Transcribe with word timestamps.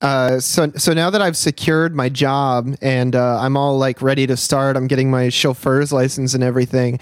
Uh, 0.00 0.40
so 0.40 0.72
so 0.76 0.92
now 0.94 1.10
that 1.10 1.20
I've 1.20 1.36
secured 1.36 1.94
my 1.94 2.08
job 2.08 2.74
and 2.80 3.14
uh, 3.14 3.38
I'm 3.40 3.56
all 3.56 3.78
like 3.78 4.00
ready 4.00 4.26
to 4.26 4.36
start, 4.36 4.76
I'm 4.76 4.86
getting 4.86 5.10
my 5.10 5.28
chauffeur's 5.28 5.92
license 5.92 6.34
and 6.34 6.42
everything. 6.42 6.98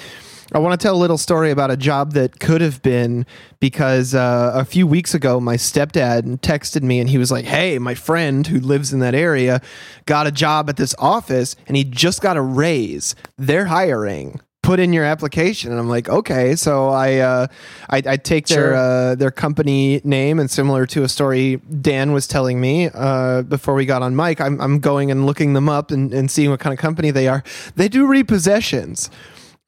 I 0.50 0.58
want 0.60 0.80
to 0.80 0.82
tell 0.82 0.96
a 0.96 0.98
little 0.98 1.18
story 1.18 1.50
about 1.50 1.70
a 1.70 1.76
job 1.76 2.12
that 2.12 2.40
could 2.40 2.62
have 2.62 2.80
been 2.80 3.26
because 3.60 4.14
uh, 4.14 4.52
a 4.54 4.64
few 4.64 4.86
weeks 4.86 5.12
ago, 5.12 5.40
my 5.40 5.56
stepdad 5.56 6.40
texted 6.40 6.82
me 6.82 7.00
and 7.00 7.10
he 7.10 7.18
was 7.18 7.30
like, 7.30 7.44
Hey, 7.44 7.78
my 7.78 7.94
friend 7.94 8.46
who 8.46 8.58
lives 8.58 8.92
in 8.92 9.00
that 9.00 9.14
area 9.14 9.60
got 10.06 10.26
a 10.26 10.32
job 10.32 10.70
at 10.70 10.78
this 10.78 10.94
office 10.98 11.54
and 11.66 11.76
he 11.76 11.84
just 11.84 12.22
got 12.22 12.38
a 12.38 12.42
raise. 12.42 13.14
They're 13.36 13.66
hiring. 13.66 14.40
Put 14.68 14.80
in 14.80 14.92
your 14.92 15.06
application, 15.06 15.70
and 15.70 15.80
I'm 15.80 15.88
like, 15.88 16.10
okay. 16.10 16.54
So 16.54 16.90
I, 16.90 17.16
uh, 17.20 17.46
I, 17.88 18.02
I 18.04 18.16
take 18.18 18.46
Sure. 18.46 18.72
their 18.72 18.74
uh, 18.74 19.14
their 19.14 19.30
company 19.30 20.02
name, 20.04 20.38
and 20.38 20.50
similar 20.50 20.84
to 20.88 21.04
a 21.04 21.08
story 21.08 21.56
Dan 21.80 22.12
was 22.12 22.26
telling 22.26 22.60
me 22.60 22.90
uh, 22.92 23.40
before 23.44 23.72
we 23.72 23.86
got 23.86 24.02
on 24.02 24.14
mic, 24.14 24.42
I'm, 24.42 24.60
I'm 24.60 24.78
going 24.78 25.10
and 25.10 25.24
looking 25.24 25.54
them 25.54 25.70
up 25.70 25.90
and, 25.90 26.12
and 26.12 26.30
seeing 26.30 26.50
what 26.50 26.60
kind 26.60 26.74
of 26.74 26.78
company 26.78 27.10
they 27.10 27.28
are. 27.28 27.42
They 27.76 27.88
do 27.88 28.06
repossessions. 28.06 29.08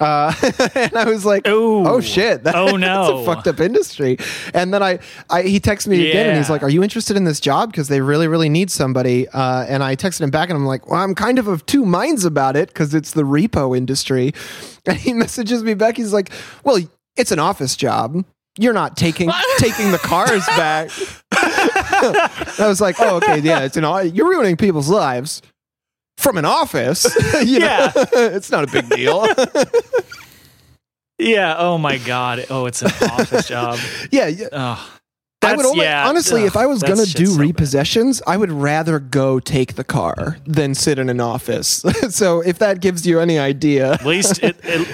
Uh, 0.00 0.32
and 0.74 0.96
I 0.96 1.04
was 1.04 1.24
like, 1.26 1.46
Ooh. 1.46 1.86
oh 1.86 2.00
shit, 2.00 2.44
that- 2.44 2.54
Oh, 2.60 2.76
that's 2.78 2.80
no. 2.80 3.18
a 3.18 3.24
fucked 3.24 3.46
up 3.46 3.60
industry. 3.60 4.16
And 4.54 4.72
then 4.72 4.82
I, 4.82 4.98
I 5.28 5.42
he 5.42 5.60
texted 5.60 5.88
me 5.88 6.08
again 6.08 6.28
and 6.28 6.38
he's 6.38 6.48
like, 6.50 6.62
are 6.62 6.70
you 6.70 6.82
interested 6.82 7.16
in 7.16 7.24
this 7.24 7.38
job? 7.40 7.70
Because 7.70 7.88
they 7.88 8.00
really, 8.00 8.26
really 8.26 8.48
need 8.48 8.70
somebody. 8.70 9.28
Uh, 9.28 9.66
and 9.68 9.82
I 9.82 9.96
texted 9.96 10.22
him 10.22 10.30
back 10.30 10.48
and 10.48 10.56
I'm 10.56 10.66
like, 10.66 10.88
well, 10.90 11.00
I'm 11.00 11.14
kind 11.14 11.38
of 11.38 11.46
of 11.48 11.66
two 11.66 11.84
minds 11.84 12.24
about 12.24 12.56
it 12.56 12.68
because 12.68 12.94
it's 12.94 13.12
the 13.12 13.22
repo 13.22 13.76
industry. 13.76 14.32
And 14.86 14.96
he 14.96 15.12
messages 15.12 15.62
me 15.62 15.74
back. 15.74 15.98
He's 15.98 16.14
like, 16.14 16.30
well, 16.64 16.78
it's 17.14 17.30
an 17.32 17.38
office 17.38 17.76
job. 17.76 18.24
You're 18.58 18.72
not 18.72 18.96
taking 18.96 19.30
taking 19.58 19.92
the 19.92 19.98
cars 19.98 20.44
back. 20.46 20.90
I 21.32 22.66
was 22.66 22.80
like, 22.80 22.96
oh, 22.98 23.16
okay, 23.16 23.38
yeah, 23.40 23.60
it's 23.60 23.76
an 23.76 23.84
you're 24.14 24.28
ruining 24.30 24.56
people's 24.56 24.88
lives 24.88 25.42
from 26.20 26.36
an 26.38 26.44
office. 26.44 27.06
You 27.44 27.58
know? 27.60 27.66
Yeah. 27.66 27.92
it's 28.12 28.50
not 28.50 28.64
a 28.64 28.66
big 28.66 28.88
deal. 28.88 29.26
Yeah. 31.18 31.56
Oh 31.58 31.76
my 31.76 31.98
god. 31.98 32.46
Oh, 32.48 32.64
it's 32.64 32.80
an 32.80 32.88
office 33.10 33.46
job. 33.46 33.78
yeah, 34.10 34.26
yeah. 34.26 34.48
Oh, 34.52 34.90
I 35.42 35.54
would 35.54 35.66
only, 35.66 35.84
yeah, 35.84 36.08
honestly, 36.08 36.42
ugh, 36.42 36.46
if 36.46 36.56
I 36.56 36.64
was 36.66 36.82
gonna 36.82 37.04
do 37.04 37.26
so 37.26 37.36
bad. 37.38 37.46
repossessions, 37.46 38.22
I 38.26 38.36
would 38.38 38.50
rather 38.50 38.98
go 38.98 39.38
take 39.38 39.74
the 39.74 39.84
car 39.84 40.38
than 40.46 40.74
sit 40.74 40.98
in 40.98 41.08
an 41.10 41.20
office. 41.20 41.84
so 42.10 42.40
if 42.40 42.58
that 42.58 42.80
gives 42.80 43.06
you 43.06 43.20
any 43.20 43.38
idea, 43.38 43.92
At 43.92 44.06
least 44.06 44.42
it, 44.42 44.56
it 44.62 44.88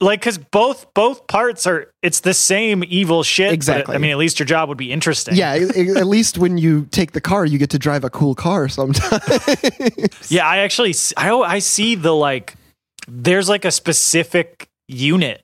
like 0.00 0.20
because 0.20 0.38
both 0.38 0.92
both 0.94 1.26
parts 1.26 1.66
are 1.66 1.92
it's 2.02 2.20
the 2.20 2.34
same 2.34 2.84
evil 2.86 3.22
shit. 3.22 3.52
Exactly. 3.52 3.94
I 3.94 3.98
mean, 3.98 4.10
at 4.10 4.18
least 4.18 4.38
your 4.38 4.46
job 4.46 4.68
would 4.68 4.78
be 4.78 4.92
interesting. 4.92 5.34
yeah, 5.34 5.54
at 5.54 6.06
least 6.06 6.38
when 6.38 6.58
you 6.58 6.86
take 6.90 7.12
the 7.12 7.20
car, 7.20 7.44
you 7.44 7.58
get 7.58 7.70
to 7.70 7.78
drive 7.78 8.04
a 8.04 8.10
cool 8.10 8.34
car 8.34 8.68
sometimes. 8.68 10.30
Yeah. 10.30 10.46
I 10.46 10.58
actually 10.58 10.94
I, 11.16 11.32
I 11.32 11.58
see 11.58 11.94
the 11.94 12.14
like 12.14 12.54
there's 13.08 13.48
like 13.48 13.64
a 13.64 13.70
specific 13.70 14.68
unit. 14.86 15.42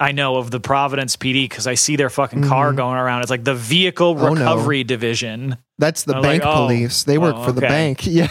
I 0.00 0.10
know 0.12 0.36
of 0.36 0.50
the 0.50 0.58
Providence 0.60 1.16
PD 1.16 1.44
because 1.48 1.66
I 1.68 1.74
see 1.74 1.94
their 1.96 2.10
fucking 2.10 2.42
car 2.42 2.72
Mhm. 2.72 2.76
going 2.76 2.96
around. 2.98 3.22
It's 3.22 3.30
like 3.30 3.44
the 3.44 3.54
vehicle 3.54 4.16
Oh, 4.18 4.34
no. 4.34 4.40
recovery 4.40 4.82
division. 4.84 5.56
That's 5.78 6.02
the 6.02 6.16
I'm 6.16 6.22
like, 6.22 6.40
bank 6.40 6.42
oh, 6.44 6.66
police. 6.66 7.04
They 7.04 7.16
work 7.16 7.36
oh, 7.38 7.44
for 7.44 7.52
the 7.52 7.60
bank. 7.60 8.04
Yeah. 8.06 8.26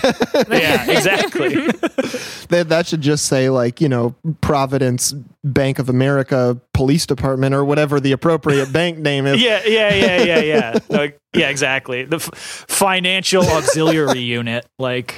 Yeah, 0.49 0.91
exactly. 0.91 1.55
that, 2.49 2.65
that 2.69 2.85
should 2.87 3.01
just 3.01 3.25
say 3.27 3.49
like, 3.49 3.79
you 3.81 3.87
know, 3.89 4.13
Providence 4.41 5.13
Bank 5.45 5.79
of 5.79 5.87
America 5.89 6.59
Police 6.73 7.05
Department 7.05 7.55
or 7.55 7.63
whatever 7.65 7.99
the 7.99 8.11
appropriate 8.11 8.71
bank 8.73 8.97
name 8.99 9.25
is. 9.25 9.41
yeah, 9.41 9.61
yeah, 9.65 9.93
yeah, 9.93 10.21
yeah, 10.23 10.39
yeah. 10.41 10.79
Like, 10.89 11.17
yeah, 11.33 11.49
exactly. 11.49 12.03
The 12.03 12.17
f- 12.17 12.29
financial 12.67 13.43
auxiliary 13.43 14.19
unit. 14.21 14.65
Like, 14.79 15.17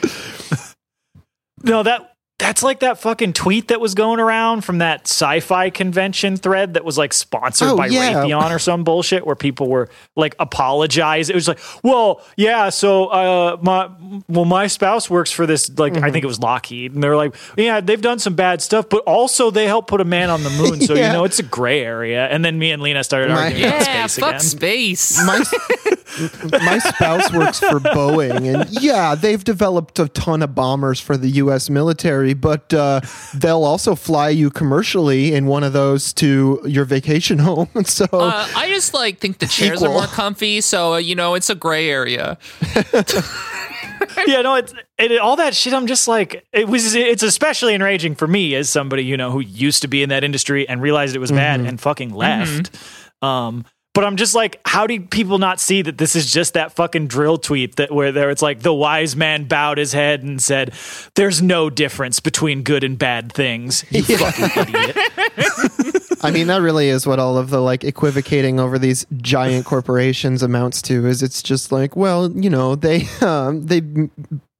no, 1.64 1.84
that 1.84 2.15
that's 2.38 2.62
like 2.62 2.82
that 2.82 3.00
fucking 3.00 3.32
tweet 3.32 3.70
that 3.70 3.80
was 3.80 3.94
going 3.96 4.20
around 4.20 4.66
from 4.66 4.80
that 4.80 5.08
sci-fi 5.08 5.70
convention 5.70 6.36
thread 6.36 6.74
that 6.74 6.84
was 6.84 6.98
like 6.98 7.14
sponsored 7.14 7.70
Oh, 7.70 7.78
by 7.78 7.88
yeah. 7.88 8.14
Raytheon 8.14 8.54
or 8.54 8.60
some 8.60 8.84
bullshit 8.84 9.26
where 9.26 9.38
people 9.38 9.70
were 9.70 9.88
like 10.18 10.36
apologize. 10.38 11.30
It 11.30 11.36
was 11.36 11.48
like, 11.48 11.60
well, 11.82 12.22
yeah, 12.36 12.70
so 12.70 13.06
uh, 13.06 13.58
my 13.62 13.90
well, 14.28 14.44
my 14.44 14.68
spouse 14.68 15.10
works 15.10 15.32
for 15.32 15.46
this. 15.46 15.70
Like, 15.78 15.94
Mm-hmm. 15.94 16.04
I 16.04 16.12
think 16.12 16.24
it 16.26 16.28
was 16.28 16.40
Lockheed, 16.42 16.94
and 16.94 17.02
they're 17.02 17.16
like, 17.16 17.36
yeah, 17.58 17.80
they've 17.80 18.02
done 18.02 18.20
some 18.20 18.36
bad 18.36 18.62
stuff, 18.62 18.90
but 18.90 19.02
also 19.06 19.50
they 19.50 19.66
helped 19.66 19.88
put 19.88 20.02
a 20.02 20.06
man 20.06 20.30
on 20.30 20.44
the 20.44 20.50
moon. 20.50 20.82
So 20.82 20.94
Yeah. 20.94 21.08
you 21.08 21.14
know, 21.14 21.24
it's 21.24 21.40
a 21.40 21.44
gray 21.44 21.82
area. 21.82 22.26
And 22.28 22.44
then 22.44 22.60
me 22.60 22.72
and 22.72 22.82
Lena 22.82 23.04
started 23.06 23.30
My- 23.30 23.44
arguing 23.46 23.66
about 23.70 23.82
Yeah, 23.88 24.08
space 24.08 24.20
fuck 24.20 24.30
again. 24.30 24.40
space. 24.42 25.26
my 25.26 25.40
my 26.52 26.80
spouse 26.80 27.32
works 27.34 27.60
for 27.60 27.80
Boeing, 27.80 28.54
and 28.54 28.70
yeah, 28.82 29.16
they've 29.16 29.44
developed 29.44 30.00
a 30.00 30.08
ton 30.10 30.42
of 30.42 30.54
bombers 30.56 31.00
for 31.00 31.18
the 31.18 31.30
U.S. 31.30 31.70
military, 31.70 32.25
but 32.34 32.74
uh, 32.74 33.02
they'll 33.34 33.64
also 33.64 33.96
fly 33.96 34.30
you 34.30 34.50
commercially 34.50 35.34
in 35.34 35.46
one 35.46 35.64
of 35.64 35.74
those 35.74 36.14
to 36.14 36.62
your 36.66 36.86
vacation 36.86 37.40
home. 37.50 37.70
So 37.86 38.06
Uh, 38.12 38.48
I 38.56 38.70
just 38.70 38.94
like 38.94 39.20
think 39.20 39.40
the 39.40 39.48
chairs 39.48 39.84
are 39.84 39.90
more 39.90 40.08
comfy, 40.08 40.62
so 40.62 40.94
uh, 40.94 40.98
you 40.98 41.16
know 41.16 41.36
it's 41.36 41.50
a 41.50 41.56
gray 41.56 41.90
area. 41.90 42.38
yeah, 44.28 44.42
no, 44.42 44.56
it's 44.56 44.74
it, 44.98 45.20
all 45.20 45.36
that 45.36 45.56
shit. 45.56 45.74
I'm 45.74 45.88
just 45.88 46.08
like, 46.08 46.46
it 46.52 46.68
was. 46.68 46.96
It's 46.96 47.24
especially 47.24 47.74
enraging 47.74 48.16
for 48.16 48.28
me 48.28 48.56
as 48.56 48.70
somebody 48.70 49.04
you 49.04 49.18
know 49.18 49.32
who 49.32 49.40
used 49.40 49.82
to 49.84 49.88
be 49.88 50.04
in 50.04 50.10
that 50.10 50.24
industry 50.24 50.68
and 50.68 50.82
realized 50.82 51.16
it 51.16 51.20
was 51.20 51.32
bad 51.32 51.60
and 51.62 51.80
fucking 51.80 52.14
left. 52.14 52.72
Um, 53.22 53.66
but 53.96 54.04
I'm 54.04 54.18
just 54.18 54.36
like, 54.36 54.60
how 54.66 54.86
do 54.86 55.00
people 55.00 55.40
not 55.40 55.62
see 55.62 55.82
that 55.82 55.98
this 55.98 56.18
is 56.18 56.32
just 56.32 56.54
that 56.54 56.74
fucking 56.74 57.08
dril 57.08 57.42
tweet 57.42 57.78
that 57.78 57.92
where 57.92 58.12
there 58.12 58.30
it's 58.30 58.42
like 58.42 58.60
the 58.60 58.74
wise 58.74 59.16
man 59.16 59.46
bowed 59.46 59.78
his 59.78 59.94
head 59.94 60.22
and 60.22 60.42
said, 60.42 60.74
"There's 61.16 61.42
no 61.42 61.70
difference 61.70 62.20
between 62.20 62.62
good 62.62 62.84
and 62.84 63.00
bad 63.00 63.32
things." 63.32 63.86
You 63.90 64.04
fucking 64.04 64.64
idiot. 64.64 64.98
I 66.22 66.32
mean, 66.32 66.48
that 66.48 66.62
really 66.62 66.90
is 66.90 67.08
what 67.08 67.20
all 67.20 67.38
of 67.38 67.50
the 67.50 67.62
like 67.62 67.86
equivocating 67.86 68.60
over 68.60 68.78
these 68.78 69.06
giant 69.18 69.66
corporations 69.66 70.44
amounts 70.44 70.82
to. 70.84 71.08
Is 71.08 71.24
it's 71.24 71.42
just 71.42 71.72
like, 71.72 71.96
well, 71.96 72.30
you 72.32 72.50
know, 72.50 72.76
they 72.76 73.08
um, 73.22 73.66
they 73.68 73.82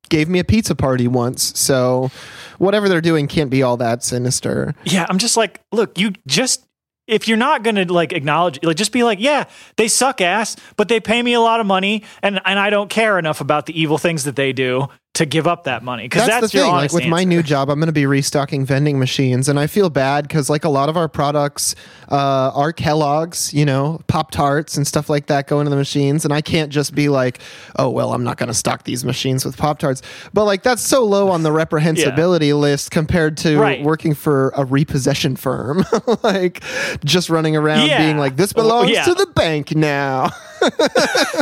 gave 0.08 0.30
me 0.30 0.40
a 0.40 0.46
pizza 0.46 0.76
party 0.76 1.10
once, 1.10 1.60
so 1.60 2.10
whatever 2.58 2.88
they're 2.88 3.02
doing 3.02 3.28
can't 3.28 3.50
be 3.50 3.64
all 3.64 3.76
that 3.78 4.02
sinister. 4.02 4.74
Yeah, 4.86 5.06
I'm 5.10 5.18
just 5.18 5.36
like, 5.36 5.60
look, 5.74 6.00
you 6.00 6.14
just 6.26 6.66
if 7.08 7.28
you're 7.28 7.38
not 7.38 7.64
going 7.64 7.76
to 7.76 7.92
like 7.92 8.14
acknowledge 8.14 8.60
like 8.64 8.78
just 8.78 8.92
be 8.92 9.04
like, 9.04 9.20
yeah, 9.20 9.46
they 9.78 9.88
suck 9.88 10.22
ass, 10.22 10.56
but 10.76 10.88
they 10.88 11.00
pay 11.00 11.22
me 11.22 11.34
a 11.34 11.42
lot 11.42 11.60
of 11.60 11.66
money 11.66 12.04
and 12.22 12.40
and 12.46 12.60
I 12.60 12.70
don't 12.70 12.90
care 12.90 13.20
enough 13.20 13.42
about 13.42 13.66
the 13.66 13.80
evil 13.80 13.98
things 13.98 14.24
that 14.24 14.36
they 14.36 14.54
do 14.54 14.90
to 15.16 15.26
give 15.26 15.48
up 15.48 15.64
that 15.64 15.84
money 15.84 16.08
cuz 16.08 16.22
That's, 16.22 16.42
that's, 16.42 16.54
the 16.54 16.60
thing. 16.60 16.72
Like 16.72 16.94
with 16.94 17.08
my 17.08 17.24
new 17.24 17.42
job, 17.42 17.70
I'm 17.70 17.80
going 17.80 17.88
to 17.88 17.92
be 17.94 18.06
restocking 18.06 18.66
vending 18.66 19.00
machines, 19.00 19.50
and 19.50 19.60
I 19.60 19.68
feel 19.68 19.90
bad 19.90 20.28
because 20.28 20.50
like 20.50 20.64
a 20.64 20.70
lot 20.70 20.88
of 20.90 20.96
our 20.98 21.08
products 21.08 21.74
uh, 22.12 22.52
are 22.54 22.72
Kellogg's, 22.72 23.54
you 23.54 23.66
know, 23.66 24.02
Pop 24.08 24.32
Tarts 24.32 24.78
and 24.78 24.86
stuff 24.86 25.10
like 25.10 25.26
that 25.28 25.48
go 25.48 25.60
into 25.60 25.70
the 25.70 25.76
machines, 25.76 26.24
and 26.26 26.34
I 26.34 26.42
can't 26.42 26.72
just 26.72 26.94
be 26.94 27.10
like, 27.10 27.40
oh 27.78 27.90
well, 27.90 28.14
I'm 28.14 28.24
not 28.24 28.38
going 28.38 28.48
to 28.48 28.54
stock 28.54 28.84
these 28.84 29.04
machines 29.04 29.44
with 29.46 29.58
Pop 29.58 29.80
Tarts. 29.80 30.02
But 30.34 30.44
like 30.46 30.64
that's 30.64 30.82
so 30.82 31.04
low 31.04 31.30
on 31.30 31.44
the 31.44 31.50
reprehensibility 31.64 32.58
list 32.58 32.92
compared 32.92 33.38
to 33.38 33.58
Right. 33.58 33.84
working 33.84 34.14
for 34.14 34.52
a 34.56 34.66
repossession 34.66 35.36
firm, 35.36 35.86
like 36.24 36.64
just 37.04 37.30
running 37.30 37.56
around 37.56 37.88
Yeah. 37.88 38.00
being 38.00 38.18
like, 38.18 38.36
this 38.36 38.54
belongs 38.54 38.92
yeah. 38.92 39.06
to 39.06 39.14
the 39.14 39.28
bank 39.28 39.76
now. 39.76 40.30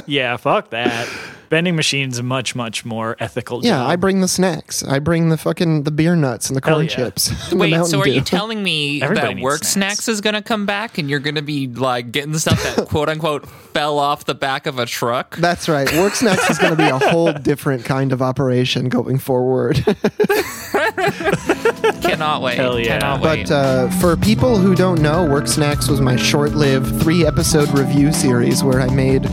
Yeah, 0.07 0.37
fuck 0.37 0.69
that. 0.71 1.07
Vending 1.49 1.75
machines 1.75 2.21
much 2.21 2.55
much 2.55 2.83
more 2.83 3.15
ethical 3.19 3.63
yeah, 3.63 3.77
job. 3.77 3.89
I 3.91 3.95
bring 3.95 4.21
the 4.21 4.27
snacks. 4.27 4.83
I 4.83 4.97
bring 4.97 5.29
the 5.29 5.37
fucking 5.37 5.83
the 5.83 5.91
beer 5.91 6.15
nuts 6.15 6.49
and 6.49 6.57
the 6.57 6.61
corn 6.61 6.85
yeah. 6.85 6.89
chips. 6.89 7.51
and 7.51 7.59
Wait, 7.59 7.85
so 7.85 8.01
are 8.01 8.05
Dew. 8.05 8.13
you 8.13 8.21
telling 8.21 8.63
me 8.63 9.01
Everybody 9.03 9.27
that 9.27 9.33
needs 9.35 9.43
work 9.43 9.63
snacks. 9.63 9.99
snacks. 9.99 10.07
is 10.07 10.21
going 10.21 10.33
to 10.33 10.41
come 10.41 10.65
back 10.65 10.97
and 10.97 11.09
you're 11.09 11.19
going 11.19 11.35
to 11.35 11.43
be 11.43 11.67
like 11.67 12.11
getting 12.11 12.31
the 12.31 12.39
stuff 12.39 12.61
that 12.63 12.87
quote 12.87 13.07
unquote 13.07 13.47
fell 13.47 13.99
off 13.99 14.25
the 14.25 14.33
back 14.33 14.65
of 14.65 14.79
a 14.79 14.87
truck? 14.87 15.35
That's 15.35 15.69
right. 15.69 15.91
Work 15.93 16.15
Snacks 16.15 16.49
is 16.49 16.57
going 16.57 16.75
to 16.75 16.77
be 16.77 16.89
a 16.89 16.97
whole 16.97 17.31
different 17.33 17.85
kind 17.85 18.11
of 18.11 18.21
operation 18.21 18.89
going 18.89 19.19
forward. 19.19 19.77
Cannot 22.01 22.41
wait. 22.41 22.55
Hell 22.57 22.79
yeah. 22.79 22.99
Cannot 22.99 23.21
wait. 23.21 23.49
but 23.49 23.53
uh, 23.53 23.89
for 23.99 24.15
people 24.15 24.57
who 24.57 24.75
don't 24.75 25.01
know, 25.01 25.25
Work 25.25 25.47
Snacks 25.47 25.87
was 25.87 26.01
my 26.01 26.15
short 26.15 26.53
lived 26.53 27.01
three 27.01 27.25
episode 27.25 27.69
review 27.77 28.11
series 28.13 28.63
where 28.63 28.81
I 28.81 28.89
made 28.93 29.25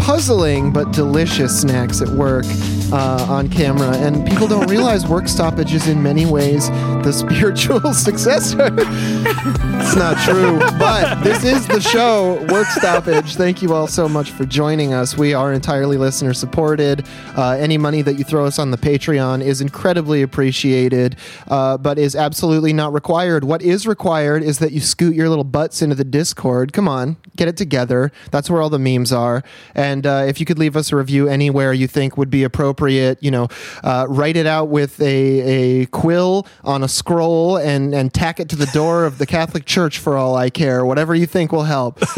puzzling 0.00 0.72
but 0.72 0.92
delicious 0.92 1.60
snacks 1.60 2.00
at 2.00 2.08
work 2.08 2.46
uh, 2.92 3.26
on 3.28 3.48
camera. 3.48 3.96
And 3.96 4.26
people 4.26 4.48
don't 4.48 4.66
realize 4.70 5.06
Work 5.06 5.28
Stoppage 5.28 5.74
is 5.74 5.88
in 5.88 6.02
many 6.02 6.26
ways 6.26 6.68
the 7.04 7.12
spiritual 7.30 7.80
successor. 7.92 8.68
it's 8.72 9.96
not 9.96 10.16
true, 10.24 10.58
but 10.78 11.22
this 11.22 11.44
is 11.44 11.66
the 11.68 11.80
show, 11.80 12.44
Work 12.50 12.66
Stoppage. 12.68 13.36
Thank 13.36 13.62
you 13.62 13.74
all 13.74 13.86
so 13.86 14.08
much 14.08 14.30
for 14.30 14.44
joining 14.44 14.94
us. 14.94 15.16
We 15.16 15.34
are 15.34 15.52
entirely 15.52 15.96
listener 15.96 16.32
supported. 16.32 17.06
Uh, 17.36 17.50
any 17.52 17.78
money 17.78 18.02
that 18.02 18.14
you 18.14 18.24
throw 18.24 18.46
us 18.46 18.58
on 18.58 18.70
the 18.70 18.78
Patreon 18.78 19.42
is 19.42 19.60
incredibly 19.60 20.22
appreciated, 20.22 21.16
uh, 21.48 21.76
but 21.76 21.98
is 21.98 22.16
absolutely 22.16 22.72
not 22.72 22.92
required. 22.92 23.44
What 23.44 23.62
is 23.62 23.86
required 23.86 24.42
is 24.42 24.58
that 24.60 24.72
you 24.72 24.80
scoot 24.80 25.14
your 25.14 25.28
little 25.28 25.44
butts 25.44 25.82
into 25.82 25.94
the 25.94 26.04
Discord. 26.04 26.72
Come 26.72 26.88
on, 26.88 27.16
get 27.36 27.48
it 27.48 27.56
together. 27.56 28.10
That's 28.30 28.48
where 28.48 28.62
all 28.62 28.70
the 28.70 28.78
memes 28.78 29.12
are. 29.12 29.42
And 29.74 29.89
And 29.90 30.06
uh, 30.06 30.24
if 30.26 30.38
you 30.38 30.46
could 30.46 30.58
leave 30.58 30.76
us 30.76 30.92
a 30.92 30.96
review 30.96 31.28
anywhere 31.28 31.72
you 31.72 31.86
think 31.86 32.16
would 32.16 32.30
be 32.30 32.44
appropriate, 32.44 33.22
you 33.22 33.30
know, 33.30 33.48
uh, 33.82 34.06
write 34.08 34.36
it 34.36 34.46
out 34.46 34.68
with 34.68 35.00
a, 35.00 35.82
a 35.82 35.86
quill 35.86 36.46
on 36.64 36.82
a 36.82 36.88
scroll 36.88 37.56
and, 37.56 37.94
and 37.94 38.14
tack 38.14 38.38
it 38.40 38.48
to 38.50 38.56
the 38.56 38.66
door 38.66 39.04
of 39.04 39.18
the 39.18 39.26
Catholic 39.26 39.64
Church 39.64 39.98
for 39.98 40.16
all 40.16 40.36
I 40.36 40.50
care. 40.50 40.84
Whatever 40.84 41.14
you 41.14 41.26
think 41.26 41.52
will 41.52 41.64
help. 41.64 42.00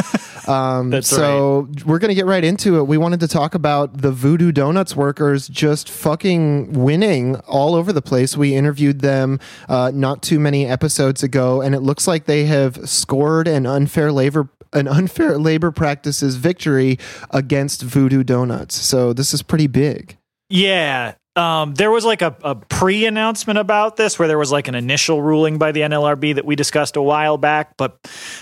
Um, 0.48 1.02
so 1.02 1.68
we're 1.86 1.98
going 1.98 2.08
to 2.08 2.14
get 2.14 2.26
right 2.26 2.42
into 2.42 2.78
it. 2.78 2.84
We 2.84 2.98
wanted 2.98 3.20
to 3.20 3.28
talk 3.28 3.54
about 3.54 3.98
the 3.98 4.10
Voodoo 4.10 4.50
Donuts 4.50 4.96
workers 4.96 5.48
just 5.48 5.88
fucking 5.88 6.72
winning 6.72 7.36
all 7.46 7.74
over 7.74 7.92
the 7.92 8.02
place. 8.02 8.36
We 8.36 8.54
interviewed 8.54 9.00
them 9.00 9.38
uh, 9.68 9.92
not 9.94 10.22
too 10.22 10.40
many 10.40 10.66
episodes 10.66 11.22
ago, 11.22 11.60
and 11.60 11.74
it 11.74 11.80
looks 11.80 12.08
like 12.08 12.24
they 12.24 12.46
have 12.46 12.88
scored 12.88 13.46
an 13.46 13.66
unfair 13.66 14.10
labor 14.10 14.48
an 14.72 14.88
unfair 14.88 15.38
labor 15.38 15.70
practices 15.70 16.36
victory 16.36 16.98
against 17.30 17.82
Voodoo 17.82 18.22
Donuts. 18.22 18.76
So 18.76 19.12
this 19.12 19.34
is 19.34 19.42
pretty 19.42 19.66
big. 19.66 20.16
Yeah. 20.48 21.14
Um, 21.34 21.72
there 21.74 21.90
was 21.90 22.04
like 22.04 22.20
a, 22.20 22.36
a 22.44 22.54
pre 22.54 23.06
announcement 23.06 23.58
about 23.58 23.96
this 23.96 24.18
where 24.18 24.28
there 24.28 24.36
was 24.36 24.52
like 24.52 24.68
an 24.68 24.74
initial 24.74 25.22
ruling 25.22 25.56
by 25.56 25.72
the 25.72 25.80
NLRB 25.80 26.34
that 26.34 26.44
we 26.44 26.56
discussed 26.56 26.96
a 26.96 27.02
while 27.02 27.38
back. 27.38 27.76
But 27.78 27.96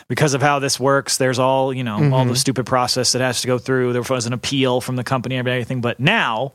because 0.09 0.35
of 0.35 0.43
how 0.43 0.59
this 0.59 0.81
works, 0.81 1.17
there's 1.17 1.39
all, 1.39 1.73
you 1.73 1.85
know, 1.85 2.13
all 2.13 2.25
the 2.25 2.35
stupid 2.35 2.67
process 2.67 3.13
that 3.13 3.21
has 3.21 3.43
to 3.43 3.47
go 3.47 3.59
through. 3.59 3.93
There 3.93 4.03
was 4.03 4.27
an 4.27 4.33
appeal 4.33 4.81
from 4.81 4.97
the 4.97 5.05
company 5.05 5.37
and 5.37 5.47
everything. 5.47 5.81
But 5.81 6.01
now 6.01 6.55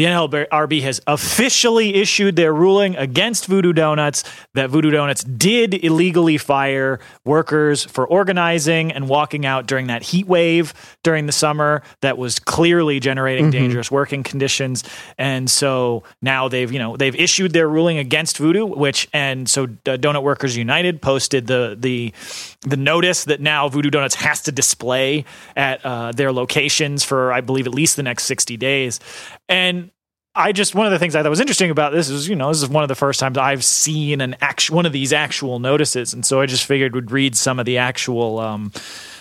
the 0.00 0.06
NLRB 0.06 0.80
has 0.80 0.98
officially 1.06 1.96
issued 1.96 2.34
their 2.34 2.54
ruling 2.54 2.96
against 2.96 3.44
Voodoo 3.44 3.74
Donuts 3.74 4.24
that 4.54 4.70
Voodoo 4.70 4.90
Donuts 4.90 5.22
did 5.24 5.74
illegally 5.84 6.38
fire 6.38 7.00
workers 7.26 7.84
for 7.84 8.06
organizing 8.06 8.92
and 8.92 9.10
walking 9.10 9.44
out 9.44 9.66
during 9.66 9.88
that 9.88 10.02
heat 10.02 10.26
wave 10.26 10.72
during 11.02 11.26
the 11.26 11.32
summer 11.32 11.82
that 12.00 12.16
was 12.16 12.38
clearly 12.38 12.98
generating 12.98 13.50
dangerous 13.50 13.90
working 13.90 14.22
conditions. 14.22 14.84
And 15.18 15.50
so 15.50 16.04
now 16.22 16.48
they've, 16.48 16.72
you 16.72 16.78
know, 16.78 16.96
they've 16.96 17.14
issued 17.14 17.52
their 17.52 17.68
ruling 17.68 17.98
against 17.98 18.38
Voodoo, 18.38 18.64
which 18.64 19.06
and 19.12 19.50
so 19.50 19.64
uh, 19.64 19.98
Donut 19.98 20.22
Workers 20.22 20.56
United 20.56 21.02
posted 21.02 21.46
the 21.46 21.76
the 21.78 22.14
the 22.62 22.76
notice 22.76 23.24
that 23.24 23.40
now 23.40 23.68
Voodoo 23.68 23.90
Donuts 23.90 24.14
has 24.16 24.42
to 24.42 24.52
display 24.52 25.24
at 25.56 25.84
uh, 25.84 26.12
their 26.12 26.32
locations 26.32 27.04
for 27.04 27.32
I 27.32 27.40
believe 27.40 27.66
at 27.66 27.74
least 27.74 27.96
the 27.96 28.02
next 28.02 28.24
60 28.24 28.56
days. 28.56 29.00
And 29.48 29.90
I 30.34 30.52
just 30.52 30.74
one 30.74 30.86
of 30.86 30.92
the 30.92 30.98
things 30.98 31.16
I 31.16 31.22
thought 31.22 31.30
was 31.30 31.40
interesting 31.40 31.70
about 31.70 31.92
this 31.92 32.08
is 32.08 32.28
you 32.28 32.36
know 32.36 32.48
this 32.48 32.62
is 32.62 32.68
one 32.68 32.84
of 32.84 32.88
the 32.88 32.94
first 32.94 33.18
times 33.18 33.36
I've 33.36 33.64
seen 33.64 34.20
an 34.20 34.36
actual 34.40 34.76
one 34.76 34.86
of 34.86 34.92
these 34.92 35.12
actual 35.12 35.58
notices, 35.58 36.14
and 36.14 36.24
so 36.24 36.40
I 36.40 36.46
just 36.46 36.64
figured 36.64 36.94
would 36.94 37.10
read 37.10 37.36
some 37.36 37.58
of 37.58 37.66
the 37.66 37.78
actual 37.78 38.38
um, 38.38 38.72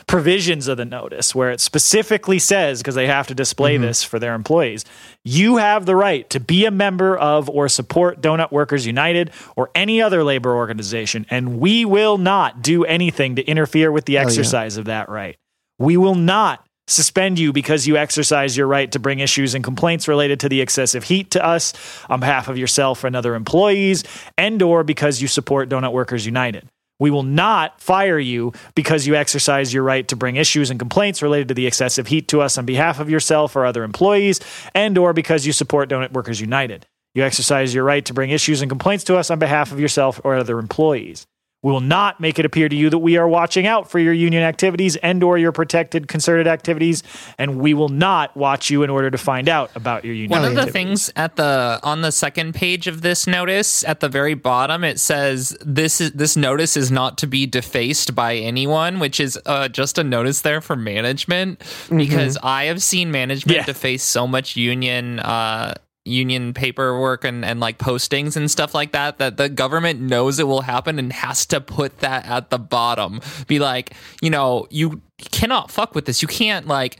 provisions 0.09 0.67
of 0.67 0.75
the 0.75 0.85
notice 0.85 1.35
where 1.35 1.51
it 1.51 1.61
specifically 1.61 2.39
says 2.39 2.79
because 2.79 2.95
they 2.95 3.06
have 3.06 3.27
to 3.27 3.35
display 3.35 3.75
mm-hmm. 3.75 3.83
this 3.83 4.03
for 4.03 4.17
their 4.17 4.33
employees, 4.33 4.83
you 5.23 5.57
have 5.57 5.85
the 5.85 5.95
right 5.95 6.27
to 6.31 6.39
be 6.39 6.65
a 6.65 6.71
member 6.71 7.15
of 7.15 7.47
or 7.47 7.69
support 7.69 8.19
Donut 8.19 8.51
Workers 8.51 8.88
United 8.88 9.29
or 9.56 9.69
any 9.75 10.01
other 10.01 10.23
labor 10.23 10.56
organization, 10.56 11.27
and 11.29 11.59
we 11.59 11.85
will 11.85 12.17
not 12.17 12.63
do 12.63 12.83
anything 12.85 13.35
to 13.35 13.45
interfere 13.45 13.91
with 13.91 14.06
the 14.06 14.17
oh, 14.17 14.21
yeah. 14.21 14.25
exercise 14.25 14.77
of 14.77 14.85
that 14.85 15.09
right. 15.09 15.38
We 15.77 15.95
will 15.95 16.15
not 16.15 16.65
suspend 16.88 17.38
you 17.38 17.53
because 17.53 17.85
you 17.85 17.95
exercise 17.95 18.57
your 18.57 18.65
right 18.65 18.91
to 18.91 18.97
bring 18.97 19.19
issues 19.19 19.53
and 19.53 19.63
complaints 19.63 20.07
related 20.07 20.39
to 20.39 20.50
the 20.50 20.59
excessive 20.59 21.03
heat 21.03 21.29
to 21.31 21.45
us 21.45 21.71
on 22.09 22.19
behalf 22.19 22.47
of 22.47 22.57
yourself 22.57 23.03
and 23.03 23.15
other 23.15 23.35
employees 23.35 24.03
and 24.39 24.59
or 24.63 24.83
because 24.83 25.21
you 25.21 25.27
support 25.27 25.69
Donut 25.69 25.94
Workers 25.94 26.25
United. 26.25 26.67
We 27.00 27.12
will 27.12 27.24
not 27.24 27.80
fire 27.81 28.19
you 28.19 28.54
because 28.75 29.07
you 29.07 29.16
exercise 29.16 29.74
your 29.74 29.84
right 29.84 30.07
to 30.10 30.16
bring 30.16 30.36
issues 30.36 30.69
and 30.69 30.80
complaints 30.80 31.22
related 31.22 31.48
to 31.48 31.54
the 31.54 31.66
excessive 31.66 32.07
heat 32.07 32.28
to 32.28 32.42
us 32.42 32.57
on 32.57 32.66
behalf 32.66 33.00
of 33.00 33.10
yourself 33.10 33.56
or 33.56 33.66
other 33.66 33.84
employees 33.84 34.42
and 34.75 34.98
or 34.98 35.13
because 35.13 35.46
you 35.46 35.54
support 35.54 35.90
Donut 35.90 36.12
Workers 36.12 36.42
United. 36.42 36.86
You 37.16 37.24
exercise 37.24 37.74
your 37.74 37.86
right 37.86 38.06
to 38.06 38.13
bring 38.13 38.30
issues 38.30 38.62
and 38.62 38.69
complaints 38.69 39.06
to 39.06 39.18
us 39.18 39.31
on 39.31 39.40
behalf 39.40 39.72
of 39.72 39.80
yourself 39.80 40.22
or 40.24 40.36
other 40.36 40.60
employees. 40.60 41.25
We 41.61 41.73
will 41.73 41.81
not 41.81 42.21
make 42.21 42.39
it 42.39 42.45
appear 42.45 42.69
to 42.69 42.75
you 42.75 42.89
that 42.89 43.00
we 43.00 43.17
are 43.17 43.27
watching 43.27 43.67
out 43.67 43.91
for 43.91 44.00
your 44.00 44.13
union 44.13 44.44
activities 44.44 44.95
and 44.97 45.21
or 45.21 45.38
your 45.38 45.51
protected 45.51 46.07
concerted 46.07 46.47
activities, 46.47 47.03
and 47.38 47.57
we 47.59 47.73
will 47.73 47.89
not 47.89 48.35
watch 48.38 48.69
you 48.69 48.83
in 48.83 48.89
order 48.89 49.11
to 49.11 49.17
find 49.17 49.50
out 49.50 49.69
about 49.75 50.06
your 50.06 50.13
union 50.13 50.31
One 50.31 50.45
of 50.45 50.56
the 50.56 50.71
things 50.71 51.11
at 51.17 51.35
the 51.35 51.79
on 51.83 52.01
the 52.01 52.13
second 52.13 52.56
page 52.56 52.88
of 52.88 53.01
this 53.01 53.27
notice, 53.27 53.83
at 53.83 54.00
the 54.00 54.07
very 54.07 54.35
bottom, 54.35 54.85
it 54.85 55.01
says 55.01 55.57
this 55.59 56.00
is 56.00 56.11
this 56.13 56.38
notice 56.38 56.77
is 56.77 56.91
not 56.91 57.17
to 57.17 57.27
be 57.27 57.45
defaced 57.45 58.15
by 58.15 58.35
anyone, 58.38 59.00
which 59.00 59.19
is 59.19 59.38
uh, 59.45 59.67
just 59.67 59.97
a 59.97 60.03
notice 60.03 60.39
there 60.41 60.61
for 60.61 60.77
management 60.77 61.59
because 61.89 62.38
I 62.41 62.65
have 62.65 62.81
seen 62.81 63.11
management 63.11 63.57
Yeah. 63.57 63.65
deface 63.65 64.03
so 64.03 64.25
much 64.27 64.56
union. 64.56 65.19
Uh, 65.19 65.73
union 66.09 66.53
paperwork 66.53 67.23
and, 67.23 67.45
and 67.45 67.59
like 67.59 67.77
postings 67.77 68.35
and 68.35 68.50
stuff 68.50 68.73
like 68.73 68.91
that 68.91 69.17
that 69.19 69.38
the 69.38 69.50
government 69.50 70.01
knows 70.01 70.39
it 70.39 70.47
will 70.47 70.61
happen 70.61 71.00
and 71.00 71.13
has 71.13 71.45
to 71.45 71.61
put 71.61 72.00
that 72.00 72.25
at 72.25 72.50
the 72.50 72.59
bottom. 72.59 73.21
Be 73.47 73.59
like 73.59 73.94
you 74.21 74.29
know 74.29 74.67
you 74.69 75.01
cannot 75.31 75.71
fuck 75.71 75.95
with 75.95 76.06
this. 76.06 76.21
You 76.21 76.27
can't 76.27 76.67
like 76.67 77.00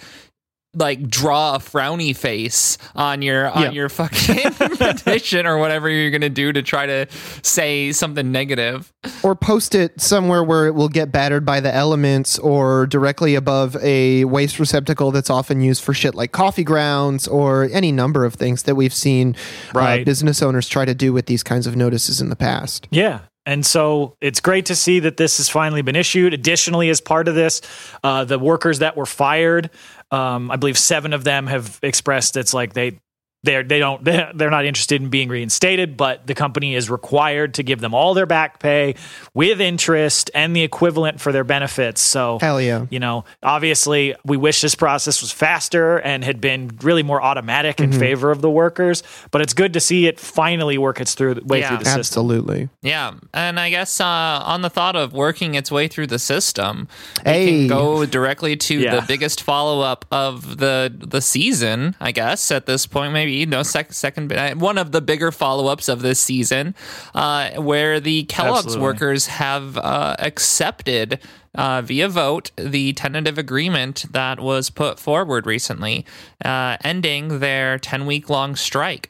like 0.76 1.08
draw 1.08 1.56
a 1.56 1.58
frowny 1.60 2.16
face 2.16 2.78
on 2.96 3.22
your 3.24 3.50
on 3.50 3.64
Yeah. 3.64 3.72
your 3.72 3.90
fucking 3.90 4.52
petition 4.54 5.48
or 5.48 5.58
whatever 5.58 5.90
you're 5.90 6.12
gonna 6.12 6.30
do 6.30 6.54
to 6.54 6.62
try 6.62 6.86
to 6.86 7.08
say 7.42 7.92
something 7.92 8.32
negative. 8.32 8.94
or 9.24 9.36
post 9.36 9.74
it 9.74 10.00
somewhere 10.00 10.44
where 10.44 10.68
it 10.68 10.76
will 10.76 10.90
get 10.90 11.12
battered 11.12 11.44
by 11.46 11.60
the 11.60 11.74
elements 11.74 12.38
or 12.40 12.86
directly 12.86 13.34
above 13.34 13.76
a 13.78 14.26
waste 14.26 14.60
receptacle 14.60 15.10
that's 15.12 15.30
often 15.30 15.60
used 15.62 15.84
for 15.84 15.94
shit 15.94 16.14
like 16.14 16.32
coffee 16.32 16.64
grounds 16.64 17.28
or 17.28 17.68
any 17.72 17.92
number 17.92 18.24
of 18.26 18.36
things 18.36 18.64
that 18.64 18.76
we've 18.76 18.94
seen 18.94 19.36
uh, 19.74 20.04
business 20.04 20.42
owners 20.44 20.68
try 20.70 20.86
to 20.86 20.94
do 20.94 21.12
with 21.14 21.26
these 21.26 21.42
kinds 21.42 21.66
of 21.66 21.76
notices 21.76 22.22
in 22.22 22.30
the 22.30 22.36
past. 22.36 22.88
Yeah. 22.92 23.22
And 23.46 23.66
so 23.66 24.16
it's 24.22 24.40
great 24.42 24.68
to 24.68 24.76
see 24.76 25.00
that 25.00 25.18
this 25.18 25.38
has 25.38 25.50
finally 25.50 25.82
been 25.82 25.96
issued. 25.96 26.36
Additionally, 26.36 26.90
as 26.90 27.02
part 27.02 27.28
of 27.28 27.34
this, 27.34 27.62
uh, 28.04 28.24
the 28.24 28.38
workers 28.38 28.78
that 28.80 28.96
were 28.96 29.08
fired, 29.08 29.72
um, 30.12 30.52
I 30.52 30.56
believe 30.56 30.78
seven 30.78 31.14
of 31.14 31.24
them 31.24 31.48
have 31.48 31.80
expressed 31.84 32.38
it's 32.38 32.54
like 32.54 32.74
they 32.74 33.00
they're 33.44 33.64
they 33.64 33.80
don't 33.80 34.04
they're 34.04 34.32
they're 34.36 34.50
not 34.50 34.66
interested 34.66 35.02
in 35.02 35.10
being 35.10 35.30
reinstated, 35.30 35.96
but 35.98 36.28
the 36.28 36.36
company 36.36 36.76
is 36.76 36.90
required 36.90 37.54
to 37.56 37.64
give 37.64 37.80
them 37.80 37.94
all 37.94 38.14
their 38.14 38.26
back 38.26 38.60
pay 38.60 38.96
with 39.34 39.62
interest 39.62 40.30
and 40.34 40.56
the 40.56 40.62
equivalent 40.64 41.22
for 41.22 41.32
their 41.32 41.44
benefits. 41.44 42.02
So 42.02 42.38
Hell 42.40 42.60
yeah. 42.62 42.86
you 42.90 43.00
know, 43.00 43.24
obviously, 43.42 44.16
we 44.26 44.38
wish 44.38 44.62
this 44.62 44.76
process 44.76 45.22
was 45.22 45.32
faster 45.32 45.98
and 45.98 46.24
had 46.24 46.42
been 46.42 46.72
really 46.82 47.04
more 47.04 47.22
automatic 47.22 47.80
in 47.80 47.92
favor 47.92 48.32
of 48.32 48.42
the 48.42 48.50
workers. 48.50 49.04
But 49.32 49.42
it's 49.42 49.54
good 49.54 49.74
to 49.74 49.80
see 49.80 50.08
it 50.08 50.20
finally 50.20 50.78
work 50.78 51.00
its 51.00 51.16
through 51.16 51.42
way 51.46 51.60
Yeah. 51.60 51.70
through 51.70 51.78
the 51.80 51.86
system. 51.86 52.00
Absolutely. 52.00 52.70
Yeah, 52.82 53.14
and 53.34 53.60
I 53.60 53.70
guess 53.70 54.00
uh, 54.02 54.06
on 54.06 54.62
the 54.62 54.70
thought 54.70 54.96
of 54.96 55.14
working 55.14 55.56
its 55.56 55.72
way 55.72 55.88
through 55.88 56.08
the 56.08 56.20
system, 56.20 56.88
we 57.26 57.32
Hey. 57.32 57.46
can 57.60 57.68
go 57.68 58.06
directly 58.06 58.56
to 58.58 58.76
Yeah. 58.80 58.96
the 59.00 59.02
biggest 59.08 59.42
follow 59.42 59.82
up 59.82 60.06
of 60.12 60.58
the 60.58 60.92
the 60.98 61.22
season. 61.22 61.96
I 62.02 62.12
guess 62.12 62.52
at 62.52 62.66
this 62.66 62.86
point, 62.86 63.14
maybe 63.14 63.29
no 63.46 63.64
sec- 63.64 63.94
second 63.94 64.32
uh, 64.34 64.56
one 64.56 64.78
of 64.78 64.92
the 64.92 65.02
bigger 65.02 65.32
follow 65.32 65.68
ups 65.68 65.88
of 65.90 66.02
this 66.02 66.20
season, 66.20 66.76
uh, 67.16 67.52
where 67.62 68.00
the 68.00 68.24
Kellogg's 68.24 68.66
Absolutely. 68.68 68.84
workers 68.84 69.28
have 69.28 69.78
uh, 69.78 70.16
accepted. 70.20 71.20
Uh, 71.56 71.82
via 71.82 72.08
vote, 72.08 72.52
the 72.58 72.94
tentative 72.94 73.40
agreement 73.40 74.06
that 74.12 74.40
was 74.40 74.70
put 74.70 75.00
forward 75.00 75.48
recently, 75.48 76.06
uh, 76.46 76.78
ending 76.84 77.40
their 77.40 77.80
10 77.80 78.06
week 78.06 78.30
long 78.30 78.56
strike. 78.56 79.10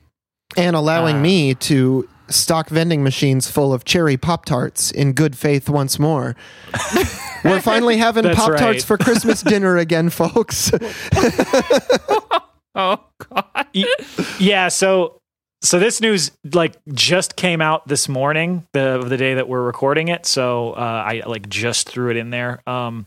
And 0.56 0.74
allowing 0.74 1.18
Ah. 1.18 1.22
me 1.22 1.54
to 1.56 2.08
stock 2.30 2.70
vending 2.70 3.04
machines 3.04 3.50
full 3.52 3.74
of 3.74 3.84
cherry 3.84 4.16
Pop 4.16 4.46
Tarts 4.46 4.90
in 4.90 5.12
good 5.12 5.36
faith 5.38 5.68
once 5.68 6.00
more. 6.00 6.34
We're 7.44 7.60
finally 7.62 7.98
having 7.98 8.24
Pop 8.34 8.52
Tarts 8.52 8.62
right. 8.62 8.84
for 8.84 8.98
Christmas 8.98 9.42
dinner 9.42 9.76
again, 9.78 10.10
folks. 10.10 10.72
Oh, 12.76 13.04
God. 13.30 13.68
Yeah 14.40 14.70
so 14.70 15.20
so 15.62 15.80
this 15.80 16.00
news 16.02 16.32
like 16.54 16.78
just 16.94 17.36
came 17.36 17.62
out 17.62 17.88
this 17.88 18.08
morning 18.08 18.66
the 18.74 19.04
the 19.06 19.18
day 19.18 19.34
that 19.34 19.50
we're 19.50 19.62
recording 19.62 20.08
it 20.08 20.26
so 20.26 20.72
uh, 20.72 21.04
i 21.06 21.22
like 21.26 21.50
just 21.50 21.90
threw 21.90 22.10
it 22.10 22.16
in 22.16 22.30
there 22.30 22.62
um 22.68 23.06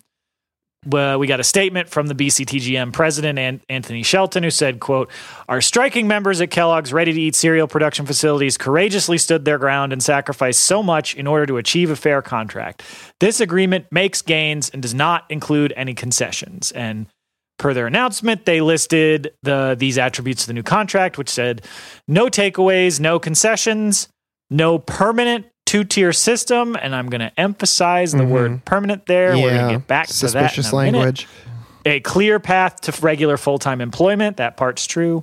well, 0.85 1.21
we 1.21 1.29
got 1.29 1.39
a 1.39 1.45
statement 1.45 1.89
from 1.89 2.09
the 2.09 2.15
BCTGM 2.15 2.93
president 2.93 3.39
An- 3.39 3.61
Anthony 3.69 4.03
Shelton 4.03 4.43
who 4.43 4.51
said, 4.51 4.81
quote, 4.81 5.11
Our 5.49 5.61
striking 5.61 6.09
members 6.09 6.41
at 6.41 6.51
Kellogg's 6.51 6.93
ready 6.93 7.13
to 7.13 7.21
eat 7.21 7.37
cereal 7.37 7.69
production 7.69 8.05
facilities 8.05 8.59
courageously 8.59 9.19
stood 9.19 9.45
their 9.45 9.59
ground 9.59 9.93
and 9.93 10.03
sacrificed 10.03 10.61
so 10.61 10.83
much 10.83 11.15
in 11.15 11.29
order 11.29 11.47
to 11.47 11.57
achieve 11.59 11.91
a 11.91 11.97
fair 11.97 12.21
contract. 12.21 12.83
This 13.21 13.41
agreement 13.41 13.87
makes 13.93 14.23
gains 14.23 14.71
and 14.71 14.83
does 14.83 14.95
not 14.95 15.25
include 15.31 15.73
any 15.77 15.95
concessions. 15.95 16.73
And 16.73 17.07
Per 17.63 17.73
their 17.73 17.87
announcement, 17.87 18.45
they 18.45 18.61
listed 18.61 19.35
the 19.45 19.77
these 19.79 19.97
attributes 19.97 20.43
of 20.43 20.47
the 20.49 20.53
new 20.53 20.65
contract, 20.65 21.17
which 21.17 21.29
said 21.29 21.65
no 22.09 22.27
takeaways, 22.27 22.99
no 22.99 23.21
concessions, 23.21 24.09
no 24.51 24.81
permanent 24.81 25.47
two-tier 25.65 26.13
system, 26.13 26.75
and 26.75 26.93
I'm 26.93 27.09
going 27.09 27.21
to 27.21 27.33
emphasize 27.39 28.11
the 28.11 28.25
word 28.25 28.65
permanent 28.65 29.07
there. 29.07 29.37
We're 29.37 29.51
going 29.51 29.69
to 29.69 29.79
get 29.79 29.87
back 29.87 30.09
to 30.09 30.13
that 30.13 30.19
Suspicious 30.19 30.73
minute. 30.73 30.99
language. 30.99 31.29
a 31.87 32.01
clear 32.01 32.41
path 32.41 32.81
to 32.81 33.01
regular 33.01 33.37
full 33.37 33.61
time 33.61 33.81
employment. 33.81 34.39
That 34.39 34.57
part's 34.57 34.85
true. 34.85 35.23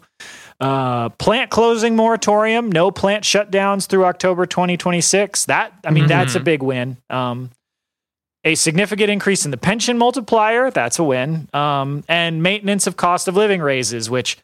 Uh, 0.62 1.10
plant 1.10 1.52
closing 1.52 1.98
moratorium, 1.98 2.72
no 2.72 2.90
plant 2.90 3.26
shutdowns 3.26 3.86
through 3.86 4.06
October 4.06 4.46
2026. 4.46 5.46
That, 5.48 5.74
I 5.84 5.92
mean, 5.92 6.04
mm-hmm. 6.04 6.08
that's 6.08 6.36
a 6.36 6.40
big 6.40 6.64
win. 6.64 6.96
Um, 7.10 7.50
a 8.44 8.56
significant 8.56 9.10
increase 9.10 9.46
in 9.46 9.52
the 9.52 9.58
pension 9.58 9.98
multiplier, 9.98 10.72
that's 10.72 11.00
a 11.00 11.04
win. 11.04 11.50
Um, 11.54 12.04
and 12.08 12.42
maintenance 12.42 12.88
of 12.88 12.98
cost 12.98 13.28
of 13.28 13.36
living 13.36 13.62
raises, 13.62 14.10
which 14.10 14.38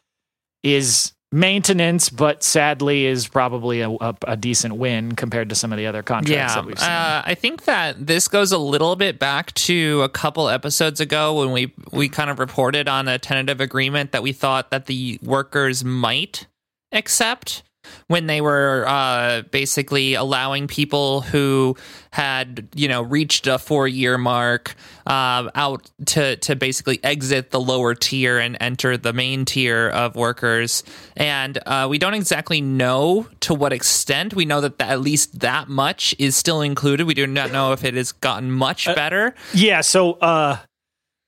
is 0.62 1.12
maintenance, 1.32 2.08
but 2.08 2.42
sadly 2.42 3.06
is 3.06 3.26
probably 3.28 3.80
a, 3.80 3.90
a, 3.90 4.16
a, 4.26 4.36
decent 4.36 4.76
win 4.76 5.12
compared 5.12 5.48
to 5.48 5.54
some 5.54 5.72
of 5.72 5.78
the 5.78 5.86
other 5.86 6.02
contracts 6.02 6.30
yeah, 6.30 6.54
that 6.54 6.64
we've 6.64 6.78
seen. 6.78 6.88
Uh, 6.88 7.22
I 7.24 7.34
think 7.34 7.64
that 7.64 8.06
this 8.06 8.28
goes 8.28 8.52
a 8.52 8.58
little 8.58 8.96
bit 8.96 9.18
back 9.18 9.52
to 9.54 10.02
a 10.02 10.08
couple 10.08 10.48
episodes 10.48 11.00
ago 11.00 11.38
when 11.38 11.52
we 11.52 11.74
we 11.92 12.08
kind 12.08 12.30
of 12.30 12.38
reported 12.38 12.88
on 12.88 13.08
a 13.08 13.18
tentative 13.18 13.60
agreement 13.60 14.12
that 14.12 14.22
we 14.22 14.32
thought 14.32 14.70
that 14.70 14.86
the 14.86 15.18
workers 15.22 15.84
might 15.84 16.46
accept 16.92 17.62
when 18.08 18.26
they 18.26 18.40
were 18.40 18.84
uh, 18.86 19.42
basically 19.50 20.14
allowing 20.14 20.66
people 20.66 21.22
who 21.22 21.76
had 22.10 22.68
you 22.74 22.88
know 22.88 23.02
reached 23.02 23.46
a 23.46 23.58
four 23.58 23.86
year 23.86 24.16
mark 24.16 24.74
uh, 25.06 25.50
out 25.54 25.90
to 26.06 26.36
to 26.36 26.56
basically 26.56 26.98
exit 27.04 27.50
the 27.50 27.60
lower 27.60 27.94
tier 27.94 28.38
and 28.38 28.56
enter 28.60 28.96
the 28.96 29.12
main 29.12 29.44
tier 29.44 29.88
of 29.88 30.16
workers. 30.16 30.82
And 31.16 31.58
uh, 31.66 31.86
we 31.90 31.98
don't 31.98 32.14
exactly 32.14 32.60
know 32.60 33.26
to 33.40 33.54
what 33.54 33.72
extent. 33.72 34.34
We 34.34 34.44
know 34.44 34.60
that 34.60 34.80
at 34.80 35.00
least 35.00 35.40
that 35.40 35.68
much 35.68 36.14
is 36.18 36.36
still 36.36 36.60
included. 36.62 37.06
We 37.06 37.14
do 37.14 37.26
not 37.26 37.52
know 37.52 37.72
if 37.72 37.84
it 37.84 37.94
has 37.94 38.12
gotten 38.12 38.50
much 38.50 38.88
uh, 38.88 38.94
better. 38.94 39.34
yeah. 39.52 39.80
So 39.80 40.14
uh, 40.14 40.58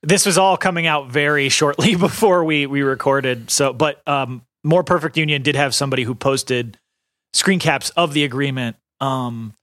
this 0.03 0.27
was 0.27 0.39
all 0.39 0.57
coming 0.57 0.87
out 0.87 1.11
very 1.11 1.49
shortly 1.49 1.97
before 1.97 2.45
we 2.45 2.67
we 2.67 2.83
recorded. 2.83 3.51
So, 3.51 3.73
but 3.73 4.07
um, 4.09 4.43
more 4.69 4.85
Perfect 4.85 5.17
Union 5.17 5.43
did 5.43 5.57
have 5.57 5.75
somebody 5.75 6.05
who 6.05 6.15
posted 6.15 6.79
screen 7.33 7.59
caps 7.59 7.89
of 7.91 8.13
the 8.13 8.23
agreement. 8.25 8.77
Um, 9.01 9.55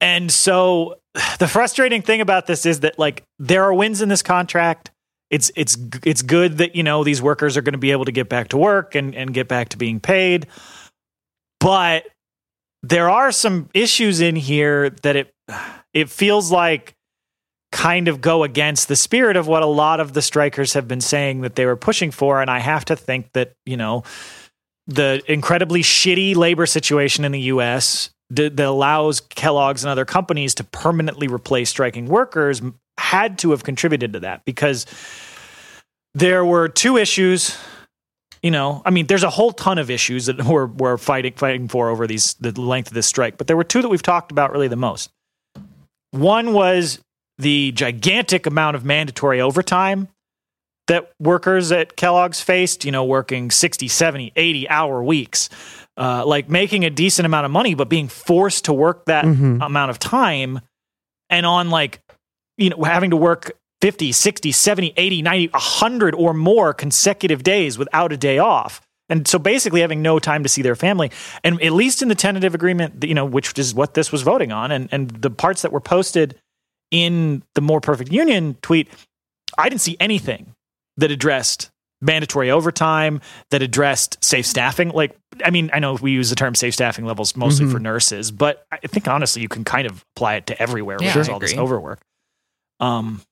and 0.00 0.30
so 0.30 0.98
the 1.38 1.48
frustrating 1.48 2.00
thing 2.00 2.20
about 2.20 2.46
this 2.46 2.64
is 2.64 2.80
that 2.80 2.98
like 2.98 3.24
there 3.38 3.64
are 3.64 3.74
wins 3.74 4.00
in 4.00 4.08
this 4.08 4.22
contract. 4.22 4.92
It's 5.28 5.50
it's 5.56 5.76
it's 6.04 6.22
good 6.22 6.58
that 6.58 6.76
you 6.76 6.84
know 6.84 7.02
these 7.02 7.20
workers 7.20 7.56
are 7.56 7.62
going 7.62 7.72
to 7.72 7.78
be 7.78 7.90
able 7.90 8.04
to 8.04 8.12
get 8.12 8.28
back 8.28 8.48
to 8.48 8.56
work 8.56 8.94
and 8.94 9.14
and 9.16 9.34
get 9.34 9.48
back 9.48 9.70
to 9.70 9.76
being 9.76 9.98
paid. 9.98 10.46
But 11.58 12.06
there 12.84 13.10
are 13.10 13.32
some 13.32 13.68
issues 13.74 14.20
in 14.20 14.36
here 14.36 14.90
that 15.02 15.16
it 15.16 15.34
it 15.92 16.08
feels 16.08 16.52
like 16.52 16.94
kind 17.76 18.08
of 18.08 18.22
go 18.22 18.42
against 18.42 18.88
the 18.88 18.96
spirit 18.96 19.36
of 19.36 19.46
what 19.46 19.62
a 19.62 19.66
lot 19.66 20.00
of 20.00 20.14
the 20.14 20.22
strikers 20.22 20.72
have 20.72 20.88
been 20.88 21.02
saying 21.02 21.42
that 21.42 21.56
they 21.56 21.66
were 21.66 21.76
pushing 21.76 22.10
for. 22.10 22.40
And 22.40 22.50
I 22.50 22.58
have 22.58 22.86
to 22.86 22.96
think 22.96 23.30
that, 23.34 23.52
you 23.66 23.76
know, 23.76 24.02
the 24.86 25.22
incredibly 25.30 25.82
shitty 25.82 26.34
labor 26.34 26.64
situation 26.64 27.22
in 27.26 27.32
the 27.32 27.40
US 27.52 28.08
that, 28.30 28.58
allows 28.58 29.20
Kellogg's 29.20 29.84
and 29.84 29.90
other 29.90 30.06
companies 30.06 30.54
to 30.54 30.64
permanently 30.64 31.28
replace 31.28 31.68
striking 31.68 32.06
workers 32.06 32.62
had 32.96 33.38
to 33.40 33.50
have 33.50 33.62
contributed 33.62 34.14
to 34.14 34.20
that 34.20 34.42
because 34.46 34.86
there 36.14 36.46
were 36.46 36.66
two 36.66 36.96
issues 36.96 37.58
you 38.42 38.50
know 38.50 38.80
i 38.86 38.90
mean 38.90 39.06
there's 39.06 39.22
a 39.22 39.28
whole 39.28 39.52
ton 39.52 39.76
of 39.76 39.90
issues 39.90 40.26
that 40.26 40.42
we're, 40.46 40.64
we're 40.64 40.96
fighting 40.96 41.34
fighting 41.34 41.68
for 41.68 41.90
over 41.90 42.06
these 42.06 42.32
the 42.40 42.58
length 42.58 42.88
of 42.88 42.94
this 42.94 43.06
strike 43.06 43.36
but 43.36 43.46
there 43.46 43.56
were 43.56 43.64
two 43.64 43.82
that 43.82 43.90
we've 43.90 44.02
talked 44.02 44.32
about 44.32 44.50
really 44.50 44.68
the 44.68 44.76
most. 44.76 45.10
One 46.12 46.54
was 46.54 46.98
the 47.38 47.72
gigantic 47.72 48.46
amount 48.46 48.76
of 48.76 48.84
mandatory 48.84 49.40
overtime 49.40 50.08
that 50.86 51.12
workers 51.18 51.72
at 51.72 51.96
Kellogg's 51.96 52.40
faced, 52.40 52.84
you 52.84 52.92
know, 52.92 53.04
working 53.04 53.50
60, 53.50 53.88
70, 53.88 54.32
80 54.36 54.68
hour 54.68 55.02
weeks, 55.02 55.48
uh, 55.96 56.24
like 56.24 56.48
making 56.48 56.84
a 56.84 56.90
decent 56.90 57.26
amount 57.26 57.44
of 57.44 57.50
money, 57.50 57.74
but 57.74 57.88
being 57.88 58.08
forced 58.08 58.66
to 58.66 58.72
work 58.72 59.04
that 59.06 59.24
mm-hmm. 59.24 59.60
amount 59.60 59.90
of 59.90 59.98
time 59.98 60.60
and 61.28 61.44
on 61.44 61.70
like, 61.70 62.00
you 62.56 62.70
know, 62.70 62.82
having 62.84 63.10
to 63.10 63.16
work 63.16 63.52
50, 63.82 64.12
60, 64.12 64.52
70, 64.52 64.92
80, 64.96 65.22
90, 65.22 65.48
100 65.48 66.14
or 66.14 66.32
more 66.32 66.72
consecutive 66.72 67.42
days 67.42 67.78
without 67.78 68.12
a 68.12 68.16
day 68.16 68.38
off. 68.38 68.80
And 69.08 69.26
so 69.28 69.38
basically 69.38 69.82
having 69.82 70.02
no 70.02 70.18
time 70.18 70.42
to 70.42 70.48
see 70.48 70.62
their 70.62 70.74
family. 70.74 71.12
And 71.44 71.62
at 71.62 71.72
least 71.72 72.02
in 72.02 72.08
the 72.08 72.14
tentative 72.14 72.54
agreement, 72.54 73.04
you 73.04 73.14
know, 73.14 73.24
which 73.24 73.56
is 73.58 73.74
what 73.74 73.94
this 73.94 74.10
was 74.10 74.22
voting 74.22 74.50
on, 74.50 74.72
and, 74.72 74.88
and 74.90 75.10
the 75.10 75.30
parts 75.30 75.62
that 75.62 75.72
were 75.72 75.80
posted 75.80 76.36
in 76.90 77.42
the 77.54 77.60
More 77.60 77.80
Perfect 77.80 78.12
Union 78.12 78.56
tweet, 78.62 78.88
I 79.58 79.68
didn't 79.68 79.80
see 79.80 79.96
anything 80.00 80.54
that 80.96 81.10
addressed 81.10 81.70
mandatory 82.00 82.50
overtime, 82.50 83.20
that 83.50 83.62
addressed 83.62 84.22
safe 84.22 84.46
staffing. 84.46 84.90
Like, 84.90 85.16
I 85.44 85.50
mean, 85.50 85.70
I 85.72 85.78
know 85.78 85.94
we 85.94 86.12
use 86.12 86.30
the 86.30 86.36
term 86.36 86.54
safe 86.54 86.74
staffing 86.74 87.04
levels 87.04 87.36
mostly 87.36 87.64
mm-hmm. 87.64 87.74
for 87.74 87.80
nurses, 87.80 88.30
but 88.30 88.64
I 88.70 88.78
think 88.86 89.08
honestly, 89.08 89.42
you 89.42 89.48
can 89.48 89.64
kind 89.64 89.86
of 89.86 90.04
apply 90.14 90.36
it 90.36 90.46
to 90.48 90.62
everywhere 90.62 90.98
yeah, 91.00 91.16
with 91.16 91.28
all 91.28 91.38
this 91.38 91.56
overwork. 91.56 92.00
Um, 92.80 93.22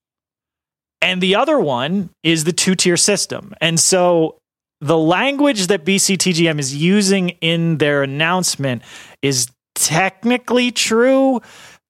and 1.02 1.20
the 1.20 1.36
other 1.36 1.58
one 1.58 2.10
is 2.22 2.44
the 2.44 2.52
two 2.52 2.74
tier 2.74 2.96
system. 2.96 3.54
And 3.60 3.78
so 3.78 4.38
the 4.80 4.96
language 4.96 5.66
that 5.66 5.84
BCTGM 5.84 6.58
is 6.58 6.74
using 6.74 7.30
in 7.40 7.78
their 7.78 8.02
announcement 8.02 8.82
is 9.20 9.48
technically 9.74 10.70
true, 10.70 11.42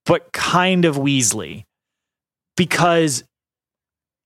but 0.07 0.33
kind 0.33 0.85
of 0.85 0.97
Weasley 0.97 1.65
because 2.57 3.25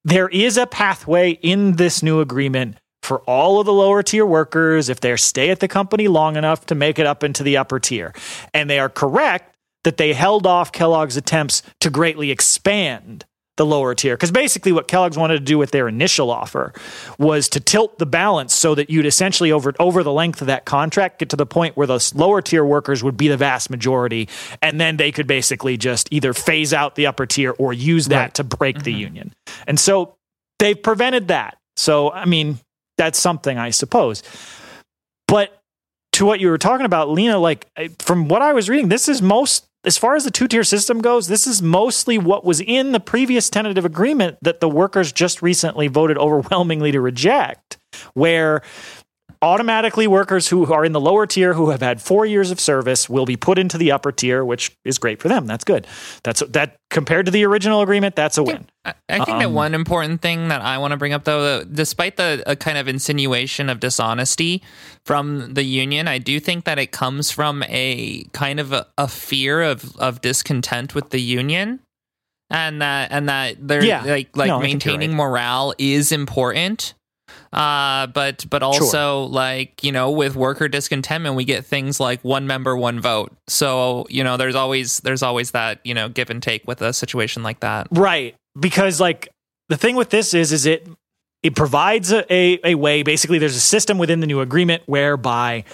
there 0.05 0.29
is 0.29 0.57
a 0.57 0.67
pathway 0.67 1.33
in 1.33 1.73
this 1.73 2.03
new 2.03 2.21
agreement 2.21 2.77
for 3.03 3.21
all 3.21 3.59
of 3.59 3.67
the 3.67 3.73
lower 3.73 4.03
tier 4.03 4.27
workers 4.27 4.89
if 4.89 5.01
they 5.01 5.15
stay 5.17 5.51
at 5.51 5.61
the 5.61 5.69
company 5.69 6.09
long 6.09 6.37
enough 6.37 6.67
to 6.67 6.75
make 6.75 6.99
it 6.99 7.07
up 7.07 7.25
into 7.25 7.43
the 7.43 7.57
upper 7.57 7.79
tier. 7.79 8.13
And 8.53 8.69
they 8.69 8.79
are 8.79 8.89
correct 8.89 9.55
that 9.85 9.97
they 9.97 10.13
held 10.13 10.47
off 10.47 10.73
Kellogg's 10.73 11.17
attempts 11.17 11.63
to 11.81 11.91
greatly 11.91 12.31
expand 12.31 13.25
the 13.59 13.67
lower 13.67 13.95
tier. 13.95 14.17
Because 14.17 14.31
basically, 14.31 14.73
what 14.73 14.89
Kellogg's 14.89 15.19
wanted 15.19 15.35
to 15.35 15.45
do 15.45 15.59
with 15.59 15.71
their 15.71 15.87
initial 15.87 16.31
offer 16.31 16.73
was 17.19 17.49
to 17.51 17.61
tilt 17.61 17.99
the 17.99 18.07
balance 18.07 18.55
so 18.55 18.75
that 18.75 18.89
you'd 18.89 19.05
essentially, 19.05 19.53
over, 19.53 19.75
over 19.79 20.03
the 20.03 20.13
length 20.13 20.41
of 20.41 20.47
that 20.47 20.65
contract, 20.65 21.19
get 21.19 21.29
to 21.29 21.37
the 21.37 21.45
point 21.45 21.77
where 21.77 21.87
the 21.87 22.13
lower 22.15 22.41
tier 22.41 22.65
workers 22.65 23.05
would 23.05 23.19
be 23.19 23.29
the 23.29 23.37
vast 23.37 23.69
majority. 23.69 24.29
And 24.63 24.81
then 24.81 24.97
they 24.97 25.13
could 25.13 25.27
basically 25.27 25.77
just 25.77 26.09
either 26.11 26.33
phase 26.33 26.73
out 26.73 26.95
the 26.95 27.07
upper 27.07 27.27
tier 27.27 27.55
or 27.59 27.75
use 27.75 28.07
that 28.07 28.23
right. 28.23 28.35
to 28.35 28.45
break 28.45 28.77
mm-hmm. 28.77 28.85
the 28.85 28.93
union. 28.95 29.35
And 29.67 29.79
so 29.79 30.17
they've 30.59 30.81
prevented 30.81 31.29
that. 31.29 31.59
So, 31.77 32.11
I 32.11 32.25
mean, 32.25 32.59
that's 32.97 33.19
something, 33.19 33.59
I 33.59 33.71
suppose. 33.71 34.23
But 35.27 35.63
to 36.13 36.25
what 36.25 36.41
you 36.41 36.49
were 36.49 36.59
talking 36.59 36.87
about, 36.87 37.11
Lena, 37.11 37.39
like 37.39 37.67
from 38.01 38.29
what 38.29 38.43
I 38.43 38.53
was 38.53 38.69
reading, 38.69 38.89
this 38.89 39.09
is 39.09 39.23
most 39.23 39.68
as 39.85 39.97
far 39.97 40.17
as 40.17 40.25
the 40.25 40.31
two 40.31 40.49
tier 40.49 40.65
system 40.65 41.01
goes, 41.01 41.29
this 41.29 41.47
is 41.47 41.63
mostly 41.63 42.19
what 42.19 42.45
was 42.45 42.61
in 42.61 42.93
the 42.93 43.01
previous 43.01 43.49
tentative 43.49 43.85
agreement 43.85 44.37
that 44.43 44.61
the 44.61 44.69
workers 44.69 45.13
just 45.13 45.41
recently 45.41 45.87
voted 45.87 46.19
overwhelmingly 46.19 46.93
to 46.93 47.01
reject, 47.01 47.79
where 48.15 48.63
automatically 49.43 50.07
workers 50.07 50.49
who 50.49 50.73
are 50.73 50.85
in 50.85 50.93
the 50.93 51.01
lower 51.01 51.27
tier 51.27 51.55
who 51.55 51.71
have 51.71 51.81
had 51.81 52.01
four 52.01 52.27
years 52.27 52.51
of 52.51 52.59
service 52.59 53.09
will 53.09 53.27
be 53.27 53.37
put 53.37 53.59
into 53.59 53.79
the 53.79 53.93
upper 53.93 54.13
tier, 54.13 54.45
which 54.45 54.77
is 54.85 54.99
great 54.99 55.21
for 55.21 55.29
them. 55.29 55.47
That's 55.47 55.65
good. 55.65 55.87
That's 56.23 56.41
that 56.41 56.77
compared 56.91 57.27
to 57.27 57.33
the 57.33 57.45
original 57.45 57.83
agreement. 57.83 58.17
That's 58.17 58.39
a 58.39 58.43
win. 58.43 58.67
I, 58.85 58.95
think 59.17 59.29
um, 59.29 59.39
that 59.41 59.51
one 59.51 59.75
important 59.75 60.23
thing 60.23 60.49
that 60.49 60.63
I 60.63 60.79
want 60.79 60.93
to 60.93 60.97
bring 60.97 61.13
up, 61.13 61.25
though, 61.25 61.63
despite 61.65 62.17
the 62.17 62.57
kind 62.59 62.79
of 62.79 62.89
insinuation 62.89 63.69
of 63.69 63.81
dishonesty 63.81 64.63
from 65.05 65.55
the 65.55 65.63
union, 65.63 66.09
I 66.09 66.19
do 66.19 66.41
think 66.41 66.65
that 66.65 66.79
it 66.79 66.93
comes 66.93 67.31
from 67.31 67.63
a 67.69 68.25
kind 68.33 68.59
of 68.59 68.73
a, 68.73 68.87
a 68.97 69.09
fear 69.09 69.63
of 69.63 69.97
of 69.97 70.21
discontent 70.21 70.95
with 70.95 71.11
the 71.11 71.21
union 71.21 71.81
and 72.51 72.81
that 72.81 73.13
and 73.13 73.29
that 73.29 73.57
they're 73.61 73.85
yeah. 73.85 74.03
like 74.05 74.37
like 74.37 74.49
no, 74.49 74.61
maintaining 74.61 75.11
right. 75.11 75.17
morale 75.17 75.75
is 75.79 76.13
important 76.13 76.95
uh, 77.53 78.07
but 78.09 78.45
but 78.51 78.63
also 78.63 79.25
sure. 79.25 79.29
like 79.29 79.83
you 79.83 79.93
know 79.93 80.11
with 80.11 80.37
worker 80.37 80.69
discontentment 80.69 81.35
we 81.35 81.45
get 81.45 81.65
things 81.65 81.99
like 81.99 82.23
one 82.23 82.47
member 82.47 82.77
one 82.77 83.01
vote. 83.01 83.33
So 83.47 84.07
you 84.11 84.23
know 84.23 84.37
there's 84.37 84.55
always 84.55 85.01
there's 85.01 85.23
always 85.23 85.53
that 85.53 85.81
you 85.85 85.95
know 85.95 86.09
give 86.09 86.31
and 86.31 86.43
take 86.43 86.67
with 86.67 86.83
a 86.83 86.93
situation 86.93 87.43
like 87.43 87.61
that. 87.61 87.89
Right. 87.91 88.35
Because 88.59 89.01
like 89.01 89.29
the 89.69 89.77
thing 89.77 89.97
with 89.97 90.11
this 90.11 90.35
is 90.35 90.53
is 90.53 90.67
it 90.67 90.87
it 91.43 91.55
provides 91.55 92.13
a, 92.13 92.25
a, 92.33 92.61
a 92.65 92.75
way 92.75 93.03
basically 93.03 93.39
there's 93.39 93.57
a 93.57 93.61
system 93.61 93.97
within 93.97 94.21
the 94.21 94.27
new 94.27 94.41
agreement 94.41 94.83
whereby 94.87 95.65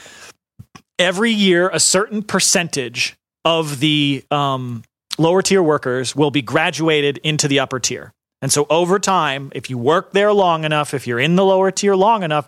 every 0.99 1.31
year 1.31 1.71
a 1.71 1.81
certain 1.81 2.23
percentage 2.23 3.17
of 3.45 3.81
the 3.81 4.23
um, 4.31 4.83
lower 5.19 5.43
tier 5.43 5.63
workers 5.63 6.15
will 6.15 6.31
be 6.31 6.43
graduated 6.43 7.19
into 7.19 7.49
the 7.49 7.61
upper 7.61 7.81
tier 7.81 8.13
and 8.45 8.53
so 8.53 8.67
over 8.69 8.99
time, 8.99 9.51
if 9.55 9.71
you 9.71 9.79
work 9.79 10.13
there 10.13 10.31
long 10.31 10.65
enough, 10.65 10.93
if 10.93 11.07
you're 11.07 11.19
in 11.19 11.35
the 11.35 11.43
lower 11.43 11.71
tier 11.71 11.97
long 11.97 12.23
enough, 12.23 12.47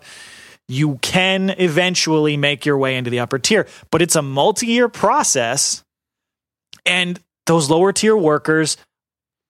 you 0.67 0.99
can 1.01 1.49
eventually 1.57 2.37
make 2.37 2.67
your 2.67 2.77
way 2.77 2.97
into 2.97 3.09
the 3.09 3.19
upper 3.19 3.39
tier. 3.39 3.65
But 3.89 4.03
it's 4.03 4.15
a 4.15 4.21
multi 4.21 4.67
year 4.67 4.89
process. 4.89 5.83
And 6.85 7.19
those 7.47 7.71
lower 7.71 7.91
tier 7.93 8.15
workers 8.15 8.77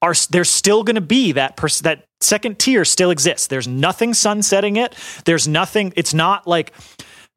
are, 0.02 0.14
there's 0.30 0.50
still 0.50 0.86
going 0.86 0.96
to 0.96 1.02
be 1.02 1.34
that, 1.34 1.58
pers- 1.58 1.82
that 1.82 2.06
second 2.22 2.60
tier 2.60 2.86
still 2.86 3.12
exists. 3.12 3.48
There's 3.48 3.68
nothing 3.68 4.14
sunsetting 4.14 4.78
it. 4.78 4.96
There's 5.26 5.50
nothing. 5.50 5.92
It's 5.98 6.14
not 6.14 6.48
like 6.48 6.72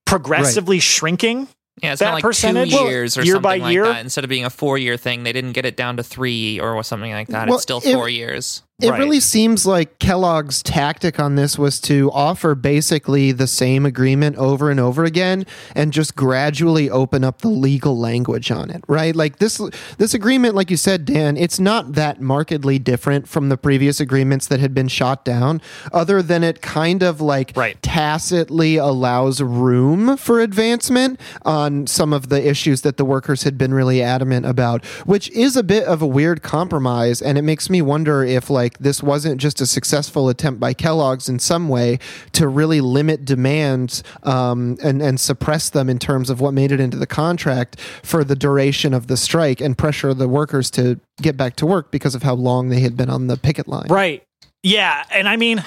progressively 0.06 0.76
right. 0.76 0.82
shrinking. 0.84 1.48
Yeah, 1.82 1.94
it's 1.94 1.98
that 1.98 2.12
like 2.12 2.22
percentage. 2.22 2.70
two 2.70 2.84
years 2.84 3.18
or 3.18 3.24
year 3.24 3.34
something 3.34 3.60
like 3.60 3.72
year. 3.72 3.86
that. 3.86 4.04
Instead 4.04 4.22
of 4.22 4.30
being 4.30 4.44
a 4.44 4.50
four 4.50 4.78
year 4.78 4.96
thing, 4.96 5.24
they 5.24 5.32
didn't 5.32 5.52
get 5.52 5.64
it 5.64 5.76
down 5.76 5.96
to 5.96 6.04
three 6.04 6.60
or 6.60 6.80
something 6.84 7.10
like 7.10 7.26
that. 7.26 7.48
Well, 7.48 7.56
it's 7.56 7.64
still 7.64 7.80
four 7.80 8.08
it, 8.08 8.12
years. 8.12 8.62
It 8.80 8.90
right. 8.90 8.98
really 8.98 9.20
seems 9.20 9.66
like 9.66 9.98
Kellogg's 9.98 10.62
tactic 10.62 11.20
on 11.20 11.34
this 11.34 11.58
was 11.58 11.80
to 11.82 12.10
offer 12.12 12.54
basically 12.54 13.30
the 13.32 13.46
same 13.46 13.84
agreement 13.84 14.36
over 14.36 14.70
and 14.70 14.80
over 14.80 15.04
again 15.04 15.44
and 15.74 15.92
just 15.92 16.16
gradually 16.16 16.88
open 16.88 17.22
up 17.22 17.42
the 17.42 17.48
legal 17.48 17.98
language 17.98 18.50
on 18.50 18.70
it, 18.70 18.82
right? 18.88 19.14
Like 19.14 19.38
this 19.38 19.60
this 19.98 20.14
agreement 20.14 20.54
like 20.54 20.70
you 20.70 20.76
said 20.76 21.04
Dan, 21.04 21.36
it's 21.36 21.60
not 21.60 21.92
that 21.94 22.20
markedly 22.20 22.78
different 22.78 23.28
from 23.28 23.48
the 23.50 23.56
previous 23.56 24.00
agreements 24.00 24.46
that 24.46 24.60
had 24.60 24.72
been 24.72 24.88
shot 24.88 25.24
down 25.24 25.60
other 25.92 26.22
than 26.22 26.42
it 26.42 26.62
kind 26.62 27.02
of 27.02 27.20
like 27.20 27.52
right. 27.56 27.80
tacitly 27.82 28.76
allows 28.76 29.42
room 29.42 30.16
for 30.16 30.40
advancement 30.40 31.20
on 31.42 31.86
some 31.86 32.12
of 32.12 32.28
the 32.28 32.48
issues 32.48 32.80
that 32.80 32.96
the 32.96 33.04
workers 33.04 33.42
had 33.42 33.58
been 33.58 33.74
really 33.74 34.02
adamant 34.02 34.46
about, 34.46 34.84
which 35.04 35.28
is 35.30 35.56
a 35.56 35.62
bit 35.62 35.84
of 35.84 36.00
a 36.00 36.06
weird 36.06 36.42
compromise 36.42 37.20
and 37.20 37.36
it 37.36 37.42
makes 37.42 37.68
me 37.68 37.82
wonder 37.82 38.24
if 38.24 38.48
like 38.48 38.69
like 38.70 38.78
this 38.78 39.02
wasn't 39.02 39.40
just 39.40 39.60
a 39.60 39.66
successful 39.66 40.28
attempt 40.28 40.60
by 40.60 40.72
Kellogg's 40.72 41.28
in 41.28 41.38
some 41.38 41.68
way 41.68 41.98
to 42.32 42.46
really 42.46 42.80
limit 42.80 43.24
demands 43.24 44.02
um, 44.22 44.78
and 44.82 45.02
and 45.02 45.18
suppress 45.18 45.70
them 45.70 45.90
in 45.90 45.98
terms 45.98 46.30
of 46.30 46.40
what 46.40 46.54
made 46.54 46.70
it 46.70 46.78
into 46.78 46.96
the 46.96 47.06
contract 47.06 47.80
for 47.80 48.22
the 48.22 48.36
duration 48.36 48.94
of 48.94 49.08
the 49.08 49.16
strike 49.16 49.60
and 49.60 49.76
pressure 49.76 50.14
the 50.14 50.28
workers 50.28 50.70
to 50.70 51.00
get 51.20 51.36
back 51.36 51.56
to 51.56 51.66
work 51.66 51.90
because 51.90 52.14
of 52.14 52.22
how 52.22 52.34
long 52.34 52.68
they 52.68 52.80
had 52.80 52.96
been 52.96 53.10
on 53.10 53.26
the 53.26 53.36
picket 53.36 53.66
line. 53.66 53.88
Right. 53.88 54.22
Yeah, 54.62 55.04
and 55.10 55.28
I 55.28 55.36
mean, 55.36 55.64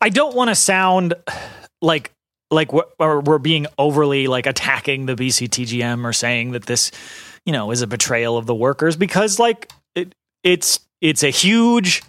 I 0.00 0.08
don't 0.08 0.34
want 0.34 0.50
to 0.50 0.54
sound 0.54 1.14
like 1.80 2.12
like 2.50 2.72
we're, 2.72 3.20
we're 3.20 3.38
being 3.38 3.66
overly 3.78 4.26
like 4.26 4.46
attacking 4.46 5.06
the 5.06 5.16
BCTGM 5.16 6.04
or 6.04 6.12
saying 6.12 6.52
that 6.52 6.66
this, 6.66 6.92
you 7.44 7.52
know, 7.52 7.70
is 7.70 7.82
a 7.82 7.86
betrayal 7.86 8.36
of 8.36 8.46
the 8.46 8.54
workers 8.54 8.96
because 8.96 9.38
like 9.38 9.72
it, 9.94 10.14
it's 10.44 10.80
it's 11.00 11.22
a 11.22 11.30
huge 11.30 12.02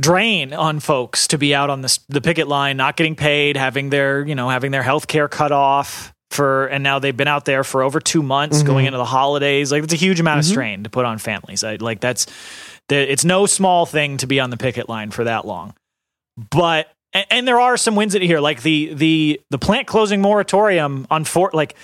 drain 0.00 0.52
on 0.54 0.80
folks 0.80 1.26
to 1.28 1.38
be 1.38 1.54
out 1.54 1.70
on 1.70 1.82
the, 1.82 1.98
the 2.08 2.20
picket 2.20 2.46
line, 2.48 2.76
not 2.76 2.96
getting 2.96 3.16
paid, 3.16 3.56
having 3.56 3.90
their, 3.90 4.26
you 4.26 4.34
know, 4.34 4.48
having 4.48 4.70
their 4.70 4.82
health 4.82 5.08
care 5.08 5.28
cut 5.28 5.52
off 5.52 6.14
for, 6.30 6.66
and 6.66 6.84
now 6.84 6.98
they've 6.98 7.16
been 7.16 7.28
out 7.28 7.44
there 7.44 7.64
for 7.64 7.82
over 7.82 8.00
two 8.00 8.22
months 8.22 8.58
mm-hmm. 8.58 8.66
going 8.66 8.86
into 8.86 8.98
the 8.98 9.04
holidays. 9.04 9.72
Like 9.72 9.82
it's 9.82 9.92
a 9.92 9.96
huge 9.96 10.20
amount 10.20 10.40
mm-hmm. 10.42 10.50
of 10.50 10.52
strain 10.52 10.84
to 10.84 10.90
put 10.90 11.04
on 11.04 11.18
families. 11.18 11.64
I, 11.64 11.76
like 11.76 12.00
that's, 12.00 12.26
it's 12.88 13.24
no 13.24 13.46
small 13.46 13.86
thing 13.86 14.18
to 14.18 14.26
be 14.26 14.40
on 14.40 14.50
the 14.50 14.56
picket 14.56 14.88
line 14.88 15.10
for 15.10 15.24
that 15.24 15.46
long. 15.46 15.74
But, 16.36 16.92
and, 17.12 17.26
and 17.30 17.48
there 17.48 17.58
are 17.58 17.76
some 17.76 17.96
wins 17.96 18.14
in 18.14 18.22
here, 18.22 18.40
like 18.40 18.62
the, 18.62 18.94
the, 18.94 19.40
the 19.50 19.58
plant 19.58 19.86
closing 19.86 20.20
moratorium 20.20 21.06
on 21.10 21.24
Fort, 21.24 21.54
like, 21.54 21.74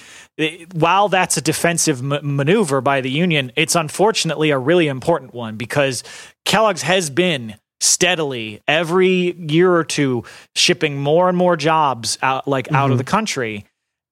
while 0.72 1.08
that's 1.08 1.36
a 1.36 1.40
defensive 1.40 2.00
m- 2.00 2.36
maneuver 2.36 2.80
by 2.80 3.00
the 3.00 3.10
union, 3.10 3.52
it's 3.54 3.76
unfortunately 3.76 4.50
a 4.50 4.58
really 4.58 4.88
important 4.88 5.32
one 5.32 5.56
because 5.56 6.02
Kellogg's 6.44 6.82
has 6.82 7.08
been 7.08 7.54
steadily 7.84 8.60
every 8.66 9.32
year 9.32 9.72
or 9.72 9.84
two 9.84 10.24
shipping 10.54 10.98
more 10.98 11.28
and 11.28 11.36
more 11.36 11.56
jobs 11.56 12.18
out 12.22 12.48
like 12.48 12.66
mm-hmm. 12.66 12.76
out 12.76 12.86
of 12.86 12.92
mm-hmm. 12.92 12.98
the 12.98 13.04
country 13.04 13.64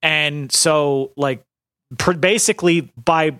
and 0.02 0.52
so 0.52 1.12
like 1.16 1.42
pr- 1.98 2.12
basically 2.12 2.92
by 3.02 3.38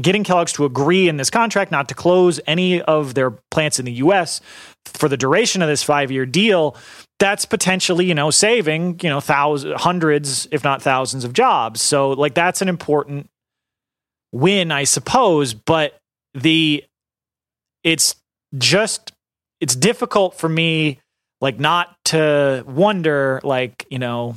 getting 0.00 0.22
Kellogg's 0.22 0.52
to 0.52 0.64
agree 0.64 1.08
in 1.08 1.16
this 1.16 1.30
contract 1.30 1.72
not 1.72 1.88
to 1.88 1.94
close 1.94 2.40
any 2.46 2.80
of 2.80 3.14
their 3.14 3.32
plants 3.50 3.78
in 3.78 3.84
the 3.84 3.92
US 3.92 4.40
for 4.84 5.08
the 5.08 5.16
duration 5.16 5.60
of 5.60 5.68
this 5.68 5.84
5-year 5.84 6.26
deal 6.26 6.76
that's 7.18 7.44
potentially 7.44 8.06
you 8.06 8.14
know 8.14 8.30
saving 8.30 8.98
you 9.02 9.08
know 9.08 9.20
thousands 9.20 9.80
hundreds 9.80 10.48
if 10.52 10.64
not 10.64 10.80
thousands 10.80 11.24
of 11.24 11.32
jobs 11.32 11.80
so 11.80 12.10
like 12.10 12.34
that's 12.34 12.62
an 12.62 12.68
important 12.68 13.28
win 14.32 14.70
i 14.70 14.84
suppose 14.84 15.52
but 15.52 15.98
the 16.34 16.84
it's 17.82 18.14
just 18.56 19.12
it's 19.60 19.76
difficult 19.76 20.34
for 20.34 20.48
me 20.48 20.98
like 21.40 21.58
not 21.58 21.96
to 22.06 22.64
wonder 22.66 23.40
like 23.44 23.86
you 23.90 23.98
know 23.98 24.36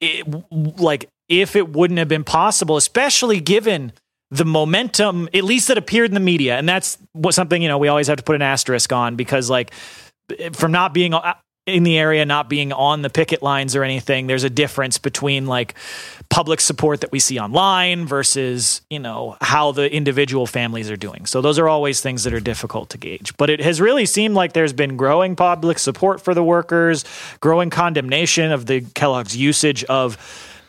it, 0.00 0.26
like 0.50 1.08
if 1.28 1.56
it 1.56 1.68
wouldn't 1.68 1.98
have 1.98 2.08
been 2.08 2.24
possible 2.24 2.76
especially 2.76 3.40
given 3.40 3.92
the 4.30 4.44
momentum 4.44 5.28
at 5.34 5.44
least 5.44 5.68
that 5.68 5.78
appeared 5.78 6.10
in 6.10 6.14
the 6.14 6.20
media. 6.20 6.56
And 6.56 6.68
that's 6.68 6.98
what 7.12 7.34
something 7.34 7.60
you 7.60 7.68
know 7.68 7.78
we 7.78 7.88
always 7.88 8.06
have 8.06 8.18
to 8.18 8.22
put 8.22 8.36
an 8.36 8.42
asterisk 8.42 8.92
on 8.92 9.16
because 9.16 9.50
like 9.50 9.72
from 10.52 10.72
not 10.72 10.94
being 10.94 11.12
in 11.70 11.82
the 11.82 11.98
area 11.98 12.24
not 12.24 12.48
being 12.48 12.72
on 12.72 13.02
the 13.02 13.10
picket 13.10 13.42
lines 13.42 13.74
or 13.76 13.84
anything 13.84 14.26
there's 14.26 14.44
a 14.44 14.50
difference 14.50 14.98
between 14.98 15.46
like 15.46 15.74
public 16.30 16.60
support 16.60 17.00
that 17.00 17.10
we 17.12 17.18
see 17.18 17.38
online 17.38 18.06
versus 18.06 18.80
you 18.88 18.98
know 18.98 19.36
how 19.40 19.72
the 19.72 19.92
individual 19.92 20.46
families 20.46 20.90
are 20.90 20.96
doing. 20.96 21.26
So 21.26 21.42
those 21.42 21.58
are 21.58 21.68
always 21.68 22.00
things 22.00 22.24
that 22.24 22.32
are 22.32 22.40
difficult 22.40 22.90
to 22.90 22.98
gauge. 22.98 23.36
But 23.36 23.50
it 23.50 23.60
has 23.60 23.80
really 23.80 24.06
seemed 24.06 24.34
like 24.34 24.52
there's 24.52 24.72
been 24.72 24.96
growing 24.96 25.36
public 25.36 25.78
support 25.78 26.22
for 26.22 26.32
the 26.32 26.42
workers 26.42 27.04
growing 27.40 27.68
condemnation 27.68 28.52
of 28.52 28.66
the 28.66 28.80
kellogg's 28.94 29.36
usage 29.36 29.84
of 29.84 30.16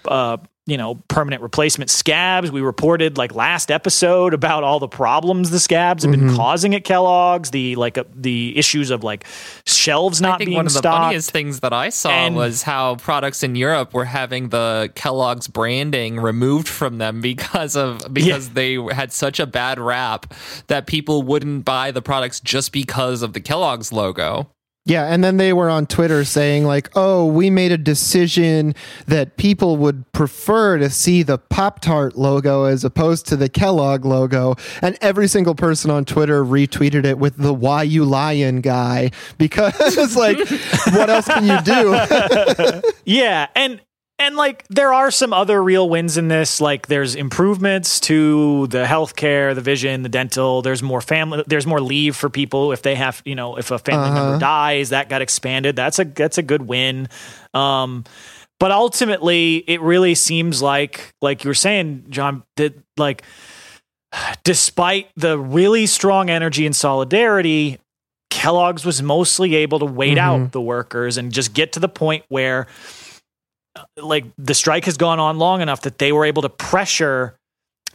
uh, 0.06 0.38
you 0.68 0.78
know, 0.78 0.96
permanent 1.08 1.42
replacement 1.42 1.90
scabs. 1.90 2.52
We 2.52 2.62
reported 2.62 3.18
like 3.18 3.34
last 3.34 3.72
episode 3.72 4.34
about 4.34 4.64
all 4.64 4.80
the 4.80 4.88
problems 4.88 5.50
the 5.50 5.60
scabs 5.60 6.04
have 6.04 6.12
been 6.12 6.28
mm-hmm. 6.28 6.36
causing 6.36 6.76
at 6.76 6.84
Kellogg's, 6.84 7.50
the 7.50 7.76
like 7.76 7.98
uh, 7.98 8.04
the 8.14 8.56
issues 8.58 8.92
of 8.92 9.04
like 9.04 9.26
shelves 9.66 10.22
not 10.22 10.38
being 10.38 10.54
one 10.54 10.68
of 10.68 10.72
stocked. 10.72 10.84
the 10.84 10.90
funniest 10.90 11.32
things 11.32 11.62
that 11.62 11.74
I 11.74 11.90
saw 11.90 12.12
and, 12.12 12.36
was 12.36 12.62
how 12.62 12.96
products 12.98 13.42
in 13.42 13.56
Europe 13.56 13.94
were 13.94 14.06
having 14.06 14.50
the 14.50 14.92
Kellogg's 14.94 15.48
branding 15.48 16.20
removed 16.20 16.68
from 16.68 17.00
them 17.00 17.22
because 17.22 17.76
of 17.76 18.06
because 18.14 18.48
yeah. 18.50 18.54
they 18.54 18.94
had 18.94 19.12
such 19.12 19.40
a 19.40 19.48
bad 19.48 19.80
rap 19.80 20.32
that 20.68 20.86
people 20.86 21.24
wouldn't 21.24 21.66
buy 21.66 21.90
the 21.90 22.04
products 22.04 22.40
just 22.40 22.72
because 22.72 23.24
of 23.24 23.34
the 23.34 23.42
Kellogg's 23.42 23.92
logo. 23.92 24.52
Yeah, 24.84 25.06
and 25.06 25.24
then 25.24 25.38
they 25.38 25.54
were 25.54 25.70
on 25.70 25.86
Twitter 25.86 26.26
saying 26.26 26.66
like, 26.66 26.90
"Oh, 26.96 27.28
we 27.28 27.52
made 27.52 27.72
a 27.72 27.78
decision 27.78 28.74
that 29.06 29.38
people 29.38 29.78
would 29.78 30.12
prefer 30.12 30.80
to 30.80 30.90
see 30.90 31.22
the 31.22 31.38
Pop 31.38 31.82
Tart 31.82 32.18
logo 32.18 32.64
as 32.64 32.84
opposed 32.84 33.28
to 33.28 33.36
the 33.36 33.48
Kellogg 33.48 34.06
logo." 34.06 34.56
And 34.82 34.98
every 35.00 35.28
single 35.28 35.54
person 35.54 35.92
on 35.92 36.04
Twitter 36.04 36.44
retweeted 36.44 37.06
it 37.06 37.20
with 37.20 37.38
the 37.38 37.54
"Why 37.54 37.84
you 37.84 38.06
lying" 38.06 38.62
guy 38.62 39.12
because 39.38 39.76
it's 39.98 40.16
like, 40.16 40.40
what 40.96 41.12
else 41.12 41.26
can 41.28 41.46
you 41.46 41.62
do? 41.62 42.92
yeah, 43.06 43.50
and 43.56 43.82
and 44.22 44.36
like 44.36 44.66
there 44.70 44.94
are 44.94 45.10
some 45.10 45.34
other 45.34 45.62
real 45.62 45.90
wins 45.90 46.16
in 46.16 46.28
this. 46.28 46.62
Like 46.62 46.88
there's 46.88 47.16
improvements 47.16 48.00
to 48.02 48.68
the 48.68 48.86
healthcare, 48.86 49.56
the 49.56 49.62
vision, 49.62 50.04
the 50.04 50.10
dental. 50.10 50.62
There's 50.62 50.84
more 50.84 51.02
family. 51.02 51.44
There's 51.48 51.66
more 51.66 51.82
leave 51.82 52.16
for 52.16 52.30
people 52.30 52.72
if 52.72 52.84
they 52.84 52.96
have, 52.96 53.22
you 53.26 53.36
know, 53.36 53.58
if 53.58 53.72
a 53.72 53.80
family 53.80 54.10
uh-huh. 54.10 54.24
member 54.24 54.40
dies, 54.40 54.90
that 54.90 55.10
got 55.10 55.22
expanded. 55.22 55.76
That's 55.76 55.98
a 55.98 56.06
that's 56.06 56.38
a 56.38 56.44
good 56.44 56.62
win. 56.62 57.10
Um, 57.54 58.06
but 58.60 58.72
ultimately, 58.72 59.64
it 59.68 59.82
really 59.82 60.14
seems 60.14 60.62
like, 60.62 61.16
like 61.20 61.44
you 61.44 61.50
were 61.50 61.56
saying, 61.56 62.06
John, 62.10 62.44
that 62.58 62.76
like 62.98 63.24
despite 64.44 65.10
the 65.16 65.40
really 65.40 65.88
strong 65.88 66.30
energy 66.30 66.68
and 66.68 66.76
solidarity, 66.76 67.80
Kellogg's 68.30 68.86
was 68.86 69.02
mostly 69.02 69.56
able 69.56 69.80
to 69.80 69.86
wait 69.86 70.18
mm-hmm. 70.18 70.44
out 70.44 70.52
the 70.52 70.62
workers 70.62 71.18
and 71.18 71.32
just 71.32 71.54
get 71.54 71.74
to 71.74 71.80
the 71.80 71.90
point 71.90 72.24
where 72.30 72.68
like 73.98 74.26
the 74.38 74.54
strike 74.54 74.86
has 74.86 74.98
gone 74.98 75.20
on 75.20 75.38
long 75.38 75.62
enough 75.62 75.82
that 75.82 75.98
they 75.98 76.12
were 76.12 76.26
able 76.26 76.42
to 76.42 76.50
pressure 76.50 77.38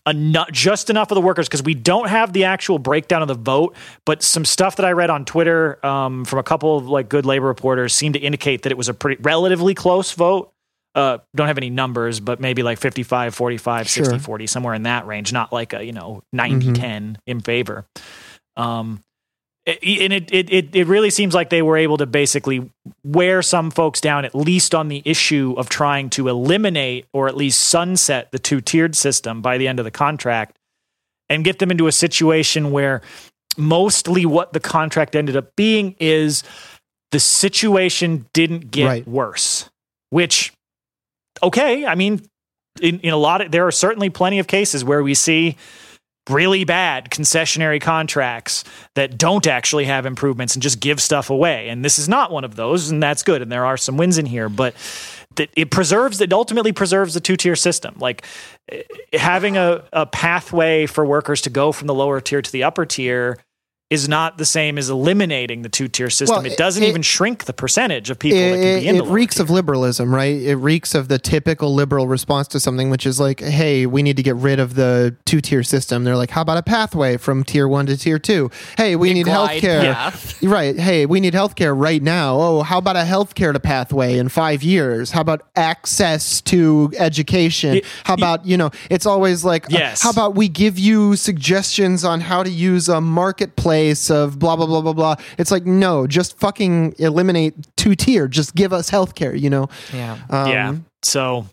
enough, 0.07 0.51
just 0.53 0.89
enough 0.89 1.11
of 1.11 1.17
the 1.17 1.21
workers 1.21 1.49
because 1.49 1.63
we 1.63 1.75
don't 1.75 2.09
have 2.09 2.33
the 2.33 2.45
actual 2.45 2.79
breakdown 2.79 3.23
of 3.23 3.29
the 3.29 3.35
vote, 3.35 3.75
but 4.05 4.23
some 4.23 4.45
stuff 4.45 4.77
that 4.77 4.87
I 4.87 4.93
read 4.93 5.11
on 5.11 5.25
Twitter 5.25 5.85
um, 5.85 6.25
from 6.25 6.39
a 6.39 6.43
couple 6.43 6.77
of 6.77 6.89
like 6.89 7.09
good 7.09 7.27
labor 7.27 7.47
reporters 7.47 7.93
seemed 7.95 8.15
to 8.15 8.21
indicate 8.21 8.63
that 8.63 8.73
it 8.73 8.79
was 8.79 8.89
a 8.89 8.95
pretty 8.95 9.21
relatively 9.23 9.75
close 9.75 10.13
vote. 10.13 10.53
Uh, 10.95 11.19
don't 11.35 11.49
have 11.49 11.59
any 11.59 11.69
numbers, 11.69 12.21
but 12.21 12.41
maybe 12.41 12.63
like 12.63 12.79
55, 12.79 13.35
45, 13.35 13.89
sure. 13.89 14.05
60, 14.05 14.19
40, 14.21 14.47
somewhere 14.47 14.73
in 14.73 14.85
that 14.85 15.07
range, 15.07 15.31
not 15.31 15.53
like 15.53 15.75
a, 15.75 15.85
you 15.85 15.93
know, 15.93 16.23
90, 16.33 16.67
mm-hmm. 16.67 16.73
10 16.73 17.19
in 17.27 17.41
favor. 17.41 17.85
Um, 18.57 19.03
and 19.67 20.13
it, 20.13 20.33
it, 20.33 20.53
it, 20.53 20.77
it 20.77 20.87
really 20.87 21.11
seems 21.11 21.35
like 21.35 21.51
they 21.51 21.63
were 21.63 21.77
able 21.77 21.97
to 21.97 22.07
basically 22.07 22.71
wear 23.05 23.43
some 23.43 23.71
folks 23.71 24.01
down, 24.01 24.25
at 24.25 24.35
least 24.35 24.75
on 24.75 24.89
the 24.89 25.03
issue 25.05 25.55
of 25.57 25.69
trying 25.69 26.09
to 26.11 26.29
eliminate 26.29 27.07
or 27.13 27.27
at 27.27 27.37
least 27.37 27.65
sunset 27.65 28.31
the 28.31 28.39
two 28.39 28.61
tiered 28.61 28.95
system 28.95 29.43
by 29.43 29.59
the 29.59 29.67
end 29.67 29.81
of 29.81 29.85
the 29.85 29.91
contract 29.91 30.57
and 31.29 31.45
get 31.45 31.59
them 31.59 31.73
into 31.73 31.89
a 31.89 31.93
situation 31.93 32.71
where 32.71 33.03
mostly 33.57 34.25
what 34.25 34.53
the 34.53 34.61
contract 34.61 35.17
ended 35.17 35.37
up 35.37 35.57
being 35.57 35.97
is 35.99 36.45
the 37.11 37.19
situation 37.19 38.27
didn't 38.33 38.71
get 38.71 38.87
right. 38.87 39.09
worse, 39.09 39.69
which, 40.11 40.53
okay, 41.43 41.85
I 41.87 41.97
mean, 41.97 42.23
in, 42.81 43.01
in 43.01 43.13
a 43.13 43.17
lot 43.17 43.41
of, 43.41 43.51
there 43.51 43.67
are 43.67 43.73
certainly 43.73 44.11
plenty 44.11 44.39
of 44.39 44.47
cases 44.47 44.85
where 44.85 45.03
we 45.03 45.15
see 45.15 45.57
really 46.29 46.65
bad 46.65 47.11
concessionary 47.11 47.81
contracts 47.81 48.65
that 48.95 49.17
don't 49.17 49.47
actually 49.47 49.85
have 49.85 50.07
improvements 50.07 50.55
and 50.55 50.63
just 50.63 50.81
give 50.81 51.01
stuff 51.01 51.31
away. 51.31 51.69
And 51.69 51.85
this 51.85 51.99
is 51.99 52.09
not 52.09 52.31
one 52.31 52.45
of 52.45 52.57
those, 52.57 52.91
and 52.91 53.03
that's 53.03 53.23
good. 53.23 53.43
And 53.43 53.51
there 53.51 53.65
are 53.65 53.77
some 53.77 53.97
wins 53.97 54.19
in 54.19 54.27
here, 54.27 54.49
but 54.49 54.75
it 55.55 55.71
preserves 55.71 56.21
it 56.21 56.33
ultimately 56.33 56.73
preserves 56.73 57.15
the 57.15 57.21
two 57.21 57.37
tier 57.37 57.57
system 57.57 57.95
like 57.99 58.25
eh, 58.71 58.83
having 59.13 59.57
a, 59.57 59.85
a 59.93 60.07
pathway 60.07 60.87
for 60.87 61.05
workers 61.05 61.43
to 61.43 61.51
go 61.51 61.73
from 61.73 61.87
the 61.87 61.95
lower 61.95 62.21
tier 62.21 62.41
to 62.41 62.51
the 62.51 62.65
upper 62.65 62.87
tier 62.87 63.37
is 63.89 64.09
not 64.09 64.37
the 64.37 64.45
same 64.45 64.79
as 64.79 64.91
eliminating 64.91 65.63
the 65.63 65.69
two 65.69 65.87
tier 65.87 66.11
system. 66.11 66.39
Well, 66.39 66.47
it 66.47 66.59
doesn't 66.59 66.83
it, 66.83 66.89
even 66.89 67.03
shrink 67.03 67.45
the 67.45 67.53
percentage 67.53 68.11
of 68.11 68.19
people 68.19 68.41
it, 68.41 68.51
that 68.51 68.57
can 68.57 68.81
be 68.81 68.89
in 68.89 68.97
It 68.97 69.05
reeks 69.05 69.37
tier. 69.37 69.45
of 69.45 69.51
liberalism, 69.51 70.13
right? 70.13 70.35
It 70.35 70.57
reeks 70.57 70.93
of 70.93 71.07
the 71.07 71.21
typical 71.21 71.73
liberal 71.73 72.09
response 72.09 72.49
to 72.49 72.59
something, 72.59 72.91
which 72.91 73.07
is 73.07 73.21
like, 73.21 73.39
hey, 73.39 73.87
we 73.87 74.03
need 74.03 74.17
to 74.17 74.25
get 74.25 74.35
rid 74.35 74.59
of 74.59 74.75
the 74.75 75.15
two 75.25 75.41
tier 75.41 75.63
system. 75.63 76.03
They're 76.03 76.17
like, 76.17 76.31
how 76.31 76.43
about 76.43 76.59
a 76.59 76.65
pathway 76.65 77.17
from 77.17 77.45
tier 77.45 77.69
one 77.69 77.87
to 77.87 77.97
tier 77.97 78.19
two? 78.19 78.51
Hey, 78.77 78.97
we 78.97 79.15
need 79.15 79.27
healthcare. 79.27 79.95
Path. 79.95 80.43
Right. 80.43 80.77
Hey, 80.77 81.07
we 81.07 81.21
need 81.21 81.35
healthcare 81.35 81.73
right 81.81 82.03
now. 82.03 82.41
Oh, 82.41 82.63
how 82.63 82.79
about 82.79 82.97
a 82.97 83.05
healthcare 83.05 83.53
to 83.53 83.61
pathway 83.61 84.19
in 84.19 84.29
five 84.31 84.65
years? 84.65 85.13
How 85.13 85.21
about 85.21 85.43
access 85.55 86.41
to 86.43 86.93
education? 86.99 87.83
how 88.03 88.15
about, 88.15 88.45
you 88.45 88.57
know, 88.57 88.73
it's 88.91 89.07
always 89.07 89.45
like, 89.45 89.67
uh, 89.67 89.79
yes. 89.79 90.03
Uh, 90.03 90.09
how 90.09 90.11
about 90.11 90.35
we 90.35 90.49
give 90.49 90.77
you 90.77 91.15
suggestions 91.15 92.05
on 92.05 92.21
how 92.21 92.43
to 92.43 92.51
use 92.51 92.89
a 92.89 93.01
marketplace? 93.01 93.76
Place 93.77 94.11
of 94.11 94.39
blah 94.39 94.57
blah 94.57 94.67
blah 94.67 94.81
blah 94.81 94.93
blah. 94.93 95.17
It's 95.39 95.51
like 95.51 95.67
no, 95.67 96.07
just 96.07 96.39
fucking 96.39 96.97
eliminate 96.99 97.55
two 97.77 97.95
tier. 97.95 98.29
Just 98.29 98.55
give 98.55 98.73
us 98.73 98.91
healthcare. 98.91 99.39
You 99.39 99.51
know? 99.51 99.69
Yeah. 99.93 100.19
Um, 100.31 100.51
yeah. 100.51 100.75
So 101.03 101.47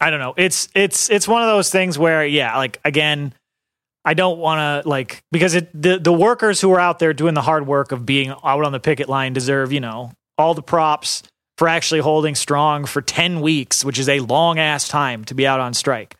I 0.00 0.10
don't 0.10 0.20
know. 0.20 0.34
It's 0.36 0.68
it's 0.74 1.10
it's 1.10 1.28
one 1.28 1.42
of 1.42 1.48
those 1.48 1.70
things 1.70 1.98
where 1.98 2.24
yeah, 2.26 2.56
like 2.56 2.78
again. 2.84 3.34
I 4.04 4.14
don't 4.14 4.40
want 4.40 4.82
to 4.82 4.88
like 4.88 5.22
because 5.30 5.54
it 5.54 5.70
the 5.80 5.96
the 5.96 6.12
workers 6.12 6.60
who 6.60 6.72
are 6.72 6.80
out 6.80 6.98
there 6.98 7.14
doing 7.14 7.34
the 7.34 7.40
hard 7.40 7.68
work 7.68 7.92
of 7.92 8.04
being 8.04 8.30
out 8.30 8.64
on 8.64 8.72
the 8.72 8.80
picket 8.80 9.08
line 9.08 9.32
deserve 9.32 9.72
you 9.72 9.78
know 9.78 10.10
all 10.36 10.54
the 10.54 10.62
props 10.62 11.22
for 11.56 11.68
actually 11.68 12.00
holding 12.00 12.34
strong 12.34 12.84
for 12.84 13.00
10 13.00 13.40
weeks, 13.40 13.84
which 13.84 14.00
is 14.00 14.08
a 14.08 14.18
long 14.18 14.58
ass 14.58 14.88
time 14.88 15.24
to 15.26 15.34
be 15.34 15.46
out 15.46 15.60
on 15.60 15.74
strike 15.74 16.16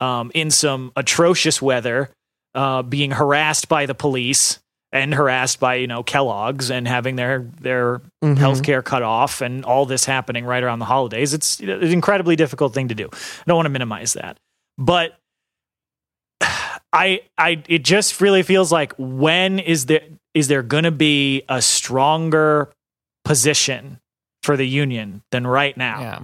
um, 0.00 0.30
in 0.34 0.50
some 0.50 0.92
atrocious 0.94 1.60
weather, 1.60 2.10
uh, 2.54 2.82
being 2.82 3.10
harassed 3.10 3.68
by 3.68 3.86
the 3.86 3.94
police, 3.94 4.58
and 4.94 5.12
harassed 5.12 5.58
by 5.58 5.74
you 5.74 5.88
know 5.88 6.02
Kellogg's 6.02 6.70
and 6.70 6.88
having 6.88 7.16
their 7.16 7.50
their 7.60 7.98
mm-hmm. 8.22 8.34
healthcare 8.34 8.82
cut 8.82 9.02
off 9.02 9.42
and 9.42 9.64
all 9.64 9.84
this 9.84 10.06
happening 10.06 10.46
right 10.46 10.62
around 10.62 10.78
the 10.78 10.84
holidays. 10.86 11.34
It's, 11.34 11.60
it's 11.60 11.68
an 11.68 11.92
incredibly 11.92 12.36
difficult 12.36 12.72
thing 12.72 12.88
to 12.88 12.94
do. 12.94 13.10
I 13.12 13.42
don't 13.46 13.56
want 13.56 13.66
to 13.66 13.70
minimize 13.70 14.14
that, 14.14 14.38
but 14.78 15.18
I 16.40 17.22
I 17.36 17.62
it 17.68 17.84
just 17.84 18.20
really 18.20 18.44
feels 18.44 18.70
like 18.72 18.94
when 18.96 19.58
is 19.58 19.86
there 19.86 20.02
is 20.32 20.48
there 20.48 20.62
going 20.62 20.84
to 20.84 20.92
be 20.92 21.42
a 21.48 21.60
stronger 21.60 22.70
position 23.24 23.98
for 24.44 24.56
the 24.56 24.66
union 24.66 25.22
than 25.32 25.46
right 25.46 25.76
now? 25.76 26.00
Yeah. 26.00 26.20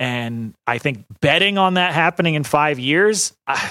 And 0.00 0.54
I 0.68 0.78
think 0.78 1.04
betting 1.20 1.58
on 1.58 1.74
that 1.74 1.92
happening 1.92 2.34
in 2.34 2.44
five 2.44 2.78
years. 2.78 3.32
I, 3.48 3.70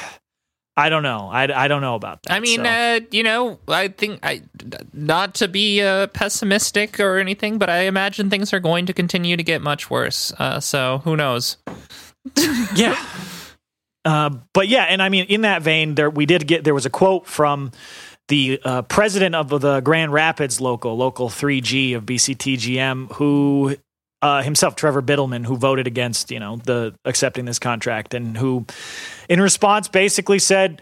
I 0.78 0.90
don't 0.90 1.02
know. 1.02 1.28
I, 1.32 1.64
I 1.64 1.68
don't 1.68 1.82
know 1.82 1.96
about 1.96 2.22
that. 2.24 2.34
I 2.34 2.40
mean, 2.40 2.64
so. 2.64 2.70
uh, 2.70 3.00
you 3.10 3.24
know, 3.24 3.60
I 3.68 3.88
think 3.88 4.20
I 4.22 4.44
not 4.94 5.34
to 5.36 5.48
be 5.48 5.82
uh, 5.82 6.06
pessimistic 6.08 7.00
or 7.00 7.18
anything, 7.18 7.58
but 7.58 7.68
I 7.68 7.82
imagine 7.82 8.30
things 8.30 8.54
are 8.54 8.60
going 8.60 8.86
to 8.86 8.94
continue 8.94 9.36
to 9.36 9.44
get 9.44 9.64
much 9.64 9.90
worse. 9.90 10.32
Uh, 10.38 10.60
so 10.60 11.00
who 11.00 11.18
knows? 11.18 11.58
yeah. 12.76 12.96
Uh, 14.06 14.30
but 14.54 14.68
yeah, 14.68 14.84
and 14.84 15.02
I 15.02 15.10
mean, 15.10 15.26
in 15.26 15.42
that 15.42 15.64
vein, 15.64 15.96
there 15.96 16.12
we 16.12 16.28
did 16.28 16.46
get 16.46 16.64
there 16.64 16.76
was 16.76 16.86
a 16.86 16.92
quote 16.92 17.26
from 17.26 17.72
the 18.28 18.62
uh, 18.64 18.84
president 18.84 19.34
of 19.34 19.50
the 19.62 19.80
Grand 19.82 20.14
Rapids 20.14 20.62
local, 20.62 20.96
local 20.96 21.30
3G 21.30 21.96
of 21.96 22.06
BCTGM, 22.06 23.14
who 23.14 23.76
uh, 24.22 24.42
himself, 24.42 24.76
Trevor 24.76 25.02
Bidelman, 25.02 25.46
who 25.46 25.58
voted 25.58 25.88
against, 25.88 26.32
you 26.32 26.40
know, 26.40 26.58
the 26.58 26.96
accepting 27.06 27.46
this 27.46 27.60
contract, 27.60 28.14
and 28.14 28.38
who, 28.38 28.66
in 29.30 29.40
response, 29.42 29.88
basically 29.88 30.40
said, 30.40 30.82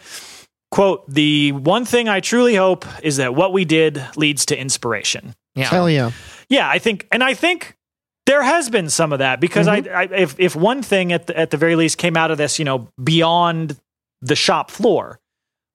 "quote 0.72 1.10
The 1.10 1.52
one 1.52 1.86
thing 1.86 2.08
I 2.08 2.20
truly 2.20 2.56
hope 2.56 2.86
is 3.04 3.18
that 3.18 3.36
what 3.36 3.54
we 3.54 3.66
did 3.66 4.02
leads 4.16 4.46
to 4.48 4.58
inspiration." 4.58 5.36
Yeah, 5.56 5.66
hell 5.66 5.90
yeah, 5.90 6.12
yeah. 6.50 6.70
I 6.70 6.80
think, 6.80 7.08
and 7.12 7.24
I 7.24 7.34
think 7.34 7.76
there 8.26 8.42
has 8.42 8.70
been 8.70 8.90
some 8.90 9.14
of 9.14 9.20
that 9.20 9.40
because 9.40 9.68
mm-hmm. 9.68 9.90
I, 9.90 10.02
I, 10.02 10.04
if 10.04 10.36
if 10.40 10.56
one 10.56 10.82
thing 10.82 11.12
at 11.12 11.28
the, 11.28 11.38
at 11.38 11.52
the 11.52 11.58
very 11.58 11.76
least 11.76 11.98
came 11.98 12.18
out 12.18 12.32
of 12.32 12.38
this, 12.38 12.58
you 12.58 12.66
know, 12.66 12.90
beyond 13.02 13.78
the 14.22 14.36
shop 14.36 14.72
floor, 14.72 15.20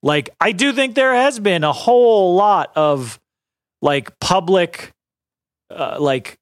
like 0.02 0.30
I 0.40 0.52
do 0.52 0.72
think 0.72 0.94
there 0.94 1.14
has 1.14 1.38
been 1.38 1.62
a 1.64 1.72
whole 1.72 2.34
lot 2.34 2.72
of 2.74 3.20
like 3.82 4.18
public, 4.18 4.92
uh, 5.70 5.98
like 6.00 6.39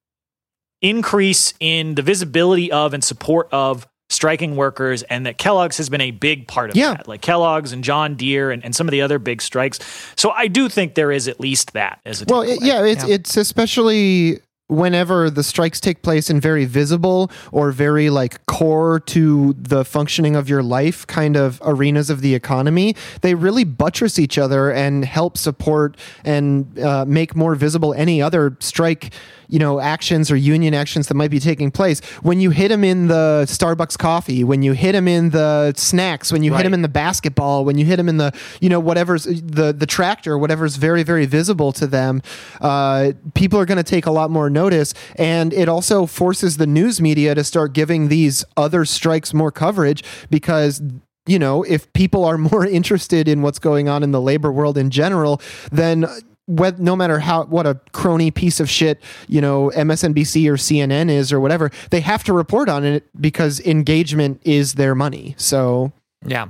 increase 0.82 1.54
in 1.60 1.94
the 1.94 2.02
visibility 2.02 2.70
of 2.70 2.94
and 2.94 3.02
support 3.02 3.48
of 3.52 3.86
striking 4.10 4.56
workers 4.56 5.02
and 5.04 5.26
that 5.26 5.36
Kellogg's 5.36 5.76
has 5.76 5.88
been 5.88 6.00
a 6.00 6.10
big 6.10 6.48
part 6.48 6.70
of 6.70 6.76
yeah. 6.76 6.94
that. 6.94 7.08
Like 7.08 7.20
Kellogg's 7.20 7.72
and 7.72 7.84
John 7.84 8.14
Deere 8.14 8.50
and, 8.50 8.64
and 8.64 8.74
some 8.74 8.88
of 8.88 8.92
the 8.92 9.02
other 9.02 9.18
big 9.18 9.42
strikes. 9.42 9.78
So 10.16 10.30
I 10.30 10.48
do 10.48 10.68
think 10.68 10.94
there 10.94 11.12
is 11.12 11.28
at 11.28 11.40
least 11.40 11.74
that 11.74 12.00
as 12.04 12.22
a 12.22 12.24
Well, 12.26 12.42
it, 12.42 12.60
yeah, 12.62 12.84
it's 12.84 13.06
yeah. 13.06 13.14
it's 13.14 13.36
especially 13.36 14.40
whenever 14.68 15.30
the 15.30 15.42
strikes 15.42 15.80
take 15.80 16.02
place 16.02 16.28
in 16.28 16.40
very 16.40 16.66
visible 16.66 17.30
or 17.52 17.72
very 17.72 18.10
like 18.10 18.44
core 18.46 19.00
to 19.00 19.54
the 19.58 19.82
functioning 19.82 20.36
of 20.36 20.48
your 20.48 20.62
life 20.62 21.06
kind 21.06 21.38
of 21.38 21.60
arenas 21.64 22.10
of 22.10 22.20
the 22.20 22.34
economy 22.34 22.94
they 23.22 23.34
really 23.34 23.64
buttress 23.64 24.18
each 24.18 24.36
other 24.36 24.70
and 24.70 25.06
help 25.06 25.38
support 25.38 25.96
and 26.22 26.78
uh, 26.80 27.02
make 27.08 27.34
more 27.34 27.54
visible 27.54 27.94
any 27.94 28.20
other 28.20 28.58
strike 28.60 29.10
you 29.48 29.58
know 29.58 29.80
actions 29.80 30.30
or 30.30 30.36
union 30.36 30.74
actions 30.74 31.08
that 31.08 31.14
might 31.14 31.30
be 31.30 31.40
taking 31.40 31.70
place 31.70 32.00
when 32.22 32.40
you 32.40 32.50
hit 32.50 32.68
them 32.68 32.84
in 32.84 33.08
the 33.08 33.44
starbucks 33.48 33.98
coffee 33.98 34.44
when 34.44 34.62
you 34.62 34.72
hit 34.72 34.92
them 34.92 35.08
in 35.08 35.30
the 35.30 35.72
snacks 35.76 36.30
when 36.32 36.42
you 36.42 36.52
right. 36.52 36.58
hit 36.58 36.64
them 36.64 36.74
in 36.74 36.82
the 36.82 36.88
basketball 36.88 37.64
when 37.64 37.78
you 37.78 37.84
hit 37.84 37.96
them 37.96 38.08
in 38.08 38.18
the 38.18 38.32
you 38.60 38.68
know 38.68 38.80
whatever's 38.80 39.24
the 39.24 39.72
the 39.72 39.86
tractor 39.86 40.38
whatever's 40.38 40.76
very 40.76 41.02
very 41.02 41.26
visible 41.26 41.72
to 41.72 41.86
them 41.86 42.22
uh, 42.60 43.12
people 43.34 43.58
are 43.58 43.66
going 43.66 43.76
to 43.76 43.82
take 43.82 44.06
a 44.06 44.10
lot 44.10 44.30
more 44.30 44.50
notice 44.50 44.94
and 45.16 45.52
it 45.52 45.68
also 45.68 46.06
forces 46.06 46.56
the 46.56 46.66
news 46.66 47.00
media 47.00 47.34
to 47.34 47.42
start 47.42 47.72
giving 47.72 48.08
these 48.08 48.44
other 48.56 48.84
strikes 48.84 49.32
more 49.32 49.50
coverage 49.50 50.04
because 50.30 50.82
you 51.28 51.38
know, 51.38 51.62
if 51.62 51.92
people 51.92 52.24
are 52.24 52.38
more 52.52 52.66
interested 52.66 53.28
in 53.28 53.42
what's 53.42 53.58
going 53.58 53.88
on 53.88 54.02
in 54.02 54.10
the 54.10 54.20
labor 54.20 54.50
world 54.50 54.76
in 54.76 54.90
general, 54.90 55.40
then 55.70 56.06
no 56.48 56.96
matter 56.96 57.18
how 57.18 57.44
what 57.44 57.66
a 57.66 57.80
crony 57.92 58.30
piece 58.30 58.58
of 58.58 58.68
shit 58.70 59.02
you 59.28 59.40
know 59.40 59.70
MSNBC 59.74 60.48
or 60.48 60.54
CNN 60.54 61.10
is 61.10 61.32
or 61.32 61.40
whatever, 61.40 61.70
they 61.90 62.00
have 62.00 62.24
to 62.24 62.32
report 62.32 62.68
on 62.68 62.84
it 62.84 63.04
because 63.20 63.60
engagement 63.60 64.40
is 64.44 64.74
their 64.74 64.94
money. 64.94 65.34
So 65.36 65.92
yeah. 66.26 66.48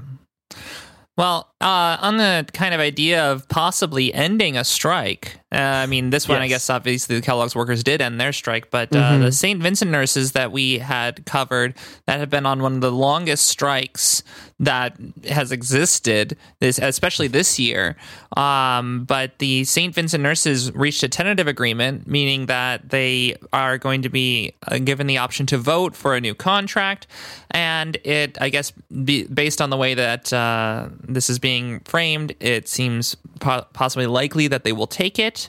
Well, 1.16 1.47
uh, 1.60 1.96
on 2.00 2.16
the 2.16 2.46
kind 2.52 2.74
of 2.74 2.80
idea 2.80 3.32
of 3.32 3.48
possibly 3.48 4.12
ending 4.14 4.56
a 4.56 4.64
strike, 4.64 5.38
uh, 5.50 5.56
I 5.56 5.86
mean, 5.86 6.10
this 6.10 6.28
one, 6.28 6.38
yes. 6.38 6.44
I 6.44 6.48
guess, 6.48 6.70
obviously 6.70 7.16
the 7.16 7.22
Kellogg's 7.22 7.56
workers 7.56 7.82
did 7.82 8.02
end 8.02 8.20
their 8.20 8.34
strike, 8.34 8.70
but 8.70 8.94
uh, 8.94 8.98
mm-hmm. 8.98 9.22
the 9.22 9.32
St. 9.32 9.62
Vincent 9.62 9.90
nurses 9.90 10.32
that 10.32 10.52
we 10.52 10.78
had 10.78 11.24
covered 11.24 11.74
that 12.04 12.20
have 12.20 12.28
been 12.28 12.44
on 12.44 12.60
one 12.60 12.74
of 12.74 12.80
the 12.82 12.92
longest 12.92 13.48
strikes 13.48 14.22
that 14.60 14.98
has 15.26 15.50
existed, 15.50 16.36
this, 16.60 16.78
especially 16.78 17.28
this 17.28 17.58
year. 17.58 17.96
Um, 18.36 19.04
but 19.04 19.38
the 19.38 19.64
St. 19.64 19.94
Vincent 19.94 20.22
nurses 20.22 20.70
reached 20.74 21.02
a 21.02 21.08
tentative 21.08 21.46
agreement, 21.46 22.06
meaning 22.06 22.46
that 22.46 22.90
they 22.90 23.34
are 23.50 23.78
going 23.78 24.02
to 24.02 24.10
be 24.10 24.52
uh, 24.66 24.78
given 24.78 25.06
the 25.06 25.16
option 25.16 25.46
to 25.46 25.56
vote 25.56 25.96
for 25.96 26.14
a 26.14 26.20
new 26.20 26.34
contract. 26.34 27.06
And 27.52 27.96
it, 28.04 28.36
I 28.38 28.50
guess, 28.50 28.72
be, 29.04 29.26
based 29.28 29.62
on 29.62 29.70
the 29.70 29.78
way 29.78 29.94
that 29.94 30.30
uh, 30.30 30.90
this 31.02 31.30
is 31.30 31.38
being 31.38 31.47
being 31.48 31.80
framed, 31.80 32.34
it 32.40 32.68
seems 32.68 33.16
po- 33.40 33.64
possibly 33.72 34.06
likely 34.06 34.48
that 34.48 34.64
they 34.64 34.72
will 34.72 34.86
take 34.86 35.18
it. 35.18 35.48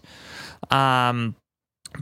Um, 0.71 1.35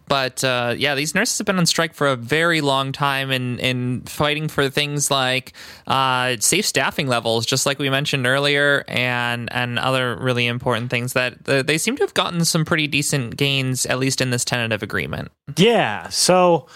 but 0.08 0.44
uh, 0.44 0.76
yeah, 0.78 0.94
these 0.94 1.16
nurses 1.16 1.40
have 1.40 1.48
been 1.48 1.58
on 1.58 1.66
strike 1.66 1.96
for 1.96 2.06
a 2.06 2.16
very 2.16 2.62
long 2.62 2.92
time 2.92 3.32
and 3.32 3.60
in 3.60 4.02
fighting 4.02 4.50
for 4.50 4.70
things 4.70 5.10
like 5.10 5.54
uh, 5.88 6.36
safe 6.40 6.68
staffing 6.68 7.08
levels, 7.08 7.48
just 7.48 7.66
like 7.66 7.80
we 7.80 7.90
mentioned 7.90 8.28
earlier, 8.28 8.84
and 8.88 9.52
and 9.52 9.80
other 9.80 10.16
really 10.18 10.46
important 10.46 10.92
things 10.92 11.14
that 11.14 11.38
uh, 11.50 11.64
they 11.64 11.80
seem 11.80 11.96
to 11.98 12.04
have 12.04 12.14
gotten 12.14 12.46
some 12.46 12.66
pretty 12.66 12.86
decent 12.86 13.36
gains, 13.36 13.88
at 13.88 13.98
least 13.98 14.22
in 14.22 14.30
this 14.30 14.46
tentative 14.46 14.84
agreement. 14.84 15.32
Yeah. 15.56 16.10
So 16.10 16.68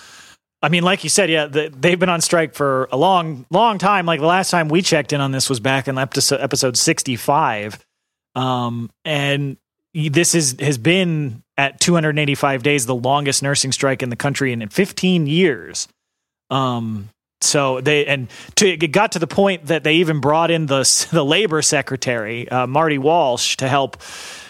I 0.62 0.70
mean, 0.70 0.84
like 0.84 1.04
you 1.04 1.10
said, 1.10 1.30
yeah, 1.30 1.48
the, 1.48 1.74
they've 1.76 2.00
been 2.00 2.10
on 2.10 2.22
strike 2.22 2.54
for 2.54 2.88
a 2.92 2.98
long, 2.98 3.46
long 3.50 3.78
time. 3.78 4.06
Like 4.06 4.20
the 4.20 4.28
last 4.28 4.52
time 4.52 4.70
we 4.70 4.82
checked 4.82 5.12
in 5.12 5.20
on 5.20 5.32
this 5.32 5.50
was 5.50 5.60
back 5.60 5.88
in 5.88 5.98
episode, 5.98 6.40
episode 6.40 6.78
65. 6.78 7.84
Um, 8.36 8.92
and 9.04 9.58
this 9.94 10.36
is, 10.36 10.56
has 10.60 10.78
been 10.78 11.42
at 11.58 11.80
285 11.80 12.64
days, 12.64 12.86
the 12.86 12.96
longest 12.96 13.42
nursing 13.42 13.72
strike 13.72 14.04
in 14.04 14.10
the 14.10 14.16
country 14.16 14.54
in 14.54 14.68
15 14.68 15.26
years. 15.28 15.88
Um, 16.52 17.10
so 17.42 17.82
they 17.82 18.06
and 18.06 18.30
to, 18.56 18.68
it 18.68 18.92
got 18.92 19.14
to 19.14 19.20
the 19.20 19.28
point 19.28 19.66
that 19.66 19.84
they 19.84 19.96
even 19.96 20.20
brought 20.22 20.52
in 20.52 20.68
the 20.68 21.08
the 21.12 21.26
labor 21.26 21.62
secretary 21.64 22.48
uh, 22.48 22.68
Marty 22.68 23.00
Walsh 23.00 23.58
to 23.58 23.68
help 23.68 23.98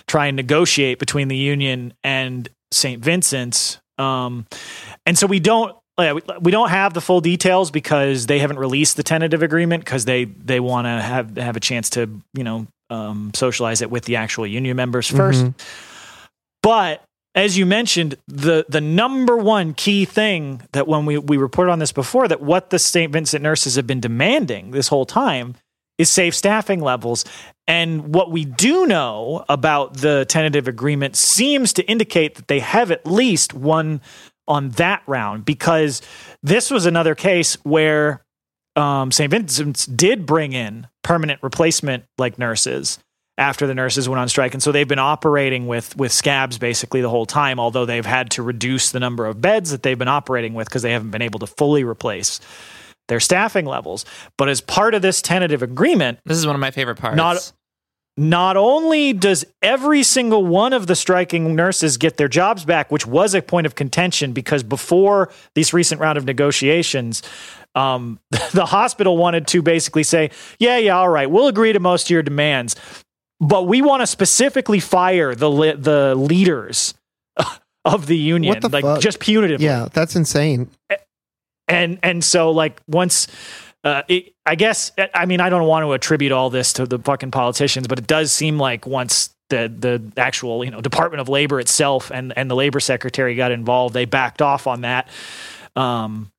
try 0.07 0.27
and 0.27 0.35
negotiate 0.35 0.99
between 0.99 1.29
the 1.29 1.37
union 1.37 1.93
and 2.03 2.49
St. 2.71 3.01
Vincent's. 3.01 3.79
Um, 3.97 4.45
and 5.05 5.17
so 5.17 5.25
we 5.27 5.39
don't 5.39 5.75
we 5.97 6.51
don't 6.51 6.69
have 6.69 6.93
the 6.93 7.01
full 7.01 7.21
details 7.21 7.69
because 7.69 8.25
they 8.25 8.39
haven't 8.39 8.57
released 8.57 8.97
the 8.97 9.03
tentative 9.03 9.43
agreement 9.43 9.83
because 9.85 10.05
they 10.05 10.25
they 10.25 10.59
want 10.59 10.85
to 10.85 10.89
have 10.89 11.37
have 11.37 11.55
a 11.55 11.59
chance 11.59 11.91
to 11.91 12.21
you 12.33 12.43
know 12.43 12.67
um, 12.89 13.31
socialize 13.33 13.81
it 13.81 13.91
with 13.91 14.05
the 14.05 14.15
actual 14.15 14.45
union 14.47 14.75
members 14.75 15.09
1st 15.09 15.43
mm-hmm. 15.43 15.49
But 16.63 17.03
as 17.33 17.57
you 17.57 17.65
mentioned, 17.65 18.15
the 18.27 18.65
the 18.67 18.81
number 18.81 19.37
one 19.37 19.73
key 19.73 20.05
thing 20.05 20.61
that 20.73 20.87
when 20.87 21.05
we 21.05 21.17
we 21.17 21.37
reported 21.37 21.71
on 21.71 21.79
this 21.79 21.91
before 21.91 22.27
that 22.27 22.41
what 22.41 22.69
the 22.69 22.79
St. 22.79 23.11
Vincent 23.11 23.41
nurses 23.41 23.75
have 23.75 23.87
been 23.87 23.99
demanding 23.99 24.71
this 24.71 24.89
whole 24.89 25.05
time 25.05 25.55
is 25.97 26.09
safe 26.09 26.35
staffing 26.35 26.81
levels. 26.81 27.25
And 27.67 28.13
what 28.13 28.31
we 28.31 28.43
do 28.43 28.85
know 28.85 29.45
about 29.47 29.97
the 29.97 30.25
tentative 30.25 30.67
agreement 30.67 31.15
seems 31.15 31.73
to 31.73 31.83
indicate 31.83 32.35
that 32.35 32.47
they 32.47 32.59
have 32.59 32.91
at 32.91 33.05
least 33.05 33.53
one 33.53 34.01
on 34.51 34.69
that 34.71 35.01
round 35.07 35.45
because 35.45 36.01
this 36.43 36.69
was 36.69 36.85
another 36.85 37.15
case 37.15 37.55
where 37.63 38.21
um, 38.75 39.11
St. 39.11 39.31
Vincent's 39.31 39.85
did 39.85 40.25
bring 40.25 40.51
in 40.51 40.87
permanent 41.03 41.41
replacement 41.41 42.03
like 42.17 42.37
nurses 42.37 42.99
after 43.37 43.65
the 43.65 43.73
nurses 43.73 44.09
went 44.09 44.19
on 44.19 44.27
strike. 44.27 44.53
And 44.53 44.61
so 44.61 44.73
they've 44.73 44.87
been 44.87 44.99
operating 44.99 45.67
with 45.67 45.95
with 45.95 46.11
scabs 46.11 46.57
basically 46.57 47.01
the 47.01 47.09
whole 47.09 47.25
time, 47.25 47.59
although 47.59 47.85
they've 47.85 48.05
had 48.05 48.29
to 48.31 48.43
reduce 48.43 48.91
the 48.91 48.99
number 48.99 49.25
of 49.25 49.39
beds 49.39 49.71
that 49.71 49.83
they've 49.83 49.97
been 49.97 50.09
operating 50.09 50.53
with 50.53 50.67
because 50.67 50.81
they 50.81 50.91
haven't 50.91 51.11
been 51.11 51.21
able 51.21 51.39
to 51.39 51.47
fully 51.47 51.85
replace 51.85 52.41
their 53.07 53.21
staffing 53.21 53.65
levels. 53.65 54.05
But 54.37 54.49
as 54.49 54.59
part 54.59 54.93
of 54.93 55.01
this 55.01 55.21
tentative 55.21 55.63
agreement, 55.63 56.19
this 56.25 56.37
is 56.37 56.45
one 56.45 56.55
of 56.55 56.59
my 56.59 56.71
favorite 56.71 56.97
parts. 56.97 57.15
Not 57.15 57.51
not 58.17 58.57
only 58.57 59.13
does 59.13 59.45
every 59.61 60.03
single 60.03 60.45
one 60.45 60.73
of 60.73 60.87
the 60.87 60.95
striking 60.95 61.55
nurses 61.55 61.97
get 61.97 62.17
their 62.17 62.27
jobs 62.27 62.65
back, 62.65 62.91
which 62.91 63.07
was 63.07 63.33
a 63.33 63.41
point 63.41 63.65
of 63.65 63.75
contention 63.75 64.33
because 64.33 64.63
before 64.63 65.31
this 65.55 65.73
recent 65.73 66.01
round 66.01 66.17
of 66.17 66.25
negotiations, 66.25 67.23
um, 67.75 68.19
the 68.53 68.65
hospital 68.65 69.17
wanted 69.17 69.47
to 69.47 69.61
basically 69.61 70.03
say, 70.03 70.31
yeah, 70.59 70.77
yeah, 70.77 70.97
all 70.97 71.09
right, 71.09 71.29
we'll 71.29 71.47
agree 71.47 71.73
to 71.73 71.79
most 71.79 72.07
of 72.07 72.09
your 72.09 72.23
demands, 72.23 72.75
but 73.39 73.63
we 73.63 73.81
want 73.81 74.01
to 74.01 74.07
specifically 74.07 74.79
fire 74.79 75.33
the 75.33 75.49
li- 75.49 75.75
the 75.75 76.13
leaders 76.15 76.93
of 77.85 78.07
the 78.07 78.17
union, 78.17 78.59
the 78.59 78.69
like 78.69 78.83
fuck? 78.83 78.99
just 78.99 79.19
punitively. 79.19 79.61
Yeah, 79.61 79.87
that's 79.91 80.15
insane. 80.15 80.69
And 81.67 81.99
and 82.03 82.23
so 82.23 82.51
like 82.51 82.81
once. 82.87 83.27
Uh, 83.83 84.03
it, 84.07 84.33
I 84.45 84.55
guess 84.55 84.91
I 85.13 85.25
mean 85.25 85.41
I 85.41 85.49
don't 85.49 85.67
want 85.67 85.83
to 85.83 85.93
attribute 85.93 86.31
all 86.31 86.49
this 86.49 86.73
to 86.73 86.85
the 86.85 86.99
fucking 86.99 87.31
politicians, 87.31 87.87
but 87.87 87.97
it 87.97 88.07
does 88.07 88.31
seem 88.31 88.59
like 88.59 88.85
once 88.85 89.33
the 89.49 89.73
the 89.75 90.21
actual 90.21 90.63
you 90.63 90.71
know 90.71 90.81
Department 90.81 91.21
of 91.21 91.29
Labor 91.29 91.59
itself 91.59 92.11
and 92.11 92.33
and 92.37 92.49
the 92.49 92.55
labor 92.55 92.79
secretary 92.79 93.35
got 93.35 93.51
involved, 93.51 93.93
they 93.93 94.05
backed 94.05 94.41
off 94.41 94.67
on 94.67 94.81
that. 94.81 95.07
Um, 95.75 96.31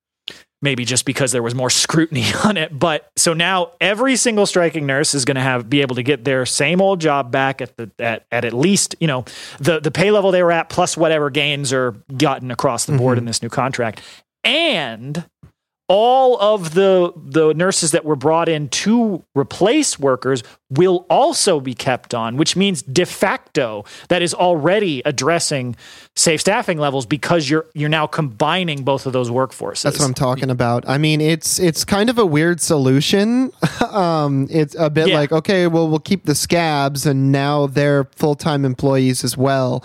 maybe 0.63 0.85
just 0.85 1.03
because 1.05 1.33
there 1.33 1.43
was 1.43 1.53
more 1.53 1.69
scrutiny 1.69 2.25
on 2.45 2.57
it. 2.57 2.77
But 2.77 3.11
so 3.15 3.33
now 3.33 3.73
every 3.79 4.15
single 4.15 4.47
striking 4.47 4.87
nurse 4.87 5.13
is 5.13 5.25
going 5.25 5.35
to 5.35 5.41
have 5.41 5.69
be 5.69 5.81
able 5.81 5.95
to 5.95 6.03
get 6.03 6.23
their 6.23 6.45
same 6.47 6.81
old 6.81 7.01
job 7.01 7.31
back 7.31 7.61
at 7.61 7.75
the 7.77 7.91
at, 7.99 8.25
at 8.31 8.45
at 8.45 8.53
least 8.53 8.95
you 8.99 9.07
know 9.07 9.25
the 9.59 9.79
the 9.79 9.91
pay 9.91 10.09
level 10.09 10.31
they 10.31 10.41
were 10.41 10.51
at 10.51 10.69
plus 10.69 10.97
whatever 10.97 11.29
gains 11.29 11.71
are 11.71 11.91
gotten 12.17 12.49
across 12.49 12.85
the 12.85 12.97
board 12.97 13.17
mm-hmm. 13.17 13.19
in 13.19 13.25
this 13.25 13.43
new 13.43 13.49
contract, 13.49 14.01
and 14.43 15.25
all 15.89 16.39
of 16.39 16.73
the 16.73 17.11
the 17.15 17.53
nurses 17.53 17.91
that 17.91 18.05
were 18.05 18.15
brought 18.15 18.47
in 18.47 18.69
to 18.69 19.23
replace 19.35 19.99
workers 19.99 20.41
will 20.69 21.05
also 21.09 21.59
be 21.59 21.73
kept 21.73 22.13
on, 22.13 22.37
which 22.37 22.55
means 22.55 22.81
de 22.81 23.05
facto 23.05 23.83
that 24.07 24.21
is 24.21 24.33
already 24.33 25.01
addressing 25.05 25.75
safe 26.15 26.39
staffing 26.39 26.77
levels 26.77 27.05
because 27.05 27.49
you're 27.49 27.65
you're 27.73 27.89
now 27.89 28.07
combining 28.07 28.83
both 28.83 29.05
of 29.05 29.13
those 29.13 29.29
workforces. 29.29 29.83
That's 29.83 29.99
what 29.99 30.05
I'm 30.05 30.13
talking 30.13 30.49
about. 30.49 30.87
I 30.87 30.97
mean, 30.97 31.19
it's 31.19 31.59
it's 31.59 31.83
kind 31.83 32.09
of 32.09 32.17
a 32.17 32.25
weird 32.25 32.61
solution. 32.61 33.51
um, 33.91 34.47
it's 34.49 34.75
a 34.79 34.89
bit 34.89 35.09
yeah. 35.09 35.19
like 35.19 35.31
okay, 35.33 35.67
well, 35.67 35.89
we'll 35.89 35.99
keep 35.99 36.23
the 36.25 36.35
scabs, 36.35 37.05
and 37.05 37.31
now 37.31 37.67
they're 37.67 38.05
full 38.15 38.35
time 38.35 38.63
employees 38.63 39.23
as 39.23 39.35
well. 39.35 39.83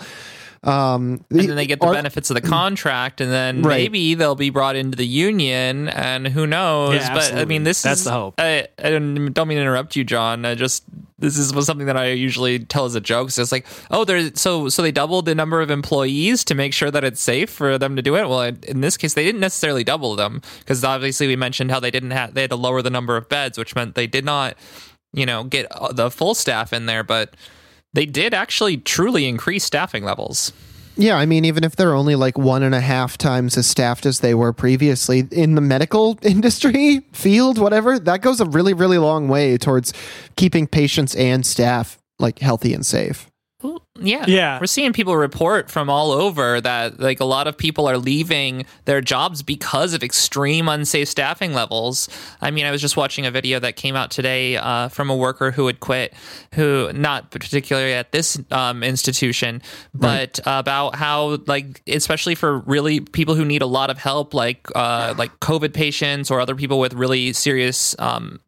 Um, 0.61 1.23
and 1.29 1.39
then 1.39 1.55
they 1.55 1.67
get 1.67 1.79
the 1.79 1.87
are, 1.87 1.93
benefits 1.93 2.29
of 2.29 2.35
the 2.35 2.41
contract, 2.41 3.21
and 3.21 3.31
then 3.31 3.61
right. 3.61 3.77
maybe 3.77 4.13
they'll 4.15 4.35
be 4.35 4.49
brought 4.49 4.75
into 4.75 4.97
the 4.97 5.07
union, 5.07 5.87
and 5.87 6.27
who 6.27 6.45
knows? 6.45 6.95
Yeah, 6.95 7.13
but 7.13 7.33
I 7.33 7.45
mean, 7.45 7.63
this 7.63 7.81
that's 7.81 8.01
is, 8.01 8.03
the 8.05 8.11
hope. 8.11 8.35
I, 8.37 8.67
I, 8.77 8.89
don't 8.89 9.13
mean 9.13 9.33
to 9.33 9.61
interrupt 9.61 9.95
you, 9.95 10.03
John. 10.03 10.43
I 10.43 10.55
just 10.55 10.83
this 11.17 11.37
is 11.37 11.53
something 11.65 11.87
that 11.87 11.95
I 11.95 12.11
usually 12.11 12.59
tell 12.59 12.85
as 12.85 12.95
a 12.95 13.01
joke. 13.01 13.31
So 13.31 13.41
it's 13.41 13.51
like, 13.51 13.67
oh, 13.89 14.03
there's 14.03 14.39
so 14.39 14.67
so 14.67 14.81
they 14.81 14.91
doubled 14.91 15.25
the 15.25 15.35
number 15.35 15.61
of 15.61 15.71
employees 15.71 16.43
to 16.45 16.55
make 16.55 16.73
sure 16.73 16.91
that 16.91 17.05
it's 17.05 17.21
safe 17.21 17.49
for 17.49 17.77
them 17.77 17.95
to 17.95 18.01
do 18.01 18.17
it. 18.17 18.27
Well, 18.27 18.41
in 18.41 18.81
this 18.81 18.97
case, 18.97 19.13
they 19.13 19.23
didn't 19.23 19.41
necessarily 19.41 19.85
double 19.85 20.15
them 20.15 20.41
because 20.59 20.83
obviously 20.83 21.27
we 21.27 21.37
mentioned 21.37 21.71
how 21.71 21.79
they 21.79 21.91
didn't 21.91 22.11
have 22.11 22.33
they 22.33 22.41
had 22.41 22.49
to 22.49 22.57
lower 22.57 22.81
the 22.81 22.89
number 22.89 23.15
of 23.15 23.29
beds, 23.29 23.57
which 23.57 23.75
meant 23.75 23.95
they 23.95 24.07
did 24.07 24.25
not, 24.25 24.57
you 25.13 25.25
know, 25.25 25.45
get 25.45 25.67
the 25.91 26.11
full 26.11 26.35
staff 26.35 26.73
in 26.73 26.85
there, 26.85 27.03
but 27.03 27.33
they 27.93 28.05
did 28.05 28.33
actually 28.33 28.77
truly 28.77 29.27
increase 29.27 29.63
staffing 29.63 30.03
levels. 30.03 30.53
Yeah, 30.95 31.15
I 31.15 31.25
mean, 31.25 31.45
even 31.45 31.63
if 31.63 31.77
they're 31.77 31.93
only 31.93 32.15
like 32.15 32.37
one 32.37 32.61
and 32.61 32.75
a 32.75 32.81
half 32.81 33.17
times 33.17 33.57
as 33.57 33.67
staffed 33.67 34.05
as 34.05 34.19
they 34.19 34.33
were 34.33 34.51
previously 34.51 35.27
in 35.31 35.55
the 35.55 35.61
medical 35.61 36.19
industry, 36.23 36.99
field, 37.13 37.57
whatever, 37.57 37.97
that 37.99 38.21
goes 38.21 38.41
a 38.41 38.45
really, 38.45 38.73
really 38.73 38.97
long 38.97 39.29
way 39.29 39.57
towards 39.57 39.93
keeping 40.35 40.67
patients 40.67 41.15
and 41.15 41.45
staff 41.45 41.97
like 42.19 42.39
healthy 42.39 42.73
and 42.73 42.85
safe 42.85 43.28
yeah. 43.99 44.23
Yeah. 44.27 44.59
We're 44.59 44.67
seeing 44.67 44.93
people 44.93 45.17
report 45.17 45.69
from 45.69 45.89
all 45.89 46.11
over 46.11 46.61
that 46.61 46.99
like 46.99 47.19
a 47.19 47.25
lot 47.25 47.47
of 47.47 47.57
people 47.57 47.87
are 47.87 47.97
leaving 47.97 48.65
their 48.85 49.01
jobs 49.01 49.43
because 49.43 49.93
of 49.93 50.01
extreme 50.01 50.69
unsafe 50.69 51.09
staffing 51.09 51.53
levels. 51.53 52.07
I 52.39 52.51
mean, 52.51 52.65
I 52.65 52.71
was 52.71 52.79
just 52.79 52.95
watching 52.95 53.25
a 53.25 53.31
video 53.31 53.59
that 53.59 53.75
came 53.75 53.97
out 53.97 54.11
today 54.11 54.55
uh, 54.55 54.87
from 54.87 55.09
a 55.09 55.15
worker 55.15 55.51
who 55.51 55.67
had 55.67 55.81
quit, 55.81 56.13
who 56.53 56.89
not 56.93 57.31
particularly 57.31 57.93
at 57.93 58.13
this 58.13 58.39
um, 58.51 58.81
institution, 58.81 59.61
but 59.93 60.39
right. 60.45 60.59
about 60.59 60.95
how 60.95 61.39
like 61.45 61.81
especially 61.87 62.35
for 62.35 62.59
really 62.59 63.01
people 63.01 63.35
who 63.35 63.43
need 63.43 63.61
a 63.61 63.67
lot 63.67 63.89
of 63.89 63.97
help, 63.97 64.33
like 64.33 64.67
uh, 64.73 65.13
like 65.17 65.37
COVID 65.41 65.73
patients 65.73 66.31
or 66.31 66.39
other 66.39 66.55
people 66.55 66.79
with 66.79 66.93
really 66.93 67.33
serious 67.33 67.93
um, 67.99 68.39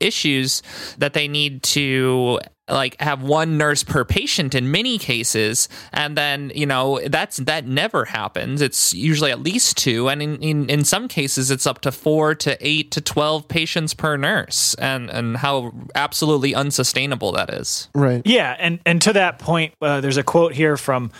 issues 0.00 0.62
that 0.98 1.12
they 1.12 1.28
need 1.28 1.62
to 1.62 2.38
like 2.68 2.98
have 3.00 3.22
one 3.22 3.58
nurse 3.58 3.82
per 3.82 4.04
patient 4.04 4.54
in 4.54 4.70
many 4.70 4.96
cases 4.96 5.68
and 5.92 6.16
then 6.16 6.52
you 6.54 6.64
know 6.64 7.00
that's 7.08 7.38
that 7.38 7.66
never 7.66 8.04
happens. 8.04 8.60
It's 8.60 8.94
usually 8.94 9.32
at 9.32 9.40
least 9.40 9.76
two 9.76 10.08
and 10.08 10.22
in, 10.22 10.36
in, 10.36 10.70
in 10.70 10.84
some 10.84 11.08
cases 11.08 11.50
it's 11.50 11.66
up 11.66 11.80
to 11.82 11.92
four 11.92 12.34
to 12.36 12.56
eight 12.60 12.92
to 12.92 13.00
12 13.00 13.48
patients 13.48 13.94
per 13.94 14.16
nurse 14.16 14.74
and 14.74 15.10
and 15.10 15.36
how 15.36 15.72
absolutely 15.94 16.54
unsustainable 16.54 17.32
that 17.32 17.52
is. 17.52 17.88
Right. 17.94 18.22
Yeah 18.24 18.56
and 18.58 18.80
and 18.86 19.02
to 19.02 19.12
that 19.14 19.38
point 19.38 19.74
uh, 19.82 20.00
there's 20.00 20.16
a 20.16 20.24
quote 20.24 20.54
here 20.54 20.76
from 20.76 21.10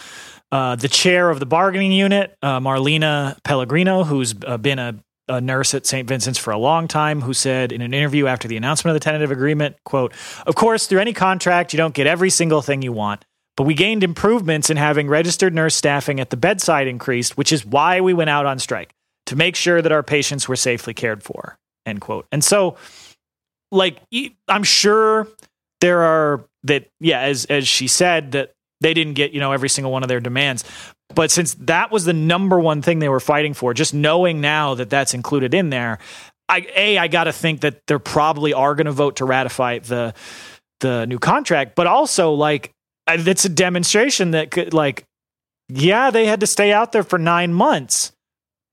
uh, 0.52 0.76
the 0.76 0.88
chair 0.88 1.30
of 1.30 1.40
the 1.40 1.46
bargaining 1.46 1.92
unit, 1.92 2.36
uh, 2.42 2.60
Marlena 2.60 3.42
Pellegrino, 3.42 4.04
who's 4.04 4.34
uh, 4.46 4.58
been 4.58 4.78
a 4.78 5.02
a 5.28 5.40
nurse 5.40 5.74
at 5.74 5.86
St. 5.86 6.08
Vincent's 6.08 6.38
for 6.38 6.52
a 6.52 6.58
long 6.58 6.88
time 6.88 7.20
who 7.20 7.32
said 7.32 7.72
in 7.72 7.80
an 7.80 7.94
interview 7.94 8.26
after 8.26 8.48
the 8.48 8.56
announcement 8.56 8.94
of 8.94 9.00
the 9.00 9.04
tentative 9.04 9.30
agreement, 9.30 9.76
quote, 9.84 10.12
"Of 10.46 10.54
course, 10.54 10.86
through 10.86 11.00
any 11.00 11.12
contract, 11.12 11.72
you 11.72 11.76
don't 11.76 11.94
get 11.94 12.06
every 12.06 12.30
single 12.30 12.62
thing 12.62 12.82
you 12.82 12.92
want, 12.92 13.24
but 13.56 13.64
we 13.64 13.74
gained 13.74 14.02
improvements 14.02 14.70
in 14.70 14.76
having 14.76 15.08
registered 15.08 15.54
nurse 15.54 15.74
staffing 15.74 16.18
at 16.20 16.30
the 16.30 16.36
bedside 16.36 16.86
increased, 16.86 17.36
which 17.36 17.52
is 17.52 17.64
why 17.64 18.00
we 18.00 18.12
went 18.12 18.30
out 18.30 18.46
on 18.46 18.58
strike 18.58 18.92
to 19.26 19.36
make 19.36 19.56
sure 19.56 19.80
that 19.80 19.92
our 19.92 20.02
patients 20.02 20.48
were 20.48 20.56
safely 20.56 20.94
cared 20.94 21.22
for." 21.22 21.56
End 21.86 22.00
quote. 22.00 22.26
And 22.32 22.42
so 22.42 22.76
like 23.70 23.98
I'm 24.48 24.62
sure 24.62 25.26
there 25.80 26.02
are 26.02 26.44
that 26.64 26.88
yeah, 27.00 27.20
as 27.20 27.44
as 27.46 27.66
she 27.66 27.88
said 27.88 28.32
that 28.32 28.52
they 28.82 28.94
didn't 28.94 29.14
get, 29.14 29.32
you 29.32 29.40
know, 29.40 29.52
every 29.52 29.68
single 29.68 29.92
one 29.92 30.02
of 30.02 30.08
their 30.08 30.20
demands. 30.20 30.64
But 31.14 31.30
since 31.30 31.54
that 31.54 31.90
was 31.90 32.04
the 32.04 32.12
number 32.12 32.58
one 32.58 32.82
thing 32.82 32.98
they 32.98 33.08
were 33.08 33.20
fighting 33.20 33.54
for, 33.54 33.74
just 33.74 33.94
knowing 33.94 34.40
now 34.40 34.74
that 34.74 34.90
that's 34.90 35.14
included 35.14 35.54
in 35.54 35.70
there, 35.70 35.98
I 36.48 36.66
a 36.74 36.98
I 36.98 37.08
got 37.08 37.24
to 37.24 37.32
think 37.32 37.60
that 37.60 37.86
they 37.86 37.98
probably 37.98 38.52
are 38.52 38.74
going 38.74 38.86
to 38.86 38.92
vote 38.92 39.16
to 39.16 39.24
ratify 39.24 39.78
the 39.78 40.14
the 40.80 41.06
new 41.06 41.18
contract. 41.18 41.74
But 41.74 41.86
also, 41.86 42.32
like, 42.32 42.72
it's 43.06 43.44
a 43.44 43.48
demonstration 43.48 44.32
that 44.32 44.50
could, 44.50 44.74
like, 44.74 45.04
yeah, 45.68 46.10
they 46.10 46.26
had 46.26 46.40
to 46.40 46.46
stay 46.46 46.72
out 46.72 46.92
there 46.92 47.04
for 47.04 47.18
nine 47.18 47.54
months, 47.54 48.12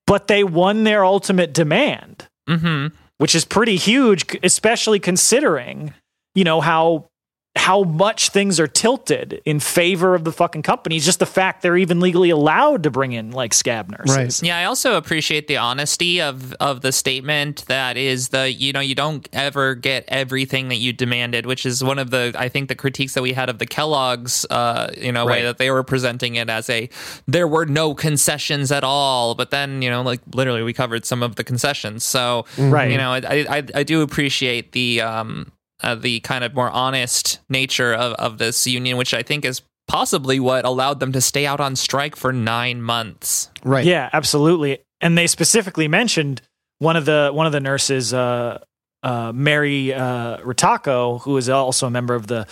but 0.08 0.28
they 0.28 0.44
won 0.44 0.84
their 0.84 1.06
ultimate 1.06 1.54
demand, 1.54 2.28
mm-hmm. 2.50 2.96
which 3.18 3.36
is 3.36 3.46
pretty 3.46 3.76
huge, 3.76 4.26
especially 4.44 5.00
considering 5.00 5.94
you 6.36 6.44
know 6.44 6.62
how 6.62 7.10
how 7.56 7.84
much 7.84 8.30
things 8.30 8.60
are 8.60 8.68
tilted 8.68 9.42
in 9.44 9.60
favor 9.60 10.14
of 10.14 10.24
the 10.24 10.32
fucking 10.32 10.62
companies. 10.62 11.04
Just 11.04 11.18
the 11.20 11.26
fact 11.26 11.62
they're 11.64 11.78
even 11.78 12.00
legally 12.00 12.30
allowed 12.30 12.84
to 12.84 12.92
bring 12.92 13.12
in 13.12 13.32
like 13.32 13.54
scab 13.56 13.90
nurses. 13.90 14.16
Right. 14.16 14.44
Yeah, 14.44 14.58
I 14.60 14.66
also 14.66 14.96
appreciate 14.96 15.48
the 15.48 15.58
honesty 15.58 16.22
of 16.22 16.54
of 16.54 16.82
the 16.82 16.92
statement 16.92 17.66
that 17.66 17.98
is 17.98 18.30
the 18.30 18.52
you 18.54 18.72
know 18.72 18.80
you 18.80 18.94
don't 18.94 19.28
ever 19.34 19.74
get 19.76 20.06
everything 20.08 20.70
that 20.70 20.76
you 20.76 20.94
demanded, 20.94 21.48
which 21.48 21.66
is 21.66 21.84
one 21.84 21.98
of 21.98 22.12
the 22.12 22.34
I 22.38 22.50
think 22.50 22.70
the 22.70 22.76
critiques 22.76 23.16
that 23.16 23.24
we 23.24 23.34
had 23.34 23.50
of 23.50 23.58
the 23.58 23.66
Kellogg's 23.66 24.46
uh 24.52 24.92
you 24.96 25.12
know 25.12 25.26
way 25.26 25.44
that 25.44 25.58
they 25.58 25.72
were 25.72 25.84
presenting 25.84 26.36
it 26.36 26.50
as 26.50 26.70
a 26.70 26.88
there 27.28 27.48
were 27.48 27.66
no 27.66 27.96
concessions 27.96 28.72
at 28.72 28.84
all, 28.84 29.34
but 29.34 29.50
then 29.50 29.82
you 29.82 29.90
know 29.90 30.04
like 30.04 30.22
literally 30.34 30.62
we 30.62 30.72
covered 30.72 31.04
some 31.04 31.24
of 31.24 31.36
the 31.36 31.44
concessions, 31.44 32.04
so 32.04 32.46
Right. 32.60 32.92
you 32.92 32.98
know 32.98 33.12
I 33.12 33.22
I, 33.50 33.64
I 33.74 33.84
do 33.84 34.02
appreciate 34.04 34.72
the 34.74 35.02
um 35.02 35.52
uh, 35.82 35.96
the 35.96 36.20
kind 36.22 36.44
of 36.44 36.54
more 36.54 36.70
honest 36.70 37.40
nature 37.50 37.94
of 37.94 38.14
of 38.14 38.38
this 38.38 38.68
union, 38.68 38.98
which 38.98 39.14
I 39.14 39.24
think 39.24 39.46
is 39.46 39.62
possibly 39.88 40.40
what 40.40 40.66
allowed 40.66 41.00
them 41.00 41.12
to 41.12 41.22
stay 41.22 41.46
out 41.46 41.60
on 41.60 41.76
strike 41.76 42.16
for 42.16 42.32
nine 42.32 42.82
months. 42.82 43.50
Right. 43.64 43.86
Yeah, 43.86 44.10
absolutely. 44.14 44.80
And 45.02 45.18
they 45.18 45.28
specifically 45.28 45.88
mentioned 45.88 46.42
one 46.78 46.96
of 46.96 47.06
the 47.06 47.32
one 47.34 47.46
of 47.46 47.52
the 47.52 47.60
nurses, 47.60 48.14
uh, 48.14 48.60
uh, 49.04 49.32
Mary 49.34 49.94
uh, 49.94 50.38
Ritako, 50.38 51.22
who 51.22 51.38
is 51.38 51.50
also 51.50 51.88
a 51.88 51.90
member 51.90 52.16
of 52.16 52.28
the 52.28 52.48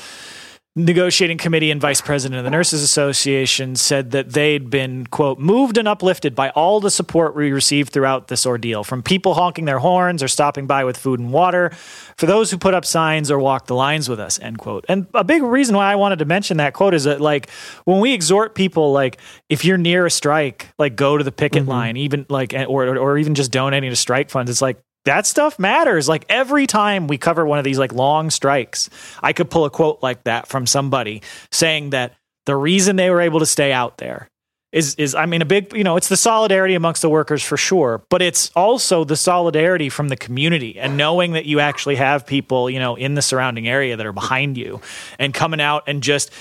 negotiating 0.78 1.38
committee 1.38 1.72
and 1.72 1.82
vice 1.82 2.02
president 2.02 2.40
of 2.40 2.46
the 2.46 2.52
Nurses 2.52 2.84
Association, 2.84 3.76
said 3.76 4.12
that 4.12 4.32
they'd 4.32 4.70
been 4.70 5.06
quote 5.08 5.40
moved 5.40 5.78
and 5.78 5.88
uplifted 5.88 6.36
by 6.36 6.50
all 6.52 6.80
the 6.80 6.92
support 6.92 7.36
we 7.36 7.52
received 7.52 7.92
throughout 7.92 8.28
this 8.28 8.46
ordeal, 8.46 8.84
from 8.84 9.04
people 9.04 9.34
honking 9.34 9.66
their 9.66 9.80
horns 9.80 10.24
or 10.24 10.28
stopping 10.28 10.68
by 10.68 10.84
with 10.84 10.98
food 10.98 11.20
and 11.20 11.34
water, 11.34 11.72
for 12.16 12.26
those 12.26 12.52
who 12.52 12.58
put 12.58 12.74
up 12.74 12.86
signs 12.86 13.30
or 13.30 13.40
walk 13.40 13.68
the 13.68 13.76
lines 13.76 14.08
with 14.08 14.20
us 14.20 14.40
end 14.40 14.58
quote. 14.60 14.86
And 14.88 15.08
a 15.14 15.24
big 15.24 15.44
reason 15.44 15.76
why 15.76 15.92
i 15.92 15.96
wanted 15.96 16.20
to 16.20 16.26
mention 16.26 16.58
that 16.58 16.74
quote 16.74 16.94
is 16.94 17.06
that 17.06 17.22
like 17.22 17.50
when 17.86 18.00
we 18.00 18.14
exhort 18.14 18.56
people 18.56 18.92
like 18.92 19.18
if 19.50 19.66
you're 19.66 19.78
near 19.78 20.06
a 20.06 20.12
strike 20.12 20.68
like 20.78 20.96
go 20.96 21.18
to 21.18 21.24
the 21.24 21.32
picket 21.32 21.64
mm-hmm. 21.64 21.72
line 21.72 21.98
even 21.98 22.26
like 22.30 22.54
or, 22.54 22.98
or 22.98 23.18
even 23.18 23.36
just 23.36 23.52
donating 23.52 23.90
to 23.90 23.96
strike 23.96 24.30
funds 24.30 24.52
it's 24.52 24.62
like 24.62 24.78
that 25.08 25.26
stuff 25.26 25.58
matters. 25.58 26.08
Like 26.08 26.26
every 26.30 26.68
time 26.68 27.08
we 27.08 27.18
cover 27.18 27.46
one 27.46 27.58
of 27.58 27.66
these 27.66 27.80
like 27.80 27.94
long 27.94 28.30
strikes 28.30 28.90
i 29.22 29.34
could 29.34 29.50
pull 29.50 29.66
a 29.66 29.70
quote 29.70 30.00
like 30.02 30.24
that 30.24 30.48
from 30.48 30.66
somebody 30.66 31.22
saying 31.52 31.92
that 31.92 32.14
the 32.46 32.56
reason 32.56 32.96
they 32.96 33.10
were 33.10 33.22
able 33.22 33.40
to 33.40 33.46
stay 33.46 33.72
out 33.72 33.98
there 33.98 34.30
is 34.72 34.96
is 34.96 35.16
I 35.16 35.26
mean 35.26 35.42
a 35.42 35.46
big 35.46 35.74
you 35.74 35.84
know 35.84 35.96
it's 35.96 36.10
the 36.10 36.18
solidarity 36.18 36.76
amongst 36.76 37.02
the 37.02 37.10
workers 37.10 37.44
for 37.44 37.58
sure, 37.58 38.04
but 38.10 38.22
it's 38.22 38.52
also 38.56 39.04
the 39.04 39.16
solidarity 39.16 39.90
from 39.90 40.10
the 40.10 40.18
community 40.18 40.78
and 40.80 40.98
knowing 40.98 41.34
that 41.34 41.46
you 41.46 41.60
actually 41.60 41.96
have 41.96 42.26
people 42.26 42.70
you 42.70 42.80
know 42.80 42.96
in 42.96 43.16
the 43.16 43.22
surrounding 43.22 43.68
area 43.68 43.96
that 43.96 44.06
are 44.06 44.14
behind 44.14 44.58
you 44.58 44.82
and 45.20 45.34
coming 45.34 45.62
out 45.62 45.84
and 45.88 46.04
just 46.04 46.32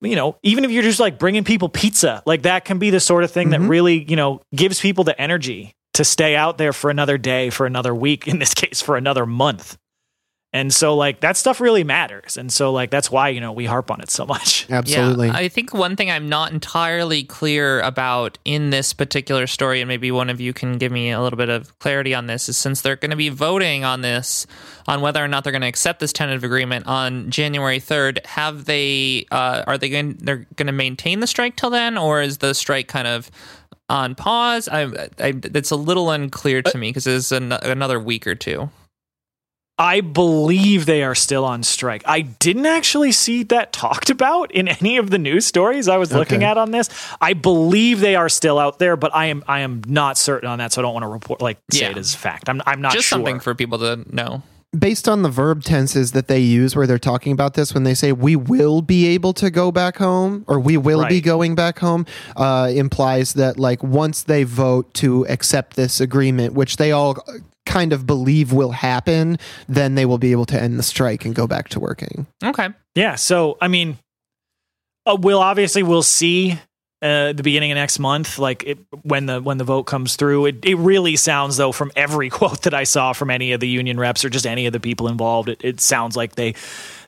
you 0.00 0.16
know 0.16 0.36
even 0.42 0.64
if 0.64 0.70
you're 0.70 0.82
just 0.82 1.00
like 1.00 1.18
bringing 1.18 1.44
people 1.44 1.68
pizza 1.68 2.22
like 2.26 2.42
that 2.42 2.64
can 2.64 2.78
be 2.78 2.90
the 2.90 3.00
sort 3.00 3.24
of 3.24 3.30
thing 3.30 3.50
that 3.50 3.60
mm-hmm. 3.60 3.70
really 3.70 4.10
you 4.10 4.16
know 4.16 4.40
gives 4.54 4.80
people 4.80 5.04
the 5.04 5.18
energy 5.20 5.74
to 5.98 6.04
stay 6.04 6.36
out 6.36 6.58
there 6.58 6.72
for 6.72 6.90
another 6.90 7.18
day 7.18 7.50
for 7.50 7.66
another 7.66 7.92
week 7.92 8.28
in 8.28 8.38
this 8.38 8.54
case 8.62 8.80
for 8.80 8.96
another 8.96 9.26
month. 9.26 9.76
And 10.52 10.72
so 10.72 10.94
like 10.94 11.20
that 11.20 11.36
stuff 11.36 11.60
really 11.60 11.82
matters. 11.82 12.36
And 12.36 12.52
so 12.52 12.72
like 12.72 12.90
that's 12.90 13.10
why 13.10 13.30
you 13.30 13.40
know 13.40 13.50
we 13.50 13.64
harp 13.64 13.90
on 13.90 14.00
it 14.00 14.08
so 14.08 14.24
much. 14.34 14.64
Absolutely. 14.70 15.26
Yeah, 15.26 15.34
I 15.34 15.48
think 15.48 15.74
one 15.74 15.96
thing 15.96 16.08
I'm 16.08 16.28
not 16.28 16.52
entirely 16.52 17.24
clear 17.24 17.80
about 17.80 18.38
in 18.44 18.70
this 18.70 18.92
particular 18.92 19.48
story, 19.48 19.80
and 19.80 19.88
maybe 19.88 20.12
one 20.12 20.30
of 20.30 20.40
you 20.40 20.52
can 20.52 20.78
give 20.78 20.92
me 20.92 21.10
a 21.10 21.20
little 21.20 21.36
bit 21.36 21.48
of 21.48 21.76
clarity 21.80 22.14
on 22.14 22.28
this, 22.28 22.48
is 22.48 22.56
since 22.56 22.80
they're 22.80 22.94
going 22.94 23.10
to 23.10 23.16
be 23.16 23.28
voting 23.28 23.84
on 23.84 24.02
this, 24.02 24.46
on 24.86 25.00
whether 25.00 25.22
or 25.22 25.26
not 25.26 25.42
they're 25.42 25.50
going 25.52 25.62
to 25.62 25.68
accept 25.68 25.98
this 25.98 26.12
tentative 26.12 26.44
agreement 26.44 26.86
on 26.86 27.28
January 27.28 27.80
3rd, 27.80 28.24
have 28.24 28.66
they, 28.66 29.26
uh, 29.32 29.64
are 29.66 29.76
they 29.76 29.90
going, 29.90 30.14
they're 30.20 30.46
going 30.54 30.66
to 30.68 30.72
maintain 30.72 31.18
the 31.18 31.26
strike 31.26 31.56
till 31.56 31.70
then, 31.70 31.98
or 31.98 32.22
is 32.22 32.38
the 32.38 32.54
strike 32.54 32.86
kind 32.86 33.08
of 33.08 33.30
on 33.88 34.14
pause? 34.14 34.68
I, 34.68 34.82
I 35.18 35.34
it's 35.42 35.70
a 35.70 35.76
little 35.76 36.10
unclear 36.10 36.62
to 36.62 36.76
uh, 36.76 36.78
me 36.80 36.90
because 36.90 37.06
it's 37.06 37.32
an, 37.32 37.52
another 37.52 37.98
week 38.00 38.26
or 38.26 38.34
two. 38.34 38.70
I 39.80 40.00
believe 40.00 40.86
they 40.86 41.04
are 41.04 41.14
still 41.14 41.44
on 41.44 41.62
strike. 41.62 42.02
I 42.04 42.22
didn't 42.22 42.66
actually 42.66 43.12
see 43.12 43.44
that 43.44 43.72
talked 43.72 44.10
about 44.10 44.50
in 44.50 44.66
any 44.66 44.96
of 44.96 45.10
the 45.10 45.18
news 45.18 45.46
stories 45.46 45.86
I 45.86 45.98
was 45.98 46.12
looking 46.12 46.38
Okay. 46.38 46.46
at 46.46 46.58
on 46.58 46.72
this. 46.72 46.88
I 47.20 47.32
believe 47.34 48.00
they 48.00 48.16
are 48.16 48.28
still 48.28 48.58
out 48.58 48.80
there, 48.80 48.96
but 48.96 49.14
I 49.14 49.26
am 49.26 49.44
I 49.46 49.60
am 49.60 49.82
not 49.86 50.18
certain 50.18 50.48
on 50.48 50.58
that, 50.58 50.72
so 50.72 50.80
I 50.80 50.82
don't 50.82 50.94
want 50.94 51.04
to 51.04 51.08
report 51.08 51.40
like 51.40 51.58
say 51.70 51.82
Yeah. 51.82 51.90
it 51.90 51.96
as 51.96 52.12
fact. 52.12 52.48
I'm 52.48 52.60
I'm 52.66 52.80
not 52.80 52.92
Just 52.92 53.06
sure. 53.06 53.16
something 53.18 53.38
for 53.38 53.54
people 53.54 53.78
to 53.78 54.04
know. 54.12 54.42
Based 54.76 55.08
on 55.08 55.22
the 55.22 55.30
verb 55.30 55.64
tenses 55.64 56.12
that 56.12 56.28
they 56.28 56.40
use 56.40 56.76
where 56.76 56.86
they're 56.86 56.98
talking 56.98 57.32
about 57.32 57.54
this, 57.54 57.72
when 57.72 57.84
they 57.84 57.94
say 57.94 58.12
we 58.12 58.36
will 58.36 58.82
be 58.82 59.06
able 59.06 59.32
to 59.34 59.50
go 59.50 59.72
back 59.72 59.96
home 59.96 60.44
or 60.46 60.60
we 60.60 60.76
will 60.76 61.06
be 61.06 61.22
going 61.22 61.54
back 61.54 61.78
home, 61.78 62.04
uh, 62.36 62.70
implies 62.74 63.32
that 63.32 63.58
like 63.58 63.82
once 63.82 64.22
they 64.24 64.44
vote 64.44 64.92
to 64.94 65.26
accept 65.28 65.74
this 65.74 66.02
agreement, 66.02 66.52
which 66.52 66.76
they 66.76 66.92
all 66.92 67.16
kind 67.64 67.94
of 67.94 68.06
believe 68.06 68.52
will 68.52 68.72
happen, 68.72 69.38
then 69.68 69.94
they 69.94 70.04
will 70.04 70.18
be 70.18 70.32
able 70.32 70.46
to 70.46 70.60
end 70.60 70.78
the 70.78 70.82
strike 70.82 71.24
and 71.24 71.34
go 71.34 71.46
back 71.46 71.68
to 71.68 71.80
working. 71.80 72.26
Okay. 72.44 72.68
Yeah, 72.94 73.14
so 73.14 73.56
I 73.62 73.68
mean, 73.68 73.96
uh, 75.06 75.16
we'll 75.18 75.40
obviously 75.40 75.82
we'll 75.82 76.02
see 76.02 76.58
uh, 77.00 77.32
the 77.32 77.42
beginning 77.42 77.70
of 77.72 77.76
next 77.76 77.98
month, 77.98 78.38
like 78.38 78.64
it, 78.64 78.78
when 79.02 79.26
the 79.26 79.40
when 79.40 79.58
the 79.58 79.64
vote 79.64 79.84
comes 79.84 80.16
through. 80.16 80.46
It 80.46 80.64
it 80.64 80.74
really 80.76 81.16
sounds 81.16 81.56
though 81.56 81.72
from 81.72 81.92
every 81.94 82.28
quote 82.38 82.62
that 82.62 82.74
I 82.74 82.84
saw 82.84 83.12
from 83.12 83.30
any 83.30 83.52
of 83.52 83.60
the 83.60 83.68
union 83.68 83.98
reps 84.00 84.24
or 84.24 84.30
just 84.30 84.46
any 84.46 84.66
of 84.66 84.72
the 84.72 84.80
people 84.80 85.08
involved, 85.08 85.48
it, 85.48 85.60
it 85.64 85.80
sounds 85.80 86.16
like 86.16 86.34
they 86.34 86.54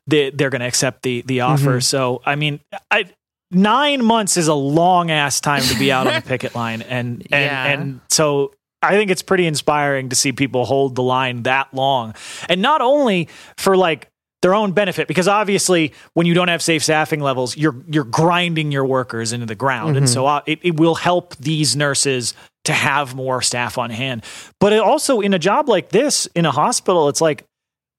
they 0.07 0.31
they're 0.31 0.51
going 0.51 0.61
to 0.61 0.67
accept 0.67 1.03
the 1.03 1.23
the 1.23 1.41
offer. 1.41 1.81
So 1.81 2.23
I 2.25 2.37
mean, 2.37 2.61
I. 2.91 3.07
Nine 3.53 4.05
months 4.05 4.37
is 4.37 4.47
a 4.47 4.55
long 4.55 5.11
ass 5.11 5.41
time 5.41 5.63
to 5.63 5.77
be 5.77 5.91
out 5.91 6.07
on 6.07 6.15
the 6.15 6.21
picket 6.25 6.55
line, 6.55 6.83
and 6.83 7.23
and 7.33 7.45
Yeah. 7.45 7.65
and 7.67 8.01
so 8.09 8.53
I 8.81 8.93
think 8.93 9.11
it's 9.11 9.23
pretty 9.23 9.45
inspiring 9.45 10.09
to 10.11 10.15
see 10.15 10.31
people 10.31 10.65
hold 10.65 10.95
the 10.95 11.03
line 11.03 11.43
that 11.43 11.75
long. 11.75 12.15
And 12.49 12.63
not 12.63 12.81
only 12.81 13.29
for 13.57 13.77
like 13.77 14.09
their 14.43 14.55
own 14.55 14.73
benefit, 14.73 15.07
because 15.07 15.29
obviously 15.29 15.93
when 16.15 16.27
you 16.27 16.35
don't 16.35 16.49
have 16.49 16.63
safe 16.63 16.83
staffing 16.83 17.21
levels, 17.21 17.57
you're 17.57 17.77
you're 17.89 18.05
grinding 18.05 18.73
your 18.73 18.87
workers 18.87 19.33
into 19.33 19.47
the 19.47 19.55
ground. 19.55 19.97
And 19.97 20.09
so 20.09 20.27
uh, 20.27 20.41
it, 20.47 20.61
it 20.63 20.81
will 20.81 20.95
help 20.95 21.37
these 21.37 21.77
nurses 21.77 22.35
to 22.65 22.73
have 22.73 23.15
more 23.15 23.43
staff 23.43 23.79
on 23.79 23.91
hand. 23.91 24.25
But 24.59 24.73
it 24.73 24.81
also 24.81 25.21
in 25.21 25.35
a 25.35 25.39
job 25.39 25.69
like 25.69 25.91
this, 25.91 26.27
in 26.35 26.47
a 26.47 26.51
hospital, 26.51 27.09
it's 27.09 27.21
like 27.21 27.45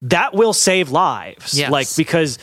that 0.01 0.33
will 0.33 0.53
save 0.53 0.89
lives. 0.89 1.57
Yes. 1.57 1.71
Like 1.71 1.87
because 1.95 2.39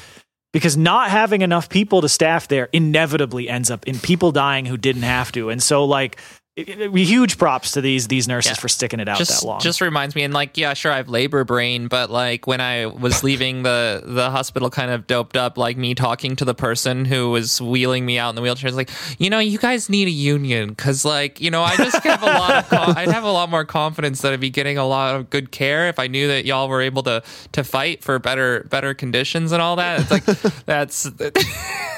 because 0.52 0.76
not 0.76 1.11
having 1.11 1.42
enough 1.42 1.68
people 1.68 2.00
to 2.00 2.08
staff 2.08 2.48
there 2.48 2.68
inevitably 2.72 3.48
ends 3.48 3.70
up 3.70 3.87
in 3.87 3.98
people 3.98 4.32
dying 4.32 4.64
who 4.64 4.76
didn't 4.76 5.02
have 5.02 5.32
to. 5.32 5.50
And 5.50 5.62
so 5.62 5.84
like 5.84 6.20
it- 6.68 6.80
it- 6.80 6.94
huge 6.94 7.38
props 7.38 7.72
to 7.72 7.80
these 7.80 8.08
these 8.08 8.26
nurses 8.28 8.50
Yeah. 8.52 8.60
for 8.60 8.68
sticking 8.68 9.00
it 9.00 9.08
out 9.08 9.18
just 9.18 9.40
that 9.40 9.46
long. 9.46 9.60
just 9.60 9.80
reminds 9.80 10.14
me 10.14 10.22
and 10.24 10.34
like 10.34 10.56
yeah 10.56 10.74
sure 10.74 10.90
i 10.92 10.96
have 10.96 11.08
labor 11.08 11.44
brain 11.44 11.88
but 11.88 12.10
like 12.10 12.46
when 12.46 12.60
i 12.60 12.86
was 12.86 13.22
leaving 13.28 13.62
the 13.62 14.02
the 14.04 14.30
hospital 14.30 14.70
kind 14.70 14.90
of 14.90 15.06
doped 15.06 15.36
up 15.36 15.56
like 15.58 15.76
me 15.76 15.94
talking 15.94 16.36
to 16.36 16.44
the 16.44 16.54
person 16.54 17.04
who 17.04 17.30
was 17.30 17.60
wheeling 17.60 18.04
me 18.04 18.18
out 18.18 18.30
in 18.30 18.34
the 18.34 18.42
wheelchair 18.42 18.68
is 18.68 18.76
like 18.76 18.90
you 19.18 19.30
know 19.30 19.38
you 19.38 19.58
guys 19.58 19.88
need 19.88 20.08
a 20.08 20.10
union 20.12 20.68
because 20.70 21.04
like 21.04 21.40
you 21.40 21.50
know 21.50 21.62
i 21.62 21.76
just 21.76 22.02
have 22.02 22.22
a 22.22 22.26
lot 22.26 22.72
of 22.72 22.96
i'd 22.96 23.08
have 23.10 23.24
a 23.24 23.30
lot 23.32 23.48
more 23.48 23.64
confidence 23.64 24.20
that 24.22 24.32
i'd 24.32 24.40
be 24.40 24.50
getting 24.50 24.78
a 24.78 24.86
lot 24.86 25.14
of 25.14 25.30
good 25.30 25.50
care 25.50 25.88
if 25.88 25.98
i 25.98 26.06
knew 26.06 26.28
that 26.28 26.44
y'all 26.44 26.68
were 26.68 26.80
able 26.82 27.02
to 27.02 27.22
to 27.52 27.62
fight 27.62 28.02
for 28.02 28.18
better 28.18 28.66
better 28.70 28.94
conditions 28.94 29.52
and 29.52 29.62
all 29.62 29.76
that 29.76 30.00
it's 30.00 30.10
like 30.10 30.24
that's 30.66 31.06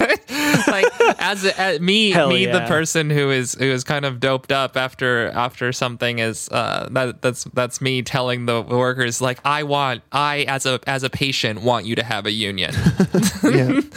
like 0.01 0.87
as, 1.21 1.45
as 1.45 1.81
me 1.81 2.11
Hell 2.11 2.29
me 2.31 2.47
the 2.47 2.61
person 2.67 3.11
who 3.11 3.31
is 3.31 3.55
who 3.55 3.65
is 3.67 3.85
kind 3.85 4.05
of 4.05 4.21
doped 4.21 4.50
up 4.51 4.77
after 4.77 5.29
after 5.29 5.73
something 5.73 6.19
is 6.19 6.49
uh 6.51 6.89
that 6.91 7.23
that's 7.23 7.45
that's 7.55 7.81
me 7.81 8.03
telling 8.03 8.47
the 8.47 8.63
workers 8.63 9.21
like 9.21 9.39
I 9.45 9.63
want 9.63 10.03
I 10.13 10.45
as 10.49 10.67
a 10.67 10.81
as 10.87 11.03
a 11.03 11.11
patient 11.11 11.63
want 11.63 11.87
you 11.87 11.95
to 11.97 12.03
have 12.05 12.27
a 12.27 12.33
union. 12.33 12.75
Yeah. 13.43 13.81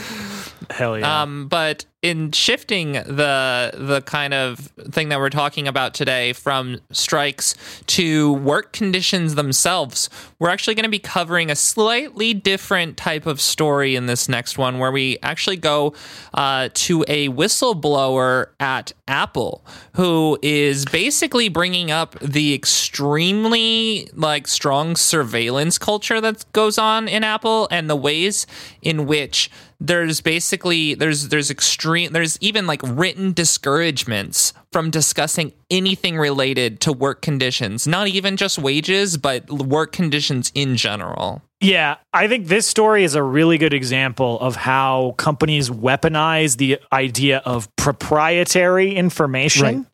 Hell 0.69 0.99
yeah. 0.99 1.21
Um, 1.21 1.47
but 1.47 1.85
in 2.01 2.31
shifting 2.33 2.91
the 2.93 3.71
the 3.73 4.01
kind 4.01 4.33
of 4.33 4.59
thing 4.91 5.09
that 5.09 5.19
we're 5.19 5.29
talking 5.29 5.67
about 5.69 5.93
today 5.93 6.33
from 6.33 6.79
strikes 6.91 7.55
to 7.87 8.33
work 8.33 8.73
conditions 8.73 9.35
themselves, 9.35 10.09
we're 10.37 10.49
actually 10.49 10.75
going 10.75 10.83
to 10.83 10.89
be 10.89 10.99
covering 10.99 11.49
a 11.49 11.55
slightly 11.55 12.33
different 12.33 12.97
type 12.97 13.25
of 13.25 13.39
story 13.39 13.95
in 13.95 14.05
this 14.05 14.27
next 14.27 14.57
one, 14.57 14.79
where 14.79 14.91
we 14.91 15.17
actually 15.23 15.57
go 15.57 15.93
uh, 16.33 16.69
to 16.73 17.05
a 17.07 17.29
whistleblower 17.29 18.47
at 18.59 18.91
Apple 19.07 19.65
who 19.95 20.37
is 20.41 20.85
basically 20.85 21.49
bringing 21.49 21.91
up 21.91 22.19
the 22.19 22.53
extremely 22.53 24.09
like 24.13 24.47
strong 24.47 24.95
surveillance 24.95 25.77
culture 25.77 26.19
that 26.19 26.45
goes 26.51 26.77
on 26.77 27.07
in 27.07 27.23
Apple 27.23 27.67
and 27.71 27.89
the 27.89 27.95
ways 27.95 28.45
in 28.81 29.05
which 29.05 29.49
there's 29.85 30.21
basically 30.21 30.93
there's 30.95 31.27
there's 31.27 31.51
extreme 31.51 32.13
there's 32.13 32.37
even 32.41 32.65
like 32.65 32.81
written 32.83 33.33
discouragements 33.33 34.53
from 34.71 34.89
discussing 34.89 35.51
anything 35.69 36.17
related 36.17 36.79
to 36.79 36.93
work 36.93 37.21
conditions 37.21 37.85
not 37.85 38.07
even 38.07 38.37
just 38.37 38.57
wages 38.57 39.17
but 39.17 39.47
work 39.51 39.91
conditions 39.91 40.51
in 40.55 40.77
general 40.77 41.41
Yeah, 41.59 41.95
I 42.13 42.27
think 42.27 42.47
this 42.47 42.65
story 42.65 43.03
is 43.03 43.15
a 43.15 43.23
really 43.23 43.57
good 43.57 43.73
example 43.73 44.39
of 44.39 44.55
how 44.55 45.15
companies 45.17 45.69
weaponize 45.69 46.57
the 46.57 46.79
idea 46.91 47.39
of 47.45 47.67
proprietary 47.75 48.95
information 48.95 49.65
Right. 49.65 49.85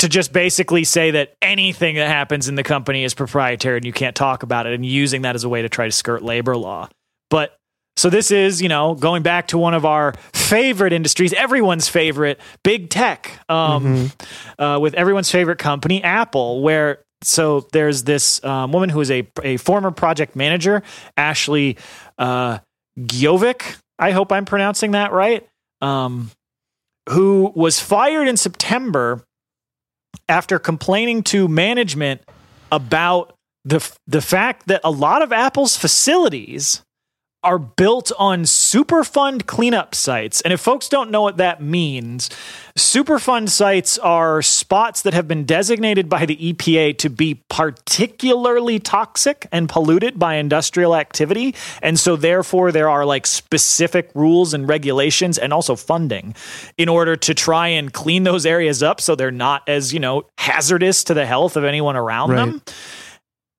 to 0.00 0.08
just 0.08 0.32
basically 0.32 0.84
say 0.84 1.10
that 1.12 1.34
anything 1.42 1.96
that 1.96 2.08
happens 2.08 2.48
in 2.48 2.54
the 2.56 2.62
company 2.62 3.04
is 3.04 3.14
proprietary 3.14 3.76
and 3.76 3.86
you 3.86 3.92
can't 3.92 4.16
talk 4.16 4.42
about 4.42 4.66
it 4.66 4.74
and 4.74 4.84
using 4.86 5.22
that 5.22 5.34
as 5.34 5.44
a 5.44 5.48
way 5.48 5.62
to 5.62 5.68
try 5.68 5.86
to 5.86 5.92
skirt 5.92 6.22
labor 6.22 6.56
law. 6.56 6.88
But 7.30 7.56
so 8.00 8.08
this 8.08 8.30
is, 8.30 8.62
you 8.62 8.70
know, 8.70 8.94
going 8.94 9.22
back 9.22 9.48
to 9.48 9.58
one 9.58 9.74
of 9.74 9.84
our 9.84 10.14
favorite 10.32 10.94
industries, 10.94 11.34
everyone's 11.34 11.86
favorite, 11.86 12.40
big 12.64 12.88
tech, 12.88 13.38
um, 13.50 14.10
uh, 14.58 14.78
with 14.80 14.94
everyone's 14.94 15.30
favorite 15.30 15.58
company, 15.58 16.02
Apple, 16.02 16.62
where 16.62 17.04
so 17.22 17.68
there's 17.72 18.04
this 18.04 18.42
um, 18.42 18.72
woman 18.72 18.88
who 18.88 19.02
is 19.02 19.10
a, 19.10 19.28
a 19.42 19.58
former 19.58 19.90
project 19.90 20.34
manager, 20.34 20.82
Ashley 21.18 21.76
uh, 22.16 22.60
Gjovik. 22.98 23.76
I 23.98 24.12
hope 24.12 24.32
I'm 24.32 24.46
pronouncing 24.46 24.92
that 24.92 25.12
right. 25.12 25.46
Um, 25.82 26.30
who 27.10 27.52
was 27.54 27.80
fired 27.80 28.28
in 28.28 28.38
September 28.38 29.22
after 30.26 30.58
complaining 30.58 31.22
to 31.24 31.48
management 31.48 32.22
about 32.72 33.34
the 33.66 33.86
the 34.06 34.22
fact 34.22 34.68
that 34.68 34.80
a 34.84 34.90
lot 34.90 35.20
of 35.20 35.34
Apple's 35.34 35.76
facilities 35.76 36.82
are 37.42 37.58
built 37.58 38.12
on 38.18 38.42
Superfund 38.42 39.46
cleanup 39.46 39.94
sites. 39.94 40.42
And 40.42 40.52
if 40.52 40.60
folks 40.60 40.88
don't 40.88 41.10
know 41.10 41.22
what 41.22 41.38
that 41.38 41.62
means, 41.62 42.28
Superfund 42.76 43.48
sites 43.48 43.98
are 43.98 44.42
spots 44.42 45.02
that 45.02 45.14
have 45.14 45.26
been 45.26 45.44
designated 45.44 46.08
by 46.08 46.26
the 46.26 46.36
EPA 46.36 46.98
to 46.98 47.08
be 47.08 47.36
particularly 47.48 48.78
toxic 48.78 49.46
and 49.52 49.68
polluted 49.70 50.18
by 50.18 50.34
industrial 50.34 50.94
activity. 50.94 51.54
And 51.82 51.98
so, 51.98 52.14
therefore, 52.14 52.72
there 52.72 52.90
are 52.90 53.06
like 53.06 53.26
specific 53.26 54.10
rules 54.14 54.52
and 54.52 54.68
regulations 54.68 55.38
and 55.38 55.52
also 55.52 55.76
funding 55.76 56.34
in 56.76 56.88
order 56.90 57.16
to 57.16 57.34
try 57.34 57.68
and 57.68 57.90
clean 57.92 58.24
those 58.24 58.44
areas 58.44 58.82
up 58.82 59.00
so 59.00 59.14
they're 59.14 59.30
not 59.30 59.66
as, 59.66 59.94
you 59.94 60.00
know, 60.00 60.26
hazardous 60.36 61.04
to 61.04 61.14
the 61.14 61.24
health 61.24 61.56
of 61.56 61.64
anyone 61.64 61.96
around 61.96 62.30
Right. 62.30 62.36
them. 62.36 62.62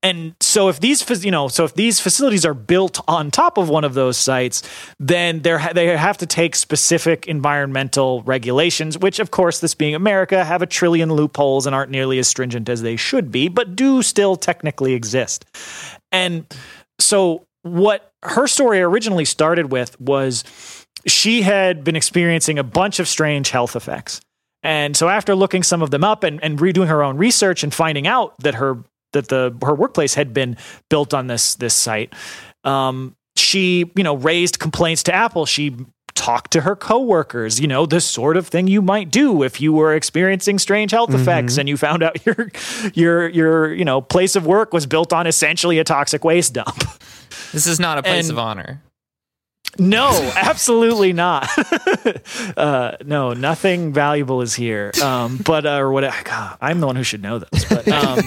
And 0.04 0.36
so 0.40 0.68
if 0.68 0.80
these 0.80 1.24
you 1.24 1.30
know 1.30 1.48
so 1.48 1.64
if 1.64 1.76
these 1.76 2.00
facilities 2.00 2.44
are 2.46 2.56
built 2.56 3.00
on 3.08 3.30
top 3.30 3.58
of 3.58 3.70
one 3.70 3.84
of 3.84 3.94
those 3.94 4.18
sites, 4.18 4.64
then 5.00 5.42
they 5.42 5.58
they 5.74 5.96
have 5.96 6.18
to 6.20 6.26
take 6.26 6.56
specific 6.56 7.28
environmental 7.28 8.24
regulations, 8.24 8.98
which 8.98 9.20
of 9.20 9.30
course 9.30 9.60
this 9.60 9.76
being 9.76 9.94
America 9.94 10.44
have 10.44 10.62
a 10.62 10.66
trillion 10.66 11.14
loopholes 11.14 11.68
and 11.68 11.76
aren't 11.76 11.92
nearly 11.92 12.18
as 12.18 12.28
stringent 12.28 12.68
as 12.68 12.82
they 12.82 12.96
should 12.96 13.32
be, 13.32 13.48
but 13.48 13.76
do 13.76 14.02
still 14.02 14.36
technically 14.36 14.94
exist. 14.94 15.46
And 16.12 16.46
so 17.00 17.46
what 17.62 18.12
her 18.24 18.48
story 18.48 18.82
originally 18.82 19.26
started 19.26 19.72
with 19.72 20.00
was 20.02 20.44
she 21.06 21.44
had 21.44 21.84
been 21.84 21.96
experiencing 21.96 22.58
a 22.58 22.64
bunch 22.64 23.00
of 23.00 23.08
strange 23.08 23.52
health 23.52 23.76
effects. 23.76 24.22
And 24.64 24.96
so 24.96 25.10
after 25.10 25.36
looking 25.36 25.64
some 25.64 25.82
of 25.82 25.90
them 25.90 26.04
up 26.04 26.24
and, 26.24 26.44
and 26.44 26.60
redoing 26.60 26.88
her 26.88 27.04
own 27.04 27.18
research 27.18 27.64
and 27.64 27.74
finding 27.74 28.06
out 28.06 28.38
that 28.40 28.56
her 28.56 28.84
that 29.14 29.28
the 29.30 29.56
her 29.64 29.74
workplace 29.76 30.14
had 30.16 30.34
been 30.34 30.58
built 30.90 31.14
on 31.14 31.28
this 31.28 31.56
this 31.56 31.74
site, 31.74 32.14
um, 32.64 33.16
she 33.36 33.92
you 33.96 34.04
know 34.04 34.16
raised 34.16 34.60
complaints 34.60 35.04
to 35.04 35.14
Apple. 35.14 35.46
She 35.46 35.76
talked 36.14 36.52
to 36.52 36.62
her 36.62 36.76
coworkers, 36.76 37.60
you 37.60 37.68
know, 37.68 37.86
the 37.86 38.02
sort 38.02 38.36
of 38.38 38.48
thing 38.48 38.68
you 38.68 38.82
might 38.82 39.10
do 39.10 39.44
if 39.44 39.62
you 39.62 39.72
were 39.74 39.96
experiencing 39.96 40.60
strange 40.60 40.92
health 40.92 41.14
effects 41.14 41.58
and 41.58 41.70
you 41.70 41.78
found 41.78 42.04
out 42.04 42.24
your 42.26 42.52
your 42.94 43.30
your 43.30 43.74
you 43.74 43.86
know 43.86 44.02
place 44.02 44.36
of 44.36 44.46
work 44.46 44.74
was 44.74 44.86
built 44.86 45.14
on 45.14 45.26
essentially 45.26 45.80
a 45.80 45.84
toxic 45.84 46.24
waste 46.24 46.54
dump. 46.54 46.78
This 47.54 47.66
is 47.66 47.80
not 47.80 47.98
a 47.98 48.04
place 48.04 48.26
And- 48.30 48.38
of 48.38 48.40
honor. 48.40 48.82
No, 49.80 50.32
absolutely 50.36 51.14
not. 51.14 51.50
uh, 52.58 52.98
no, 53.06 53.34
nothing 53.34 53.94
valuable 53.94 54.42
is 54.42 54.54
here. 54.54 54.92
Um, 55.02 55.38
but 55.38 55.66
uh, 55.66 55.78
or 55.78 55.92
what? 55.92 56.04
God, 56.24 56.58
I'm 56.62 56.80
the 56.80 56.88
one 56.88 56.96
who 56.96 57.04
should 57.04 57.22
know 57.24 57.40
this. 57.40 57.66
But 57.66 57.88
um, 57.88 58.20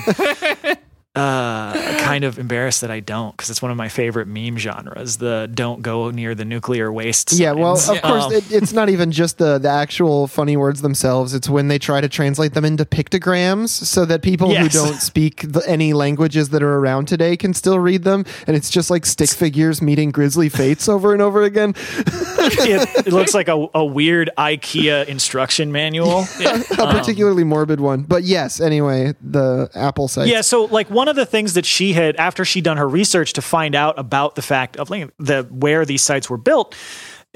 uh, 1.15 1.73
kind 2.01 2.25
of 2.25 2.39
embarrassed 2.41 2.81
that 2.81 2.91
I 2.91 2.99
don't 3.01 3.37
because 3.37 3.49
it's 3.49 3.63
one 3.63 3.71
of 3.71 3.77
my 3.77 3.89
favorite 3.89 4.27
meme 4.27 4.59
genres. 4.59 5.19
The 5.19 5.49
don't 5.53 5.81
go 5.81 6.11
near 6.11 6.35
the 6.35 6.45
nuclear 6.45 6.93
waste. 6.93 7.33
Yeah, 7.33 7.53
well, 7.53 7.77
signs. 7.77 7.99
of 7.99 8.03
course, 8.03 8.25
Um, 8.25 8.33
it, 8.33 8.51
it's 8.51 8.73
not 8.73 8.89
even 8.89 9.13
just 9.13 9.39
the, 9.39 9.59
the 9.59 9.69
actual 9.69 10.27
funny 10.27 10.57
words 10.57 10.83
themselves. 10.83 11.33
It's 11.33 11.49
when 11.49 11.69
they 11.69 11.79
try 11.79 12.01
to 12.01 12.09
translate 12.09 12.55
them 12.55 12.65
into 12.65 12.85
pictograms 12.85 13.69
so 13.69 14.05
that 14.07 14.23
people 14.23 14.53
who 14.55 14.69
don't 14.69 15.01
speak 15.01 15.43
the, 15.53 15.63
any 15.69 15.93
languages 15.93 16.49
that 16.49 16.63
are 16.65 16.79
around 16.79 17.07
today 17.07 17.37
can 17.37 17.55
still 17.55 17.79
read 17.79 18.03
them. 18.03 18.25
And 18.49 18.57
it's 18.57 18.71
just 18.71 18.91
like 18.91 19.07
stick 19.07 19.31
figures 19.31 19.81
meeting 19.81 20.11
grisly 20.11 20.49
fates 20.49 20.89
over 20.89 21.13
and 21.13 21.23
over 21.23 21.45
again. 21.45 21.75
it, 21.77 23.07
it 23.07 23.13
looks 23.13 23.35
like 23.35 23.47
a, 23.49 23.69
a 23.75 23.85
weird 23.85 24.31
IKEA 24.37 25.07
instruction 25.07 25.71
manual. 25.71 26.25
a 26.41 26.93
particularly 26.93 27.45
morbid 27.45 27.81
one. 27.81 28.03
But 28.03 28.25
yes, 28.25 28.61
anyway, 28.61 29.15
the 29.23 29.71
Apple 29.75 30.09
site. 30.09 30.27
Yeah, 30.29 30.41
so 30.41 30.65
like 30.65 30.91
one 30.91 31.04
of 31.09 31.17
the 31.17 31.27
things 31.27 31.55
that 31.55 31.67
she 31.67 31.93
had 31.93 32.17
after 32.17 32.45
she'd 32.45 32.65
done 32.65 32.77
her 32.77 32.89
research 32.89 33.33
to 33.35 33.43
find 33.43 33.75
out 33.75 33.99
about 33.99 34.35
the 34.35 34.43
fact 34.43 34.77
of 34.77 34.89
the 34.89 35.47
where 35.51 35.85
these 35.85 36.03
sites 36.03 36.29
were 36.29 36.37
built, 36.37 36.75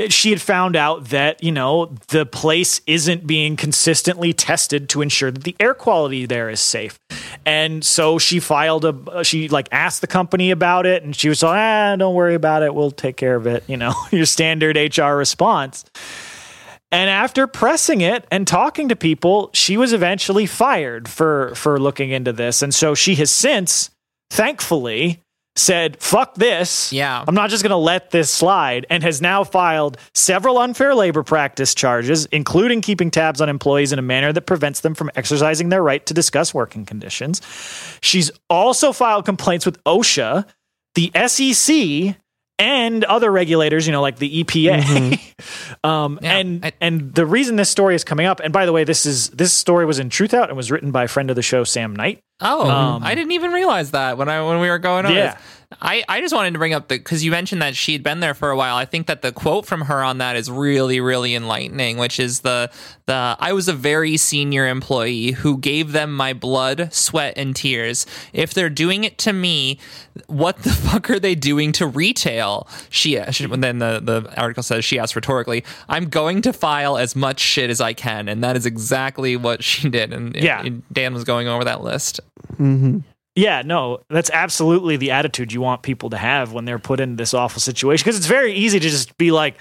she 0.08 0.30
had 0.30 0.40
found 0.40 0.76
out 0.76 1.06
that, 1.06 1.42
you 1.42 1.50
know, 1.50 1.86
the 2.08 2.24
place 2.24 2.80
isn't 2.86 3.26
being 3.26 3.56
consistently 3.56 4.32
tested 4.32 4.88
to 4.90 5.02
ensure 5.02 5.30
that 5.30 5.42
the 5.42 5.56
air 5.58 5.74
quality 5.74 6.24
there 6.24 6.48
is 6.48 6.60
safe. 6.60 7.00
And 7.44 7.84
so 7.84 8.18
she 8.18 8.38
filed 8.38 8.84
a 8.84 9.24
she 9.24 9.48
like 9.48 9.68
asked 9.72 10.00
the 10.00 10.06
company 10.06 10.50
about 10.50 10.86
it 10.86 11.02
and 11.02 11.16
she 11.16 11.28
was 11.28 11.42
like, 11.42 11.58
"Ah, 11.58 11.96
don't 11.96 12.14
worry 12.14 12.34
about 12.34 12.62
it. 12.62 12.74
We'll 12.74 12.90
take 12.90 13.16
care 13.16 13.34
of 13.34 13.46
it." 13.46 13.64
You 13.66 13.76
know, 13.76 13.94
your 14.10 14.26
standard 14.26 14.76
HR 14.76 15.14
response. 15.14 15.84
And 16.90 17.10
after 17.10 17.46
pressing 17.46 18.00
it 18.00 18.26
and 18.30 18.46
talking 18.46 18.88
to 18.88 18.96
people, 18.96 19.50
she 19.52 19.76
was 19.76 19.92
eventually 19.92 20.46
fired 20.46 21.08
for 21.08 21.54
for 21.54 21.78
looking 21.78 22.10
into 22.10 22.32
this. 22.32 22.62
And 22.62 22.74
so 22.74 22.94
she 22.94 23.14
has 23.16 23.30
since, 23.30 23.90
thankfully, 24.30 25.20
said, 25.54 26.00
"Fuck 26.00 26.36
this. 26.36 26.90
Yeah. 26.90 27.22
I'm 27.26 27.34
not 27.34 27.50
just 27.50 27.62
going 27.62 27.70
to 27.70 27.76
let 27.76 28.10
this 28.10 28.30
slide." 28.30 28.86
And 28.88 29.02
has 29.02 29.20
now 29.20 29.44
filed 29.44 29.98
several 30.14 30.58
unfair 30.58 30.94
labor 30.94 31.22
practice 31.22 31.74
charges, 31.74 32.24
including 32.26 32.80
keeping 32.80 33.10
tabs 33.10 33.42
on 33.42 33.50
employees 33.50 33.92
in 33.92 33.98
a 33.98 34.02
manner 34.02 34.32
that 34.32 34.42
prevents 34.46 34.80
them 34.80 34.94
from 34.94 35.10
exercising 35.14 35.68
their 35.68 35.82
right 35.82 36.04
to 36.06 36.14
discuss 36.14 36.54
working 36.54 36.86
conditions. 36.86 37.42
She's 38.00 38.30
also 38.48 38.92
filed 38.92 39.26
complaints 39.26 39.66
with 39.66 39.82
OSHA, 39.84 40.46
the 40.94 41.12
SEC, 41.26 42.16
and 42.58 43.04
other 43.04 43.30
regulators, 43.30 43.86
you 43.86 43.92
know, 43.92 44.00
like 44.00 44.16
the 44.16 44.42
EPA. 44.42 44.80
Mm-hmm. 44.80 45.27
um, 45.84 46.18
Yeah, 46.22 46.36
and 46.38 46.64
I- 46.64 46.72
and 46.80 47.14
the 47.14 47.26
reason 47.26 47.56
this 47.56 47.70
story 47.70 47.94
is 47.94 48.04
coming 48.04 48.26
up, 48.26 48.40
and 48.40 48.52
by 48.52 48.66
the 48.66 48.72
way, 48.72 48.84
this 48.84 49.06
is 49.06 49.30
this 49.30 49.52
story 49.52 49.86
was 49.86 49.98
in 49.98 50.10
Truth 50.10 50.34
Out 50.34 50.48
and 50.48 50.56
was 50.56 50.70
written 50.70 50.90
by 50.90 51.04
a 51.04 51.08
friend 51.08 51.30
of 51.30 51.36
the 51.36 51.42
show, 51.42 51.64
Sam 51.64 51.94
Knight. 51.94 52.20
Oh, 52.40 52.68
Um, 52.70 53.02
I 53.02 53.14
didn't 53.14 53.32
even 53.32 53.50
realize 53.52 53.90
that 53.92 54.16
when 54.18 54.28
I 54.28 54.42
when 54.42 54.60
we 54.60 54.68
were 54.68 54.78
going 54.78 55.06
on. 55.06 55.14
Yeah. 55.14 55.36
This. 55.70 55.78
I, 55.82 56.02
I 56.08 56.20
just 56.20 56.34
wanted 56.34 56.52
to 56.52 56.58
bring 56.58 56.72
up 56.72 56.88
the 56.88 56.96
because 56.98 57.24
you 57.24 57.30
mentioned 57.30 57.62
that 57.62 57.76
she'd 57.76 58.02
been 58.02 58.20
there 58.20 58.34
for 58.34 58.50
a 58.50 58.56
while. 58.56 58.76
I 58.76 58.84
think 58.84 59.06
that 59.06 59.22
the 59.22 59.32
quote 59.32 59.66
from 59.66 59.82
her 59.82 60.02
on 60.02 60.18
that 60.18 60.36
is 60.36 60.50
really 60.50 61.00
really 61.00 61.34
enlightening, 61.34 61.96
which 61.98 62.18
is 62.18 62.40
the 62.40 62.70
the 63.06 63.36
I 63.38 63.52
was 63.52 63.68
a 63.68 63.72
very 63.72 64.16
senior 64.16 64.66
employee 64.66 65.32
who 65.32 65.58
gave 65.58 65.92
them 65.92 66.14
my 66.14 66.32
blood, 66.32 66.92
sweat, 66.92 67.34
and 67.36 67.54
tears. 67.54 68.06
If 68.32 68.54
they're 68.54 68.70
doing 68.70 69.04
it 69.04 69.18
to 69.18 69.32
me, 69.32 69.78
what 70.26 70.58
the 70.62 70.70
fuck 70.88 71.10
are 71.10 71.20
they 71.20 71.34
doing 71.34 71.72
to 71.72 71.86
retail? 71.86 72.66
She, 72.90 73.18
uh, 73.18 73.30
she 73.30 73.46
then 73.46 73.78
the 73.78 74.00
the 74.02 74.34
article 74.40 74.62
says 74.62 74.84
she 74.84 74.98
asked 74.98 75.16
rhetorically, 75.16 75.64
"I'm 75.88 76.08
going 76.08 76.42
to 76.42 76.52
file 76.52 76.96
as 76.96 77.14
much 77.14 77.40
shit 77.40 77.70
as 77.70 77.80
I 77.80 77.92
can," 77.92 78.28
and 78.28 78.42
that 78.42 78.56
is 78.56 78.64
exactly 78.66 79.36
what 79.36 79.62
she 79.62 79.88
did. 79.90 80.12
And 80.12 80.34
Yeah. 80.34 80.62
and 80.62 80.82
Dan 80.92 81.14
was 81.14 81.24
going 81.24 81.46
over 81.48 81.64
that 81.64 81.82
list. 81.82 82.20
Mm-hmm. 82.54 82.98
Yeah, 83.38 83.62
no, 83.64 84.00
that's 84.10 84.30
absolutely 84.30 84.96
the 84.96 85.12
attitude 85.12 85.52
you 85.52 85.60
want 85.60 85.82
people 85.82 86.10
to 86.10 86.16
have 86.16 86.52
when 86.52 86.64
they're 86.64 86.80
put 86.80 86.98
in 86.98 87.14
this 87.14 87.34
awful 87.34 87.60
situation. 87.60 88.02
Because 88.02 88.16
it's 88.16 88.26
very 88.26 88.52
easy 88.52 88.80
to 88.80 88.88
just 88.88 89.16
be 89.16 89.30
like, 89.30 89.60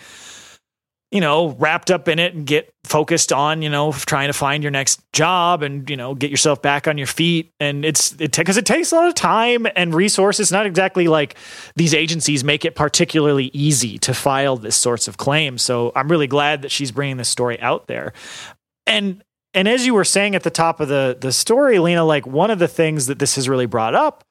you 1.11 1.21
know, 1.21 1.49
wrapped 1.49 1.91
up 1.91 2.07
in 2.07 2.17
it 2.17 2.33
and 2.33 2.47
get 2.47 2.73
focused 2.85 3.31
on, 3.31 3.61
you 3.61 3.69
know, 3.69 3.91
trying 3.91 4.29
to 4.29 4.33
find 4.33 4.63
your 4.63 4.71
next 4.71 4.99
job 5.13 5.61
and, 5.61 5.87
you 5.91 5.95
know, 5.95 6.15
get 6.15 6.31
yourself 6.31 6.59
back 6.59 6.87
on 6.87 6.97
your 6.97 7.05
feet. 7.05 7.53
And 7.59 7.85
it's, 7.85 8.13
it, 8.13 8.35
because 8.35 8.57
it 8.57 8.65
takes 8.65 8.91
a 8.91 8.95
lot 8.95 9.09
of 9.09 9.13
time 9.13 9.67
and 9.75 9.93
resources. 9.93 10.51
Not 10.51 10.65
exactly 10.65 11.07
like 11.07 11.35
these 11.75 11.93
agencies 11.93 12.43
make 12.43 12.65
it 12.65 12.73
particularly 12.73 13.51
easy 13.53 13.99
to 13.99 14.15
file 14.15 14.57
this 14.57 14.75
sorts 14.75 15.07
of 15.07 15.17
claims. 15.17 15.61
So 15.61 15.91
I'm 15.95 16.09
really 16.09 16.25
glad 16.25 16.63
that 16.63 16.71
she's 16.71 16.91
bringing 16.91 17.17
this 17.17 17.29
story 17.29 17.59
out 17.61 17.85
there. 17.85 18.13
And, 18.87 19.23
and 19.57 19.67
as 19.67 19.87
you 19.87 19.95
were 19.95 20.03
saying 20.03 20.35
at 20.35 20.43
the 20.43 20.51
top 20.51 20.79
of 20.79 20.87
the 20.87 21.17
the 21.19 21.31
story, 21.31 21.79
Lena, 21.79 22.05
like 22.05 22.27
one 22.27 22.51
of 22.51 22.59
the 22.59 22.67
things 22.67 23.07
that 23.07 23.17
this 23.17 23.35
has 23.35 23.49
really 23.49 23.65
brought 23.65 23.95
up 23.95 24.23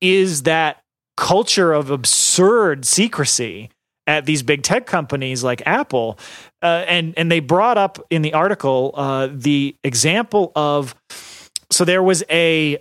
is 0.00 0.44
that 0.44 0.80
culture 1.18 1.74
of 1.74 1.90
absurd 1.90 2.86
secrecy 2.86 3.68
at 4.06 4.24
these 4.24 4.42
big 4.42 4.62
tech 4.62 4.86
companies 4.86 5.44
like 5.44 5.62
Apple, 5.66 6.18
uh, 6.62 6.84
and 6.88 7.12
and 7.18 7.30
they 7.30 7.38
brought 7.38 7.76
up 7.76 7.98
in 8.08 8.22
the 8.22 8.32
article 8.32 8.92
uh, 8.94 9.28
the 9.30 9.76
example 9.84 10.52
of 10.56 10.94
so 11.70 11.84
there 11.84 12.02
was 12.02 12.24
a 12.30 12.78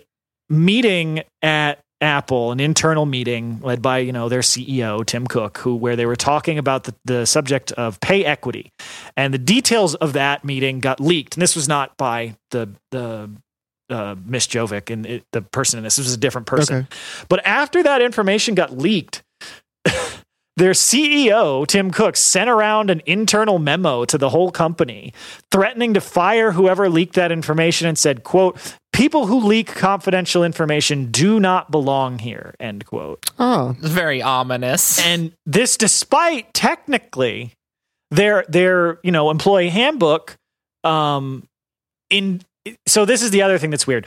meeting 0.49 1.23
at 1.41 1.79
Apple 2.01 2.51
an 2.51 2.59
internal 2.59 3.05
meeting 3.05 3.59
led 3.61 3.81
by 3.81 3.99
you 3.99 4.11
know 4.11 4.27
their 4.27 4.41
CEO 4.41 5.05
Tim 5.05 5.27
Cook, 5.27 5.59
who 5.59 5.75
where 5.75 5.95
they 5.95 6.05
were 6.05 6.15
talking 6.15 6.57
about 6.57 6.85
the, 6.85 6.95
the 7.05 7.25
subject 7.25 7.71
of 7.73 7.99
pay 7.99 8.25
equity, 8.25 8.71
and 9.15 9.33
the 9.33 9.37
details 9.37 9.95
of 9.95 10.13
that 10.13 10.43
meeting 10.43 10.79
got 10.79 10.99
leaked. 10.99 11.35
And 11.35 11.41
this 11.41 11.55
was 11.55 11.67
not 11.67 11.95
by 11.97 12.35
the 12.49 12.69
the 12.89 13.29
uh, 13.89 14.15
Miss 14.25 14.47
Gjovik 14.47 14.89
and 14.89 15.05
it, 15.05 15.25
the 15.31 15.41
person 15.41 15.77
in 15.77 15.83
this. 15.83 15.97
This 15.97 16.05
was 16.05 16.13
a 16.13 16.17
different 16.17 16.47
person. 16.47 16.77
Okay. 16.77 16.87
But 17.29 17.45
after 17.45 17.83
that 17.83 18.01
information 18.01 18.55
got 18.55 18.77
leaked, 18.77 19.21
their 20.61 20.73
CEO, 20.73 21.65
Tim 21.65 21.89
Cook, 21.89 22.15
sent 22.15 22.47
around 22.47 22.91
an 22.91 23.01
internal 23.07 23.57
memo 23.57 24.05
to 24.05 24.15
the 24.15 24.29
whole 24.29 24.51
company 24.51 25.11
threatening 25.49 25.95
to 25.95 26.01
fire 26.01 26.51
whoever 26.51 26.87
leaked 26.87 27.15
that 27.15 27.31
information 27.31 27.87
and 27.87 27.97
said, 27.97 28.23
quote, 28.23 28.75
people 28.93 29.25
who 29.25 29.39
leak 29.39 29.73
confidential 29.73 30.43
information 30.43 31.09
do 31.09 31.39
not 31.39 31.71
belong 31.71 32.19
here, 32.19 32.53
end 32.59 32.85
quote. 32.85 33.25
Oh, 33.39 33.75
It's 33.79 33.89
very 33.89 34.21
ominous. 34.21 35.03
And 35.03 35.33
this 35.47 35.77
despite 35.77 36.53
technically 36.53 37.53
their 38.11 38.45
their, 38.47 38.99
you 39.01 39.11
know, 39.11 39.31
employee 39.31 39.69
handbook 39.69 40.37
um 40.83 41.47
in 42.11 42.39
so 42.87 43.05
this 43.05 43.23
is 43.23 43.31
the 43.31 43.41
other 43.41 43.57
thing 43.57 43.71
that's 43.71 43.87
weird. 43.87 44.05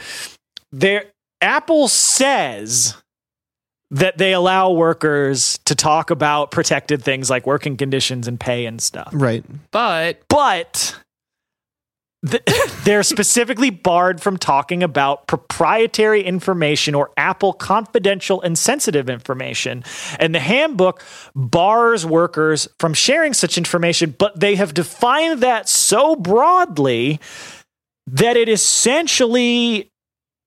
Their 0.71 1.07
Apple 1.41 1.89
says 1.89 2.95
that 3.91 4.19
they 4.19 4.33
allow 4.33 4.71
workers 4.71 5.59
to 5.67 5.75
talk 5.75 6.11
about 6.11 6.51
protected 6.51 7.03
things 7.03 7.31
like 7.31 7.47
working 7.47 7.77
conditions 7.77 8.27
and 8.27 8.41
pay 8.41 8.67
and 8.67 8.81
stuff. 8.81 9.11
right. 9.13 9.45
but 9.71 10.27
But 10.29 10.99
they're 12.85 13.03
specifically 13.03 13.71
barred 13.71 14.21
from 14.21 14.39
talking 14.39 14.83
about 14.83 15.27
proprietary 15.27 16.23
information 16.23 16.95
or 16.95 17.11
Apple 17.17 17.53
confidential 17.53 18.41
and 18.41 18.57
sensitive 18.57 19.11
information. 19.11 19.85
And 20.19 20.35
the 20.35 20.41
handbook 20.41 21.03
bars 21.35 22.07
workers 22.07 22.67
from 22.81 22.95
sharing 22.95 23.35
such 23.35 23.59
information, 23.59 24.15
but 24.19 24.41
they 24.41 24.55
have 24.55 24.73
defined 24.73 25.41
that 25.43 25.69
so 25.69 26.17
broadly 26.17 27.21
that 28.07 28.37
it 28.37 28.49
essentially 28.49 29.91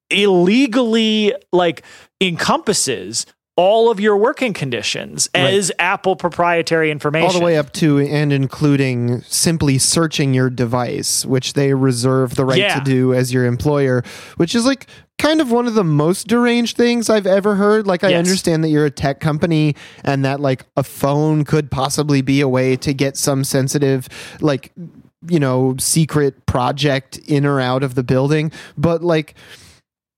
illegally 0.10 1.34
like 1.52 1.84
encompasses 2.22 3.26
all 3.56 3.90
of 3.90 4.00
your 4.00 4.16
working 4.16 4.54
conditions 4.54 5.28
as 5.34 5.72
Apple 5.80 6.16
proprietary 6.16 6.92
information. 6.92 7.26
All 7.26 7.34
the 7.34 7.44
way 7.44 7.58
up 7.58 7.74
to 7.74 7.98
and 7.98 8.32
including 8.32 9.22
simply 9.24 9.80
searching 9.80 10.32
your 10.36 10.52
device, 10.52 11.26
which 11.26 11.54
they 11.54 11.74
reserve 11.74 12.36
the 12.36 12.46
right 12.46 12.60
Yeah. 12.60 12.78
to 12.78 12.82
do 12.86 13.16
as 13.16 13.34
your 13.34 13.46
employer, 13.46 14.04
which 14.36 14.54
is 14.54 14.64
like 14.64 14.86
kind 15.18 15.42
of 15.42 15.50
one 15.52 15.66
of 15.66 15.74
the 15.74 15.84
most 15.84 16.28
deranged 16.28 16.78
things 16.78 17.10
I've 17.10 17.26
ever 17.26 17.56
heard. 17.56 17.88
Like, 17.88 18.04
I 18.04 18.10
Yes. 18.10 18.20
understand 18.20 18.64
that 18.64 18.70
you're 18.70 18.86
a 18.86 18.92
tech 18.92 19.20
company 19.20 19.76
and 20.04 20.24
that 20.24 20.40
like 20.40 20.66
a 20.76 20.84
phone 20.84 21.44
could 21.44 21.72
possibly 21.72 22.22
be 22.22 22.42
a 22.42 22.48
way 22.48 22.76
to 22.76 22.94
get 22.94 23.18
some 23.18 23.44
sensitive, 23.44 24.08
like, 24.40 24.72
you 25.28 25.40
know, 25.40 25.74
secret 25.80 26.46
project 26.46 27.18
in 27.26 27.44
or 27.44 27.60
out 27.60 27.82
of 27.82 27.96
the 27.96 28.04
building, 28.04 28.52
but 28.78 29.04
like, 29.04 29.34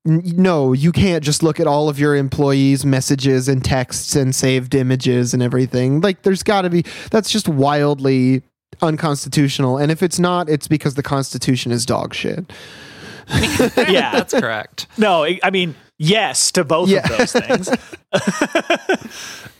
no, 0.09 0.73
you 0.73 0.91
can't 0.91 1.23
just 1.23 1.41
look 1.43 1.59
at 1.59 1.67
all 1.67 1.87
of 1.87 1.99
your 1.99 2.15
employees' 2.15 2.85
messages 2.85 3.47
and 3.47 3.63
texts 3.63 4.15
and 4.15 4.33
saved 4.35 4.75
images 4.75 5.33
and 5.33 5.41
everything. 5.43 6.01
Like, 6.01 6.23
there's 6.23 6.43
got 6.43 6.63
to 6.63 6.69
be, 6.69 6.83
that's 7.11 7.29
just 7.31 7.47
wildly 7.47 8.41
unconstitutional. 8.81 9.77
And 9.77 9.91
if 9.91 10.03
it's 10.03 10.19
not, 10.19 10.49
it's 10.49 10.67
because 10.67 10.95
the 10.95 11.03
Constitution 11.03 11.71
is 11.71 11.85
dog 11.85 12.13
shit. 12.13 12.51
yeah. 13.77 14.11
that's 14.11 14.33
correct. 14.33 14.87
No, 14.97 15.23
I 15.23 15.39
I 15.43 15.51
mean, 15.51 15.75
yes 15.99 16.51
to 16.53 16.63
both 16.63 16.89
Yeah. 16.89 17.01
of 17.11 17.17
those 17.17 17.31
things. 17.33 17.69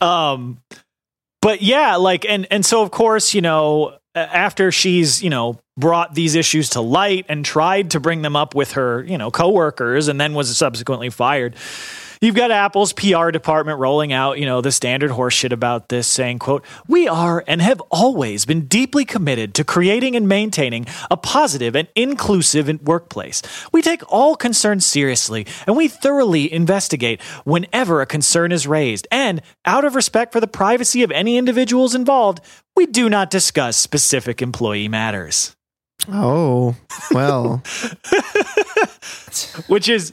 um, 0.00 0.60
but 1.40 1.62
yeah, 1.62 1.96
like, 1.96 2.24
and 2.26 2.46
and 2.50 2.64
so 2.66 2.82
of 2.82 2.90
course, 2.90 3.32
you 3.34 3.40
know, 3.40 3.96
after 4.14 4.72
she's 4.72 5.22
you 5.22 5.30
know 5.30 5.58
brought 5.80 6.14
these 6.14 6.34
issues 6.34 6.70
to 6.70 6.80
light 6.80 7.26
and 7.28 7.44
tried 7.44 7.90
to 7.92 8.00
bring 8.00 8.22
them 8.22 8.36
up 8.36 8.54
with 8.54 8.72
her 8.72 9.02
you 9.04 9.18
know 9.18 9.30
coworkers, 9.30 10.08
and 10.08 10.20
then 10.20 10.34
was 10.34 10.56
subsequently 10.56 11.10
fired. 11.10 11.56
You've 12.22 12.34
got 12.34 12.50
Apple's 12.50 12.92
PR 12.92 13.30
department 13.30 13.78
rolling 13.78 14.12
out, 14.12 14.38
you 14.38 14.44
know, 14.44 14.60
the 14.60 14.72
standard 14.72 15.10
horseshit 15.10 15.52
about 15.52 15.88
this, 15.88 16.06
saying, 16.06 16.38
quote, 16.38 16.66
We 16.86 17.08
are 17.08 17.42
and 17.46 17.62
have 17.62 17.80
always 17.90 18.44
been 18.44 18.66
deeply 18.66 19.06
committed 19.06 19.54
to 19.54 19.64
creating 19.64 20.16
and 20.16 20.28
maintaining 20.28 20.84
a 21.10 21.16
positive 21.16 21.74
and 21.74 21.88
inclusive 21.94 22.68
workplace. 22.86 23.40
We 23.72 23.80
take 23.80 24.02
all 24.12 24.36
concerns 24.36 24.84
seriously 24.84 25.46
and 25.66 25.78
we 25.78 25.88
thoroughly 25.88 26.52
investigate 26.52 27.22
whenever 27.44 28.02
a 28.02 28.06
concern 28.06 28.52
is 28.52 28.66
raised. 28.66 29.08
And 29.10 29.40
out 29.64 29.86
of 29.86 29.94
respect 29.94 30.34
for 30.34 30.40
the 30.40 30.46
privacy 30.46 31.02
of 31.02 31.10
any 31.10 31.38
individuals 31.38 31.94
involved, 31.94 32.42
we 32.76 32.84
do 32.84 33.08
not 33.08 33.30
discuss 33.30 33.78
specific 33.78 34.42
employee 34.42 34.88
matters. 34.88 35.56
Oh, 36.08 36.74
well, 37.12 37.62
Which 39.68 39.88
is 39.88 40.12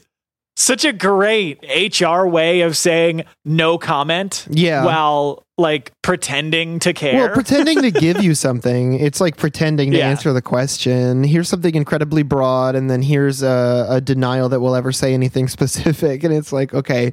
such 0.56 0.84
a 0.84 0.92
great 0.92 1.58
HR 2.00 2.26
way 2.26 2.62
of 2.62 2.76
saying 2.76 3.24
no 3.44 3.78
comment 3.78 4.46
Yeah. 4.50 4.84
while 4.84 5.44
like 5.56 5.92
pretending 6.02 6.78
to 6.80 6.92
care. 6.92 7.26
well, 7.26 7.34
pretending 7.34 7.82
to 7.82 7.90
give 7.90 8.22
you 8.22 8.34
something, 8.34 8.94
it's 8.94 9.20
like 9.20 9.36
pretending 9.36 9.90
to 9.92 9.98
Yeah. 9.98 10.08
answer 10.08 10.32
the 10.32 10.42
question. 10.42 11.24
Here's 11.24 11.48
something 11.48 11.74
incredibly 11.74 12.22
broad, 12.22 12.74
and 12.76 12.88
then 12.90 13.02
here's 13.02 13.42
a, 13.42 13.86
a 13.88 14.00
denial 14.00 14.48
that 14.50 14.60
will 14.60 14.74
ever 14.76 14.92
say 14.92 15.14
anything 15.14 15.48
specific. 15.58 16.22
And 16.24 16.32
it's 16.34 16.52
like, 16.52 16.74
okay, 16.74 17.12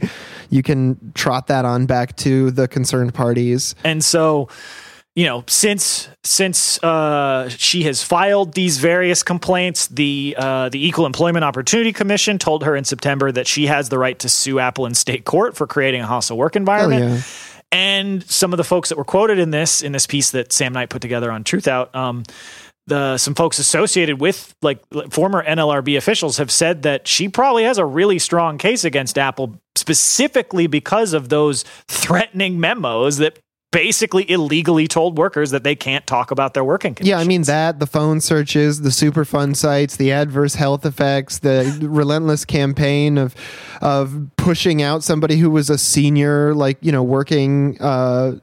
you 0.49 0.61
can 0.63 1.11
trot 1.15 1.47
that 1.47 1.65
on 1.65 1.85
back 1.85 2.15
to 2.17 2.51
the 2.51 2.67
concerned 2.67 3.13
parties. 3.13 3.73
and 3.83 4.03
so 4.03 4.47
you 5.15 5.25
know 5.25 5.43
since 5.47 6.09
since 6.23 6.81
uh, 6.83 7.49
she 7.49 7.83
has 7.83 8.03
filed 8.03 8.53
these 8.53 8.77
various 8.77 9.23
complaints 9.23 9.87
the 9.87 10.35
uh, 10.37 10.69
the 10.69 10.85
equal 10.85 11.05
employment 11.05 11.43
opportunity 11.43 11.93
commission 11.93 12.37
told 12.37 12.63
her 12.63 12.75
in 12.75 12.83
september 12.83 13.31
that 13.31 13.47
she 13.47 13.67
has 13.67 13.89
the 13.89 13.97
right 13.97 14.19
to 14.19 14.29
sue 14.29 14.59
apple 14.59 14.85
in 14.85 14.93
state 14.93 15.25
court 15.25 15.55
for 15.55 15.65
creating 15.65 16.01
a 16.01 16.07
hostile 16.07 16.37
work 16.37 16.55
environment 16.55 17.03
yeah. 17.03 17.21
and 17.71 18.23
some 18.29 18.53
of 18.53 18.57
the 18.57 18.63
folks 18.63 18.89
that 18.89 18.97
were 18.97 19.05
quoted 19.05 19.39
in 19.39 19.51
this 19.51 19.81
in 19.81 19.91
this 19.91 20.05
piece 20.05 20.31
that 20.31 20.51
Sam 20.51 20.73
Knight 20.73 20.89
put 20.89 21.01
together 21.01 21.31
on 21.31 21.43
Truth 21.43 21.67
Out, 21.67 21.93
um, 21.95 22.23
the 22.87 23.17
some 23.17 23.33
folks 23.33 23.57
associated 23.57 24.21
with 24.21 24.53
like 24.61 24.79
former 25.09 25.43
NLRB 25.43 25.97
officials 25.97 26.37
have 26.37 26.51
said 26.51 26.83
that 26.83 27.07
she 27.07 27.27
probably 27.29 27.63
has 27.63 27.77
a 27.77 27.85
really 27.85 28.19
strong 28.19 28.57
case 28.57 28.83
against 28.83 29.17
Apple 29.17 29.59
specifically 29.75 30.67
because 30.67 31.13
of 31.13 31.29
those 31.29 31.63
threatening 31.87 32.59
memos 32.59 33.17
that 33.17 33.39
basically 33.75 34.29
illegally 34.31 34.87
told 34.87 35.17
workers 35.17 35.51
that 35.51 35.65
they 35.65 35.75
can't 35.75 36.07
talk 36.07 36.31
about 36.31 36.53
their 36.53 36.63
working 36.63 36.95
conditions. 36.95 37.09
Yeah, 37.09 37.21
I 37.21 37.27
mean 37.27 37.41
that 37.41 37.79
the 37.79 37.85
phone 37.85 38.21
searches, 38.21 38.79
the 38.79 38.89
Superfund 38.89 39.57
sites, 39.57 39.97
the 39.97 40.13
adverse 40.13 40.55
health 40.55 40.85
effects, 40.85 41.39
the 41.39 41.77
relentless 41.81 42.45
campaign 42.45 43.17
of 43.17 43.35
of 43.81 44.29
pushing 44.37 44.81
out 44.81 45.03
somebody 45.03 45.35
who 45.35 45.49
was 45.51 45.69
a 45.69 45.77
senior, 45.77 46.55
like 46.55 46.77
you 46.79 46.93
know, 46.93 47.03
working 47.03 47.77
uh, 47.81 48.37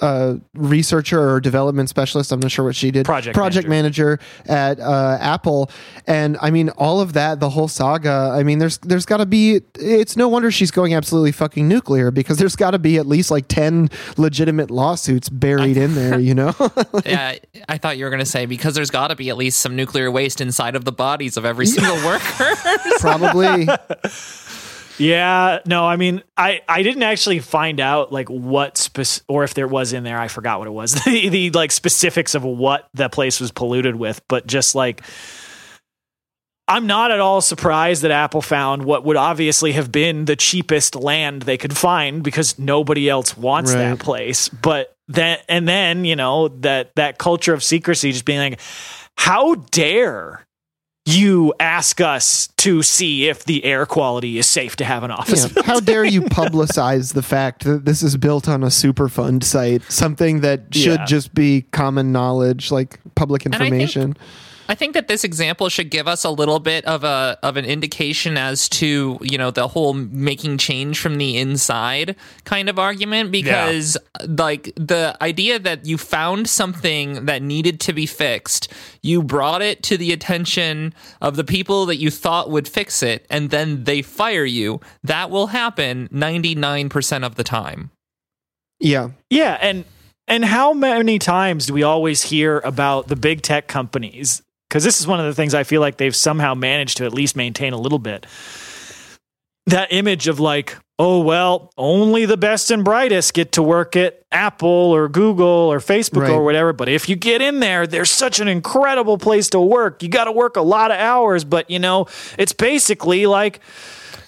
uh, 0.00 0.36
researcher 0.54 1.20
or 1.20 1.40
development 1.40 1.88
specialist. 1.88 2.32
I'm 2.32 2.40
not 2.40 2.50
sure 2.50 2.64
what 2.64 2.76
she 2.76 2.90
did. 2.90 3.04
Project 3.04 3.34
project 3.34 3.68
manager, 3.68 4.18
at 4.46 4.80
uh, 4.80 5.18
Apple, 5.20 5.70
and 6.06 6.36
I 6.40 6.50
mean 6.50 6.70
all 6.70 7.00
of 7.00 7.12
that, 7.12 7.40
the 7.40 7.50
whole 7.50 7.68
saga. 7.68 8.30
I 8.32 8.42
mean, 8.42 8.58
there's 8.58 8.78
there's 8.78 9.06
got 9.06 9.18
to 9.18 9.26
be. 9.26 9.60
It's 9.74 10.16
no 10.16 10.28
wonder 10.28 10.50
she's 10.50 10.70
going 10.70 10.94
absolutely 10.94 11.32
fucking 11.32 11.68
nuclear 11.68 12.10
because 12.10 12.38
there's 12.38 12.56
got 12.56 12.72
to 12.72 12.78
be 12.78 12.96
at 12.96 13.06
least 13.06 13.30
like 13.30 13.48
ten 13.48 13.90
legitimate 14.16 14.70
lawsuits 14.70 15.28
buried 15.28 15.76
in 15.76 15.94
there. 15.94 16.18
You 16.18 16.34
know. 16.34 16.54
yeah, 17.04 17.36
I 17.68 17.78
thought 17.78 17.98
you 17.98 18.04
were 18.04 18.10
going 18.10 18.20
to 18.20 18.26
say 18.26 18.46
because 18.46 18.74
there's 18.74 18.90
got 18.90 19.08
to 19.08 19.16
be 19.16 19.30
at 19.30 19.36
least 19.36 19.60
some 19.60 19.76
nuclear 19.76 20.10
waste 20.10 20.40
inside 20.40 20.76
of 20.76 20.84
the 20.84 20.92
bodies 20.92 21.36
of 21.36 21.44
every 21.44 21.66
single 21.66 21.96
worker. 22.06 22.54
Probably. 22.98 23.68
Yeah, 24.98 25.60
no, 25.66 25.84
I 25.86 25.96
mean, 25.96 26.22
I 26.36 26.60
I 26.68 26.82
didn't 26.82 27.02
actually 27.02 27.38
find 27.38 27.80
out 27.80 28.12
like 28.12 28.28
what 28.28 28.76
spec- 28.76 29.22
or 29.28 29.42
if 29.44 29.54
there 29.54 29.66
was 29.68 29.92
in 29.92 30.04
there. 30.04 30.18
I 30.18 30.28
forgot 30.28 30.58
what 30.58 30.68
it 30.68 30.72
was. 30.72 30.94
the, 31.04 31.28
the 31.28 31.50
like 31.50 31.72
specifics 31.72 32.34
of 32.34 32.44
what 32.44 32.88
the 32.94 33.08
place 33.08 33.40
was 33.40 33.50
polluted 33.50 33.96
with, 33.96 34.20
but 34.28 34.46
just 34.46 34.74
like 34.74 35.02
I'm 36.68 36.86
not 36.86 37.10
at 37.10 37.20
all 37.20 37.40
surprised 37.40 38.02
that 38.02 38.10
Apple 38.12 38.40
found 38.40 38.84
what 38.84 39.04
would 39.04 39.16
obviously 39.16 39.72
have 39.72 39.90
been 39.90 40.26
the 40.26 40.36
cheapest 40.36 40.94
land 40.94 41.42
they 41.42 41.58
could 41.58 41.76
find 41.76 42.22
because 42.22 42.58
nobody 42.58 43.08
else 43.08 43.36
wants 43.36 43.72
Right. 43.74 43.80
that 43.90 43.98
place. 43.98 44.48
But 44.48 44.94
then 45.08 45.38
and 45.48 45.66
then, 45.66 46.04
you 46.04 46.16
know, 46.16 46.48
that 46.48 46.92
that 46.96 47.18
culture 47.18 47.52
of 47.52 47.62
secrecy 47.64 48.12
just 48.12 48.24
being 48.24 48.38
like 48.38 48.60
how 49.18 49.56
dare 49.56 50.46
you 51.04 51.52
ask 51.58 52.00
us 52.00 52.46
to 52.58 52.82
see 52.82 53.28
if 53.28 53.44
the 53.44 53.64
air 53.64 53.86
quality 53.86 54.38
is 54.38 54.46
safe 54.46 54.76
to 54.76 54.84
have 54.84 55.02
an 55.02 55.10
office. 55.10 55.52
Yeah. 55.56 55.62
How 55.64 55.80
dare 55.80 56.04
you 56.04 56.22
publicize 56.22 57.14
the 57.14 57.22
fact 57.22 57.64
that 57.64 57.84
this 57.84 58.02
is 58.04 58.16
built 58.16 58.48
on 58.48 58.62
a 58.62 58.68
Superfund 58.68 59.42
site, 59.42 59.82
something 59.90 60.40
that 60.42 60.72
should 60.72 61.00
Yeah. 61.00 61.04
just 61.06 61.34
be 61.34 61.62
common 61.72 62.12
knowledge, 62.12 62.70
like 62.70 63.00
public 63.16 63.44
information. 63.46 64.16
I 64.72 64.74
think 64.74 64.94
that 64.94 65.06
this 65.06 65.22
example 65.22 65.68
should 65.68 65.90
give 65.90 66.08
us 66.08 66.24
a 66.24 66.30
little 66.30 66.58
bit 66.58 66.86
of 66.86 67.04
a 67.04 67.38
of 67.42 67.58
an 67.58 67.66
indication 67.66 68.38
as 68.38 68.70
to 68.70 69.18
you 69.20 69.36
know 69.36 69.50
the 69.50 69.68
whole 69.68 69.92
making 69.92 70.56
change 70.56 70.98
from 70.98 71.18
the 71.18 71.36
inside 71.36 72.16
kind 72.44 72.70
of 72.70 72.78
argument 72.78 73.30
because 73.30 73.98
yeah. 74.18 74.26
like 74.38 74.72
the 74.76 75.14
idea 75.20 75.58
that 75.58 75.84
you 75.84 75.98
found 75.98 76.48
something 76.48 77.26
that 77.26 77.42
needed 77.42 77.80
to 77.80 77.92
be 77.92 78.06
fixed, 78.06 78.72
you 79.02 79.22
brought 79.22 79.60
it 79.60 79.82
to 79.82 79.98
the 79.98 80.10
attention 80.10 80.94
of 81.20 81.36
the 81.36 81.44
people 81.44 81.84
that 81.84 81.96
you 81.96 82.10
thought 82.10 82.48
would 82.48 82.66
fix 82.66 83.02
it, 83.02 83.26
and 83.28 83.50
then 83.50 83.84
they 83.84 84.00
fire 84.00 84.46
you. 84.46 84.80
That 85.04 85.28
will 85.28 85.48
happen 85.48 86.08
ninety 86.10 86.54
nine 86.54 86.88
percent 86.88 87.24
of 87.24 87.34
the 87.34 87.44
time. 87.44 87.90
Yeah, 88.80 89.10
yeah, 89.28 89.58
and 89.60 89.84
and 90.26 90.46
how 90.46 90.72
many 90.72 91.18
times 91.18 91.66
do 91.66 91.74
we 91.74 91.82
always 91.82 92.22
hear 92.22 92.60
about 92.60 93.08
the 93.08 93.16
big 93.16 93.42
tech 93.42 93.68
companies? 93.68 94.40
Because 94.72 94.84
this 94.84 95.00
is 95.00 95.06
one 95.06 95.20
of 95.20 95.26
the 95.26 95.34
things 95.34 95.52
I 95.52 95.64
feel 95.64 95.82
like 95.82 95.98
they've 95.98 96.16
somehow 96.16 96.54
managed 96.54 96.96
to 96.96 97.04
at 97.04 97.12
least 97.12 97.36
maintain 97.36 97.74
a 97.74 97.76
little 97.76 97.98
bit. 97.98 98.26
That 99.66 99.92
image 99.92 100.28
of 100.28 100.40
like, 100.40 100.78
oh, 100.98 101.20
well, 101.20 101.70
only 101.76 102.24
the 102.24 102.38
best 102.38 102.70
and 102.70 102.82
brightest 102.82 103.34
get 103.34 103.52
to 103.52 103.62
work 103.62 103.96
at 103.96 104.22
Apple 104.32 104.70
or 104.70 105.10
Google 105.10 105.46
or 105.46 105.78
Facebook 105.78 106.22
right. 106.22 106.30
or 106.30 106.42
whatever. 106.42 106.72
But 106.72 106.88
if 106.88 107.06
you 107.06 107.16
get 107.16 107.42
in 107.42 107.60
there, 107.60 107.86
there's 107.86 108.10
such 108.10 108.40
an 108.40 108.48
incredible 108.48 109.18
place 109.18 109.50
to 109.50 109.60
work. 109.60 110.02
You 110.02 110.08
got 110.08 110.24
to 110.24 110.32
work 110.32 110.56
a 110.56 110.62
lot 110.62 110.90
of 110.90 110.96
hours, 110.96 111.44
but 111.44 111.68
you 111.68 111.78
know, 111.78 112.06
it's 112.38 112.54
basically 112.54 113.26
like, 113.26 113.60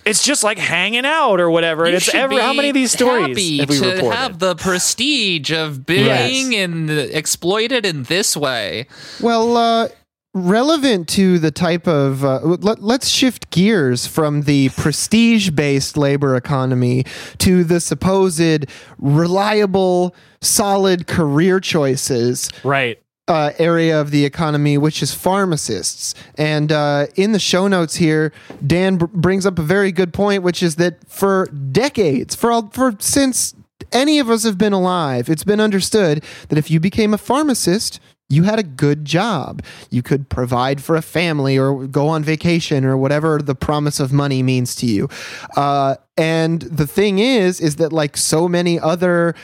it's 0.04 0.22
just 0.22 0.44
like 0.44 0.58
hanging 0.58 1.06
out 1.06 1.40
or 1.40 1.48
whatever. 1.48 1.86
and 1.86 1.94
it's 1.94 2.12
every 2.14 2.36
how 2.36 2.52
many 2.52 2.68
of 2.68 2.74
these 2.74 2.92
stories 2.92 3.28
have 3.28 3.34
we 3.34 3.78
to 3.78 3.92
reported? 3.92 4.14
have 4.14 4.38
the 4.40 4.56
prestige 4.56 5.50
of 5.50 5.86
being 5.86 6.52
yes. 6.52 6.68
in 6.68 6.90
exploited 6.90 7.86
in 7.86 8.02
this 8.02 8.36
way. 8.36 8.88
Well, 9.22 9.56
uh, 9.56 9.88
relevant 10.34 11.08
to 11.08 11.38
the 11.38 11.50
type 11.50 11.86
of 11.86 12.24
uh, 12.24 12.40
let, 12.42 12.80
us 12.82 13.08
shift 13.08 13.50
gears 13.50 14.06
from 14.06 14.42
the 14.42 14.68
prestige 14.70 15.50
based 15.50 15.96
labor 15.96 16.36
economy 16.36 17.04
to 17.38 17.64
the 17.64 17.80
supposed 17.80 18.66
reliable 18.98 20.14
solid 20.40 21.06
career 21.06 21.60
choices 21.60 22.50
right 22.64 22.98
uh, 23.26 23.52
area 23.58 23.98
of 23.98 24.10
the 24.10 24.24
economy, 24.24 24.76
which 24.76 25.02
is 25.02 25.14
pharmacists. 25.14 26.14
And 26.36 26.70
uh, 26.70 27.06
in 27.16 27.32
the 27.32 27.38
show 27.38 27.68
notes 27.68 27.96
here, 27.96 28.32
Dan 28.66 28.98
b- 28.98 29.06
brings 29.12 29.46
up 29.46 29.58
a 29.58 29.62
very 29.62 29.92
good 29.92 30.12
point, 30.12 30.42
which 30.42 30.62
is 30.62 30.76
that 30.76 31.08
for 31.08 31.46
decades, 31.46 32.34
for 32.34 32.52
all, 32.52 32.68
for 32.68 32.94
since 32.98 33.54
any 33.92 34.18
of 34.18 34.28
us 34.28 34.44
have 34.44 34.58
been 34.58 34.72
alive, 34.72 35.28
it's 35.28 35.44
been 35.44 35.60
understood 35.60 36.22
that 36.48 36.58
if 36.58 36.70
you 36.70 36.80
became 36.80 37.14
a 37.14 37.18
pharmacist, 37.18 37.98
you 38.34 38.42
had 38.42 38.58
a 38.58 38.62
good 38.62 39.04
job. 39.04 39.62
You 39.90 40.02
could 40.02 40.28
provide 40.28 40.82
for 40.82 40.96
a 40.96 41.02
family 41.02 41.58
or 41.58 41.86
go 41.86 42.08
on 42.08 42.24
vacation 42.24 42.84
or 42.84 42.96
whatever 42.96 43.38
the 43.40 43.54
promise 43.54 44.00
of 44.00 44.12
money 44.12 44.42
means 44.42 44.74
to 44.76 44.86
you. 44.86 45.08
Uh, 45.56 45.96
and 46.16 46.62
the 46.62 46.86
thing 46.86 47.18
is, 47.18 47.60
is 47.60 47.76
that 47.76 47.92
like 47.92 48.16
so 48.16 48.48
many 48.48 48.78
other 48.78 49.34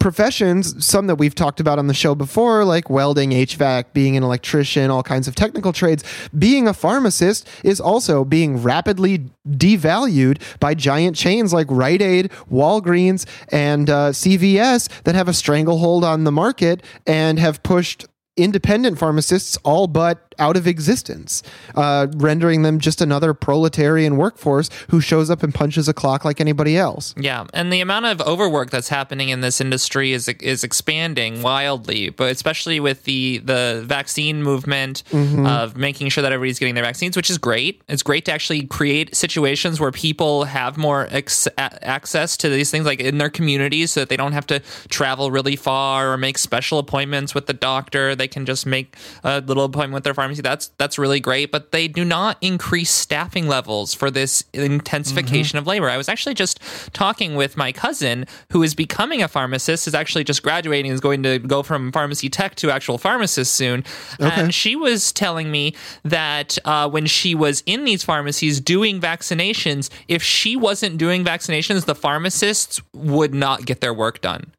professions, 0.00 0.84
some 0.84 1.06
that 1.06 1.14
we've 1.16 1.34
talked 1.34 1.60
about 1.60 1.78
on 1.78 1.86
the 1.86 1.94
show 1.94 2.16
before, 2.16 2.64
like 2.64 2.90
welding, 2.90 3.30
HVAC, 3.30 3.92
being 3.92 4.16
an 4.16 4.24
electrician, 4.24 4.90
all 4.90 5.04
kinds 5.04 5.28
of 5.28 5.36
technical 5.36 5.72
trades, 5.72 6.02
being 6.36 6.66
a 6.66 6.74
pharmacist 6.74 7.46
is 7.62 7.80
also 7.80 8.24
being 8.24 8.60
rapidly 8.60 9.26
devalued 9.48 10.40
by 10.58 10.74
giant 10.74 11.14
chains 11.14 11.52
like 11.52 11.66
Rite 11.70 12.02
Aid, 12.02 12.30
Walgreens, 12.50 13.26
and 13.48 13.88
uh, 13.88 14.10
CVS 14.10 14.88
that 15.02 15.14
have 15.14 15.28
a 15.28 15.34
stranglehold 15.34 16.02
on 16.02 16.24
the 16.24 16.32
market 16.32 16.82
and 17.06 17.38
have 17.38 17.62
pushed 17.62 18.06
independent 18.36 18.98
pharmacists 18.98 19.56
all 19.64 19.86
but 19.86 20.29
out 20.40 20.56
of 20.56 20.66
existence, 20.66 21.42
uh, 21.76 22.08
rendering 22.16 22.62
them 22.62 22.80
just 22.80 23.00
another 23.00 23.34
proletarian 23.34 24.16
workforce 24.16 24.70
who 24.88 25.00
shows 25.00 25.30
up 25.30 25.42
and 25.42 25.54
punches 25.54 25.88
a 25.88 25.94
clock 25.94 26.24
like 26.24 26.40
anybody 26.40 26.76
else. 26.76 27.14
Yeah, 27.16 27.46
and 27.54 27.72
the 27.72 27.80
amount 27.80 28.06
of 28.06 28.20
overwork 28.22 28.70
that's 28.70 28.88
happening 28.88 29.28
in 29.28 29.42
this 29.42 29.60
industry 29.60 30.12
is 30.12 30.28
is 30.28 30.64
expanding 30.64 31.42
wildly, 31.42 32.10
but 32.10 32.32
especially 32.32 32.80
with 32.80 33.04
the 33.04 33.38
the 33.38 33.82
vaccine 33.86 34.42
movement 34.42 35.02
mm-hmm. 35.10 35.46
of 35.46 35.76
making 35.76 36.08
sure 36.08 36.22
that 36.22 36.32
everybody's 36.32 36.58
getting 36.58 36.74
their 36.74 36.84
vaccines, 36.84 37.16
which 37.16 37.30
is 37.30 37.38
great. 37.38 37.82
It's 37.88 38.02
great 38.02 38.24
to 38.24 38.32
actually 38.32 38.66
create 38.66 39.14
situations 39.14 39.78
where 39.80 39.92
people 39.92 40.44
have 40.44 40.78
more 40.78 41.06
ex- 41.10 41.48
access 41.58 42.36
to 42.38 42.48
these 42.48 42.70
things, 42.70 42.86
like 42.86 43.00
in 43.00 43.18
their 43.18 43.30
communities, 43.30 43.92
so 43.92 44.00
that 44.00 44.08
they 44.08 44.16
don't 44.16 44.32
have 44.32 44.46
to 44.46 44.60
travel 44.88 45.30
really 45.30 45.56
far 45.56 46.12
or 46.12 46.16
make 46.16 46.38
special 46.38 46.78
appointments 46.78 47.34
with 47.34 47.46
the 47.46 47.52
doctor. 47.52 48.14
They 48.14 48.28
can 48.28 48.46
just 48.46 48.64
make 48.64 48.96
a 49.22 49.40
little 49.40 49.64
appointment 49.64 49.94
with 49.94 50.04
their 50.04 50.14
pharmacy 50.14 50.29
pharmacy. 50.30 50.42
That's 50.42 50.68
that's 50.78 50.98
really 50.98 51.20
great, 51.20 51.50
but 51.50 51.72
they 51.72 51.88
do 51.88 52.04
not 52.04 52.36
increase 52.40 52.90
staffing 52.90 53.48
levels 53.48 53.94
for 53.94 54.10
this 54.10 54.44
intensification 54.52 55.56
mm-hmm. 55.56 55.64
of 55.64 55.66
labor. 55.66 55.90
I 55.90 55.96
was 55.96 56.08
actually 56.08 56.34
just 56.34 56.60
talking 56.92 57.34
with 57.34 57.56
my 57.56 57.72
cousin 57.72 58.26
who 58.52 58.62
is 58.62 58.74
becoming 58.74 59.22
a 59.22 59.28
pharmacist, 59.28 59.86
is 59.86 59.94
actually 59.94 60.24
just 60.24 60.42
graduating, 60.42 60.90
is 60.90 61.00
going 61.00 61.22
to 61.24 61.38
go 61.38 61.62
from 61.62 61.92
pharmacy 61.92 62.28
tech 62.28 62.54
to 62.56 62.70
actual 62.70 62.98
pharmacist 62.98 63.54
soon. 63.54 63.84
Okay. 64.20 64.40
And 64.40 64.54
she 64.54 64.76
was 64.76 65.12
telling 65.12 65.50
me 65.50 65.74
that 66.04 66.58
uh, 66.64 66.88
when 66.88 67.06
she 67.06 67.34
was 67.34 67.62
in 67.66 67.84
these 67.84 68.04
pharmacies 68.04 68.60
doing 68.60 69.00
vaccinations, 69.00 69.90
if 70.08 70.22
she 70.22 70.56
wasn't 70.56 70.98
doing 70.98 71.24
vaccinations, 71.24 71.84
the 71.84 71.94
pharmacists 71.94 72.80
would 72.94 73.34
not 73.34 73.64
get 73.64 73.80
their 73.80 73.94
work 73.94 74.20
done 74.20 74.52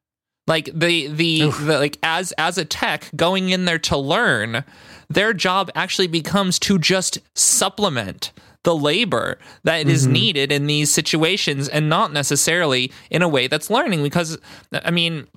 like 0.47 0.65
the, 0.65 1.07
the 1.07 1.49
the, 1.49 1.80
like 1.80 1.97
as 2.03 2.34
as 2.34 2.57
a 2.57 2.65
tech 2.65 3.09
going 3.15 3.49
in 3.49 3.65
there 3.65 3.80
to 3.80 3.97
learn 3.97 4.63
their 5.14 5.34
job 5.34 5.70
actually 5.76 6.07
becomes 6.07 6.59
to 6.59 6.78
just 6.78 7.20
supplement 7.36 8.32
the 8.64 8.76
labor 8.76 9.39
that 9.64 9.88
is 9.88 10.03
mm-hmm. 10.03 10.14
needed 10.14 10.51
in 10.51 10.68
these 10.68 10.91
situations 10.91 11.68
and 11.68 11.89
not 11.89 12.14
necessarily 12.14 12.91
in 13.09 13.22
a 13.22 13.28
way 13.28 13.47
that's 13.47 13.70
learning 13.70 14.03
because 14.03 14.38
i 14.72 14.91
mean 14.91 15.28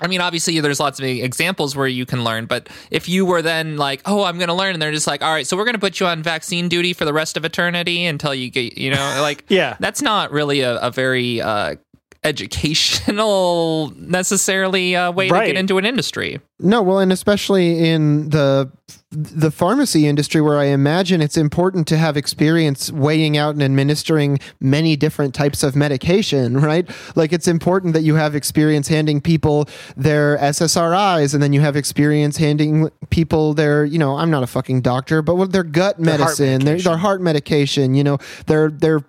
I 0.00 0.08
mean, 0.08 0.20
obviously, 0.20 0.58
there's 0.58 0.80
lots 0.80 0.98
of 0.98 1.04
examples 1.04 1.76
where 1.76 1.86
you 1.86 2.04
can 2.04 2.24
learn, 2.24 2.46
but 2.46 2.68
if 2.90 3.08
you 3.08 3.24
were 3.24 3.40
then 3.40 3.76
like, 3.76 4.02
oh, 4.04 4.24
I'm 4.24 4.36
going 4.36 4.48
to 4.48 4.54
learn, 4.54 4.74
and 4.74 4.82
they're 4.82 4.90
just 4.90 5.06
like, 5.06 5.22
all 5.22 5.32
right, 5.32 5.46
so 5.46 5.56
we're 5.56 5.64
going 5.64 5.74
to 5.74 5.80
put 5.80 6.00
you 6.00 6.06
on 6.06 6.24
vaccine 6.24 6.68
duty 6.68 6.92
for 6.92 7.04
the 7.04 7.12
rest 7.12 7.36
of 7.36 7.44
eternity 7.44 8.04
until 8.04 8.34
you 8.34 8.50
get, 8.50 8.76
you 8.76 8.90
know, 8.90 9.18
like, 9.20 9.44
yeah, 9.48 9.76
that's 9.78 10.02
not 10.02 10.32
really 10.32 10.62
a, 10.62 10.76
a 10.78 10.90
very 10.90 11.40
uh, 11.40 11.76
educational 12.24 13.92
necessarily 13.96 14.94
uh, 14.94 15.10
way 15.12 15.28
right. 15.28 15.40
to 15.40 15.46
get 15.48 15.56
into 15.56 15.78
an 15.78 15.84
industry. 15.84 16.40
No, 16.58 16.80
well, 16.80 17.00
and 17.00 17.12
especially 17.12 17.88
in 17.88 18.30
the 18.30 18.70
the 19.10 19.50
pharmacy 19.50 20.06
industry, 20.06 20.40
where 20.40 20.58
I 20.58 20.66
imagine 20.66 21.20
it's 21.20 21.36
important 21.36 21.86
to 21.88 21.98
have 21.98 22.16
experience 22.16 22.90
weighing 22.90 23.36
out 23.36 23.52
and 23.54 23.62
administering 23.62 24.38
many 24.58 24.96
different 24.96 25.34
types 25.34 25.62
of 25.62 25.76
medication, 25.76 26.58
right? 26.60 26.88
Like 27.14 27.32
it's 27.32 27.48
important 27.48 27.94
that 27.94 28.02
you 28.02 28.14
have 28.14 28.34
experience 28.34 28.88
handing 28.88 29.20
people 29.20 29.68
their 29.96 30.38
SSRIs, 30.38 31.34
and 31.34 31.42
then 31.42 31.52
you 31.52 31.60
have 31.60 31.76
experience 31.76 32.36
handing 32.36 32.90
people 33.10 33.54
their, 33.54 33.84
you 33.84 33.98
know, 33.98 34.16
I'm 34.16 34.30
not 34.30 34.42
a 34.42 34.46
fucking 34.46 34.80
doctor, 34.80 35.20
but 35.20 35.34
what 35.34 35.52
their 35.52 35.64
gut 35.64 35.98
medicine, 35.98 36.64
their, 36.64 36.78
their 36.78 36.96
heart 36.96 37.20
medication, 37.20 37.94
you 37.94 38.04
know, 38.04 38.18
their 38.46 38.70
their 38.70 39.00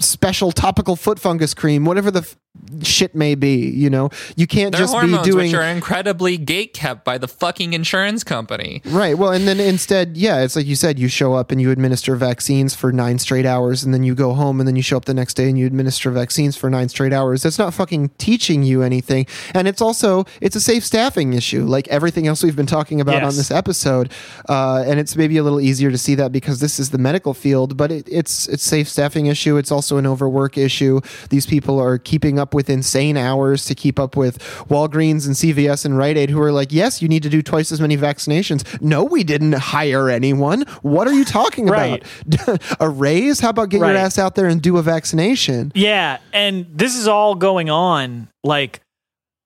special 0.00 0.52
topical 0.52 0.96
foot 0.96 1.18
fungus 1.18 1.54
cream, 1.54 1.84
whatever 1.84 2.10
the 2.10 2.20
f- 2.20 2.36
shit 2.82 3.14
may 3.14 3.34
be. 3.34 3.68
You 3.68 3.90
know, 3.90 4.10
you 4.36 4.46
can't 4.46 4.72
Their 4.72 4.82
just 4.82 4.92
hormones, 4.92 5.26
be 5.26 5.30
doing. 5.32 5.46
Which 5.48 5.54
are 5.54 5.62
incredibly 5.62 6.36
gate 6.36 6.72
kept 6.74 7.04
by 7.04 7.18
the 7.18 7.28
fucking 7.28 7.72
insurance 7.72 8.24
company. 8.24 8.82
Right. 8.86 9.16
Well, 9.16 9.32
and 9.32 9.46
then 9.46 9.60
instead, 9.60 10.16
yeah, 10.16 10.42
it's 10.42 10.56
like 10.56 10.66
you 10.66 10.76
said, 10.76 10.98
you 10.98 11.08
show 11.08 11.34
up 11.34 11.50
and 11.50 11.60
you 11.60 11.70
administer 11.70 12.16
vaccines 12.16 12.74
for 12.74 12.92
nine 12.92 13.18
straight 13.18 13.46
hours, 13.46 13.84
and 13.84 13.92
then 13.92 14.02
you 14.02 14.14
go 14.14 14.34
home, 14.34 14.60
and 14.60 14.68
then 14.68 14.76
you 14.76 14.82
show 14.82 14.96
up 14.96 15.04
the 15.04 15.14
next 15.14 15.34
day 15.34 15.48
and 15.48 15.58
you 15.58 15.66
administer 15.66 16.10
vaccines 16.10 16.56
for 16.56 16.70
nine 16.70 16.88
straight 16.88 17.12
hours. 17.12 17.42
That's 17.42 17.58
not 17.58 17.74
fucking 17.74 18.10
teaching 18.18 18.62
you 18.62 18.82
anything, 18.82 19.26
and 19.54 19.66
it's 19.66 19.80
also 19.80 20.24
it's 20.40 20.56
a 20.56 20.60
safe 20.60 20.84
staffing 20.84 21.32
issue, 21.32 21.64
like 21.64 21.88
everything 21.88 22.26
else 22.26 22.42
we've 22.42 22.56
been 22.56 22.66
talking 22.66 23.00
about 23.00 23.22
yes. 23.22 23.24
on 23.24 23.36
this 23.36 23.50
episode. 23.50 24.12
Uh, 24.48 24.84
and 24.86 25.00
it's 25.00 25.16
maybe 25.16 25.36
a 25.36 25.42
little 25.42 25.60
easier 25.60 25.90
to 25.90 25.98
see 25.98 26.14
that 26.14 26.32
because 26.32 26.60
this 26.60 26.78
is 26.78 26.90
the 26.90 26.98
medical 26.98 27.34
field, 27.34 27.76
but 27.76 27.90
it, 27.90 28.08
it's 28.10 28.46
it's 28.48 28.62
safe 28.62 28.88
staffing 28.88 29.26
issue. 29.26 29.56
It's 29.56 29.70
also 29.70 29.87
an 29.96 30.06
overwork 30.06 30.58
issue. 30.58 31.00
These 31.30 31.46
people 31.46 31.80
are 31.80 31.98
keeping 31.98 32.38
up 32.38 32.54
with 32.54 32.68
insane 32.68 33.16
hours 33.16 33.64
to 33.66 33.74
keep 33.74 33.98
up 33.98 34.16
with 34.16 34.38
Walgreens 34.68 35.26
and 35.26 35.34
CVS 35.34 35.84
and 35.84 35.96
Rite 35.96 36.16
Aid, 36.16 36.30
who 36.30 36.40
are 36.40 36.52
like, 36.52 36.72
yes, 36.72 37.00
you 37.00 37.08
need 37.08 37.22
to 37.22 37.28
do 37.28 37.42
twice 37.42 37.72
as 37.72 37.80
many 37.80 37.96
vaccinations. 37.96 38.80
No, 38.80 39.04
we 39.04 39.24
didn't 39.24 39.54
hire 39.54 40.08
anyone. 40.10 40.62
What 40.82 41.08
are 41.08 41.14
you 41.14 41.24
talking 41.24 41.68
about? 41.68 42.02
a 42.80 42.88
raise? 42.88 43.40
How 43.40 43.50
about 43.50 43.70
get 43.70 43.80
right. 43.80 43.90
your 43.90 43.98
ass 43.98 44.18
out 44.18 44.34
there 44.34 44.46
and 44.46 44.60
do 44.60 44.76
a 44.76 44.82
vaccination? 44.82 45.72
Yeah. 45.74 46.18
And 46.32 46.66
this 46.72 46.96
is 46.96 47.08
all 47.08 47.34
going 47.34 47.70
on 47.70 48.28
like 48.44 48.80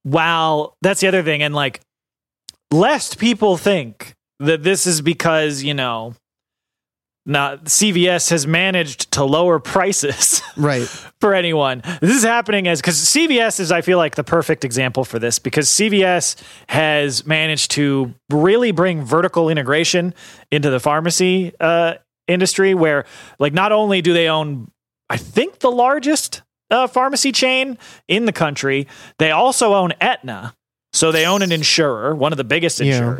while 0.02 0.76
that's 0.82 1.00
the 1.00 1.08
other 1.08 1.22
thing. 1.22 1.42
And 1.42 1.54
like, 1.54 1.80
lest 2.70 3.18
people 3.18 3.56
think 3.56 4.14
that 4.40 4.62
this 4.62 4.86
is 4.86 5.00
because, 5.00 5.62
you 5.62 5.74
know, 5.74 6.14
now 7.24 7.56
CVS 7.56 8.30
has 8.30 8.46
managed 8.46 9.12
to 9.12 9.24
lower 9.24 9.58
prices 9.60 10.42
Right. 10.56 10.86
for 11.20 11.34
anyone. 11.34 11.82
This 12.00 12.10
is 12.16 12.24
happening 12.24 12.66
as 12.66 12.80
because 12.80 12.96
CVS 12.98 13.60
is, 13.60 13.70
I 13.70 13.80
feel 13.80 13.98
like, 13.98 14.16
the 14.16 14.24
perfect 14.24 14.64
example 14.64 15.04
for 15.04 15.18
this 15.18 15.38
because 15.38 15.68
CVS 15.68 16.36
has 16.68 17.24
managed 17.26 17.70
to 17.72 18.14
really 18.30 18.72
bring 18.72 19.04
vertical 19.04 19.48
integration 19.48 20.14
into 20.50 20.68
the 20.70 20.80
pharmacy 20.80 21.52
uh, 21.60 21.94
industry, 22.26 22.74
where 22.74 23.04
like 23.38 23.52
not 23.52 23.72
only 23.72 24.02
do 24.02 24.12
they 24.12 24.28
own, 24.28 24.70
I 25.08 25.16
think, 25.16 25.60
the 25.60 25.70
largest 25.70 26.42
uh, 26.70 26.86
pharmacy 26.86 27.30
chain 27.32 27.78
in 28.08 28.24
the 28.24 28.32
country, 28.32 28.88
they 29.18 29.30
also 29.30 29.74
own 29.74 29.92
Aetna. 30.00 30.54
So 30.94 31.10
they 31.12 31.24
own 31.26 31.40
an 31.42 31.52
insurer, 31.52 32.14
one 32.14 32.32
of 32.32 32.36
the 32.36 32.44
biggest 32.44 32.78
Yeah. 32.80 33.16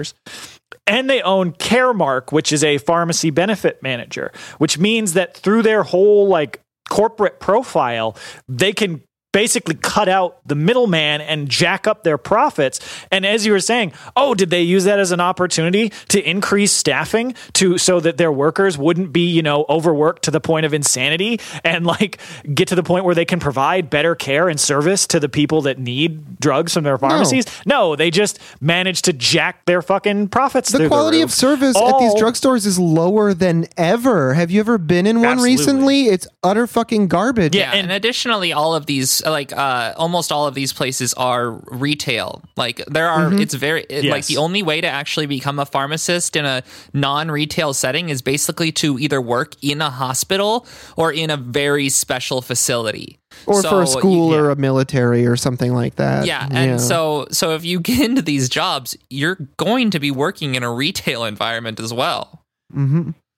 And 0.92 1.08
they 1.08 1.22
own 1.22 1.52
Caremark, 1.52 2.32
which 2.32 2.52
is 2.52 2.62
a 2.62 2.76
pharmacy 2.76 3.30
benefit 3.30 3.82
manager, 3.82 4.30
which 4.58 4.78
means 4.78 5.14
that 5.14 5.34
through 5.34 5.62
their 5.62 5.84
whole 5.84 6.28
like 6.28 6.60
corporate 6.90 7.40
profile, 7.40 8.14
they 8.46 8.74
can 8.74 9.02
basically 9.32 9.74
cut 9.74 10.08
out 10.08 10.46
the 10.46 10.54
middleman 10.54 11.20
and 11.20 11.48
jack 11.48 11.86
up 11.86 12.04
their 12.04 12.18
profits. 12.18 12.80
And 13.10 13.24
as 13.24 13.46
you 13.46 13.52
were 13.52 13.60
saying, 13.60 13.92
oh, 14.16 14.34
did 14.34 14.50
they 14.50 14.62
use 14.62 14.84
that 14.84 14.98
as 14.98 15.10
an 15.10 15.20
opportunity 15.20 15.90
to 16.08 16.22
increase 16.22 16.72
staffing 16.72 17.34
to 17.54 17.78
so 17.78 17.98
that 18.00 18.18
their 18.18 18.30
workers 18.30 18.76
wouldn't 18.76 19.12
be, 19.12 19.30
you 19.30 19.42
know, 19.42 19.64
overworked 19.68 20.22
to 20.24 20.30
the 20.30 20.40
point 20.40 20.66
of 20.66 20.74
insanity 20.74 21.40
and 21.64 21.86
like 21.86 22.18
get 22.52 22.68
to 22.68 22.74
the 22.74 22.82
point 22.82 23.04
where 23.04 23.14
they 23.14 23.24
can 23.24 23.40
provide 23.40 23.88
better 23.88 24.14
care 24.14 24.48
and 24.48 24.60
service 24.60 25.06
to 25.06 25.18
the 25.18 25.28
people 25.28 25.62
that 25.62 25.78
need 25.78 26.38
drugs 26.38 26.74
from 26.74 26.84
their 26.84 26.98
pharmacies? 26.98 27.46
No, 27.64 27.96
they 27.96 28.10
just 28.10 28.38
managed 28.60 29.06
to 29.06 29.12
jack 29.12 29.64
their 29.64 29.80
fucking 29.80 30.28
profits. 30.28 30.70
The 30.70 30.88
quality 30.88 31.18
roof. 31.18 31.26
of 31.26 31.32
service 31.32 31.76
at 31.76 31.98
these 31.98 32.14
drugstores 32.14 32.66
is 32.66 32.78
lower 32.78 33.32
than 33.32 33.66
ever. 33.76 34.34
Have 34.34 34.50
you 34.50 34.60
ever 34.60 34.76
been 34.76 35.06
in 35.06 35.20
one 35.20 35.38
Absolutely. 35.38 35.56
recently? 35.56 36.04
It's 36.06 36.28
utter 36.42 36.66
fucking 36.66 37.08
garbage. 37.08 37.54
Yeah, 37.54 37.62
Yeah, 37.62 37.74
and, 37.74 37.92
additionally, 37.92 38.52
all 38.52 38.74
of 38.74 38.86
these, 38.86 39.21
like 39.24 39.52
uh, 39.52 39.92
almost 39.96 40.30
all 40.32 40.46
of 40.46 40.54
these 40.54 40.72
places, 40.72 41.14
are 41.14 41.50
retail. 41.70 42.42
Like 42.56 42.84
there 42.86 43.08
are, 43.08 43.30
Mm-hmm. 43.30 43.38
it's 43.40 43.54
very 43.54 43.84
it- 43.88 44.04
like 44.04 44.26
the 44.26 44.36
only 44.38 44.62
way 44.62 44.80
to 44.80 44.86
actually 44.86 45.26
become 45.26 45.58
a 45.58 45.66
pharmacist 45.66 46.36
in 46.36 46.44
a 46.44 46.62
non-retail 46.92 47.74
setting 47.74 48.08
is 48.08 48.22
basically 48.22 48.72
to 48.72 48.98
either 48.98 49.20
work 49.20 49.54
in 49.62 49.80
a 49.80 49.90
hospital 49.90 50.66
or 50.96 51.12
in 51.12 51.30
a 51.30 51.36
very 51.36 51.88
special 51.88 52.42
facility, 52.42 53.18
Or 53.46 53.62
So 53.62 53.68
for 53.70 53.76
a 53.82 53.86
you- 53.86 53.86
school 53.86 54.34
or 54.34 54.50
a 54.50 54.56
military 54.56 55.26
or 55.26 55.36
something 55.36 55.72
like 55.72 55.96
that. 55.96 56.26
Yeah, 56.26 56.48
and 56.50 56.80
so 56.80 57.26
so 57.30 57.54
if 57.54 57.64
you 57.64 57.80
get 57.80 58.00
into 58.00 58.22
these 58.22 58.48
jobs, 58.48 58.96
you're 59.10 59.38
going 59.56 59.90
to 59.90 60.00
be 60.00 60.10
working 60.10 60.54
in 60.54 60.62
a 60.62 60.72
retail 60.72 61.24
environment 61.24 61.80
as 61.80 61.92
well. 61.92 62.42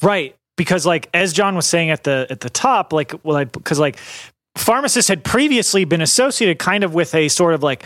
Right. 0.03 0.35
Because 0.57 0.87
like 0.87 1.09
as 1.13 1.33
John 1.33 1.57
was 1.57 1.67
saying 1.67 1.91
at 1.91 2.05
the 2.05 2.27
at 2.31 2.39
the 2.41 2.51
top, 2.51 2.93
like 2.93 3.13
well, 3.25 3.35
like 3.35 3.51
because 3.51 3.81
like 3.81 3.99
pharmacists 4.57 5.09
had 5.09 5.25
previously 5.25 5.85
been 5.85 6.01
associated 6.01 6.59
kind 6.59 6.85
of 6.85 6.95
with 6.95 7.15
a 7.15 7.29
sort 7.29 7.55
of 7.55 7.63
like 7.63 7.85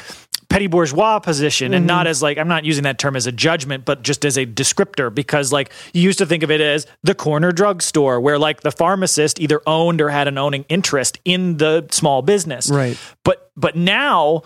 petty 0.48 0.66
bourgeois 0.66 1.18
position 1.18 1.74
and 1.74 1.82
mm-hmm. 1.82 1.88
not 1.88 2.06
as 2.06 2.22
like 2.22 2.38
I'm 2.38 2.48
not 2.48 2.64
using 2.64 2.84
that 2.84 2.98
term 2.98 3.16
as 3.16 3.26
a 3.26 3.32
judgment, 3.32 3.84
but 3.84 4.02
just 4.02 4.24
as 4.24 4.38
a 4.38 4.46
descriptor 4.46 5.14
because 5.14 5.52
like 5.52 5.72
you 5.92 6.02
used 6.02 6.18
to 6.18 6.26
think 6.26 6.42
of 6.42 6.50
it 6.50 6.60
as 6.60 6.86
the 7.02 7.14
corner 7.14 7.52
drugstore 7.52 8.20
where 8.20 8.38
like 8.38 8.62
the 8.62 8.72
pharmacist 8.72 9.40
either 9.40 9.60
owned 9.66 10.00
or 10.00 10.08
had 10.08 10.26
an 10.26 10.38
owning 10.38 10.64
interest 10.68 11.18
in 11.24 11.58
the 11.58 11.86
small 11.90 12.22
business. 12.22 12.70
Right. 12.70 12.98
But 13.24 13.50
but 13.56 13.76
now 13.76 14.42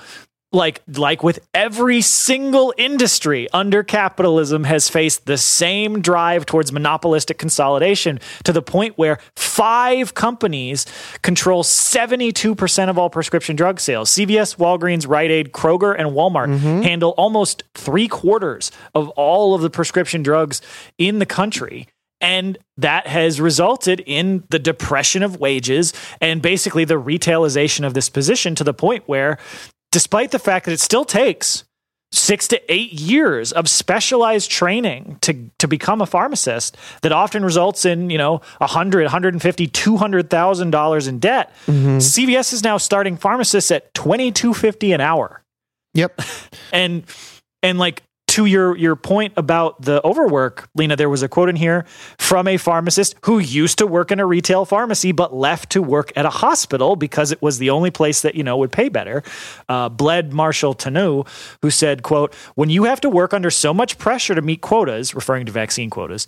like 0.52 0.82
like 0.96 1.22
with 1.22 1.38
every 1.54 2.00
single 2.00 2.74
industry 2.76 3.48
under 3.52 3.82
capitalism 3.82 4.64
has 4.64 4.88
faced 4.88 5.26
the 5.26 5.38
same 5.38 6.00
drive 6.00 6.46
towards 6.46 6.72
monopolistic 6.72 7.38
consolidation 7.38 8.20
to 8.44 8.52
the 8.52 8.62
point 8.62 8.98
where 8.98 9.18
five 9.36 10.14
companies 10.14 10.86
control 11.22 11.62
72% 11.62 12.88
of 12.88 12.98
all 12.98 13.10
prescription 13.10 13.56
drug 13.56 13.80
sales. 13.80 14.10
CVS 14.10 14.56
Walgreens 14.56 15.08
Rite 15.08 15.30
Aid 15.30 15.52
Kroger 15.52 15.94
and 15.98 16.10
Walmart 16.10 16.48
mm-hmm. 16.48 16.82
handle 16.82 17.10
almost 17.16 17.64
3 17.74 18.08
quarters 18.08 18.70
of 18.94 19.08
all 19.10 19.54
of 19.54 19.62
the 19.62 19.70
prescription 19.70 20.22
drugs 20.22 20.60
in 20.98 21.18
the 21.18 21.26
country. 21.26 21.88
And 22.20 22.56
that 22.76 23.08
has 23.08 23.40
resulted 23.40 24.00
in 24.06 24.44
the 24.50 24.60
depression 24.60 25.24
of 25.24 25.40
wages 25.40 25.92
and 26.20 26.40
basically 26.40 26.84
the 26.84 27.00
retailization 27.00 27.84
of 27.84 27.94
this 27.94 28.08
position 28.08 28.54
to 28.54 28.64
the 28.64 28.72
point 28.72 29.02
where, 29.06 29.38
despite 29.92 30.32
the 30.32 30.40
fact 30.40 30.66
that 30.66 30.72
it 30.72 30.80
still 30.80 31.04
takes 31.04 31.62
six 32.14 32.46
to 32.48 32.60
eight 32.70 32.92
years 32.92 33.52
of 33.52 33.66
specialized 33.68 34.50
training 34.50 35.16
to, 35.22 35.50
to 35.58 35.66
become 35.66 36.02
a 36.02 36.06
pharmacist 36.06 36.76
that 37.00 37.10
often 37.10 37.42
results 37.42 37.86
in, 37.86 38.10
you 38.10 38.18
know, 38.18 38.42
a 38.60 38.66
hundred, 38.66 39.06
hundred 39.06 39.32
and 39.32 39.40
fifty, 39.40 39.66
two 39.66 39.96
hundred 39.96 40.28
thousand 40.28 40.72
dollars 40.72 41.06
in 41.08 41.18
debt. 41.20 41.54
Mm-hmm. 41.66 41.98
CVS 41.98 42.52
is 42.52 42.62
now 42.62 42.76
starting 42.76 43.16
pharmacists 43.16 43.70
at 43.70 43.94
twenty 43.94 44.30
two 44.32 44.52
fifty 44.52 44.92
an 44.92 45.00
hour 45.00 45.42
Yep. 45.94 46.20
and 46.72 47.04
and 47.62 47.78
like 47.78 48.02
to 48.32 48.46
your 48.46 48.74
your 48.78 48.96
point 48.96 49.30
about 49.36 49.78
the 49.82 50.02
overwork 50.06 50.66
lena 50.74 50.96
there 50.96 51.10
was 51.10 51.22
a 51.22 51.28
quote 51.28 51.50
in 51.50 51.56
here 51.56 51.84
from 52.16 52.48
a 52.48 52.56
pharmacist 52.56 53.14
who 53.26 53.38
used 53.38 53.76
to 53.76 53.86
work 53.86 54.10
in 54.10 54.18
a 54.18 54.24
retail 54.24 54.64
pharmacy 54.64 55.12
but 55.12 55.34
left 55.34 55.68
to 55.68 55.82
work 55.82 56.10
at 56.16 56.24
a 56.24 56.30
hospital 56.30 56.96
because 56.96 57.30
it 57.30 57.42
was 57.42 57.58
the 57.58 57.68
only 57.68 57.90
place 57.90 58.22
that 58.22 58.34
you 58.34 58.42
know 58.42 58.56
would 58.56 58.72
pay 58.72 58.88
better. 58.88 59.22
Uh, 59.68 59.86
bled 59.90 60.32
marshall 60.32 60.74
tanu 60.74 61.28
who 61.60 61.68
said 61.68 62.02
quote 62.02 62.34
when 62.54 62.70
you 62.70 62.84
have 62.84 63.02
to 63.02 63.10
work 63.10 63.34
under 63.34 63.50
so 63.50 63.74
much 63.74 63.98
pressure 63.98 64.34
to 64.34 64.40
meet 64.40 64.62
quotas 64.62 65.14
referring 65.14 65.44
to 65.44 65.52
vaccine 65.52 65.90
quotas 65.90 66.26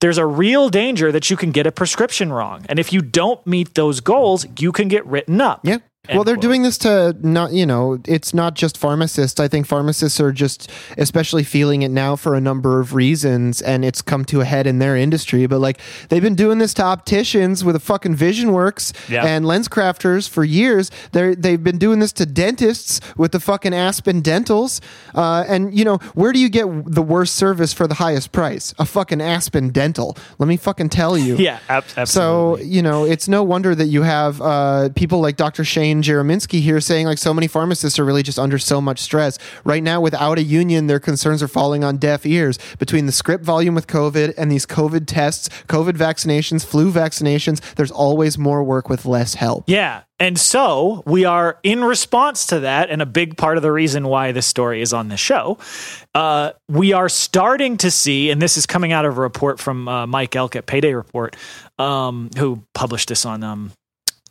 there's 0.00 0.18
a 0.18 0.26
real 0.26 0.68
danger 0.68 1.12
that 1.12 1.30
you 1.30 1.36
can 1.36 1.50
get 1.50 1.66
a 1.66 1.72
prescription 1.72 2.32
wrong. 2.32 2.64
And 2.68 2.78
if 2.78 2.92
you 2.92 3.02
don't 3.02 3.44
meet 3.44 3.74
those 3.74 4.00
goals 4.00 4.44
you 4.58 4.72
can 4.72 4.88
get 4.88 5.06
written 5.06 5.40
up. 5.40 5.60
Yeah. 5.62 5.78
Well, 6.14 6.24
they're 6.24 6.34
quote. 6.36 6.42
doing 6.42 6.62
this 6.62 6.78
to 6.78 7.16
not, 7.20 7.52
you 7.52 7.66
know, 7.66 7.98
it's 8.06 8.32
not 8.34 8.54
just 8.54 8.78
pharmacists. 8.78 9.38
I 9.40 9.48
think 9.48 9.66
pharmacists 9.66 10.20
are 10.20 10.32
just 10.32 10.70
especially 10.96 11.44
feeling 11.44 11.82
it 11.82 11.90
now 11.90 12.16
for 12.16 12.34
a 12.34 12.40
number 12.40 12.80
of 12.80 12.94
reasons, 12.94 13.60
and 13.62 13.84
it's 13.84 14.00
come 14.02 14.24
to 14.26 14.40
a 14.40 14.44
head 14.44 14.66
in 14.66 14.78
their 14.78 14.96
industry. 14.96 15.46
But 15.46 15.60
like, 15.60 15.78
they've 16.08 16.22
been 16.22 16.34
doing 16.34 16.58
this 16.58 16.72
to 16.74 16.82
opticians 16.84 17.64
with 17.64 17.76
a 17.76 17.80
fucking 17.80 18.16
Visionworks 18.16 18.92
Yeah. 19.08 19.24
and 19.26 19.44
LensCrafters 19.44 20.28
for 20.28 20.44
years. 20.44 20.90
They're 21.12 21.34
they've 21.34 21.62
been 21.62 21.78
doing 21.78 21.98
this 21.98 22.12
to 22.14 22.26
dentists 22.26 23.00
with 23.16 23.32
the 23.32 23.40
fucking 23.40 23.74
Aspen 23.74 24.22
Dentals. 24.22 24.80
Uh, 25.14 25.44
and 25.48 25.76
you 25.76 25.84
know, 25.84 25.98
where 26.14 26.32
do 26.32 26.38
you 26.38 26.48
get 26.48 26.66
the 26.86 27.02
worst 27.02 27.34
service 27.34 27.72
for 27.72 27.86
the 27.86 27.94
highest 27.94 28.32
price? 28.32 28.74
A 28.78 28.84
fucking 28.86 29.20
Aspen 29.20 29.70
Dental. 29.70 30.16
Let 30.38 30.46
me 30.48 30.56
fucking 30.56 30.88
tell 30.90 31.16
you. 31.18 31.36
yeah 31.38 31.58
ab- 31.68 31.84
So 32.06 32.56
you 32.58 32.82
know, 32.82 33.04
it's 33.04 33.28
no 33.28 33.42
wonder 33.42 33.74
that 33.74 33.86
you 33.86 34.02
have 34.02 34.40
uh, 34.40 34.88
people 34.94 35.20
like 35.20 35.36
Dr. 35.36 35.64
Shane 35.64 35.97
Jerominski 36.02 36.60
here 36.60 36.80
saying 36.80 37.06
like 37.06 37.18
so 37.18 37.34
many 37.34 37.46
pharmacists 37.46 37.98
are 37.98 38.04
really 38.04 38.22
just 38.22 38.38
under 38.38 38.58
so 38.58 38.80
much 38.80 39.00
stress 39.00 39.38
right 39.64 39.82
now. 39.82 40.00
Without 40.00 40.38
a 40.38 40.42
union, 40.42 40.86
their 40.86 41.00
concerns 41.00 41.42
are 41.42 41.48
falling 41.48 41.84
on 41.84 41.96
deaf 41.96 42.24
ears. 42.26 42.58
Between 42.78 43.06
the 43.06 43.12
script 43.12 43.44
volume 43.44 43.74
with 43.74 43.86
COVID 43.86 44.34
and 44.36 44.50
these 44.50 44.66
COVID 44.66 45.06
tests, 45.06 45.48
COVID 45.68 45.92
vaccinations, 45.92 46.64
flu 46.64 46.92
vaccinations, 46.92 47.60
there's 47.74 47.90
always 47.90 48.38
more 48.38 48.62
work 48.62 48.88
with 48.88 49.04
less 49.06 49.34
help. 49.34 49.64
Yeah. 49.66 50.02
And 50.20 50.38
so 50.38 51.04
we 51.06 51.24
are 51.24 51.60
in 51.62 51.84
response 51.84 52.46
to 52.46 52.60
that, 52.60 52.90
and 52.90 53.00
a 53.00 53.06
big 53.06 53.36
part 53.36 53.56
of 53.56 53.62
the 53.62 53.70
reason 53.70 54.08
why 54.08 54.32
this 54.32 54.46
story 54.46 54.82
is 54.82 54.92
on 54.92 55.08
the 55.08 55.16
show, 55.16 55.58
uh, 56.12 56.52
we 56.68 56.92
are 56.92 57.08
starting 57.08 57.76
to 57.78 57.90
see, 57.90 58.30
and 58.30 58.42
this 58.42 58.56
is 58.56 58.66
coming 58.66 58.90
out 58.90 59.04
of 59.04 59.16
a 59.16 59.20
report 59.20 59.60
from 59.60 59.86
uh, 59.86 60.08
Mike 60.08 60.34
Elk 60.34 60.56
at 60.56 60.66
Payday 60.66 60.92
Report, 60.94 61.36
um, 61.78 62.30
who 62.36 62.64
published 62.74 63.08
this 63.08 63.24
on 63.24 63.44
um, 63.44 63.70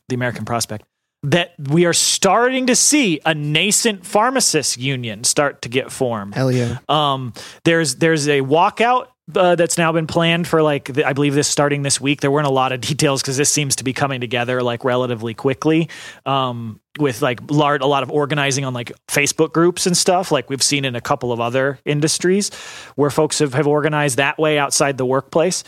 the 0.09 0.15
American 0.15 0.43
Prospect, 0.43 0.83
that 1.23 1.53
we 1.57 1.85
are 1.85 1.93
starting 1.93 2.67
to 2.67 2.75
see 2.75 3.19
a 3.25 3.33
nascent 3.33 4.05
pharmacist 4.05 4.77
union 4.77 5.23
start 5.23 5.61
to 5.63 5.69
get 5.69 5.91
formed. 5.91 6.35
Hell 6.35 6.51
yeah. 6.51 6.77
Um, 6.87 7.33
there's 7.63 7.95
there's 7.95 8.27
a 8.27 8.41
walkout 8.41 9.07
uh, 9.35 9.55
that's 9.55 9.77
now 9.77 9.91
been 9.91 10.07
planned 10.07 10.47
for 10.47 10.61
like 10.61 10.85
the, 10.85 11.05
I 11.05 11.13
believe 11.13 11.33
this 11.33 11.47
starting 11.47 11.81
this 11.81 11.99
week. 11.99 12.21
There 12.21 12.31
weren't 12.31 12.47
a 12.47 12.51
lot 12.51 12.71
of 12.71 12.81
details 12.81 13.21
because 13.21 13.37
this 13.37 13.49
seems 13.49 13.77
to 13.77 13.83
be 13.83 13.93
coming 13.93 14.21
together 14.21 14.61
like 14.61 14.83
relatively 14.83 15.33
quickly. 15.33 15.89
Um, 16.25 16.79
with 16.99 17.21
like 17.21 17.39
large, 17.51 17.81
a 17.81 17.85
lot 17.85 18.03
of 18.03 18.09
organizing 18.09 18.65
on 18.65 18.73
like 18.73 18.91
Facebook 19.07 19.53
groups 19.53 19.85
and 19.85 19.95
stuff, 19.95 20.31
like 20.31 20.49
we've 20.49 20.63
seen 20.63 20.83
in 20.85 20.95
a 20.95 21.01
couple 21.01 21.31
of 21.31 21.39
other 21.39 21.79
industries 21.85 22.49
where 22.95 23.11
folks 23.11 23.39
have, 23.39 23.53
have 23.53 23.67
organized 23.67 24.17
that 24.17 24.39
way 24.39 24.57
outside 24.57 24.97
the 24.97 25.05
workplace, 25.05 25.63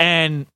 and 0.00 0.46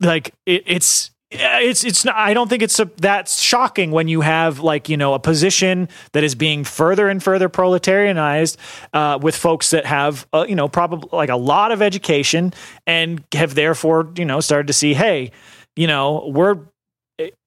like 0.00 0.32
it, 0.46 0.62
it's 0.66 1.10
it's 1.30 1.84
it's 1.84 2.04
not, 2.04 2.14
I 2.14 2.34
don't 2.34 2.48
think 2.48 2.62
it's 2.62 2.78
a, 2.78 2.90
that's 2.98 3.40
shocking 3.40 3.90
when 3.90 4.08
you 4.08 4.20
have 4.20 4.60
like 4.60 4.88
you 4.88 4.96
know 4.96 5.14
a 5.14 5.18
position 5.18 5.88
that 6.12 6.22
is 6.22 6.34
being 6.34 6.64
further 6.64 7.08
and 7.08 7.22
further 7.22 7.48
proletarianized 7.48 8.56
uh, 8.92 9.18
with 9.20 9.34
folks 9.36 9.70
that 9.70 9.84
have 9.86 10.26
uh, 10.32 10.44
you 10.48 10.54
know 10.54 10.68
probably 10.68 11.08
like 11.12 11.30
a 11.30 11.36
lot 11.36 11.72
of 11.72 11.82
education 11.82 12.52
and 12.86 13.22
have 13.32 13.54
therefore 13.54 14.12
you 14.16 14.24
know 14.24 14.40
started 14.40 14.66
to 14.68 14.72
see 14.72 14.94
hey 14.94 15.32
you 15.76 15.86
know 15.86 16.30
we're 16.32 16.58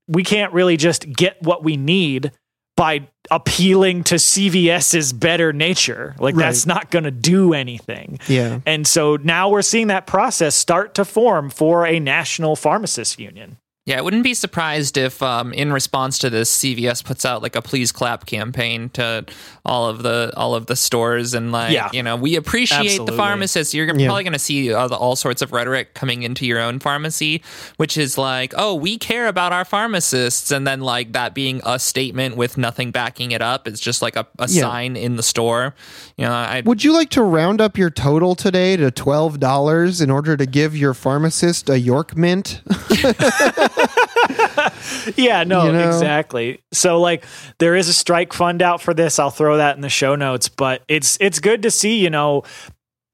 we 0.07 0.23
can't 0.23 0.53
really 0.53 0.77
just 0.77 1.09
get 1.11 1.41
what 1.41 1.63
we 1.63 1.77
need 1.77 2.31
by 2.77 3.07
appealing 3.31 4.03
to 4.03 4.15
CVS's 4.15 5.11
better 5.11 5.51
nature. 5.51 6.15
Like 6.19 6.35
Right. 6.35 6.43
that's 6.45 6.65
not 6.65 6.91
going 6.91 7.03
to 7.05 7.11
do 7.11 7.53
anything. 7.53 8.19
Yeah. 8.27 8.59
And 8.65 8.85
so 8.87 9.17
now 9.17 9.49
we're 9.49 9.63
seeing 9.63 9.87
that 9.87 10.05
process 10.07 10.55
start 10.55 10.93
to 10.95 11.03
form 11.03 11.49
for 11.49 11.85
a 11.85 11.99
national 11.99 12.55
pharmacist 12.55 13.19
union. 13.19 13.57
Yeah, 13.87 13.99
I 13.99 14.01
wouldn't 14.01 14.23
be 14.23 14.33
surprised 14.33 14.97
if, 14.97 15.23
um, 15.23 15.53
in 15.53 15.71
response 15.71 16.17
to 16.19 16.29
this, 16.29 16.51
CVS 16.51 17.01
puts 17.05 17.23
out 17.23 17.41
like 17.41 17.55
a 17.55 17.61
"Please 17.61 17.93
Clap" 17.93 18.25
campaign 18.25 18.89
to 18.89 19.25
all 19.65 19.87
of 19.87 20.03
the 20.03 20.33
all 20.35 20.55
of 20.55 20.65
the 20.65 20.75
stores, 20.75 21.33
and 21.33 21.53
like, 21.53 21.71
Yeah. 21.71 21.89
you 21.93 22.03
know, 22.03 22.17
we 22.17 22.35
appreciate 22.35 22.79
Absolutely. 22.79 23.11
the 23.13 23.17
pharmacists. 23.17 23.73
You're 23.73 23.85
gonna- 23.85 24.01
Yeah. 24.01 24.07
probably 24.09 24.23
going 24.25 24.33
to 24.33 24.39
see 24.39 24.73
uh, 24.73 24.89
the- 24.89 24.95
all 24.97 25.15
sorts 25.15 25.41
of 25.41 25.53
rhetoric 25.53 25.93
coming 25.93 26.23
into 26.23 26.45
your 26.45 26.59
own 26.59 26.79
pharmacy, 26.79 27.41
which 27.77 27.97
is 27.97 28.17
like, 28.17 28.53
"Oh, 28.57 28.75
we 28.75 28.97
care 28.97 29.27
about 29.27 29.53
our 29.53 29.63
pharmacists," 29.63 30.51
and 30.51 30.67
then 30.67 30.81
like 30.81 31.13
that 31.13 31.33
being 31.33 31.61
a 31.65 31.79
statement 31.79 32.35
with 32.35 32.57
nothing 32.57 32.91
backing 32.91 33.31
it 33.31 33.41
up. 33.41 33.69
It's 33.69 33.79
just 33.79 34.01
like 34.01 34.17
a, 34.17 34.27
a 34.37 34.49
Yeah. 34.49 34.63
sign 34.63 34.97
in 34.97 35.15
the 35.15 35.23
store. 35.23 35.73
You 36.17 36.25
know, 36.25 36.33
I 36.33 36.61
Would 36.65 36.83
you 36.83 36.91
like 36.91 37.09
to 37.11 37.23
round 37.23 37.61
up 37.61 37.77
your 37.77 37.89
total 37.89 38.35
today 38.35 38.75
to 38.75 38.91
twelve 38.91 39.39
dollars 39.39 40.01
in 40.01 40.11
order 40.11 40.35
to 40.35 40.45
give 40.45 40.75
your 40.75 40.93
pharmacist 40.93 41.69
a 41.69 41.79
York 41.79 42.17
mint? 42.17 42.59
Yeah, 45.15 45.43
no, 45.43 45.65
You 45.65 45.71
know? 45.71 45.87
exactly. 45.87 46.59
So 46.73 46.99
like 46.99 47.23
there 47.59 47.75
is 47.75 47.87
a 47.87 47.93
strike 47.93 48.33
fund 48.33 48.61
out 48.61 48.81
for 48.81 48.93
this. 48.93 49.19
I'll 49.19 49.29
throw 49.31 49.57
that 49.57 49.75
in 49.75 49.81
the 49.81 49.89
show 49.89 50.15
notes, 50.15 50.49
but 50.49 50.83
it's 50.87 51.17
it's 51.21 51.39
good 51.39 51.63
to 51.63 51.71
see, 51.71 51.99
you 51.99 52.09
know, 52.09 52.43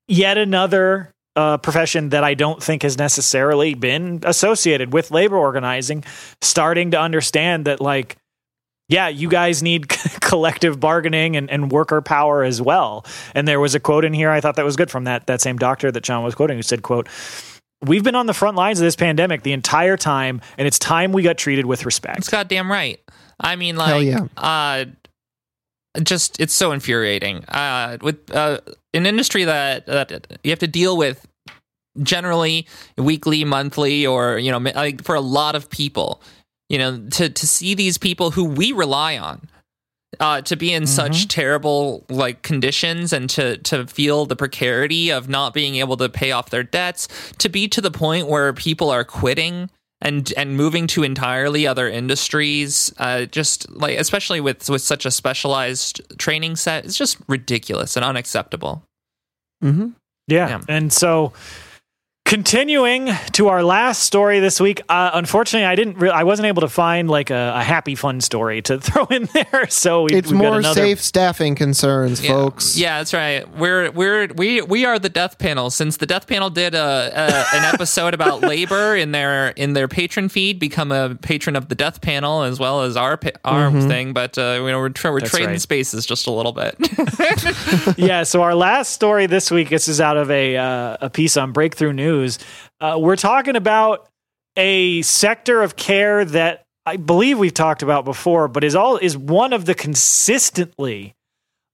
yet 0.07 0.37
another 0.37 1.13
uh, 1.35 1.57
profession 1.57 2.09
that 2.09 2.23
I 2.23 2.33
don't 2.33 2.61
think 2.61 2.83
has 2.83 2.97
necessarily 2.97 3.73
been 3.73 4.21
associated 4.23 4.93
with 4.93 5.11
labor 5.11 5.37
organizing 5.37 6.03
starting 6.41 6.91
to 6.91 6.99
understand 6.99 7.65
that 7.65 7.81
like 7.81 8.17
yeah, 8.89 9.07
you 9.07 9.29
guys 9.29 9.63
need 9.63 9.87
collective 10.21 10.79
bargaining 10.79 11.35
and, 11.35 11.49
and 11.49 11.71
worker 11.71 12.01
power 12.01 12.43
as 12.43 12.61
well. 12.61 13.05
And 13.33 13.47
there 13.47 13.59
was 13.59 13.75
a 13.75 13.79
quote 13.79 14.03
in 14.05 14.13
here 14.13 14.29
I 14.29 14.41
thought 14.41 14.57
that 14.57 14.65
was 14.65 14.75
good 14.75 14.91
from 14.91 15.05
that 15.05 15.27
that 15.27 15.41
same 15.41 15.57
doctor 15.57 15.91
that 15.91 16.03
John 16.03 16.23
was 16.23 16.35
quoting 16.35 16.57
who 16.57 16.63
said, 16.63 16.83
quote, 16.83 17.07
We've 17.83 18.03
been 18.03 18.15
on 18.15 18.25
the 18.25 18.33
front 18.33 18.55
lines 18.57 18.79
of 18.79 18.85
this 18.85 18.95
pandemic 18.95 19.43
the 19.43 19.53
entire 19.53 19.97
time, 19.97 20.41
and 20.57 20.67
it's 20.67 20.79
time 20.79 21.11
we 21.11 21.21
got 21.23 21.37
treated 21.37 21.65
with 21.65 21.85
respect. 21.85 22.19
It's 22.19 22.29
goddamn 22.29 22.71
right. 22.71 22.99
I 23.39 23.55
mean, 23.55 23.75
Hell 23.75 23.97
like, 23.97 24.05
yeah. 24.05 24.27
uh, 24.37 24.85
just 26.01 26.39
it's 26.39 26.53
so 26.53 26.71
infuriating. 26.71 27.43
Uh, 27.45 27.97
with 28.01 28.33
uh, 28.33 28.59
an 28.93 29.05
industry 29.05 29.43
that 29.43 29.85
that 29.85 30.39
you 30.43 30.51
have 30.51 30.59
to 30.59 30.67
deal 30.67 30.97
with 30.97 31.27
generally 32.01 32.67
weekly, 32.97 33.43
monthly, 33.43 34.05
or 34.05 34.37
you 34.37 34.51
know, 34.51 34.57
like 34.57 35.03
for 35.03 35.15
a 35.15 35.21
lot 35.21 35.55
of 35.55 35.69
people, 35.69 36.21
you 36.69 36.77
know, 36.77 37.05
to 37.11 37.29
to 37.29 37.47
see 37.47 37.73
these 37.73 37.97
people 37.97 38.31
who 38.31 38.45
we 38.45 38.71
rely 38.71 39.17
on. 39.17 39.47
Uh, 40.19 40.41
to 40.41 40.55
be 40.55 40.73
in 40.73 40.85
such 40.85 41.27
terrible 41.27 42.05
like 42.09 42.41
conditions 42.41 43.13
and 43.13 43.29
to 43.29 43.57
to 43.59 43.87
feel 43.87 44.25
the 44.25 44.35
precarity 44.35 45.11
of 45.11 45.27
not 45.27 45.53
being 45.53 45.75
able 45.75 45.97
to 45.97 46.09
pay 46.09 46.31
off 46.31 46.49
their 46.49 46.63
debts, 46.63 47.07
to 47.37 47.49
be 47.49 47.67
to 47.67 47.81
the 47.81 47.91
point 47.91 48.27
where 48.27 48.53
people 48.53 48.89
are 48.89 49.03
quitting 49.03 49.69
and 50.01 50.33
and 50.35 50.57
moving 50.57 50.85
to 50.87 51.03
entirely 51.03 51.65
other 51.65 51.89
industries 51.89 52.93
uh, 52.97 53.25
just 53.25 53.69
like 53.71 53.97
especially 53.97 54.41
with 54.41 54.69
with 54.69 54.81
such 54.81 55.05
a 55.05 55.11
specialized 55.11 56.01
training 56.19 56.55
set 56.57 56.83
it's 56.83 56.97
just 56.97 57.17
ridiculous 57.27 57.95
and 57.95 58.03
unacceptable 58.03 58.83
Mm-hmm. 59.63 59.89
Yeah. 60.27 60.49
Yeah. 60.49 60.61
And 60.67 60.91
so 60.91 61.33
continuing 62.33 63.11
to 63.33 63.47
our 63.49 63.61
last 63.61 64.01
story 64.01 64.39
this 64.39 64.59
week, 64.59 64.81
uh, 64.89 65.11
unfortunately, 65.13 65.67
I 65.67 65.75
didn't. 65.75 65.99
Re- 65.99 66.09
I 66.09 66.23
wasn't 66.23 66.47
able 66.47 66.61
to 66.61 66.67
find 66.67 67.07
like 67.07 67.29
a, 67.29 67.53
a 67.57 67.61
happy, 67.63 67.93
fun 67.93 68.21
story 68.21 68.59
to 68.63 68.79
throw 68.81 69.05
in 69.05 69.25
there. 69.35 69.67
So 69.69 70.03
we, 70.05 70.13
It's 70.13 70.31
we've 70.31 70.41
got 70.41 70.47
more 70.49 70.57
another- 70.57 70.81
safe 70.81 70.99
staffing 70.99 71.53
concerns, 71.53 72.23
Yeah. 72.23 72.29
folks. 72.31 72.75
yeah 72.75 72.97
that's 72.97 73.13
right 73.13 73.47
we're 73.57 73.91
we're 73.91 74.27
we 74.35 74.61
we 74.63 74.83
are 74.85 74.97
the 74.97 75.09
death 75.09 75.37
panel 75.37 75.69
since 75.69 75.97
the 75.97 76.05
death 76.07 76.25
panel 76.25 76.49
did 76.49 76.73
a, 76.73 77.11
a 77.13 77.55
an 77.57 77.73
episode 77.73 78.15
about 78.15 78.41
labor 78.53 78.95
in 78.95 79.11
their 79.11 79.49
in 79.49 79.73
their 79.73 79.87
patron 79.87 80.27
feed 80.27 80.57
become 80.59 80.91
a 80.91 81.13
patron 81.15 81.55
of 81.55 81.69
the 81.69 81.75
death 81.75 82.01
panel 82.01 82.41
as 82.43 82.59
well 82.59 82.81
as 82.81 82.97
our 82.97 83.15
pa- 83.17 83.29
our 83.45 83.69
thing 83.81 84.11
but 84.13 84.37
uh 84.39 84.53
you 84.59 84.67
know 84.71 84.79
we're, 84.79 84.89
tra- 84.89 85.11
we're 85.11 85.19
That's 85.19 85.29
trading 85.31 85.49
right. 85.51 85.61
spaces 85.61 86.05
just 86.05 86.25
a 86.25 86.31
little 86.31 86.51
bit 86.53 86.75
yeah. 87.97 88.23
So 88.23 88.41
our 88.41 88.55
last 88.55 88.91
story 88.93 89.25
this 89.27 89.51
week, 89.51 89.69
this 89.69 89.87
is 89.87 89.99
out 90.01 90.17
of 90.17 90.31
a 90.31 90.55
uh, 90.57 90.97
a 91.01 91.09
piece 91.09 91.37
on 91.37 91.51
Breakthrough 91.51 91.93
News. 91.93 92.22
Uh, 92.79 92.97
we're 92.99 93.15
talking 93.15 93.55
about 93.55 94.07
a 94.57 95.01
sector 95.01 95.61
of 95.61 95.75
care 95.75 96.23
that 96.25 96.65
I 96.85 96.97
believe 96.97 97.39
we've 97.39 97.53
talked 97.53 97.81
about 97.83 98.05
before, 98.05 98.47
but 98.47 98.63
is 98.63 98.75
all 98.75 98.97
is 98.97 99.17
one 99.17 99.53
of 99.53 99.65
the 99.65 99.73
consistently 99.73 101.15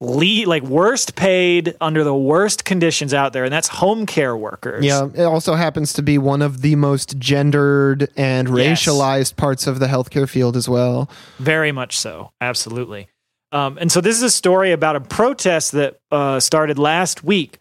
lead 0.01 0.47
like 0.47 0.63
worst 0.63 1.15
paid 1.15 1.75
under 1.81 2.03
the 2.05 2.15
worst 2.15 2.63
conditions 2.63 3.13
out 3.13 3.33
there, 3.33 3.43
and 3.43 3.51
that's 3.51 3.67
home 3.67 4.05
care 4.05 4.35
workers. 4.37 4.85
Yeah, 4.85 5.09
it 5.13 5.23
also 5.23 5.55
happens 5.55 5.91
to 5.93 6.01
be 6.01 6.17
one 6.17 6.41
of 6.41 6.61
the 6.61 6.75
most 6.75 7.17
gendered 7.17 8.07
and 8.15 8.47
Yes. 8.55 8.81
racialized 8.85 9.35
parts 9.35 9.67
of 9.67 9.79
the 9.79 9.87
healthcare 9.87 10.29
field 10.29 10.55
as 10.55 10.69
well. 10.69 11.09
Very 11.39 11.71
much 11.71 11.97
so. 11.97 12.31
Absolutely. 12.39 13.09
Um, 13.51 13.77
and 13.81 13.91
so 13.91 13.99
this 13.99 14.15
is 14.15 14.23
a 14.23 14.29
story 14.29 14.71
about 14.71 14.95
a 14.95 15.01
protest 15.01 15.71
that 15.73 15.97
uh, 16.11 16.39
started 16.39 16.77
last 16.77 17.23
week 17.23 17.57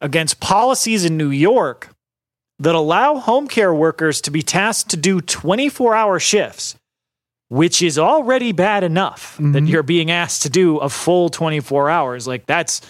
against 0.00 0.40
policies 0.40 1.04
in 1.04 1.16
New 1.16 1.30
York 1.30 1.91
that 2.62 2.74
allow 2.74 3.16
home 3.16 3.48
care 3.48 3.74
workers 3.74 4.20
to 4.22 4.30
be 4.30 4.42
tasked 4.42 4.90
to 4.90 4.96
do 4.96 5.20
24 5.20 5.94
hour 5.94 6.18
shifts, 6.18 6.76
which 7.48 7.82
is 7.82 7.98
already 7.98 8.52
bad 8.52 8.84
enough 8.84 9.36
that 9.38 9.64
Mhm. 9.64 9.68
you're 9.68 9.82
being 9.82 10.10
asked 10.10 10.42
to 10.42 10.50
do 10.50 10.78
a 10.78 10.88
full 10.88 11.28
24 11.28 11.90
hours. 11.90 12.26
Like 12.26 12.46
that's 12.46 12.80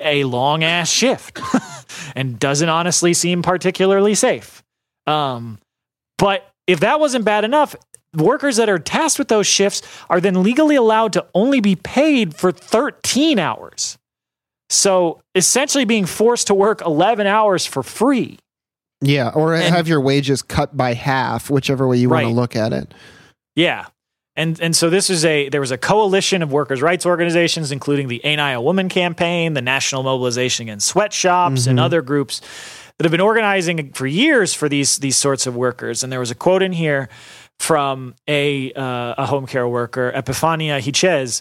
a 0.00 0.24
long 0.24 0.64
ass 0.64 0.90
shift 0.90 1.40
and 2.16 2.38
doesn't 2.38 2.68
honestly 2.68 3.14
seem 3.14 3.40
particularly 3.42 4.14
safe. 4.14 4.62
Um, 5.06 5.58
but 6.18 6.50
if 6.66 6.80
that 6.80 6.98
wasn't 6.98 7.24
bad 7.24 7.44
enough, 7.44 7.76
workers 8.16 8.56
that 8.56 8.68
are 8.68 8.78
tasked 8.78 9.18
with 9.18 9.28
those 9.28 9.46
shifts 9.46 9.80
are 10.10 10.20
then 10.20 10.42
legally 10.42 10.74
allowed 10.76 11.12
to 11.12 11.24
only 11.34 11.60
be 11.60 11.76
paid 11.76 12.34
for 12.34 12.50
13 12.50 13.38
hours. 13.38 13.96
So 14.70 15.20
essentially 15.34 15.84
being 15.84 16.06
forced 16.06 16.48
to 16.48 16.54
work 16.54 16.80
11 16.84 17.26
hours 17.28 17.64
for 17.64 17.82
free. 17.82 18.38
Yeah, 19.00 19.30
or 19.34 19.54
And- 19.54 19.74
have 19.74 19.88
your 19.88 20.00
wages 20.00 20.42
cut 20.42 20.76
by 20.76 20.94
half, 20.94 21.50
whichever 21.50 21.86
way 21.86 21.96
you 21.98 22.08
want 22.08 22.26
to 22.26 22.32
look 22.32 22.56
at 22.56 22.72
it. 22.72 22.92
Yeah. 23.56 23.86
And 24.36 24.58
and 24.60 24.74
so 24.74 24.90
this 24.90 25.10
is 25.10 25.24
a 25.24 25.48
there 25.48 25.60
was 25.60 25.70
a 25.70 25.78
coalition 25.78 26.42
of 26.42 26.50
workers' 26.50 26.82
rights 26.82 27.06
organizations, 27.06 27.70
including 27.70 28.08
the 28.08 28.20
Ain't 28.24 28.40
I 28.40 28.50
a 28.52 28.60
Woman 28.60 28.88
campaign, 28.88 29.54
the 29.54 29.62
National 29.62 30.02
Mobilization 30.02 30.64
Against 30.64 30.88
Sweatshops, 30.88 31.66
and 31.68 31.78
Mhm. 31.78 31.82
other 31.82 32.02
groups 32.02 32.40
that 32.98 33.04
have 33.04 33.12
been 33.12 33.20
organizing 33.20 33.92
for 33.92 34.08
years 34.08 34.52
for 34.52 34.68
these 34.68 34.98
these 34.98 35.16
sorts 35.16 35.46
of 35.46 35.54
workers. 35.54 36.02
And 36.02 36.10
there 36.12 36.18
was 36.18 36.32
a 36.32 36.34
quote 36.34 36.62
in 36.62 36.72
here 36.72 37.08
from 37.60 38.14
a 38.28 38.72
uh, 38.72 39.14
a 39.18 39.26
home 39.26 39.46
care 39.46 39.68
worker, 39.68 40.12
Epifania 40.16 40.80
Hichez, 40.80 41.40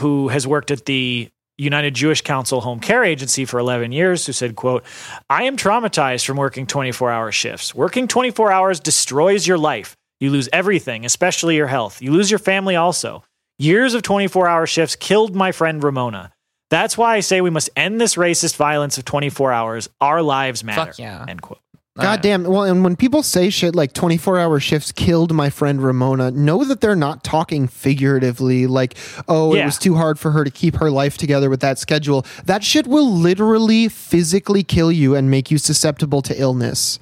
who 0.00 0.28
has 0.28 0.46
worked 0.46 0.70
at 0.70 0.86
the 0.86 1.28
United 1.58 1.94
Jewish 1.94 2.22
Council 2.22 2.60
Home 2.62 2.80
Care 2.80 3.04
Agency 3.04 3.44
for 3.44 3.58
11 3.58 3.92
years, 3.92 4.26
who 4.26 4.32
said, 4.32 4.56
quote, 4.56 4.84
I 5.28 5.44
am 5.44 5.56
traumatized 5.56 6.24
from 6.24 6.36
working 6.36 6.66
24 6.66 7.10
hour 7.10 7.30
shifts. 7.32 7.74
Working 7.74 8.08
24 8.08 8.50
hours 8.50 8.80
destroys 8.80 9.46
your 9.46 9.58
life. 9.58 9.96
You 10.20 10.30
lose 10.30 10.48
everything, 10.52 11.04
especially 11.04 11.56
your 11.56 11.66
health. 11.66 12.00
You 12.00 12.12
lose 12.12 12.30
your 12.30 12.38
family 12.38 12.76
also. 12.76 13.24
Years 13.58 13.94
of 13.94 14.02
24 14.02 14.48
hour 14.48 14.66
shifts 14.66 14.96
killed 14.96 15.36
my 15.36 15.52
friend 15.52 15.82
Ramona. 15.82 16.32
That's 16.70 16.96
why 16.96 17.16
I 17.16 17.20
say 17.20 17.40
we 17.40 17.50
must 17.50 17.70
end 17.76 18.00
this 18.00 18.16
racist 18.16 18.56
violence 18.56 18.96
of 18.98 19.04
24 19.04 19.52
hours. 19.52 19.88
Our 20.00 20.22
lives 20.22 20.64
matter. 20.64 20.94
Yeah. 20.98 21.26
End 21.28 21.42
quote. 21.42 21.60
God 22.00 22.22
damn. 22.22 22.44
Well, 22.44 22.62
and 22.64 22.82
when 22.82 22.96
people 22.96 23.22
say 23.22 23.50
shit 23.50 23.74
like 23.74 23.92
24 23.92 24.38
hour 24.38 24.58
shifts 24.60 24.92
killed 24.92 25.32
my 25.34 25.50
friend 25.50 25.82
Ramona, 25.82 26.30
know 26.30 26.64
that 26.64 26.80
they're 26.80 26.96
not 26.96 27.22
talking 27.22 27.68
figuratively, 27.68 28.66
like, 28.66 28.96
oh, 29.28 29.54
it 29.54 29.64
was 29.64 29.78
too 29.78 29.94
hard 29.94 30.18
for 30.18 30.30
her 30.30 30.42
to 30.42 30.50
keep 30.50 30.76
her 30.76 30.90
life 30.90 31.18
together 31.18 31.50
with 31.50 31.60
that 31.60 31.78
schedule. 31.78 32.24
That 32.44 32.64
shit 32.64 32.86
will 32.86 33.10
literally 33.10 33.88
physically 33.88 34.62
kill 34.62 34.90
you 34.90 35.14
and 35.14 35.30
make 35.30 35.50
you 35.50 35.58
susceptible 35.58 36.22
to 36.22 36.40
illness. 36.40 36.98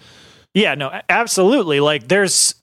Yeah, 0.54 0.74
no, 0.74 1.00
absolutely. 1.08 1.78
Like 1.78 2.08
there's 2.08 2.59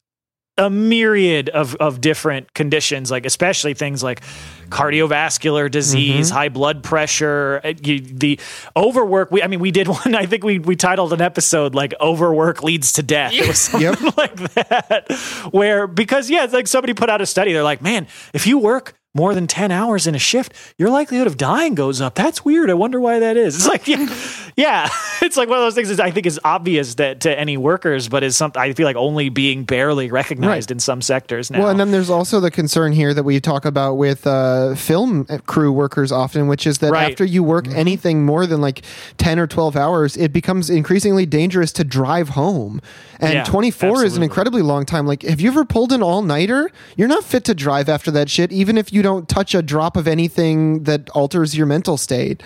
a 0.58 0.70
myriad 0.70 1.50
of, 1.50 1.76
of 1.76 2.02
different 2.02 2.54
conditions, 2.54 3.12
like 3.12 3.26
especially 3.26 3.74
things 3.74 4.02
like 4.02 4.22
cardiovascular 4.70 5.70
disease, 5.70 6.30
high 6.30 6.50
blood 6.50 6.84
pressure, 6.84 7.62
uh, 7.64 7.74
you, 7.82 8.00
the 8.00 8.40
overwork. 8.76 9.32
We, 9.32 9.42
I 9.44 9.48
mean, 9.48 9.60
we 9.60 9.72
did 9.72 9.88
one. 10.00 10.16
I 10.16 10.26
think 10.26 10.44
we 10.44 10.60
we 10.60 10.76
titled 10.76 11.14
an 11.14 11.22
episode 11.22 11.76
like 11.76 11.94
"Overwork 12.00 12.64
Leads 12.64 12.94
to 12.94 13.04
Death." 13.04 13.34
It 13.34 13.48
was 13.48 13.60
something 13.62 13.82
Yep. 13.82 14.18
like 14.18 14.36
that, 14.54 15.12
where 15.52 15.88
because 15.88 16.30
yeah, 16.30 16.44
it's 16.44 16.54
like 16.54 16.68
somebody 16.68 16.94
put 16.94 17.10
out 17.10 17.22
a 17.22 17.26
study. 17.26 17.54
They're 17.54 17.64
like, 17.64 17.82
man, 17.82 18.08
if 18.34 18.48
you 18.48 18.58
work 18.60 18.96
more 19.18 19.34
than 19.34 19.48
10 19.48 19.72
hours 19.72 20.06
in 20.08 20.16
a 20.16 20.20
shift, 20.20 20.54
your 20.78 20.90
likelihood 20.90 21.28
of 21.28 21.36
dying 21.36 21.74
goes 21.76 22.00
up. 22.00 22.14
That's 22.16 22.46
weird. 22.46 22.70
I 22.70 22.76
wonder 22.76 23.00
why 23.02 23.20
that 23.20 23.36
is. 23.36 23.56
It's 23.56 23.68
like, 23.68 23.88
yeah, 23.94 24.08
yeah. 24.56 24.90
It's 25.20 25.36
like 25.36 25.50
one 25.50 25.58
of 25.58 25.64
those 25.66 25.74
things 25.74 25.90
that 25.90 26.00
I 26.00 26.12
think 26.12 26.26
is 26.28 26.40
obvious 26.46 26.96
that 26.96 27.22
to 27.22 27.38
any 27.40 27.58
workers, 27.58 28.08
but 28.08 28.24
is 28.24 28.38
something 28.38 28.62
I 28.62 28.72
feel 28.74 28.86
like 28.86 28.96
only 28.96 29.30
being 29.30 29.64
barely 29.64 30.10
recognized 30.12 30.70
Right. 30.70 30.76
in 30.76 30.80
some 30.80 31.02
sectors 31.02 31.50
now. 31.52 31.60
Well, 31.60 31.70
and 31.70 31.80
then 31.80 31.92
there's 31.92 32.10
also 32.12 32.40
the 32.40 32.52
concern 32.52 32.94
here 32.94 33.14
that 33.16 33.24
we 33.24 33.40
talk 33.42 33.66
about 33.66 33.96
with 33.96 34.26
uh, 34.28 34.76
film 34.76 35.26
crew 35.48 35.72
workers 35.72 36.12
often, 36.12 36.48
which 36.48 36.68
is 36.68 36.78
that 36.78 36.92
Right. 36.92 37.12
after 37.12 37.26
you 37.26 37.42
work 37.44 37.68
anything 37.70 38.26
more 38.26 38.46
than 38.46 38.62
like 38.62 38.84
10 39.18 39.40
or 39.40 39.48
12 39.48 39.76
hours, 39.76 40.16
it 40.16 40.32
becomes 40.32 40.70
increasingly 40.70 41.26
dangerous 41.26 41.72
to 41.74 41.84
drive 41.84 42.30
home. 42.30 42.80
And 43.20 43.34
Yeah, 43.34 43.44
24 43.46 44.06
is 44.06 44.16
an 44.16 44.24
incredibly 44.24 44.62
long 44.62 44.86
time. 44.86 45.08
Like, 45.08 45.24
have 45.24 45.42
you 45.42 45.50
ever 45.50 45.66
pulled 45.66 45.92
an 45.92 46.04
all 46.04 46.22
nighter? 46.22 46.70
You're 46.96 47.08
not 47.08 47.24
fit 47.24 47.44
to 47.46 47.56
drive 47.56 47.90
after 47.90 48.12
that 48.12 48.30
shit, 48.30 48.52
even 48.52 48.78
if 48.78 48.94
you 48.94 49.02
don't 49.02 49.28
touch 49.28 49.56
a 49.56 49.62
drop 49.62 49.98
of 49.98 50.08
anything 50.08 50.84
that 50.84 51.10
alters 51.12 51.58
your 51.58 51.66
mental 51.66 51.98
state. 51.98 52.44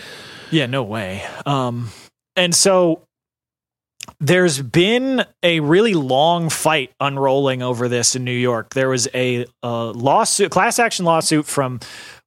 Yeah, 0.50 0.66
no 0.66 0.84
way. 0.84 1.24
Um, 1.46 1.90
and 2.36 2.56
so 2.56 3.04
there's 4.20 4.62
been 4.62 5.26
a 5.44 5.60
really 5.60 5.94
long 5.94 6.50
fight 6.50 6.92
unrolling 7.00 7.62
over 7.62 7.88
this 7.88 8.16
in 8.16 8.24
New 8.24 8.32
York. 8.32 8.74
There 8.74 8.90
was 8.90 9.08
a 9.14 9.46
uh, 9.64 9.92
lawsuit, 9.92 10.52
class 10.52 10.80
action 10.80 11.06
lawsuit 11.06 11.46
from 11.46 11.80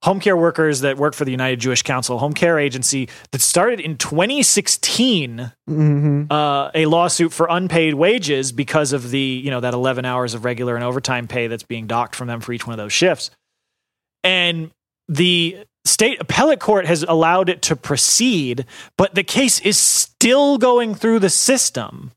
home 0.05 0.21
care 0.21 0.37
workers 0.37 0.83
that 0.83 0.99
work 0.99 1.15
for 1.15 1.25
the 1.25 1.31
United 1.31 1.59
Jewish 1.59 1.83
Council 1.83 2.19
home 2.19 2.35
care 2.35 2.59
agency 2.59 3.09
that 3.33 3.41
started 3.41 3.81
in 3.81 3.97
2016 3.97 5.51
hmm 5.67 6.25
uh, 6.31 6.71
a 6.75 6.87
lawsuit 6.87 7.33
for 7.33 7.47
unpaid 7.51 7.95
wages 7.95 8.53
because 8.53 8.93
of 8.93 9.11
the 9.11 9.19
you 9.19 9.51
know 9.51 9.61
that 9.61 9.73
11 9.73 10.05
hours 10.05 10.35
of 10.35 10.45
regular 10.45 10.75
and 10.77 10.85
overtime 10.85 11.27
pay 11.27 11.47
that's 11.47 11.63
being 11.63 11.87
docked 11.87 12.15
from 12.15 12.29
them 12.29 12.41
for 12.41 12.53
each 12.53 12.67
one 12.67 12.75
of 12.75 12.79
those 12.79 12.93
shifts. 12.93 13.31
And 14.23 14.71
the 15.09 15.59
state 15.87 16.21
appellate 16.21 16.61
court 16.61 16.87
has 16.87 17.03
allowed 17.03 17.49
it 17.49 17.63
to 17.63 17.77
proceed 17.77 18.67
but 18.99 19.15
the 19.15 19.25
case 19.25 19.59
is 19.61 19.79
still 19.79 20.59
going 20.59 20.95
through 20.95 21.19
the 21.19 21.31
system. 21.31 22.13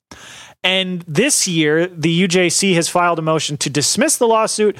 And 0.63 1.03
this 1.07 1.47
year 1.47 1.87
the 1.87 2.27
UJC 2.27 2.75
has 2.75 2.89
filed 2.89 3.19
a 3.19 3.21
motion 3.21 3.55
to 3.57 3.69
dismiss 3.69 4.17
the 4.17 4.27
lawsuit 4.27 4.75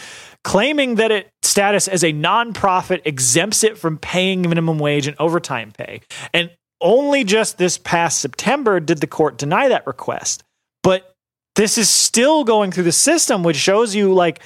claiming 0.48 0.96
that 0.96 1.12
its 1.12 1.30
status 1.44 1.90
as 1.90 2.06
a 2.06 2.14
nonprofit 2.14 3.02
exempts 3.04 3.66
it 3.66 3.78
from 3.78 3.98
paying 3.98 4.44
minimum 4.44 4.80
wage 4.80 5.06
and 5.06 5.18
overtime 5.20 5.74
pay. 5.74 6.00
And 6.34 6.50
only 6.80 7.26
just 7.26 7.58
this 7.58 7.78
past 7.78 8.20
September 8.20 8.80
did 8.80 9.02
the 9.02 9.08
court 9.08 9.38
deny 9.38 9.68
that 9.68 9.86
request. 9.86 10.46
But 10.84 11.14
this 11.58 11.78
is 11.78 11.90
still 11.90 12.46
going 12.46 12.72
through 12.72 12.86
the 12.86 12.94
system, 12.94 13.44
which 13.44 13.58
shows 13.58 13.94
you 13.94 14.14
like 14.14 14.42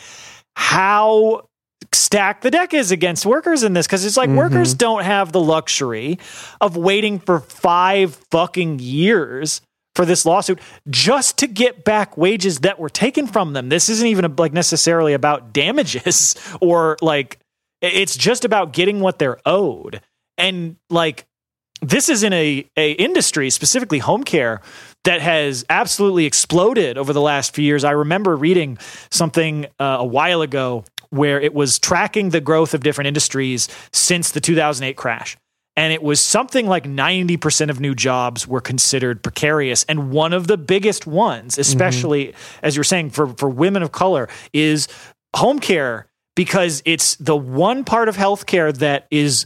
how 0.56 1.48
stacked 1.94 2.42
the 2.42 2.50
deck 2.50 2.74
is 2.74 2.92
against 2.92 3.24
workers 3.24 3.62
in 3.62 3.74
this. 3.74 3.86
Because 3.86 4.04
it's 4.04 4.18
like 4.18 4.30
mm-hmm. 4.30 4.40
workers 4.40 4.74
don't 4.74 5.04
have 5.04 5.32
the 5.32 5.40
luxury 5.40 6.18
of 6.62 6.78
waiting 6.78 7.20
for 7.20 7.42
five 7.42 8.16
fucking 8.32 8.80
years 8.80 9.62
for 9.96 10.06
this 10.06 10.26
lawsuit 10.26 10.60
just 10.90 11.38
to 11.40 11.48
get 11.48 11.84
back 11.84 12.18
wages 12.18 12.60
that 12.60 12.80
were 12.80 12.90
taken 12.90 13.28
from 13.28 13.54
them. 13.54 13.70
This 13.70 13.90
isn't 13.90 14.08
even 14.08 14.36
like 14.38 14.54
necessarily 14.54 15.14
about 15.14 15.54
damages 15.54 16.36
or 16.62 16.98
like 17.02 17.40
it's 17.82 18.16
just 18.16 18.46
about 18.46 18.74
getting 18.74 19.00
what 19.00 19.20
they're 19.20 19.40
owed. 19.46 20.02
And 20.38 20.78
like 20.90 21.26
this 21.82 22.10
is 22.10 22.24
in 22.24 22.32
a, 22.32 22.66
a 22.78 22.92
industry 22.94 23.50
specifically 23.50 24.00
home 24.00 24.24
care 24.24 24.62
that 25.04 25.22
has 25.22 25.66
absolutely 25.70 26.26
exploded 26.26 26.98
over 26.98 27.12
the 27.12 27.22
last 27.22 27.56
few 27.56 27.66
years 27.66 27.84
i 27.84 27.92
remember 27.92 28.36
reading 28.36 28.78
something 29.10 29.66
uh, 29.80 29.98
a 30.00 30.06
while 30.06 30.42
ago 30.42 30.86
where 31.10 31.42
it 31.42 31.54
was 31.54 31.80
tracking 31.80 32.30
the 32.30 32.40
growth 32.40 32.74
of 32.74 32.84
different 32.84 33.08
industries 33.08 33.68
since 33.92 34.32
the 34.32 34.40
2008 34.40 34.96
crash 34.96 35.38
and 35.78 35.94
it 35.94 36.04
was 36.04 36.20
something 36.20 36.68
like 36.68 36.84
90% 36.84 37.70
of 37.70 37.80
new 37.80 37.96
jobs 37.96 38.48
were 38.48 38.62
considered 38.62 39.24
precarious. 39.24 39.84
And 39.86 40.12
one 40.12 40.34
of 40.34 40.48
the 40.48 40.58
biggest 40.58 41.08
ones 41.08 41.54
mm-hmm. 41.54 41.62
especially 41.62 42.34
as 42.62 42.76
you're 42.76 42.84
saying 42.84 43.12
for, 43.12 43.28
for 43.28 43.50
women 43.50 43.84
of 43.84 43.92
color 43.92 44.28
is 44.54 44.88
home 45.36 45.60
care 45.60 46.08
because 46.36 46.82
it's 46.86 47.16
the 47.16 47.36
one 47.36 47.84
part 47.84 48.10
of 48.10 48.18
healthcare 48.18 48.76
that 48.78 49.08
is 49.12 49.46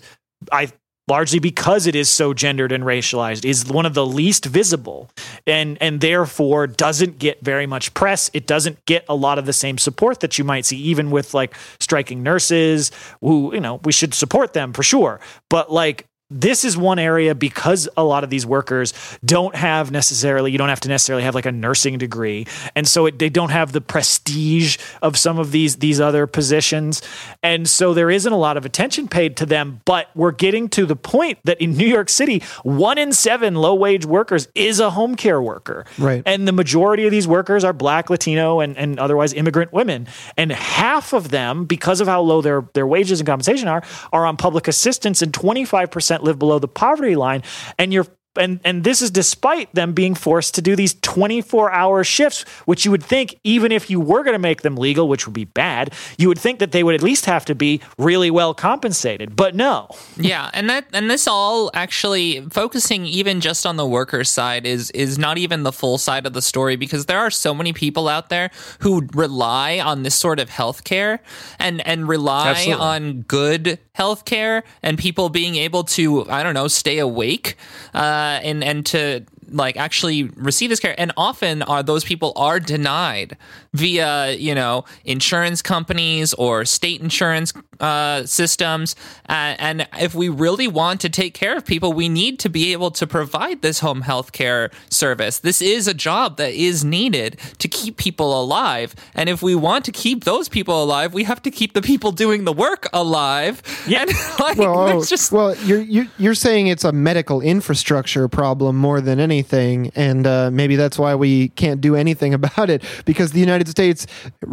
I 0.52 0.72
largely 1.08 1.38
because 1.38 1.86
it 1.86 1.96
is 1.96 2.10
so 2.10 2.34
gendered 2.34 2.72
and 2.72 2.84
racialized 2.84 3.46
is 3.46 3.68
one 3.68 3.86
of 3.86 3.94
the 3.94 4.06
least 4.06 4.46
visible 4.46 5.10
and 5.46 5.78
and 5.80 6.02
therefore 6.02 6.68
doesn't 6.68 7.20
get 7.20 7.42
very 7.42 7.68
much 7.68 7.94
press. 7.94 8.32
It 8.34 8.48
doesn't 8.48 8.84
get 8.86 9.06
a 9.08 9.16
lot 9.16 9.38
of 9.38 9.46
the 9.46 9.54
same 9.54 9.78
support 9.78 10.22
that 10.22 10.38
you 10.38 10.44
might 10.44 10.66
see 10.66 10.78
even 10.78 11.12
with 11.12 11.34
like 11.34 11.56
striking 11.80 12.24
nurses 12.24 12.92
who 13.22 13.54
you 13.54 13.62
know 13.62 13.80
we 13.84 13.92
should 13.92 14.14
support 14.14 14.54
them 14.54 14.74
for 14.74 14.84
sure. 14.84 15.20
But 15.50 15.72
like 15.72 16.08
this 16.32 16.66
is 16.66 16.76
one 16.76 16.98
area 16.98 17.36
because 17.36 17.88
a 17.96 18.04
lot 18.04 18.24
of 18.24 18.32
these 18.32 18.48
workers 18.48 18.94
don't 19.24 19.56
have 19.56 19.92
necessarily 19.92 20.52
you 20.52 20.58
don't 20.58 20.70
have 20.70 20.80
to 20.80 20.90
necessarily 20.90 21.24
have 21.24 21.36
like 21.36 21.46
a 21.46 21.52
nursing 21.52 22.00
degree. 22.00 22.48
And 22.74 22.88
so 22.88 23.06
it, 23.06 23.20
they 23.20 23.30
don't 23.30 23.52
have 23.52 23.74
the 23.74 23.82
prestige 23.82 24.80
of 25.04 25.18
some 25.18 25.38
of 25.38 25.52
these 25.52 25.76
these 25.78 26.02
other 26.02 26.26
positions. 26.26 27.04
And 27.44 27.70
so 27.70 27.94
there 27.94 28.10
isn't 28.10 28.32
a 28.32 28.38
lot 28.38 28.58
of 28.58 28.66
attention 28.66 29.08
paid 29.08 29.38
to 29.38 29.46
them 29.46 29.82
but 29.86 30.10
we're 30.16 30.32
getting 30.32 30.68
to 30.70 30.88
the 30.88 30.96
point 30.96 31.38
that 31.44 31.62
in 31.62 31.78
New 31.78 31.88
York 31.88 32.10
City 32.10 32.42
one 32.64 32.98
in 32.98 33.14
7 33.14 33.54
low 33.54 33.76
wage 33.76 34.06
workers 34.06 34.48
is 34.56 34.80
a 34.80 34.90
home 34.90 35.16
care 35.16 35.42
worker. 35.42 35.86
Right. 36.00 36.24
and 36.26 36.48
the 36.48 36.52
majority 36.52 37.06
of 37.06 37.12
these 37.12 37.28
workers 37.28 37.64
are 37.64 37.74
black 37.74 38.10
latino 38.10 38.62
and, 38.62 38.76
and 38.78 39.00
otherwise 39.00 39.32
immigrant 39.32 39.72
women. 39.72 40.08
And 40.38 40.52
half 40.52 41.14
of 41.14 41.30
them 41.30 41.66
because 41.66 42.02
of 42.02 42.08
how 42.08 42.22
low 42.22 42.42
their 42.42 42.68
their 42.74 42.88
wages 42.88 43.20
and 43.20 43.28
compensation 43.28 43.68
are 43.68 43.84
are 44.12 44.26
on 44.26 44.38
public 44.38 44.68
assistance 44.68 45.22
and 45.22 45.32
25% 45.32 46.15
live 46.24 46.40
below 46.40 46.60
the 46.60 46.68
poverty 46.68 47.16
line 47.16 47.44
and 47.78 47.94
you're 47.94 48.08
and 48.38 48.60
and 48.64 48.84
this 48.84 49.02
is 49.02 49.12
despite 49.12 49.74
them 49.74 49.94
being 49.94 50.16
forced 50.16 50.56
to 50.56 50.62
do 50.62 50.76
these 50.76 50.96
24 50.96 51.72
hour 51.72 52.04
shifts 52.04 52.44
which 52.66 52.86
you 52.86 52.92
would 52.92 53.04
think 53.04 53.40
even 53.44 53.72
if 53.72 53.90
you 53.90 54.00
were 54.00 54.24
going 54.24 54.34
to 54.34 54.40
make 54.40 54.62
them 54.62 54.76
legal 54.76 55.08
which 55.08 55.26
would 55.26 55.34
be 55.34 55.46
bad 55.46 55.94
you 56.18 56.28
would 56.28 56.40
think 56.40 56.60
that 56.60 56.72
they 56.72 56.84
would 56.84 56.96
at 56.96 57.02
least 57.04 57.26
have 57.26 57.46
to 57.46 57.56
be 57.56 57.82
really 57.98 58.32
well 58.32 58.54
compensated 58.54 59.36
but 59.36 59.56
no 59.56 59.90
yeah 60.18 60.50
and 60.54 60.70
that 60.70 60.86
and 60.94 61.10
this 61.10 61.28
all 61.28 61.72
actually 61.74 62.42
focusing 62.50 63.06
even 63.06 63.42
just 63.42 63.66
on 63.66 63.76
the 63.76 63.86
worker 63.86 64.24
side 64.24 64.66
is 64.66 64.92
is 64.92 65.18
not 65.18 65.38
even 65.38 65.64
the 65.64 65.72
full 65.72 65.98
side 65.98 66.26
of 66.26 66.34
the 66.34 66.42
story 66.42 66.76
because 66.76 67.06
there 67.06 67.20
are 67.20 67.32
so 67.32 67.54
many 67.54 67.74
people 67.74 68.08
out 68.08 68.30
there 68.30 68.50
who 68.80 69.08
rely 69.14 69.80
on 69.80 70.04
this 70.04 70.16
sort 70.16 70.40
of 70.40 70.50
healthcare 70.50 71.20
and 71.60 71.86
and 71.88 72.08
rely 72.08 72.50
Absolutely. 72.50 72.86
on 72.86 73.22
good 73.22 73.80
health 73.94 74.26
care 74.26 74.64
and 74.84 74.98
people 74.98 75.30
being 75.30 75.56
able 75.56 75.84
to 75.84 76.30
i 76.30 76.44
don't 76.44 76.54
know 76.54 76.68
stay 76.68 77.00
awake 77.00 77.56
uh 77.94 78.25
Uh, 78.26 78.40
and 78.42 78.64
and 78.64 78.84
to 78.88 79.24
like 79.50 79.78
actually 79.78 80.24
receive 80.36 80.70
this 80.70 80.80
care. 80.80 80.96
And 80.98 81.12
often 81.18 81.62
are 81.64 81.84
those 81.84 82.04
people 82.04 82.34
are 82.36 82.60
denied 82.60 83.38
via 83.74 84.34
you 84.34 84.56
know 84.56 84.86
insurance 85.04 85.62
companies 85.62 86.34
or 86.36 86.66
state 86.66 87.02
insurance 87.02 87.54
uh, 87.80 88.26
systems. 88.26 88.96
Uh, 89.28 89.56
and 89.60 89.88
if 90.00 90.16
we 90.16 90.30
really 90.30 90.68
want 90.68 91.02
to 91.02 91.10
take 91.10 91.34
care 91.34 91.58
of 91.58 91.66
people 91.66 91.94
we 91.94 92.10
need 92.10 92.40
to 92.40 92.50
be 92.50 92.72
able 92.72 92.92
to 92.92 93.06
provide 93.06 93.62
this 93.62 93.80
home 93.80 94.02
health 94.02 94.32
care 94.32 94.72
service. 94.90 95.40
This 95.40 95.62
is 95.62 95.88
a 95.88 95.94
job 95.94 96.38
that 96.38 96.54
is 96.54 96.84
needed 96.86 97.40
to 97.60 97.68
keep 97.68 97.98
people 97.98 98.40
alive. 98.40 98.96
And 99.14 99.30
if 99.30 99.42
we 99.42 99.56
want 99.56 99.86
to 99.86 99.92
keep 99.92 100.24
those 100.24 100.50
people 100.50 100.84
alive 100.84 101.14
we 101.14 101.24
have 101.24 101.42
to 101.44 101.52
keep 101.52 101.74
the 101.74 101.82
people 101.82 102.12
doing 102.12 102.46
the 102.46 102.54
work 102.54 102.88
alive. 102.94 103.62
Yeah. 103.88 104.02
and 104.04 104.12
like 104.40 104.58
Well, 104.58 105.00
oh, 105.00 105.04
just 105.04 105.32
well, 105.32 105.56
you're, 105.58 105.82
you're 105.82 106.08
you're 106.18 106.36
saying 106.36 106.68
it's 106.68 106.84
a 106.84 106.92
medical 106.92 107.42
infrastructure 107.42 108.28
problem 108.28 108.76
more 108.76 109.02
than 109.02 109.20
anything, 109.20 109.35
and 109.44 110.26
uh, 110.28 110.50
maybe 110.52 110.76
that's 110.76 110.98
why 110.98 111.16
we 111.16 111.50
can't 111.50 111.82
do 111.82 111.96
anything 111.96 112.34
about 112.42 112.70
it 112.70 112.84
because 113.06 113.32
the 113.32 113.40
United 113.40 113.68
States 113.68 114.08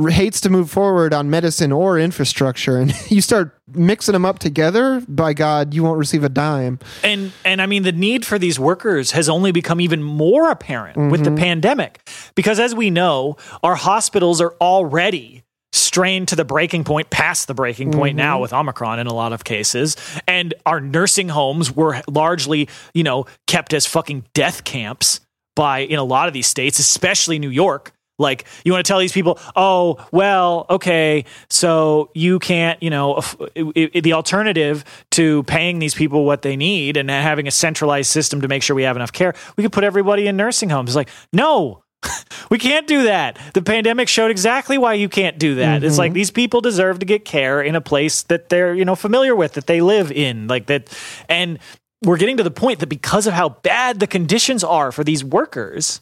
hates 0.09 0.41
to 0.43 0.51
move 0.51 0.71
forward 0.71 1.13
on 1.13 1.31
medicine 1.31 1.73
or 1.73 1.99
infrastructure, 1.99 2.79
and 2.79 2.95
you 3.11 3.21
start 3.21 3.59
mixing 3.75 4.13
them 4.13 4.25
up 4.25 4.39
together. 4.39 5.03
By 5.09 5.33
God, 5.33 5.75
you 5.75 5.83
won't 5.83 5.99
receive 5.99 6.25
a 6.25 6.29
dime. 6.29 6.79
and 7.03 7.33
and 7.45 7.61
I 7.63 7.67
mean 7.67 7.83
the 7.83 7.93
need 7.93 8.25
for 8.27 8.39
these 8.39 8.59
workers 8.59 9.13
has 9.13 9.29
only 9.29 9.53
become 9.53 9.81
even 9.81 10.03
more 10.03 10.51
apparent 10.51 11.11
with 11.11 11.25
the 11.25 11.33
pandemic 11.33 12.09
because 12.35 12.59
as 12.59 12.75
we 12.75 12.91
know 12.91 13.37
our 13.63 13.75
hospitals 13.75 14.41
are 14.41 14.55
already 14.61 15.43
strained 15.73 16.29
to 16.29 16.37
the 16.37 16.45
breaking 16.45 16.85
point 16.85 17.09
past 17.11 17.47
the 17.47 17.55
breaking 17.55 17.93
point 17.93 18.17
now 18.17 18.35
mm-hmm. 18.35 18.43
with 18.43 18.53
omicron 18.53 18.99
in 18.99 19.07
a 19.07 19.15
lot 19.15 19.33
of 19.33 19.45
cases. 19.45 19.97
And 20.29 20.55
our 20.67 20.81
nursing 20.81 21.29
homes 21.31 21.75
were 21.75 22.01
largely 22.09 22.69
you 22.95 23.03
know 23.03 23.27
kept 23.47 23.73
as 23.73 23.87
fucking 23.87 24.25
death 24.35 24.65
camps 24.65 25.21
by 25.57 25.81
in 25.81 25.99
a 25.99 26.05
lot 26.05 26.29
of 26.29 26.35
these 26.35 26.47
states 26.47 26.79
especially 26.79 27.39
New 27.39 27.51
York. 27.51 27.93
Like 28.19 28.45
you 28.65 28.73
want 28.73 28.85
to 28.85 28.89
tell 28.89 29.01
these 29.01 29.13
people, 29.13 29.39
oh 29.57 29.97
well, 30.13 30.67
okay, 30.71 31.25
so 31.51 32.11
you 32.15 32.39
can't, 32.39 32.81
you 32.83 32.91
know, 32.91 33.17
if- 33.17 33.37
i- 33.57 33.91
i- 33.95 34.01
the 34.01 34.13
alternative 34.13 34.85
to 35.13 35.43
paying 35.45 35.79
these 35.79 35.95
people 35.95 36.25
what 36.25 36.43
they 36.43 36.55
need 36.55 36.97
and 36.97 37.11
having 37.11 37.49
a 37.49 37.51
centralized 37.51 38.11
system 38.11 38.43
to 38.43 38.49
make 38.49 38.63
sure 38.63 38.77
we 38.77 38.83
have 38.85 38.97
enough 38.97 39.13
care, 39.13 39.35
we 39.57 39.63
could 39.63 39.73
put 39.73 39.83
everybody 39.83 40.29
in 40.29 40.37
nursing 40.37 40.69
homes. 40.71 40.91
It's 40.91 40.97
like, 40.97 41.09
no, 41.33 41.83
we 42.51 42.59
can't 42.59 42.87
do 42.87 43.05
that. 43.05 43.39
The 43.55 43.63
pandemic 43.63 44.09
showed 44.09 44.31
exactly 44.31 44.79
why 44.79 44.95
you 44.95 45.09
can't 45.09 45.39
do 45.39 45.57
that. 45.57 45.79
Mm-hmm. 45.79 45.87
It's 45.87 45.99
like 45.99 46.13
these 46.13 46.31
people 46.31 46.61
deserve 46.61 47.01
to 47.01 47.07
get 47.07 47.25
care 47.25 47.63
in 47.63 47.75
a 47.75 47.81
place 47.81 48.23
that 48.25 48.49
they're, 48.49 48.75
you 48.75 48.85
know, 48.85 48.95
familiar 48.95 49.35
with, 49.35 49.55
that 49.55 49.67
they 49.67 49.81
live 49.81 50.13
in. 50.13 50.49
Like 50.49 50.67
that 50.67 50.97
and 51.29 51.59
we're 52.03 52.17
getting 52.17 52.39
to 52.39 52.43
the 52.43 52.51
point 52.51 52.81
that 52.81 52.89
because 52.89 53.27
of 53.27 53.35
how 53.35 53.51
bad 53.51 54.01
the 54.01 54.07
conditions 54.07 54.65
are 54.65 54.91
for 54.91 55.05
these 55.05 55.25
workers, 55.25 56.01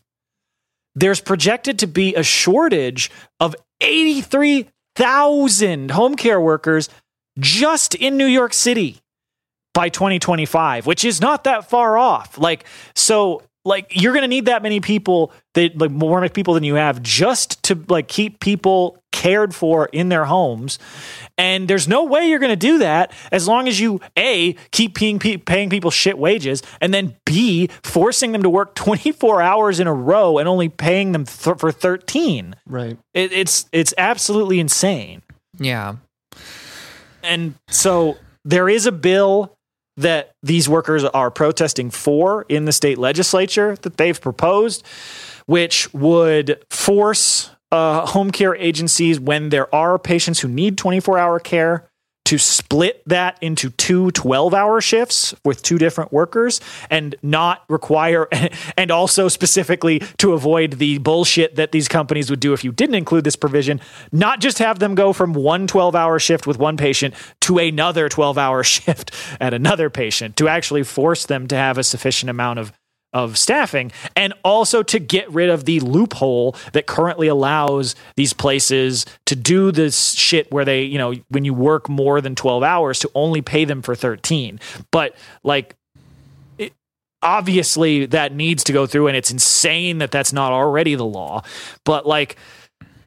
there's 0.95 1.21
projected 1.21 1.79
to 1.81 1.87
be 1.87 2.15
a 2.15 2.23
shortage 2.23 3.11
of 3.39 3.55
83,000 3.81 5.91
home 5.91 6.17
care 6.17 6.41
workers 6.41 6.89
just 7.39 7.95
in 7.95 8.17
New 8.17 8.27
York 8.27 8.55
City 8.55 9.01
by 9.73 9.89
2025, 9.89 10.87
which 10.87 11.05
is 11.05 11.21
not 11.21 11.45
that 11.45 11.69
far 11.69 11.97
off. 11.97 12.39
Like, 12.39 12.65
so 12.95 13.43
like 13.65 13.87
you're 13.91 14.13
going 14.13 14.23
to 14.23 14.29
need 14.29 14.47
that 14.47 14.63
many 14.63 14.81
people 14.81 15.33
that 15.55 15.77
like 15.79 15.91
more 15.91 16.27
people 16.29 16.55
than 16.55 16.65
you 16.65 16.77
have 16.77 17.03
just 17.03 17.63
to 17.65 17.79
like 17.89 18.09
keep 18.09 18.41
people 18.41 19.03
cared 19.13 19.55
for 19.55 19.87
in 19.93 20.09
their 20.09 20.25
homes. 20.25 20.79
And 21.37 21.69
there's 21.69 21.89
no 21.89 22.05
way 22.05 22.29
you're 22.29 22.39
going 22.39 22.51
to 22.51 22.57
do 22.57 22.79
that 22.79 23.13
as 23.33 23.47
long 23.47 23.69
as 23.69 23.81
you 23.81 24.01
a 24.17 24.55
keep 24.71 24.95
paying, 24.95 25.19
paying 25.19 25.69
people 25.69 25.91
shit 25.91 26.17
wages 26.19 26.63
and 26.81 26.95
then 26.95 27.17
b 27.27 27.69
forcing 27.83 28.33
them 28.33 28.43
to 28.43 28.51
work 28.51 28.75
24 28.75 29.43
hours 29.43 29.81
in 29.81 29.87
a 29.87 29.95
row 29.95 30.39
and 30.39 30.49
only 30.49 30.69
paying 30.69 31.13
them 31.13 31.25
th- 31.25 31.59
for 31.59 31.73
13 31.73 32.57
right. 32.67 32.99
It, 33.13 33.33
it's 33.33 33.67
it's 33.73 33.93
absolutely 33.99 34.61
insane. 34.61 35.23
Yeah. 35.59 35.97
And 37.23 37.55
so 37.69 38.17
there 38.45 38.69
is 38.69 38.87
a 38.87 38.93
bill 38.93 39.57
that 39.97 40.35
these 40.43 40.69
workers 40.69 41.05
are 41.05 41.31
protesting 41.31 41.91
for 41.91 42.47
in 42.49 42.65
the 42.65 42.73
state 42.73 42.99
legislature 42.99 43.77
that 43.83 43.97
they've 43.97 44.21
proposed, 44.21 44.85
which 45.47 45.93
would 45.93 46.65
force 46.71 47.51
uh, 47.73 48.07
home 48.07 48.31
care 48.31 48.57
agencies, 48.57 49.21
when 49.21 49.51
there 49.51 49.73
are 49.75 49.99
patients 49.99 50.41
who 50.41 50.49
need 50.49 50.77
24 50.77 51.19
hour 51.19 51.39
care, 51.39 51.90
to 52.31 52.39
split 52.39 53.03
that 53.07 53.37
into 53.41 53.71
two 53.71 54.13
12 54.13 54.55
hour 54.55 54.81
shifts 54.81 55.35
with 55.45 55.61
two 55.65 55.79
different 55.79 56.13
workers 56.13 56.61
and 56.89 57.17
not 57.25 57.65
require, 57.69 58.29
and 58.77 58.93
also 58.93 59.27
specifically 59.27 59.99
to 60.19 60.33
avoid 60.33 60.75
the 60.75 60.99
bullshit 60.99 61.57
that 61.57 61.73
these 61.73 61.89
companies 61.89 62.31
would 62.31 62.39
do 62.39 62.53
if 62.53 62.63
you 62.63 62.71
didn't 62.71 62.95
include 62.95 63.25
this 63.25 63.35
provision, 63.35 63.81
not 64.13 64.39
just 64.39 64.61
have 64.61 64.79
them 64.79 64.95
go 64.95 65.13
from 65.13 65.33
one 65.33 65.67
12 65.67 65.97
hour 65.97 66.21
shift 66.21 66.47
with 66.47 66.57
one 66.57 66.77
patient 66.77 67.17
to 67.41 67.59
another 67.59 68.09
12 68.09 68.39
hour 68.39 68.63
shift 68.75 69.11
at 69.41 69.53
another 69.53 69.91
patient, 69.91 70.37
to 70.37 70.47
actually 70.47 70.85
force 70.85 71.27
them 71.27 71.49
to 71.49 71.57
have 71.57 71.79
a 71.79 71.83
sufficient 71.83 72.31
amount 72.31 72.61
of 72.61 72.73
of 73.13 73.37
staffing 73.37 73.91
and 74.15 74.33
also 74.45 74.83
to 74.83 74.99
get 74.99 75.29
rid 75.33 75.49
of 75.49 75.65
the 75.65 75.81
loophole 75.81 76.55
that 76.73 76.87
currently 76.87 77.27
allows 77.27 77.95
these 78.17 78.33
places 78.33 79.05
to 79.27 79.35
do 79.35 79.73
this 79.73 80.13
shit 80.13 80.51
where 80.53 80.65
they, 80.65 80.83
you 80.83 80.99
know, 80.99 81.15
when 81.29 81.45
you 81.45 81.53
work 81.53 81.89
more 81.89 82.21
than 82.21 82.35
12 82.35 82.63
hours 82.63 83.01
to 83.01 83.11
only 83.15 83.43
pay 83.43 83.65
them 83.65 83.83
for 83.83 83.95
13. 83.95 84.61
But 84.93 85.17
like 85.43 85.75
it, 86.59 86.73
obviously 87.23 88.07
that 88.07 88.33
needs 88.33 88.63
to 88.65 88.73
go 88.73 88.87
through 88.87 89.09
and 89.09 89.17
it's 89.17 89.31
insane 89.31 89.99
that 89.99 90.13
that's 90.13 90.33
not 90.33 90.53
already 90.53 90.95
the 90.95 91.05
law. 91.05 91.43
But 91.85 92.07
like 92.07 92.37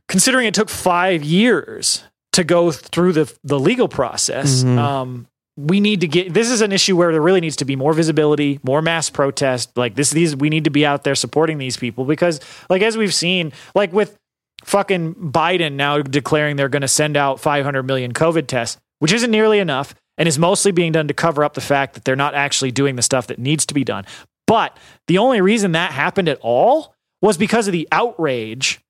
considering 0.10 0.48
it 0.48 0.54
took 0.54 0.70
5 0.70 1.24
years 1.24 2.04
to 2.34 2.44
go 2.44 2.72
through 2.72 3.14
the 3.14 3.34
the 3.44 3.60
legal 3.60 3.88
process, 3.88 4.64
mm-hmm. 4.64 4.78
um 4.78 5.28
we 5.56 5.80
need 5.80 6.02
to 6.02 6.08
get 6.08 6.34
this 6.34 6.50
is 6.50 6.62
an 6.62 6.72
issue 6.72 6.98
where 6.98 7.12
there 7.12 7.22
really 7.22 7.42
needs 7.42 7.56
to 7.58 7.66
be 7.66 7.76
more 7.76 7.94
visibility, 7.94 8.60
more 8.64 8.82
mass 8.82 9.10
protest. 9.10 9.78
Like 9.78 9.96
this, 9.96 10.10
these 10.10 10.36
we 10.36 10.50
need 10.50 10.64
to 10.64 10.72
be 10.72 10.86
out 10.86 11.04
there 11.04 11.16
supporting 11.16 11.58
these 11.58 11.78
people 11.78 12.06
because, 12.06 12.40
like 12.70 12.82
as 12.82 12.98
we've 12.98 13.14
seen, 13.14 13.54
like 13.76 13.94
with 13.94 14.18
fucking 14.64 15.14
Biden 15.16 15.74
now 15.74 16.00
declaring 16.00 16.56
they're 16.56 16.70
going 16.70 16.82
to 16.82 16.88
send 16.88 17.18
out 17.18 17.40
500 17.40 17.84
million 17.84 18.14
COVID 18.14 18.48
tests, 18.48 18.80
which 19.00 19.14
isn't 19.14 19.30
nearly 19.30 19.60
enough, 19.60 19.94
and 20.18 20.28
is 20.28 20.40
mostly 20.40 20.72
being 20.72 20.92
done 20.92 21.08
to 21.08 21.14
cover 21.14 21.44
up 21.44 21.54
the 21.54 21.62
fact 21.62 21.94
that 21.94 22.04
they're 22.04 22.16
not 22.16 22.34
actually 22.34 22.72
doing 22.72 22.96
the 22.96 23.02
stuff 23.02 23.28
that 23.28 23.38
needs 23.38 23.66
to 23.68 23.74
be 23.74 23.84
done. 23.84 24.06
But 24.48 24.76
the 25.08 25.20
only 25.20 25.42
reason 25.42 25.74
that 25.74 25.92
happened 25.92 26.30
at 26.30 26.40
all 26.42 26.96
was 27.22 27.38
because 27.38 27.68
of 27.68 27.72
the 27.72 27.88
outrage 27.92 28.82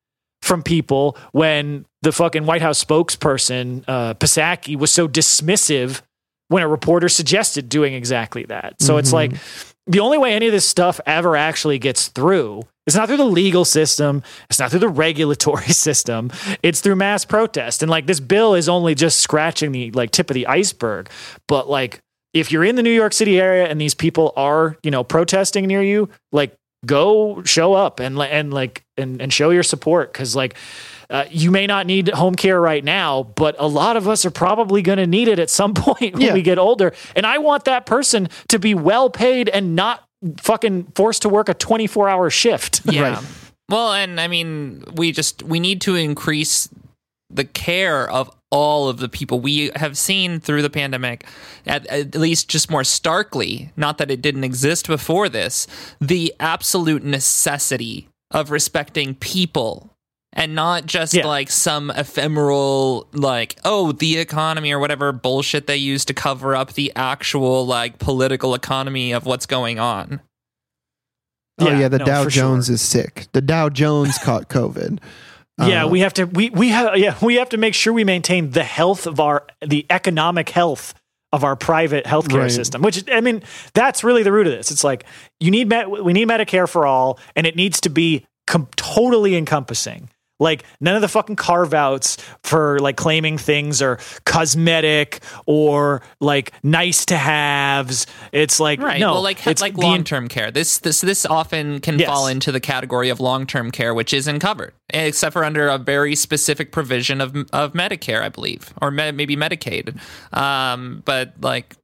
from 0.42 0.64
people 0.64 1.18
when 1.32 1.86
the 2.02 2.12
fucking 2.12 2.46
White 2.46 2.62
House 2.62 2.84
spokesperson 2.84 3.84
uh, 3.88 4.14
Psaki 4.16 4.78
was 4.78 4.92
so 4.92 5.08
dismissive 5.08 6.02
when 6.54 6.64
a 6.64 6.68
reporter 6.68 7.10
suggested 7.10 7.68
doing 7.68 7.94
exactly 7.94 8.44
that. 8.46 8.82
So 8.82 8.94
mm-hmm. 8.94 9.00
it's 9.00 9.12
like 9.12 9.32
the 9.88 10.00
only 10.00 10.18
way 10.18 10.34
any 10.34 10.46
of 10.46 10.54
this 10.54 10.68
stuff 10.68 11.02
ever 11.06 11.36
actually 11.36 11.80
gets 11.80 12.08
through 12.08 12.64
it's 12.86 12.96
not 12.96 13.08
through 13.08 13.18
the 13.18 13.26
legal 13.26 13.64
system. 13.64 14.24
It's 14.50 14.60
not 14.60 14.70
through 14.72 14.82
the 14.82 14.90
regulatory 15.06 15.68
system. 15.70 16.32
It's 16.62 16.82
through 16.82 16.96
mass 16.96 17.26
protest. 17.26 17.82
And 17.82 17.90
like 17.90 18.08
this 18.08 18.20
bill 18.20 18.56
is 18.56 18.68
only 18.68 18.96
just 18.96 19.20
scratching 19.20 19.72
the 19.72 19.92
like 19.92 20.12
tip 20.12 20.30
of 20.30 20.34
the 20.34 20.48
iceberg. 20.48 21.10
But 21.48 21.70
like 21.70 22.02
if 22.34 22.52
you're 22.52 22.64
in 22.64 22.76
the 22.76 22.84
New 22.84 22.92
York 22.92 23.14
City 23.14 23.40
area 23.40 23.68
and 23.68 23.80
these 23.80 23.94
people 23.94 24.34
are, 24.36 24.78
you 24.84 24.92
know, 24.92 25.04
protesting 25.04 25.66
near 25.68 25.82
you, 25.82 26.10
like 26.32 26.56
go 26.86 27.42
show 27.44 27.74
up 27.74 28.02
and 28.02 28.20
and 28.20 28.54
like 28.54 28.84
and 28.98 29.22
and 29.22 29.32
show 29.32 29.52
your 29.52 29.64
support 29.64 30.14
cuz 30.14 30.36
like 30.36 30.56
uh, 31.14 31.26
you 31.30 31.52
may 31.52 31.68
not 31.68 31.86
need 31.86 32.10
home 32.10 32.34
care 32.34 32.60
right 32.60 32.84
now, 32.84 33.24
but 33.36 33.56
a 33.60 33.68
lot 33.68 33.96
of 33.96 34.10
us 34.10 34.26
are 34.26 34.32
probably 34.32 34.82
going 34.82 34.98
to 34.98 35.06
need 35.06 35.28
it 35.28 35.38
at 35.38 35.50
some 35.50 35.74
point 35.76 36.14
when 36.14 36.22
yeah. 36.22 36.34
we 36.34 36.42
get 36.42 36.58
older. 36.58 36.92
And 37.16 37.26
I 37.26 37.38
want 37.38 37.66
that 37.66 37.86
person 37.86 38.28
to 38.50 38.58
be 38.58 38.74
well 38.74 39.10
paid 39.12 39.48
and 39.48 39.76
not 39.76 40.04
fucking 40.38 40.86
forced 40.96 41.22
to 41.22 41.30
work 41.30 41.50
a 41.50 41.54
24 41.54 42.10
hour 42.10 42.30
shift. 42.32 42.82
Yeah. 42.86 43.14
Right. 43.14 43.26
Well, 43.70 43.94
and 43.94 44.20
I 44.20 44.28
mean, 44.28 44.84
we 44.96 45.12
just 45.12 45.44
we 45.44 45.60
need 45.60 45.82
to 45.82 45.96
increase 45.96 46.68
the 47.30 47.46
care 47.46 48.10
of 48.10 48.30
all 48.52 48.90
of 48.90 48.98
the 48.98 49.10
people 49.10 49.40
we 49.40 49.72
have 49.76 49.98
seen 49.98 50.40
through 50.40 50.62
the 50.62 50.70
pandemic, 50.70 51.26
at, 51.66 51.88
at, 51.88 52.14
least 52.14 52.50
just 52.50 52.70
more 52.70 52.84
starkly, 52.84 53.72
not 53.76 53.98
that 53.98 54.12
it 54.12 54.22
didn't 54.22 54.44
exist 54.44 54.86
before 54.86 55.28
this, 55.28 55.66
the 56.00 56.32
absolute 56.40 57.04
necessity 57.04 58.08
of 58.30 58.52
respecting 58.52 59.16
people 59.16 59.93
and 60.34 60.56
not 60.56 60.86
just 60.86 61.14
yeah. 61.14 61.26
like 61.26 61.50
some 61.50 61.92
ephemeral 61.92 63.08
like 63.14 63.58
oh 63.64 63.92
the 63.92 64.18
economy 64.18 64.72
or 64.72 64.80
whatever 64.80 65.12
bullshit 65.12 65.68
they 65.68 65.78
use 65.78 66.06
to 66.06 66.14
cover 66.14 66.56
up 66.56 66.74
the 66.74 66.92
actual 66.96 67.66
like 67.66 68.00
political 68.00 68.56
economy 68.56 69.12
of 69.12 69.26
what's 69.26 69.46
going 69.46 69.80
on. 69.80 70.20
Oh 71.60 71.70
yeah, 71.70 71.82
yeah 71.82 71.88
the 71.88 72.00
no, 72.00 72.06
Dow 72.06 72.28
Jones 72.28 72.66
sure. 72.66 72.76
is 72.76 72.82
sick. 72.82 73.28
The 73.32 73.42
Dow 73.42 73.70
Jones 73.70 74.18
caught 74.18 74.50
COVID. 74.50 75.00
Yeah, 75.60 75.86
uh, 75.86 75.88
we 75.88 76.00
have 76.00 76.16
to 76.16 76.26
we 76.26 76.50
we 76.50 76.70
have 76.70 76.98
yeah, 76.98 77.16
we 77.22 77.36
have 77.36 77.50
to 77.50 77.58
make 77.58 77.76
sure 77.76 77.94
we 77.94 78.04
maintain 78.04 78.50
the 78.50 78.64
health 78.64 79.06
of 79.06 79.20
our 79.20 79.46
the 79.62 79.86
economic 79.92 80.50
health 80.50 80.96
of 81.32 81.44
our 81.44 81.56
private 81.56 82.06
healthcare 82.06 82.40
right. 82.40 82.52
system. 82.52 82.82
Which 82.82 83.08
I 83.12 83.22
mean, 83.22 83.44
that's 83.76 84.04
really 84.04 84.24
the 84.24 84.32
root 84.32 84.48
of 84.48 84.54
this. 84.54 84.72
It's 84.72 84.84
like 84.84 85.06
you 85.40 85.52
need 85.52 85.72
we 85.88 86.12
need 86.12 86.28
Medicare 86.28 86.68
for 86.68 86.88
all 86.88 87.20
and 87.36 87.46
it 87.46 87.56
needs 87.56 87.82
to 87.82 87.90
be 87.90 88.26
com- 88.48 88.68
totally 88.76 89.36
encompassing. 89.36 90.10
Like 90.44 90.64
none 90.80 90.96
of 90.96 91.02
the 91.02 91.08
fucking 91.08 91.38
carve 91.38 91.74
outs 91.74 92.18
for 92.44 92.80
like 92.80 92.98
claiming 92.98 93.38
things 93.38 93.82
are 93.82 93.98
cosmetic 94.26 95.24
or 95.46 96.02
like 96.20 96.52
nice 96.62 97.06
to 97.06 97.18
haves. 97.18 98.06
It's 98.32 98.60
like 98.60 98.82
right. 98.82 99.00
no, 99.00 99.14
well, 99.14 99.24
like 99.24 99.48
it's 99.48 99.62
like 99.62 99.78
long 99.78 100.04
term 100.04 100.28
care. 100.28 100.52
This 100.52 100.80
this 100.80 101.02
this 101.02 101.26
often 101.26 101.80
can 101.80 101.98
yes. 101.98 102.08
fall 102.08 102.28
into 102.28 102.52
the 102.52 102.60
category 102.60 103.10
of 103.10 103.20
long 103.20 103.48
term 103.48 103.72
care, 103.72 103.94
which 103.94 104.14
isn't 104.14 104.40
covered 104.40 104.74
except 104.90 105.34
for 105.34 105.44
under 105.44 105.68
a 105.68 105.78
very 105.78 106.16
specific 106.16 106.72
provision 106.72 107.22
of 107.22 107.36
of 107.52 107.74
Medicare, 107.74 108.22
I 108.22 108.30
believe, 108.30 108.74
or 108.82 108.92
me- 108.92 109.12
maybe 109.12 109.36
Medicaid. 109.36 109.98
Um, 110.36 111.02
but 111.06 111.34
like 111.42 111.76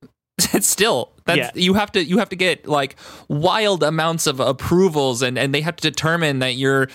still 0.61 1.11
that's 1.25 1.37
yeah. 1.37 1.51
you 1.53 1.73
have 1.73 1.91
to 1.91 2.03
you 2.03 2.17
have 2.17 2.29
to 2.29 2.35
get 2.35 2.67
like 2.67 2.95
wild 3.27 3.83
amounts 3.83 4.27
of 4.27 4.39
approvals 4.39 5.21
and 5.21 5.37
and 5.37 5.53
they 5.53 5.61
have 5.61 5.75
to 5.75 5.89
determine 5.89 6.39
that 6.39 6.55
you're 6.55 6.87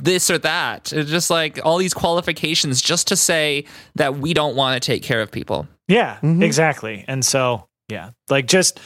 this 0.00 0.30
or 0.30 0.38
that 0.38 0.92
it's 0.92 1.10
just 1.10 1.30
like 1.30 1.58
all 1.64 1.78
these 1.78 1.94
qualifications 1.94 2.80
just 2.80 3.08
to 3.08 3.16
say 3.16 3.64
that 3.94 4.18
we 4.18 4.34
don't 4.34 4.56
want 4.56 4.80
to 4.80 4.86
take 4.86 5.02
care 5.02 5.20
of 5.20 5.30
people 5.30 5.66
yeah 5.88 6.16
mm-hmm. 6.16 6.42
exactly 6.42 7.04
and 7.08 7.24
so 7.24 7.66
yeah 7.88 8.10
like 8.28 8.46
just 8.46 8.80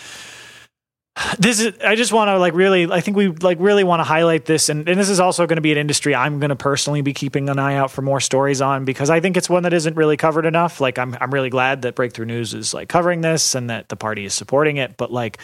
this 1.39 1.61
is 1.61 1.73
i 1.83 1.95
just 1.95 2.13
want 2.13 2.29
to 2.29 2.39
like 2.39 2.53
really 2.53 2.91
i 2.93 3.01
think 3.01 3.17
we 3.17 3.29
like 3.29 3.57
really 3.59 3.85
want 3.85 4.01
to 4.01 4.05
highlight 4.05 4.45
this 4.45 4.69
and, 4.69 4.87
and 4.87 5.01
this 5.01 5.09
is 5.09 5.19
also 5.19 5.47
going 5.47 5.57
to 5.57 5.63
be 5.63 5.73
an 5.73 5.79
industry 5.79 6.15
i'm 6.15 6.39
going 6.39 6.51
to 6.51 6.57
personally 6.57 7.01
be 7.01 7.15
keeping 7.15 7.49
an 7.49 7.59
eye 7.59 7.75
out 7.75 7.91
for 7.91 8.03
more 8.03 8.21
stories 8.21 8.61
on 8.61 8.85
because 8.85 9.09
i 9.09 9.19
think 9.19 9.37
it's 9.37 9.49
one 9.49 9.63
that 9.63 9.73
isn't 9.73 9.97
really 9.97 10.17
covered 10.17 10.45
enough. 10.45 10.81
Like 10.81 10.99
i'm, 10.99 11.17
I'm 11.21 11.33
really 11.33 11.49
glad 11.49 11.83
that 11.83 11.95
breakthrough 11.95 12.27
news 12.27 12.53
is 12.53 12.75
like 12.75 12.89
covering 12.89 13.23
this 13.23 13.55
and 13.55 13.71
that 13.71 13.89
the 13.89 13.97
party 13.97 14.25
is 14.27 14.35
supporting 14.35 14.77
it 14.77 14.97
but 14.97 15.11
like 15.11 15.39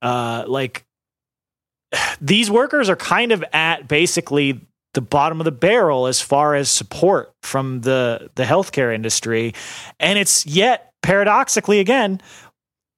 uh 0.00 0.44
like 0.46 0.84
these 2.20 2.50
workers 2.50 2.88
are 2.88 2.96
kind 2.96 3.32
of 3.32 3.44
at 3.52 3.88
basically 3.88 4.66
the 4.94 5.00
bottom 5.00 5.40
of 5.40 5.44
the 5.44 5.52
barrel 5.52 6.06
as 6.06 6.20
far 6.20 6.54
as 6.54 6.70
support 6.70 7.34
from 7.42 7.82
the 7.82 8.30
the 8.36 8.44
healthcare 8.44 8.94
industry 8.94 9.52
and 9.98 10.18
it's 10.18 10.46
yet 10.46 10.92
paradoxically 11.02 11.78
again 11.78 12.20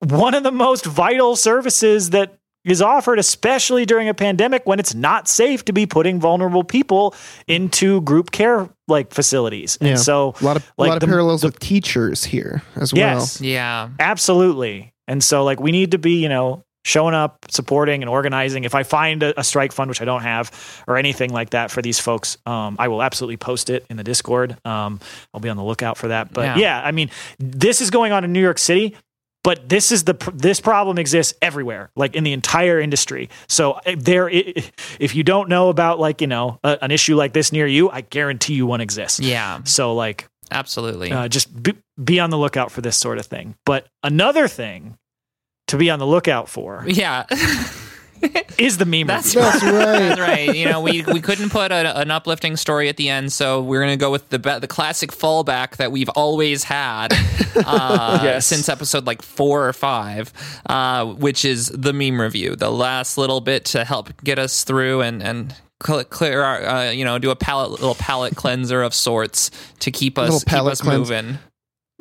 one 0.09 0.35
of 0.35 0.43
the 0.43 0.53
most 0.53 0.85
vital 0.85 1.37
services 1.37 2.11
that 2.11 2.35
is 2.65 2.81
offered, 2.81 3.19
especially 3.19 3.85
during 3.85 4.09
a 4.09 4.15
pandemic 4.15 4.65
when 4.67 4.79
it's 4.79 4.95
not 4.95 5.27
safe 5.27 5.65
to 5.65 5.73
be 5.73 5.85
putting 5.85 6.21
vulnerable 6.21 6.63
people 6.63 7.13
into 7.49 8.01
group 8.03 8.31
care 8.31 8.69
like 8.87 9.13
facilities. 9.13 9.77
And 9.81 9.99
so 9.99 10.35
a 10.41 10.45
lot 10.45 10.57
of 10.57 10.73
like 10.79 10.89
a 10.89 10.93
lot 10.93 11.01
the- 11.01 11.07
of 11.07 11.11
parallels 11.11 11.41
the- 11.41 11.49
with 11.49 11.59
teachers 11.59 12.23
here 12.23 12.63
as 12.77 12.93
well. 12.95 13.01
Yes. 13.19 13.41
Yeah. 13.41 13.89
Absolutely. 13.99 14.93
And 15.09 15.23
so, 15.25 15.43
like, 15.43 15.59
we 15.59 15.73
need 15.73 15.91
to 15.91 15.99
be, 15.99 16.23
you 16.23 16.29
know, 16.29 16.63
showing 16.85 17.15
up, 17.15 17.45
supporting, 17.51 18.03
and 18.03 18.09
organizing. 18.09 18.63
If 18.65 18.75
I 18.77 18.85
find 18.85 19.23
a, 19.25 19.39
a 19.39 19.43
strike 19.45 19.73
fund, 19.73 19.89
which 19.89 20.01
I 20.01 20.05
don't 20.05 20.23
have, 20.23 20.53
or 20.87 20.97
anything 20.97 21.33
like 21.33 21.51
that 21.51 21.71
for 21.73 21.83
these 21.83 21.99
folks, 21.99 22.39
um, 22.47 22.77
I 22.79 22.87
will 22.89 23.03
absolutely 23.03 23.37
post 23.37 23.71
it 23.71 23.85
in 23.91 23.97
the 23.97 24.05
Discord. 24.05 24.57
Um, 24.65 25.01
I'll 25.35 25.41
be 25.41 25.49
on 25.49 25.57
the 25.57 25.65
lookout 25.65 25.97
for 25.99 26.09
that. 26.09 26.33
But 26.33 26.43
Yeah. 26.43 26.57
yeah. 26.59 26.83
I 26.85 26.93
mean, 26.93 27.11
this 27.41 27.81
is 27.81 27.91
going 27.91 28.13
on 28.13 28.23
in 28.25 28.33
New 28.33 28.41
York 28.41 28.59
City. 28.59 28.97
But 29.45 29.69
this 29.69 29.91
is 29.91 30.05
the 30.05 30.15
this 30.33 30.61
problem 30.61 30.99
exists 30.99 31.35
everywhere, 31.43 31.91
like 31.97 32.15
in 32.15 32.23
the 32.23 32.33
entire 32.33 32.79
industry. 32.81 33.29
So 33.49 33.73
uh, 33.73 33.97
there, 33.99 34.29
if 34.29 35.15
you 35.15 35.25
don't 35.25 35.49
know 35.49 35.69
about 35.69 35.99
like 35.99 36.21
you 36.21 36.29
know 36.29 36.61
a, 36.63 36.79
an 36.83 36.91
issue 36.91 37.17
like 37.17 37.33
this 37.33 37.53
near 37.53 37.67
you, 37.67 37.91
I 37.91 38.03
guarantee 38.03 38.55
you 38.55 38.67
one 38.67 38.81
exists. 38.81 39.21
Yeah. 39.21 39.61
So 39.65 39.95
like 39.95 40.29
Absolutely. 40.51 41.11
uh, 41.11 41.29
just 41.29 41.63
be, 41.63 41.75
be 42.03 42.21
on 42.21 42.31
the 42.31 42.39
lookout 42.39 42.71
for 42.71 42.83
this 42.83 42.97
sort 42.97 43.19
of 43.19 43.27
thing. 43.27 43.57
But 43.65 43.89
another 44.03 44.47
thing 44.47 44.97
to 45.69 45.77
be 45.77 45.91
on 45.91 45.99
the 45.99 46.07
lookout 46.07 46.49
for 46.49 46.85
yeah. 46.87 47.25
is 48.59 48.79
the 48.79 48.85
meme. 48.85 49.07
That's 49.07 49.35
review. 49.35 49.51
That's 49.51 49.63
right. 49.65 49.73
That's 49.99 50.21
right. 50.21 50.55
You 50.55 50.67
know, 50.69 50.81
we, 50.81 51.03
we 51.03 51.21
couldn't 51.21 51.51
put 51.51 51.73
a, 51.73 51.99
an 52.01 52.11
uplifting 52.11 52.57
story 52.57 52.89
at 52.89 52.97
the 52.97 53.09
end, 53.09 53.33
so 53.33 53.63
we're 53.63 53.81
gonna 53.81 53.97
go 53.97 54.11
with 54.11 54.29
the 54.31 54.39
be- 54.39 54.59
the 54.59 54.67
classic 54.69 55.11
fallback 55.11 55.77
that 55.77 55.91
we've 55.93 56.09
always 56.11 56.65
had 56.65 57.09
uh, 57.67 58.21
Yes. 58.23 58.47
since 58.47 58.69
episode 58.69 59.07
like 59.07 59.23
four 59.23 59.67
or 59.69 59.73
five, 59.73 60.33
uh, 60.67 61.07
which 61.07 61.45
is 61.45 61.69
the 61.69 61.93
meme 61.93 62.21
review, 62.21 62.57
the 62.57 62.71
last 62.71 63.19
little 63.19 63.41
bit 63.41 63.65
to 63.67 63.85
help 63.85 64.11
get 64.23 64.39
us 64.39 64.65
through 64.65 65.01
and 65.03 65.23
and 65.23 65.55
clear 65.81 66.43
our, 66.43 66.65
uh, 66.65 66.91
you 66.91 67.05
know, 67.05 67.19
do 67.19 67.31
a 67.31 67.37
palate 67.37 67.71
little 67.73 67.97
palate 67.97 68.37
cleanser 68.37 68.83
of 68.83 68.95
sorts 68.95 69.51
to 69.81 69.91
keep 69.91 70.17
us 70.17 70.45
keep 70.45 70.53
us 70.55 70.81
cleanse. 70.81 71.11
moving. 71.11 71.39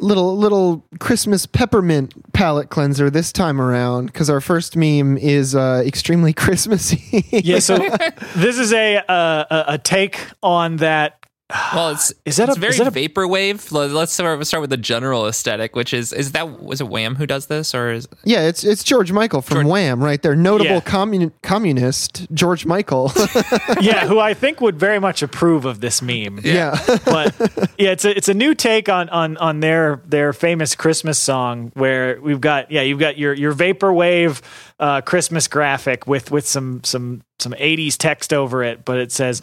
Little 0.01 0.37
little 0.37 0.85
Christmas 0.99 1.45
peppermint 1.45 2.33
palette 2.33 2.69
cleanser 2.69 3.09
this 3.09 3.31
time 3.31 3.61
around 3.61 4.07
because 4.07 4.29
our 4.29 4.41
first 4.41 4.75
meme 4.75 5.17
is 5.17 5.55
uh, 5.55 5.83
extremely 5.85 6.33
Christmassy. 6.41 7.25
yeah. 7.31 7.59
So 7.59 7.77
this 8.35 8.57
is 8.57 8.73
a 8.73 8.97
uh, 8.97 9.45
a, 9.49 9.63
a 9.73 9.77
take 9.77 10.19
on 10.43 10.77
that. 10.77 11.17
Well, 11.73 11.89
it's 11.91 12.13
Is 12.25 12.37
that 12.37 12.49
it's 12.49 12.57
a- 12.57 12.59
very 12.59 12.71
is 12.71 12.77
that 12.79 12.87
a- 12.87 12.91
vaporwave. 12.91 13.71
Let- 13.71 13.91
Let's 13.91 14.13
start, 14.13 14.45
start 14.47 14.61
with 14.61 14.69
the 14.69 14.77
general 14.77 15.27
aesthetic, 15.27 15.75
which 15.75 15.93
is 15.93 16.13
is 16.13 16.31
that 16.33 16.61
was 16.61 16.81
it 16.81 16.87
Wham 16.87 17.15
who 17.15 17.25
does 17.27 17.47
this 17.47 17.73
or 17.75 17.91
is 17.91 18.07
yeah, 18.23 18.47
it's 18.47 18.63
it's 18.63 18.83
George 18.83 19.11
Michael 19.11 19.41
from 19.41 19.55
George- 19.55 19.67
Wham 19.67 20.03
right 20.03 20.21
there. 20.21 20.35
Notable 20.35 20.71
Yeah. 20.75 20.79
commun- 20.81 21.31
communist 21.43 22.27
George 22.33 22.65
Michael. 22.65 23.11
Yeah, 23.81 24.07
who 24.07 24.19
I 24.19 24.33
think 24.33 24.61
would 24.61 24.77
very 24.77 24.99
much 24.99 25.21
approve 25.23 25.65
of 25.65 25.81
this 25.81 26.01
meme. 26.01 26.39
yeah. 26.43 26.77
but 27.05 27.33
yeah, 27.77 27.91
it's 27.91 28.05
a 28.05 28.15
it's 28.15 28.29
a 28.29 28.33
new 28.33 28.53
take 28.53 28.89
on 28.89 29.09
on 29.09 29.37
on 29.37 29.59
their 29.59 30.01
their 30.05 30.33
famous 30.33 30.75
Christmas 30.75 31.17
song 31.19 31.71
where 31.73 32.19
we've 32.21 32.41
got 32.41 32.69
yeah 32.71 32.81
you've 32.81 32.99
got 32.99 33.17
your 33.17 33.33
your 33.33 33.53
vaporwave 33.53 34.41
uh, 34.79 35.01
Christmas 35.01 35.47
graphic 35.47 36.07
with 36.07 36.31
with 36.31 36.47
some 36.47 36.83
some 36.83 37.21
some 37.41 37.53
80s 37.53 37.97
text 37.97 38.33
over 38.33 38.63
it, 38.63 38.85
but 38.85 38.97
it 38.97 39.11
says, 39.11 39.41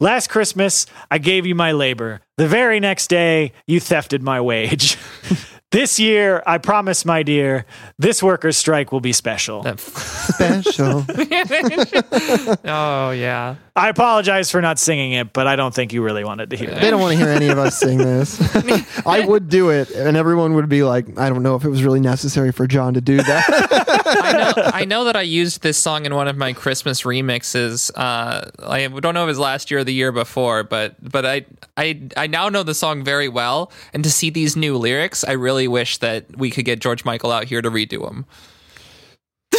"Last 0.00 0.28
Christmas 0.28 0.86
I 1.10 1.18
gave 1.18 1.46
you 1.46 1.54
my 1.54 1.72
labor. 1.72 2.20
The 2.36 2.48
very 2.48 2.80
next 2.80 3.08
day 3.08 3.52
you 3.66 3.80
thefted 3.80 4.22
my 4.22 4.40
wage." 4.40 4.98
This 5.72 5.98
year, 5.98 6.44
I 6.46 6.58
promise, 6.58 7.04
my 7.04 7.24
dear, 7.24 7.66
this 7.98 8.22
workers' 8.22 8.56
strike 8.56 8.92
will 8.92 9.00
be 9.00 9.12
special. 9.12 9.64
Special. 9.76 11.04
oh 12.64 13.10
yeah. 13.10 13.56
I 13.74 13.88
apologize 13.90 14.50
for 14.50 14.62
not 14.62 14.78
singing 14.78 15.12
it, 15.12 15.32
but 15.32 15.46
I 15.46 15.54
don't 15.56 15.74
think 15.74 15.92
you 15.92 16.02
really 16.02 16.24
wanted 16.24 16.50
to 16.50 16.56
hear 16.56 16.70
it. 16.70 16.80
They 16.80 16.90
don't 16.90 17.00
want 17.00 17.12
to 17.12 17.18
hear 17.18 17.28
any 17.28 17.48
of 17.48 17.58
us 17.58 17.78
sing 17.78 17.98
this. 17.98 18.40
I 19.06 19.20
would 19.20 19.48
do 19.48 19.70
it, 19.70 19.90
and 19.90 20.16
everyone 20.16 20.54
would 20.54 20.68
be 20.68 20.82
like, 20.82 21.18
"I 21.18 21.28
don't 21.28 21.42
know 21.42 21.56
if 21.56 21.64
it 21.64 21.68
was 21.68 21.84
really 21.84 22.00
necessary 22.00 22.52
for 22.52 22.66
John 22.66 22.94
to 22.94 23.00
do 23.00 23.18
that." 23.18 24.02
I 24.06 24.32
know, 24.32 24.62
I 24.72 24.84
know 24.84 25.04
that 25.04 25.16
I 25.16 25.22
used 25.22 25.62
this 25.62 25.76
song 25.76 26.06
in 26.06 26.14
one 26.14 26.26
of 26.26 26.36
my 26.36 26.52
Christmas 26.54 27.02
remixes. 27.02 27.90
Uh, 27.94 28.50
I 28.66 28.88
don't 28.88 29.14
know 29.14 29.24
if 29.24 29.26
it 29.26 29.32
was 29.32 29.38
last 29.38 29.70
year 29.70 29.80
or 29.80 29.84
the 29.84 29.92
year 29.92 30.12
before, 30.12 30.64
but 30.64 30.96
but 31.02 31.26
I 31.26 31.44
I 31.76 32.08
I 32.16 32.26
now 32.28 32.48
know 32.48 32.62
the 32.62 32.74
song 32.74 33.04
very 33.04 33.28
well. 33.28 33.70
And 33.92 34.02
to 34.04 34.10
see 34.10 34.30
these 34.30 34.56
new 34.56 34.76
lyrics, 34.78 35.22
I 35.22 35.32
really 35.32 35.55
wish 35.66 35.98
that 35.98 36.36
we 36.36 36.50
could 36.50 36.64
get 36.64 36.80
George 36.80 37.04
Michael 37.04 37.32
out 37.32 37.44
here 37.44 37.62
to 37.62 37.70
redo 37.70 38.04
them. 38.06 38.26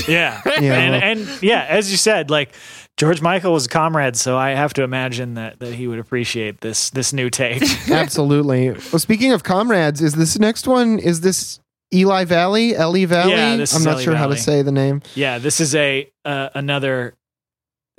Yeah. 0.08 0.42
Yeah. 0.62 0.74
And 0.74 1.20
and 1.20 1.42
yeah, 1.44 1.66
as 1.70 1.92
you 1.92 1.98
said, 1.98 2.30
like 2.30 2.54
George 2.98 3.22
Michael 3.22 3.54
was 3.54 3.66
a 3.68 3.70
comrade, 3.70 4.16
so 4.16 4.38
I 4.38 4.52
have 4.52 4.74
to 4.76 4.84
imagine 4.84 5.36
that 5.36 5.60
that 5.60 5.74
he 5.74 5.88
would 5.88 6.00
appreciate 6.00 6.62
this 6.62 6.90
this 6.92 7.14
new 7.14 7.30
take. 7.30 7.62
Absolutely. 7.92 8.72
Well, 8.72 9.00
speaking 9.00 9.34
of 9.34 9.44
comrades, 9.44 10.02
is 10.02 10.14
this 10.14 10.40
next 10.40 10.68
one? 10.68 10.98
Is 11.00 11.22
this 11.22 11.60
Eli 11.94 12.26
Valley? 12.26 12.72
Eli 12.72 13.06
Valley? 13.06 13.32
Yeah, 13.32 13.56
this 13.58 13.74
I'm 13.74 13.82
is 13.82 13.86
not 13.86 13.96
Eli 13.96 14.04
sure 14.04 14.16
how 14.16 14.28
to 14.28 14.38
say 14.38 14.62
the 14.62 14.72
name. 14.72 15.02
yeah, 15.16 15.38
this 15.38 15.60
is 15.60 15.76
a 15.76 16.10
uh, 16.26 16.50
another 16.56 17.14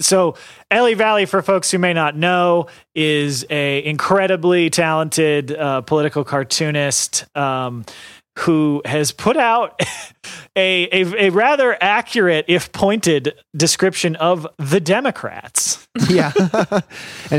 so 0.01 0.37
Ellie 0.71 0.95
Valley, 0.95 1.27
for 1.27 1.43
folks 1.43 1.71
who 1.71 1.79
may 1.79 1.93
not 1.93 2.17
know, 2.17 2.67
is 2.95 3.45
a 3.51 3.85
incredibly 3.85 4.71
talented 4.71 5.53
uh, 5.53 5.81
political 5.83 6.25
cartoonist 6.25 7.25
um, 7.37 7.85
who 8.39 8.81
has 8.85 9.11
put 9.11 9.37
out 9.37 9.81
a, 10.57 10.89
a 10.93 11.27
a 11.27 11.31
rather 11.31 11.77
accurate, 11.81 12.45
if 12.49 12.71
pointed, 12.73 13.35
description 13.57 14.15
of 14.17 14.47
the 14.59 14.81
Democrats. 14.81 15.87
yeah 16.09 16.33
and 16.37 16.83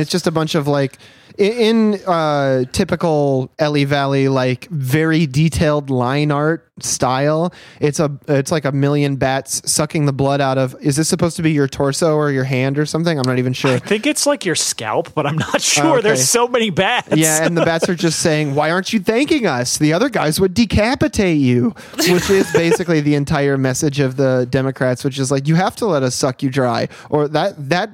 it's 0.01 0.11
just 0.11 0.27
a 0.27 0.31
bunch 0.31 0.55
of 0.55 0.67
like 0.67 0.97
i- 1.37 1.41
in 1.43 1.99
uh 2.07 2.63
typical 2.71 3.51
Ellie 3.59 3.83
Valley 3.85 4.27
like 4.29 4.67
very 4.69 5.27
detailed 5.27 5.89
line 5.89 6.31
art 6.31 6.65
style 6.81 7.53
it's 7.81 7.99
a 7.99 8.09
it's 8.29 8.51
like 8.51 8.63
a 8.63 8.71
million 8.71 9.17
bats 9.17 9.61
sucking 9.69 10.05
the 10.05 10.13
blood 10.13 10.39
out 10.39 10.57
of 10.57 10.75
is 10.81 10.95
this 10.95 11.09
supposed 11.09 11.35
to 11.35 11.41
be 11.41 11.51
your 11.51 11.67
torso 11.67 12.15
or 12.15 12.31
your 12.31 12.45
hand 12.45 12.79
or 12.79 12.85
something 12.85 13.19
i'm 13.19 13.27
not 13.27 13.37
even 13.37 13.51
sure 13.51 13.73
I 13.75 13.79
think 13.79 14.07
it's 14.07 14.25
like 14.25 14.45
your 14.45 14.55
scalp, 14.55 15.13
but 15.13 15.25
I'm 15.25 15.37
not 15.37 15.61
sure. 15.73 15.83
Oh, 15.85 15.91
okay. 15.95 16.01
There's 16.01 16.29
so 16.29 16.47
many 16.47 16.69
bats. 16.69 17.09
yeah, 17.15 17.43
and 17.45 17.57
the 17.57 17.65
bats 17.65 17.89
are 17.89 17.95
just 17.95 18.19
saying, 18.27 18.55
"Why 18.55 18.71
aren't 18.71 18.93
you 18.93 18.99
thanking 18.99 19.45
us? 19.45 19.77
The 19.77 19.91
other 19.93 20.09
guys 20.09 20.39
would 20.39 20.53
decapitate 20.53 21.37
you," 21.37 21.75
which 21.97 22.29
is 22.29 22.51
basically 22.53 23.01
the 23.01 23.15
entire 23.15 23.57
message 23.57 23.99
of 23.99 24.15
the 24.15 24.47
Democrats, 24.49 25.03
which 25.03 25.19
is 25.19 25.31
like, 25.31 25.47
"You 25.47 25.55
have 25.55 25.75
to 25.77 25.85
let 25.85 26.01
us 26.03 26.15
suck 26.15 26.41
you 26.43 26.49
dry, 26.49 26.87
or 27.09 27.27
that 27.27 27.69
that 27.69 27.89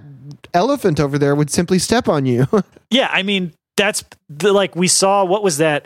elephant 0.56 0.99
over 0.99 1.19
there 1.19 1.36
would 1.36 1.52
simply 1.52 1.77
step 1.77 2.07
on 2.07 2.26
you." 2.26 2.48
Yeah, 2.91 3.10
I 3.11 3.23
mean, 3.23 3.52
that's 3.77 4.03
the, 4.30 4.53
like 4.53 4.76
we 4.76 4.88
saw. 4.88 5.26
What 5.26 5.44
was 5.44 5.57
that? 5.57 5.86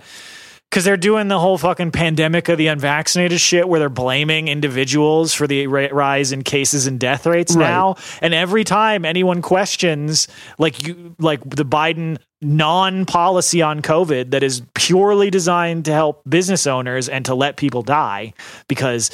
Because 0.69 0.83
they're 0.85 0.97
doing 0.97 1.29
the 1.29 1.39
whole 1.39 1.57
fucking 1.57 1.89
pandemic 1.91 2.47
of 2.49 2.59
the 2.59 2.67
unvaccinated 2.67 3.39
shit, 3.41 3.67
where 3.67 3.79
they're 3.79 3.89
blaming 3.89 4.47
individuals 4.47 5.33
for 5.33 5.47
the 5.47 5.65
ra- 5.65 5.87
rise 5.91 6.31
in 6.31 6.43
cases 6.43 6.85
and 6.85 6.99
death 6.99 7.25
rates 7.25 7.55
Right. 7.55 7.67
now. 7.67 7.95
And 8.21 8.35
every 8.35 8.63
time 8.63 9.05
anyone 9.05 9.41
questions, 9.41 10.27
like 10.59 10.85
you, 10.85 11.15
like 11.17 11.39
the 11.49 11.65
Biden 11.65 12.19
non-policy 12.41 13.61
on 13.63 13.81
COVID 13.81 14.29
that 14.31 14.43
is 14.43 14.61
purely 14.75 15.31
designed 15.31 15.85
to 15.85 15.91
help 15.93 16.21
business 16.29 16.67
owners 16.67 17.09
and 17.09 17.25
to 17.25 17.33
let 17.33 17.55
people 17.55 17.81
die, 17.81 18.33
because 18.67 19.09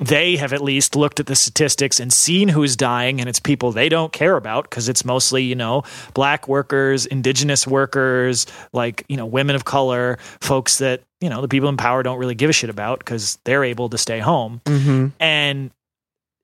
they 0.00 0.36
have 0.36 0.52
at 0.52 0.62
least 0.62 0.96
looked 0.96 1.20
at 1.20 1.26
the 1.26 1.36
statistics 1.36 2.00
and 2.00 2.12
seen 2.12 2.48
who's 2.48 2.76
dying 2.76 3.20
and 3.20 3.28
it's 3.28 3.38
people 3.38 3.72
they 3.72 3.88
don't 3.88 4.12
care 4.12 4.36
about 4.36 4.64
because 4.64 4.88
it's 4.88 5.04
mostly 5.04 5.42
you 5.42 5.54
know 5.54 5.82
black 6.14 6.48
workers 6.48 7.04
indigenous 7.06 7.66
workers 7.66 8.46
like 8.72 9.04
you 9.08 9.16
know 9.16 9.26
women 9.26 9.54
of 9.54 9.64
color 9.64 10.18
folks 10.40 10.78
that 10.78 11.02
you 11.20 11.28
know 11.28 11.42
the 11.42 11.48
people 11.48 11.68
in 11.68 11.76
power 11.76 12.02
don't 12.02 12.18
really 12.18 12.34
give 12.34 12.48
a 12.48 12.52
shit 12.52 12.70
about 12.70 13.00
because 13.00 13.38
they're 13.44 13.64
able 13.64 13.90
to 13.90 13.98
stay 13.98 14.18
home 14.18 14.62
mm-hmm. 14.64 15.08
and 15.20 15.70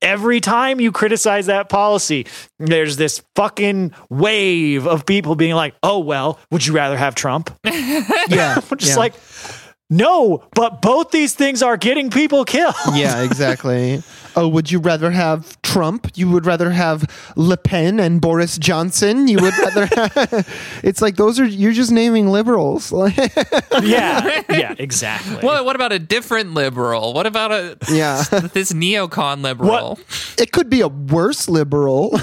every 0.03 0.41
time 0.41 0.79
you 0.79 0.93
criticize 0.93 1.47
that 1.47 1.70
policy 1.70 2.27
there's 2.59 2.97
this 2.99 3.23
fucking 3.35 3.93
wave 4.11 4.87
of 4.87 5.07
people 5.07 5.35
being 5.35 5.55
like 5.55 5.75
oh 5.83 5.99
well 5.99 6.39
would 6.51 6.65
you 6.66 6.75
rather 6.75 6.99
have 6.99 7.15
trump 7.15 7.51
Yeah, 8.29 8.61
I'm 8.70 8.79
just 8.79 8.93
yeah. 8.93 8.97
like 8.97 9.15
no 9.90 10.43
but 10.55 10.82
both 10.82 11.10
these 11.10 11.35
things 11.35 11.62
are 11.62 11.77
getting 11.77 12.10
people 12.10 12.44
killed 12.44 12.74
yeah, 12.93 13.23
exactly. 13.28 14.02
Oh, 14.36 14.47
would 14.48 14.70
you 14.70 14.78
rather 14.78 15.10
have 15.10 15.60
Trump? 15.79 16.11
You 16.17 16.29
would 16.31 16.45
rather 16.45 16.71
have 16.71 17.09
Le 17.37 17.57
Pen 17.57 18.01
and 18.01 18.21
Boris 18.21 18.59
Johnson? 18.59 19.29
You 19.29 19.39
would 19.41 19.57
rather 19.57 19.87
have... 19.87 20.65
It's 20.83 21.03
like 21.03 21.17
those 21.17 21.39
are 21.41 21.45
you're 21.45 21.73
just 21.73 21.91
naming 21.91 22.29
liberals. 22.29 22.93
yeah, 23.83 24.43
yeah, 24.49 24.75
exactly. 24.79 25.37
What 25.37 25.65
what 25.65 25.77
about 25.77 25.93
a 25.93 25.99
different 25.99 26.55
liberal? 26.55 27.13
What 27.13 27.27
about 27.27 27.53
a 27.53 27.77
yeah. 27.91 28.23
this 28.53 28.73
neocon 28.73 29.43
liberal? 29.43 29.99
It 30.39 30.53
could 30.53 30.71
be 30.71 30.81
a 30.81 30.89
worse 30.89 31.49
liberal. 31.49 32.19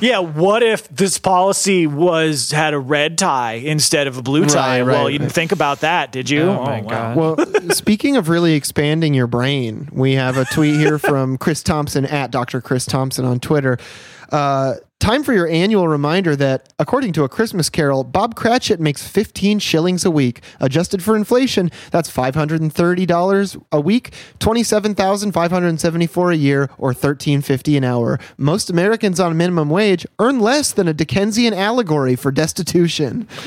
Yeah, 0.00 0.18
what 0.18 0.62
if 0.62 0.88
this 0.88 1.18
policy 1.18 1.86
was 1.86 2.50
had 2.50 2.74
a 2.74 2.78
red 2.78 3.18
tie 3.18 3.54
instead 3.54 4.06
of 4.06 4.18
a 4.18 4.22
blue 4.22 4.46
tie? 4.46 4.80
Right, 4.80 4.86
well, 4.86 5.04
right, 5.04 5.12
you 5.12 5.18
didn't 5.18 5.28
right. 5.28 5.34
think 5.34 5.52
about 5.52 5.80
that, 5.80 6.12
did 6.12 6.28
you? 6.28 6.42
Oh, 6.42 6.58
oh 6.60 6.64
my 6.64 6.80
wow. 6.80 7.14
God. 7.14 7.16
well, 7.16 7.70
speaking 7.70 8.16
of 8.16 8.28
really 8.28 8.54
expanding 8.54 9.14
your 9.14 9.28
brain, 9.28 9.88
we 9.92 10.14
have 10.14 10.36
a 10.36 10.44
tweet 10.46 10.76
here 10.76 10.98
from 10.98 11.38
Chris 11.38 11.62
Thompson 11.62 12.04
at 12.04 12.30
Dr. 12.30 12.60
Chris 12.60 12.75
Chris 12.76 12.84
Thompson 12.84 13.24
on 13.24 13.40
Twitter. 13.40 13.78
Uh, 14.30 14.74
time 15.00 15.22
for 15.22 15.32
your 15.32 15.48
annual 15.48 15.88
reminder 15.88 16.36
that, 16.36 16.74
according 16.78 17.14
to 17.14 17.24
a 17.24 17.28
Christmas 17.28 17.70
Carol, 17.70 18.04
Bob 18.04 18.34
Cratchit 18.34 18.80
makes 18.80 19.08
15 19.08 19.60
shillings 19.60 20.04
a 20.04 20.10
week. 20.10 20.42
Adjusted 20.60 21.02
for 21.02 21.16
inflation, 21.16 21.70
that's 21.90 22.12
$530 22.12 23.62
a 23.72 23.80
week, 23.80 24.12
27574 24.40 26.30
a 26.30 26.36
year, 26.36 26.64
or 26.76 26.88
1350 26.88 27.78
an 27.78 27.84
hour. 27.84 28.20
Most 28.36 28.68
Americans 28.68 29.18
on 29.18 29.34
minimum 29.38 29.70
wage 29.70 30.04
earn 30.18 30.38
less 30.38 30.70
than 30.72 30.86
a 30.86 30.92
Dickensian 30.92 31.54
allegory 31.54 32.14
for 32.14 32.30
destitution. 32.30 33.26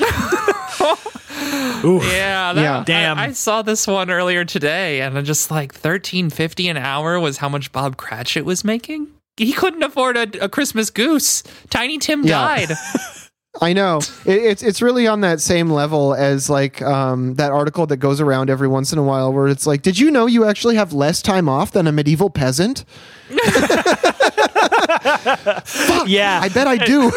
Yeah, 1.82 2.52
that, 2.52 2.62
Yeah. 2.62 2.84
Damn. 2.84 3.18
I, 3.18 3.28
I 3.28 3.32
saw 3.32 3.62
this 3.62 3.86
one 3.86 4.10
earlier 4.10 4.44
today, 4.44 5.00
and 5.00 5.16
I'm 5.16 5.24
just 5.24 5.50
like 5.50 5.72
thirteen 5.72 6.28
fifty 6.28 6.68
an 6.68 6.76
hour 6.76 7.18
was 7.18 7.38
how 7.38 7.48
much 7.48 7.72
Bob 7.72 7.96
Cratchit 7.96 8.44
was 8.44 8.64
making. 8.64 9.08
He 9.44 9.52
couldn't 9.52 9.82
afford 9.82 10.16
a, 10.16 10.44
a 10.44 10.48
Christmas 10.48 10.90
goose. 10.90 11.42
Tiny 11.70 11.98
Tim 11.98 12.24
Yeah. 12.24 12.38
died. 12.66 12.68
I 13.60 13.72
know 13.72 13.98
it, 14.24 14.38
it's 14.42 14.62
it's 14.62 14.80
really 14.80 15.06
on 15.08 15.22
that 15.22 15.40
same 15.40 15.70
level 15.70 16.14
as 16.14 16.48
like 16.48 16.80
um, 16.82 17.34
that 17.34 17.50
article 17.50 17.84
that 17.86 17.96
goes 17.96 18.20
around 18.20 18.48
every 18.48 18.68
once 18.68 18.92
in 18.92 18.98
a 18.98 19.02
while 19.02 19.32
where 19.32 19.48
it's 19.48 19.66
like, 19.66 19.82
did 19.82 19.98
you 19.98 20.10
know 20.10 20.26
you 20.26 20.44
actually 20.44 20.76
have 20.76 20.92
less 20.92 21.20
time 21.20 21.48
off 21.48 21.72
than 21.72 21.86
a 21.88 21.92
medieval 21.92 22.30
peasant? 22.30 22.84
Yeah. 26.06 26.40
I 26.42 26.48
bet 26.48 26.66
I 26.66 26.76
do. 26.76 27.10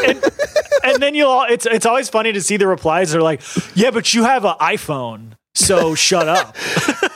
and 0.84 1.02
then 1.02 1.16
you'll 1.16 1.30
all, 1.30 1.46
it's 1.50 1.66
it's 1.66 1.86
always 1.86 2.10
funny 2.10 2.32
to 2.34 2.42
see 2.42 2.58
the 2.58 2.68
replies 2.68 3.12
they're 3.12 3.22
like 3.22 3.42
yeah 3.76 3.92
but 3.92 4.14
you 4.14 4.24
have 4.24 4.46
an 4.46 4.56
iphone 4.62 5.32
so 5.56 5.96
shut 5.96 6.28
up. 6.28 6.56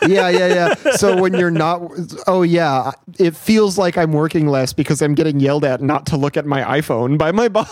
Yeah, 0.07 0.29
yeah, 0.29 0.47
yeah. 0.47 0.91
So 0.91 1.19
when 1.19 1.33
you're 1.33 1.51
not, 1.51 1.81
oh 2.27 2.41
yeah, 2.41 2.91
it 3.19 3.35
feels 3.35 3.77
like 3.77 3.97
I'm 3.97 4.13
working 4.13 4.47
less 4.47 4.71
because 4.71 5.01
I'm 5.01 5.15
getting 5.15 5.41
yelled 5.41 5.65
at 5.65 5.81
not 5.81 6.05
to 6.07 6.17
look 6.17 6.37
at 6.37 6.45
my 6.45 6.79
iPhone 6.79 7.17
by 7.17 7.33
my 7.33 7.49
boss. 7.49 7.69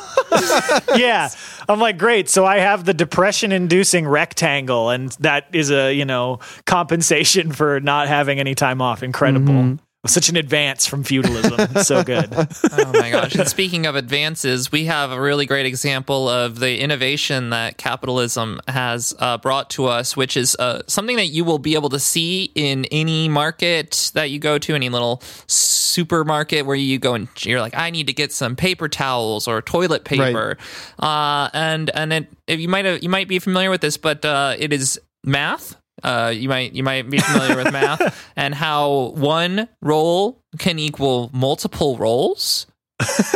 yeah. 0.98 1.30
I'm 1.70 1.80
like 1.80 1.98
great. 1.98 2.28
So 2.28 2.46
i 2.46 2.58
have 2.58 2.84
the 2.84 2.94
depression 2.94 3.54
inducing 3.54 4.06
rectangle 4.06 4.90
and 4.90 5.12
that 5.20 5.48
is 5.54 5.72
a 5.72 5.94
you 5.94 6.04
know 6.04 6.40
compensation 6.66 7.54
for 7.54 7.80
not 7.80 8.10
having 8.10 8.40
any 8.40 8.56
time 8.56 8.82
off. 8.82 9.02
Incredible 9.02 9.54
mm-hmm. 9.54 9.85
Such 10.08 10.30
an 10.30 10.38
advance 10.38 10.86
from 10.86 11.04
feudalism 11.04 11.84
so 11.84 12.04
good 12.04 12.30
oh 12.72 12.92
my 12.94 13.12
gosh. 13.12 13.36
And 13.36 13.48
speaking 13.48 13.86
of 13.86 13.96
advances, 13.96 14.72
we 14.72 14.86
have 14.86 15.12
a 15.12 15.20
really 15.20 15.46
great 15.46 15.66
example 15.66 16.30
of 16.30 16.60
the 16.60 16.80
innovation 16.80 17.50
that 17.52 17.78
capitalism 17.78 18.60
has 18.68 19.14
uh, 19.20 19.38
brought 19.38 19.70
to 19.72 19.86
us, 19.86 20.16
which 20.16 20.38
is 20.38 20.56
uh, 20.58 20.82
something 20.88 21.18
that 21.18 21.28
you 21.28 21.44
will 21.44 21.60
be 21.60 21.76
able 21.76 21.90
to 21.90 22.00
see 22.00 22.52
in 22.56 22.86
any 22.86 23.30
market 23.30 24.12
that 24.14 24.30
you 24.30 24.40
go 24.40 24.58
to, 24.58 24.76
any 24.76 24.90
little 24.90 25.22
supermarket 25.48 26.66
where 26.66 26.76
you 26.76 27.00
go 27.00 27.14
and 27.14 27.28
you're 27.46 27.62
like, 27.62 27.76
I 27.76 27.90
need 27.90 28.08
to 28.08 28.14
get 28.14 28.32
some 28.32 28.56
paper 28.56 28.88
towels 28.88 29.48
or 29.48 29.62
toilet 29.62 30.04
paper. 30.04 30.58
Uh, 31.00 31.50
and 31.54 31.90
and 31.92 32.14
it, 32.14 32.28
if 32.48 32.60
you 32.60 32.68
might 32.68 32.86
have, 32.86 33.04
you 33.04 33.10
might 33.10 33.28
be 33.28 33.40
familiar 33.40 33.70
with 33.70 33.82
this, 33.82 33.98
but 33.98 34.24
uh, 34.26 34.56
it 34.58 34.74
is 34.74 35.00
math. 35.24 35.76
Uh, 36.06 36.30
you 36.30 36.48
might 36.48 36.74
you 36.74 36.84
might 36.84 37.10
be 37.10 37.18
familiar 37.18 37.56
with 37.56 37.74
math 37.74 38.32
and 38.36 38.54
how 38.54 39.12
one 39.16 39.68
roll 39.82 40.40
can 40.60 40.78
equal 40.78 41.32
multiple 41.34 41.98
rolls. 41.98 42.68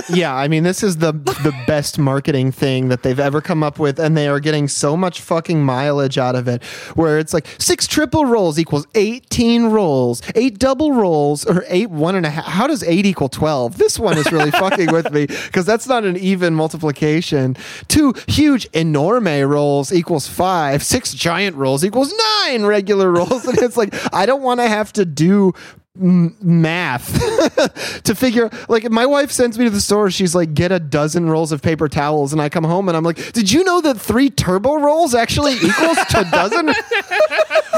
Yeah, 0.10 0.34
I 0.34 0.48
mean, 0.48 0.64
this 0.64 0.84
is 0.84 0.98
the 0.98 1.12
the 1.12 1.54
best 1.68 2.00
marketing 2.00 2.52
thing 2.52 2.88
that 2.88 3.04
they've 3.04 3.20
ever 3.20 3.42
come 3.42 3.62
up 3.62 3.78
with, 3.78 4.00
and 4.00 4.16
they 4.16 4.30
are 4.30 4.40
getting 4.40 4.70
so 4.70 4.96
much 4.96 5.20
fucking 5.20 5.64
mileage 5.64 6.18
out 6.18 6.36
of 6.36 6.48
it. 6.48 6.64
Where 6.96 7.20
it's 7.20 7.34
like 7.34 7.46
six 7.58 7.86
triple 7.86 8.26
rolls 8.26 8.58
equals 8.58 8.88
eighteen 8.96 9.66
rolls, 9.66 10.22
eight 10.36 10.60
double 10.60 10.94
rolls, 10.94 11.46
or 11.46 11.66
eight 11.68 11.90
one 11.90 12.16
and 12.16 12.26
a 12.26 12.30
half. 12.30 12.46
How 12.46 12.68
does 12.68 12.84
eight 12.84 13.06
equal 13.06 13.28
twelve? 13.28 13.78
This 13.78 14.00
one 14.00 14.18
is 14.18 14.32
really 14.32 14.52
fucking 14.52 14.94
with 14.94 15.12
me 15.12 15.26
because 15.26 15.66
that's 15.66 15.88
not 15.88 16.06
an 16.06 16.16
even 16.16 16.56
multiplication. 16.56 17.58
Two 17.90 18.14
huge 18.28 18.66
enorme 18.72 19.46
rolls 19.48 19.92
equals 19.92 20.26
five. 20.26 20.84
Six 20.84 21.14
giant 21.14 21.58
rolls 21.58 21.84
equals 21.84 22.14
nine 22.46 22.64
regular 22.64 23.12
rolls, 23.12 23.46
and 23.46 23.58
it's 23.58 23.76
like 23.76 23.94
I 24.14 24.26
don't 24.26 24.42
want 24.42 24.62
to 24.62 24.70
have 24.70 24.94
to 24.94 25.04
do 25.04 25.54
m- 25.98 26.36
math 26.42 27.14
to 28.04 28.16
figure 28.16 28.50
like 28.68 28.90
my 28.90 29.06
wife 29.06 29.32
sends 29.32 29.58
me 29.58 29.66
to 29.66 29.72
the 29.72 29.82
store 29.82 30.10
she's 30.12 30.36
like 30.36 30.54
get 30.54 30.72
a 30.72 30.80
dozen 30.80 31.30
rolls 31.30 31.52
of 31.52 31.62
paper 31.62 31.88
towels 31.88 32.32
and 32.34 32.42
i 32.42 32.50
come 32.50 32.64
home 32.64 32.88
and 32.88 32.98
i'm 32.98 33.04
like 33.04 33.32
did 33.34 33.52
you 33.52 33.64
know 33.64 33.82
that 33.82 34.00
three 34.00 34.30
turbo 34.30 34.76
rolls 34.76 35.14
actually 35.16 35.54
equals 35.64 35.98
to 36.10 36.22
a 36.22 36.32
dozen? 36.32 36.74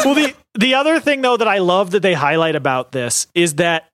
Well 0.04 0.16
the 0.16 0.34
the 0.56 0.74
other 0.74 1.00
thing 1.00 1.22
though 1.22 1.38
that 1.38 1.48
i 1.48 1.60
love 1.60 1.92
that 1.92 2.02
they 2.02 2.14
highlight 2.14 2.56
about 2.56 2.92
this 2.92 3.28
is 3.36 3.56
that 3.56 3.88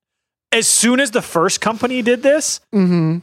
as 0.53 0.67
soon 0.67 1.01
as 1.01 1.11
the 1.11 1.21
first 1.21 1.59
company 1.59 2.01
did 2.01 2.23
this 2.23 2.61
mm-hmm. 2.73 3.17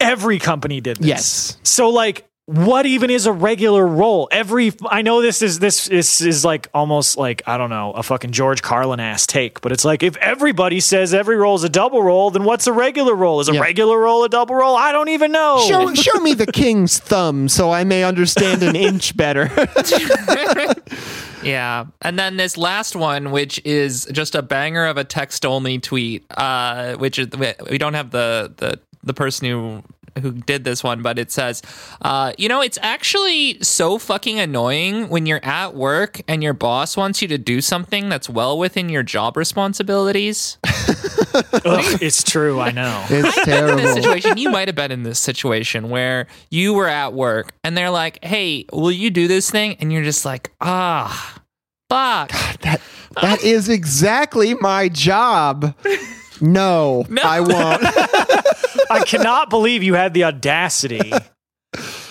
every 0.00 0.38
company 0.40 0.80
did 0.80 0.96
this. 0.96 1.06
Yes. 1.06 1.58
so 1.62 1.90
like 1.90 2.26
what 2.46 2.86
even 2.86 3.08
is 3.08 3.26
a 3.26 3.32
regular 3.32 3.86
roll 3.86 4.28
every 4.32 4.72
i 4.86 5.00
know 5.00 5.22
this 5.22 5.42
is 5.42 5.60
this 5.60 5.86
this 5.86 6.20
is 6.20 6.44
like 6.44 6.66
almost 6.74 7.16
like 7.16 7.40
i 7.46 7.56
don't 7.56 7.70
know 7.70 7.92
a 7.92 8.02
fucking 8.02 8.32
george 8.32 8.62
carlin 8.62 8.98
ass 8.98 9.28
take 9.28 9.60
but 9.60 9.70
it's 9.70 9.84
like 9.84 10.02
if 10.02 10.16
everybody 10.16 10.80
says 10.80 11.14
every 11.14 11.36
roll 11.36 11.54
is 11.54 11.62
a 11.62 11.68
double 11.68 12.02
roll 12.02 12.32
then 12.32 12.42
what's 12.42 12.66
a 12.66 12.72
regular 12.72 13.14
roll 13.14 13.38
is 13.38 13.48
a 13.48 13.54
Yeah. 13.54 13.60
regular 13.60 13.96
roll 13.96 14.24
a 14.24 14.28
double 14.28 14.56
roll 14.56 14.74
i 14.74 14.90
don't 14.90 15.08
even 15.08 15.30
know. 15.30 15.64
Show, 15.68 15.94
show 15.94 16.18
me 16.18 16.34
the 16.34 16.46
king's 16.46 16.98
thumb 16.98 17.48
so 17.48 17.70
i 17.70 17.84
may 17.84 18.02
understand 18.02 18.62
an 18.64 18.74
inch 18.88 19.16
better. 19.16 19.48
Yeah. 21.42 21.86
And 22.02 22.18
then 22.18 22.36
this 22.36 22.56
last 22.56 22.94
one, 22.94 23.32
which 23.32 23.60
is 23.64 24.04
just 24.12 24.34
a 24.36 24.42
banger 24.42 24.86
of 24.86 24.96
a 24.96 25.02
text 25.04 25.44
only 25.44 25.78
tweet, 25.80 26.24
uh, 26.30 26.94
which 26.96 27.18
is 27.18 27.28
we 27.36 27.52
we 27.70 27.78
don't 27.78 27.94
have 27.94 28.10
the 28.12 28.52
the 28.56 28.78
the 29.02 29.12
person 29.14 29.48
who 29.48 29.82
who 30.20 30.32
did 30.32 30.64
this 30.64 30.82
one, 30.84 31.02
but 31.02 31.18
it 31.18 31.30
says, 31.30 31.62
uh, 32.02 32.32
you 32.38 32.48
know, 32.48 32.60
it's 32.60 32.78
actually 32.82 33.58
so 33.62 33.98
fucking 33.98 34.38
annoying 34.38 35.08
when 35.08 35.26
you're 35.26 35.44
at 35.44 35.74
work 35.74 36.20
and 36.28 36.42
your 36.42 36.54
boss 36.54 36.96
wants 36.96 37.22
you 37.22 37.28
to 37.28 37.38
do 37.38 37.60
something 37.60 38.08
that's 38.08 38.28
well 38.28 38.58
within 38.58 38.88
your 38.88 39.02
job 39.02 39.36
responsibilities. 39.36 40.58
Ugh, 41.64 42.02
it's 42.02 42.22
true 42.22 42.60
i 42.60 42.70
know 42.70 43.04
it's 43.08 43.12
in 43.12 43.22
this 43.22 43.44
terrible 43.44 43.94
situation, 43.94 44.36
you 44.36 44.50
might 44.50 44.68
have 44.68 44.74
been 44.74 44.90
in 44.90 45.02
this 45.02 45.18
situation 45.18 45.88
where 45.88 46.26
you 46.50 46.74
were 46.74 46.88
at 46.88 47.12
work 47.12 47.52
and 47.64 47.76
they're 47.76 47.90
like, 47.90 48.22
"Hey, 48.22 48.66
will 48.72 48.92
you 48.92 49.10
do 49.10 49.28
this 49.28 49.50
thing?" 49.50 49.76
And 49.80 49.92
you're 49.92 50.02
just 50.02 50.24
like, 50.24 50.52
"Ah, 50.60 51.40
fuck." 51.88 52.30
that, 52.60 52.80
that 53.20 53.42
is 53.42 53.68
exactly 53.68 54.54
my 54.54 54.88
job 54.88 55.74
no, 56.42 57.06
i 57.24 57.40
won't 57.40 57.82
I 58.90 59.04
cannot 59.06 59.48
believe 59.48 59.82
you 59.82 59.94
had 59.94 60.12
the 60.12 60.24
audacity 60.24 61.12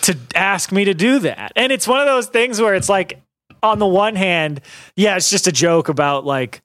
to 0.01 0.17
ask 0.33 0.71
me 0.71 0.85
to 0.85 0.95
do 0.95 1.19
that. 1.19 1.51
And 1.55 1.71
it's 1.71 1.87
one 1.87 1.99
of 1.99 2.07
those 2.07 2.25
things 2.27 2.59
where 2.59 2.73
it's 2.73 2.89
like, 2.89 3.21
on 3.61 3.77
the 3.77 3.85
one 3.85 4.15
hand, 4.15 4.61
yeah, 4.95 5.15
it's 5.15 5.29
just 5.29 5.45
a 5.45 5.51
joke 5.51 5.89
about 5.89 6.25
like 6.25 6.61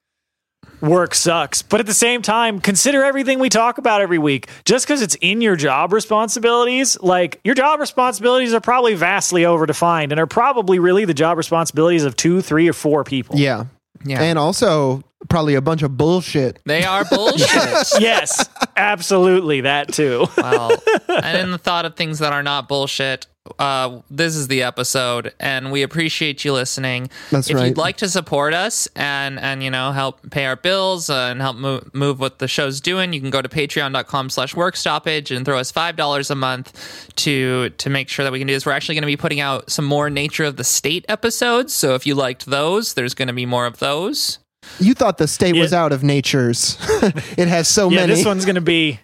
work 0.80 1.14
sucks. 1.14 1.60
But 1.60 1.80
at 1.80 1.86
the 1.86 1.92
same 1.92 2.22
time, 2.22 2.60
consider 2.60 3.04
everything 3.04 3.38
we 3.38 3.50
talk 3.50 3.76
about 3.76 4.00
every 4.00 4.18
week. 4.18 4.48
Just 4.64 4.86
because 4.86 5.02
it's 5.02 5.16
in 5.20 5.42
your 5.42 5.56
job 5.56 5.92
responsibilities, 5.92 6.98
like 7.02 7.38
your 7.44 7.54
job 7.54 7.78
responsibilities 7.80 8.54
are 8.54 8.60
probably 8.60 8.94
vastly 8.94 9.42
overdefined 9.42 10.12
and 10.12 10.18
are 10.20 10.26
probably 10.26 10.78
really 10.78 11.04
the 11.04 11.14
job 11.14 11.36
responsibilities 11.36 12.04
of 12.04 12.16
two, 12.16 12.40
three, 12.40 12.68
or 12.68 12.72
four 12.72 13.04
people. 13.04 13.36
yeah 13.38 13.66
Yeah. 14.04 14.22
and 14.22 14.38
also 14.38 15.02
probably 15.28 15.54
a 15.54 15.60
bunch 15.60 15.82
of 15.82 15.96
bullshit 15.96 16.60
They 16.66 16.84
are 16.84 17.04
bullshit. 17.04 17.48
yes, 18.00 18.48
absolutely. 18.76 19.62
That 19.62 19.92
too. 19.92 20.26
well, 20.36 20.72
and 21.08 21.38
in 21.38 21.50
the 21.50 21.58
thought 21.58 21.84
of 21.84 21.96
things 21.96 22.18
that 22.20 22.32
are 22.32 22.42
not 22.42 22.68
bullshit, 22.68 23.26
uh, 23.58 24.00
this 24.10 24.34
is 24.34 24.48
the 24.48 24.62
episode, 24.62 25.32
and 25.38 25.70
we 25.70 25.82
appreciate 25.82 26.44
you 26.44 26.52
listening. 26.52 27.08
That's 27.30 27.48
if 27.48 27.56
right. 27.56 27.66
you'd 27.66 27.76
like 27.76 27.98
to 27.98 28.08
support 28.08 28.54
us 28.54 28.88
and 28.96 29.38
and 29.38 29.62
you 29.62 29.70
know 29.70 29.92
help 29.92 30.30
pay 30.30 30.46
our 30.46 30.56
bills 30.56 31.08
uh, 31.08 31.28
and 31.30 31.40
help 31.40 31.56
move, 31.56 31.94
move 31.94 32.20
what 32.20 32.38
the 32.38 32.48
show's 32.48 32.80
doing, 32.80 33.12
you 33.12 33.20
can 33.20 33.30
go 33.30 33.40
to 33.40 33.48
patreon.com 33.48 34.30
slash 34.30 34.54
work 34.54 34.76
stoppage 34.76 35.30
and 35.30 35.44
throw 35.44 35.58
us 35.58 35.70
five 35.70 35.96
dollars 35.96 36.30
a 36.30 36.34
month 36.34 37.14
to 37.16 37.70
to 37.70 37.90
make 37.90 38.08
sure 38.08 38.24
that 38.24 38.32
we 38.32 38.38
can 38.38 38.48
do 38.48 38.54
this. 38.54 38.66
We're 38.66 38.72
actually 38.72 38.96
going 38.96 39.02
to 39.02 39.06
be 39.06 39.16
putting 39.16 39.40
out 39.40 39.70
some 39.70 39.84
more 39.84 40.10
nature 40.10 40.44
of 40.44 40.56
the 40.56 40.64
state 40.64 41.04
episodes. 41.08 41.72
So 41.72 41.94
if 41.94 42.06
you 42.06 42.14
liked 42.14 42.46
those, 42.46 42.94
there's 42.94 43.14
going 43.14 43.28
to 43.28 43.34
be 43.34 43.46
more 43.46 43.66
of 43.66 43.78
those. 43.78 44.38
You 44.78 44.94
thought 44.94 45.18
the 45.18 45.28
state 45.28 45.54
was 45.56 45.72
out 45.72 45.92
of 45.92 46.02
nature's. 46.02 46.76
it 47.38 47.48
has 47.48 47.68
so 47.68 47.90
Yeah, 47.90 48.00
many. 48.00 48.14
this 48.14 48.24
one's 48.24 48.44
going 48.44 48.56
to 48.56 48.60
be 48.60 49.00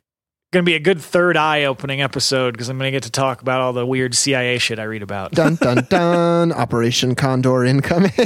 going 0.52 0.62
to 0.62 0.68
be 0.68 0.74
a 0.74 0.80
good 0.80 1.00
third 1.00 1.34
eye 1.34 1.64
opening 1.64 2.02
episode 2.02 2.52
because 2.52 2.68
I'm 2.68 2.76
going 2.76 2.88
to 2.88 2.94
get 2.94 3.04
to 3.04 3.10
talk 3.10 3.40
about 3.40 3.62
all 3.62 3.72
the 3.72 3.86
weird 3.86 4.14
CIA 4.14 4.58
shit 4.58 4.78
I 4.78 4.82
read 4.82 5.02
about. 5.02 5.32
Dun 5.32 5.54
dun 5.54 5.86
dun! 5.88 6.52
Operation 6.62 7.14
Condor 7.14 7.64
incoming. 7.64 8.12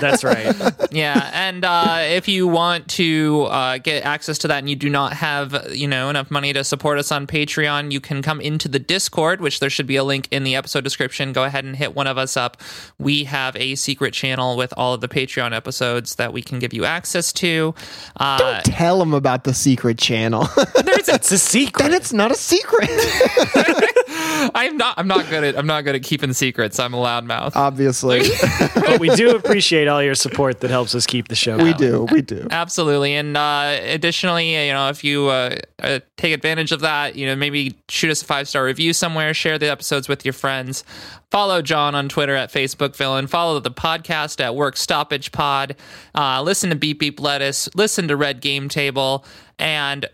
That's 0.00 0.24
right. 0.24 0.52
yeah, 0.90 1.30
and 1.32 1.64
uh, 1.64 2.00
if 2.02 2.26
you 2.26 2.48
want 2.48 2.88
to 2.88 3.46
uh, 3.50 3.78
get 3.78 4.04
access 4.04 4.38
to 4.38 4.48
that 4.48 4.58
and 4.58 4.68
you 4.68 4.74
do 4.74 4.90
not 4.90 5.12
have 5.12 5.68
you 5.70 5.86
know 5.86 6.10
enough 6.10 6.28
money 6.28 6.52
to 6.52 6.64
support 6.64 6.98
us 6.98 7.12
on 7.12 7.24
Patreon, 7.28 7.92
you 7.92 8.00
can 8.00 8.20
come 8.20 8.40
into 8.40 8.66
the 8.66 8.80
Discord, 8.80 9.40
which 9.40 9.60
there 9.60 9.70
should 9.70 9.86
be 9.86 9.96
a 9.96 10.04
link 10.04 10.26
in 10.32 10.42
the 10.42 10.56
episode 10.56 10.82
description. 10.82 11.32
Go 11.32 11.44
ahead 11.44 11.64
and 11.64 11.76
hit 11.76 11.94
one 11.94 12.08
of 12.08 12.18
us 12.18 12.36
up. 12.36 12.56
We 12.98 13.24
have 13.24 13.54
a 13.54 13.76
secret 13.76 14.12
channel 14.12 14.56
with 14.56 14.74
all 14.76 14.92
of 14.92 15.00
the 15.00 15.08
Patreon 15.08 15.54
episodes 15.54 16.16
that 16.16 16.32
we 16.32 16.42
can 16.42 16.58
give 16.58 16.74
you 16.74 16.84
access 16.84 17.32
to. 17.34 17.76
Uh, 18.16 18.38
Don't 18.38 18.64
tell 18.64 18.98
them 18.98 19.14
about 19.14 19.44
the 19.44 19.54
secret 19.54 19.98
channel. 19.98 20.48
There's 20.84 21.08
it's 21.08 21.30
a 21.30 21.43
secret. 21.44 21.82
then 21.82 21.94
it's 21.94 22.12
not 22.12 22.30
a 22.30 22.34
secret. 22.34 22.88
I'm 24.54 24.76
not. 24.76 24.98
I'm 24.98 25.08
not 25.08 25.28
good 25.28 25.44
at. 25.44 25.58
I'm 25.58 25.66
not 25.66 25.84
good 25.84 25.94
at 25.94 26.02
keeping 26.02 26.32
secrets. 26.32 26.78
I'm 26.78 26.94
a 26.94 26.96
loudmouth. 26.96 27.56
Obviously, 27.56 28.22
but 28.74 29.00
we 29.00 29.08
do 29.10 29.34
appreciate 29.36 29.88
all 29.88 30.02
your 30.02 30.14
support 30.14 30.60
that 30.60 30.70
helps 30.70 30.94
us 30.94 31.06
keep 31.06 31.28
the 31.28 31.34
show. 31.34 31.56
we 31.56 31.72
going. 31.72 31.76
do. 31.76 32.06
We 32.10 32.22
do. 32.22 32.46
Absolutely, 32.50 33.14
and 33.14 33.36
uh, 33.36 33.78
additionally, 33.82 34.66
you 34.66 34.72
know, 34.72 34.88
if 34.88 35.04
you 35.04 35.28
uh, 35.28 35.56
uh, 35.82 36.00
take 36.16 36.34
advantage 36.34 36.72
of 36.72 36.80
that, 36.80 37.16
you 37.16 37.26
know, 37.26 37.36
maybe 37.36 37.76
shoot 37.88 38.10
us 38.10 38.22
a 38.22 38.24
five 38.24 38.48
star 38.48 38.64
review 38.64 38.92
somewhere, 38.92 39.34
share 39.34 39.58
the 39.58 39.70
episodes 39.70 40.08
with 40.08 40.24
your 40.24 40.34
friends, 40.34 40.84
follow 41.30 41.62
John 41.62 41.94
on 41.94 42.08
Twitter 42.08 42.34
at 42.34 42.52
Facebook 42.52 42.96
Villain, 42.96 43.26
follow 43.26 43.58
the 43.60 43.70
podcast 43.70 44.40
at 44.40 44.54
Work 44.54 44.76
Stoppage 44.76 45.32
Pod, 45.32 45.76
uh, 46.14 46.42
listen 46.42 46.70
to 46.70 46.76
Beep 46.76 47.00
Beep 47.00 47.20
Lettuce, 47.20 47.68
listen 47.74 48.08
to 48.08 48.16
Red 48.16 48.40
Game 48.40 48.68
Table, 48.68 49.24
and 49.58 50.06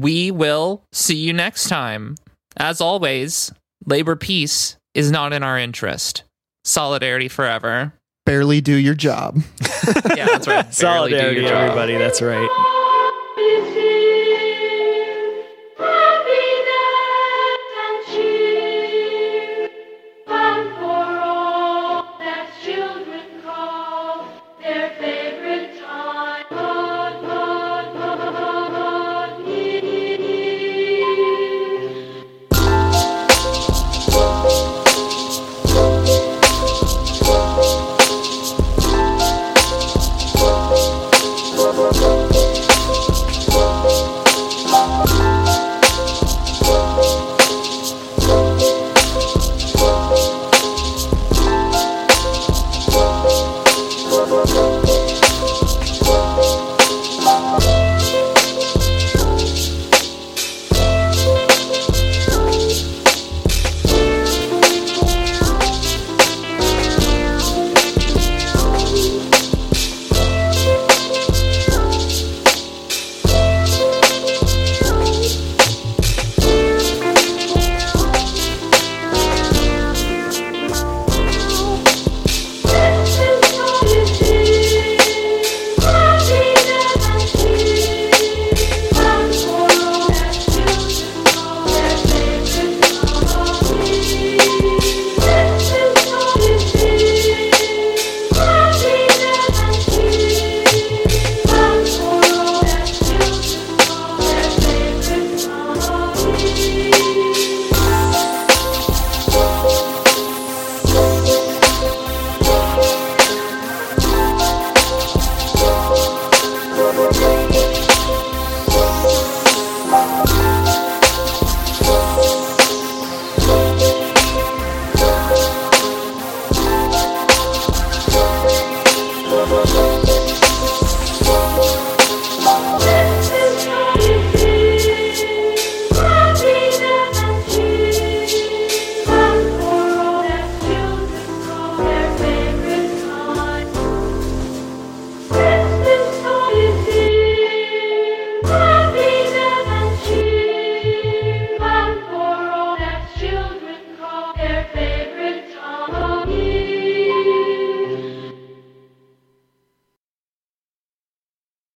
we 0.00 0.30
will 0.30 0.84
see 0.92 1.16
you 1.16 1.32
next 1.32 1.68
time. 1.68 2.16
As 2.56 2.80
always, 2.80 3.52
labor 3.84 4.16
peace 4.16 4.76
is 4.94 5.10
not 5.10 5.32
in 5.32 5.42
our 5.42 5.58
interest. 5.58 6.22
Solidarity 6.64 7.28
forever. 7.28 7.92
Barely 8.24 8.60
do 8.60 8.74
your 8.74 8.94
job. 8.94 9.42
Yeah, 10.16 10.26
that's 10.26 10.48
right. 10.48 10.62
Barely 10.64 10.72
Solidarity, 10.72 11.46
everybody. 11.46 11.96
That's 11.96 12.22
right. 12.22 12.72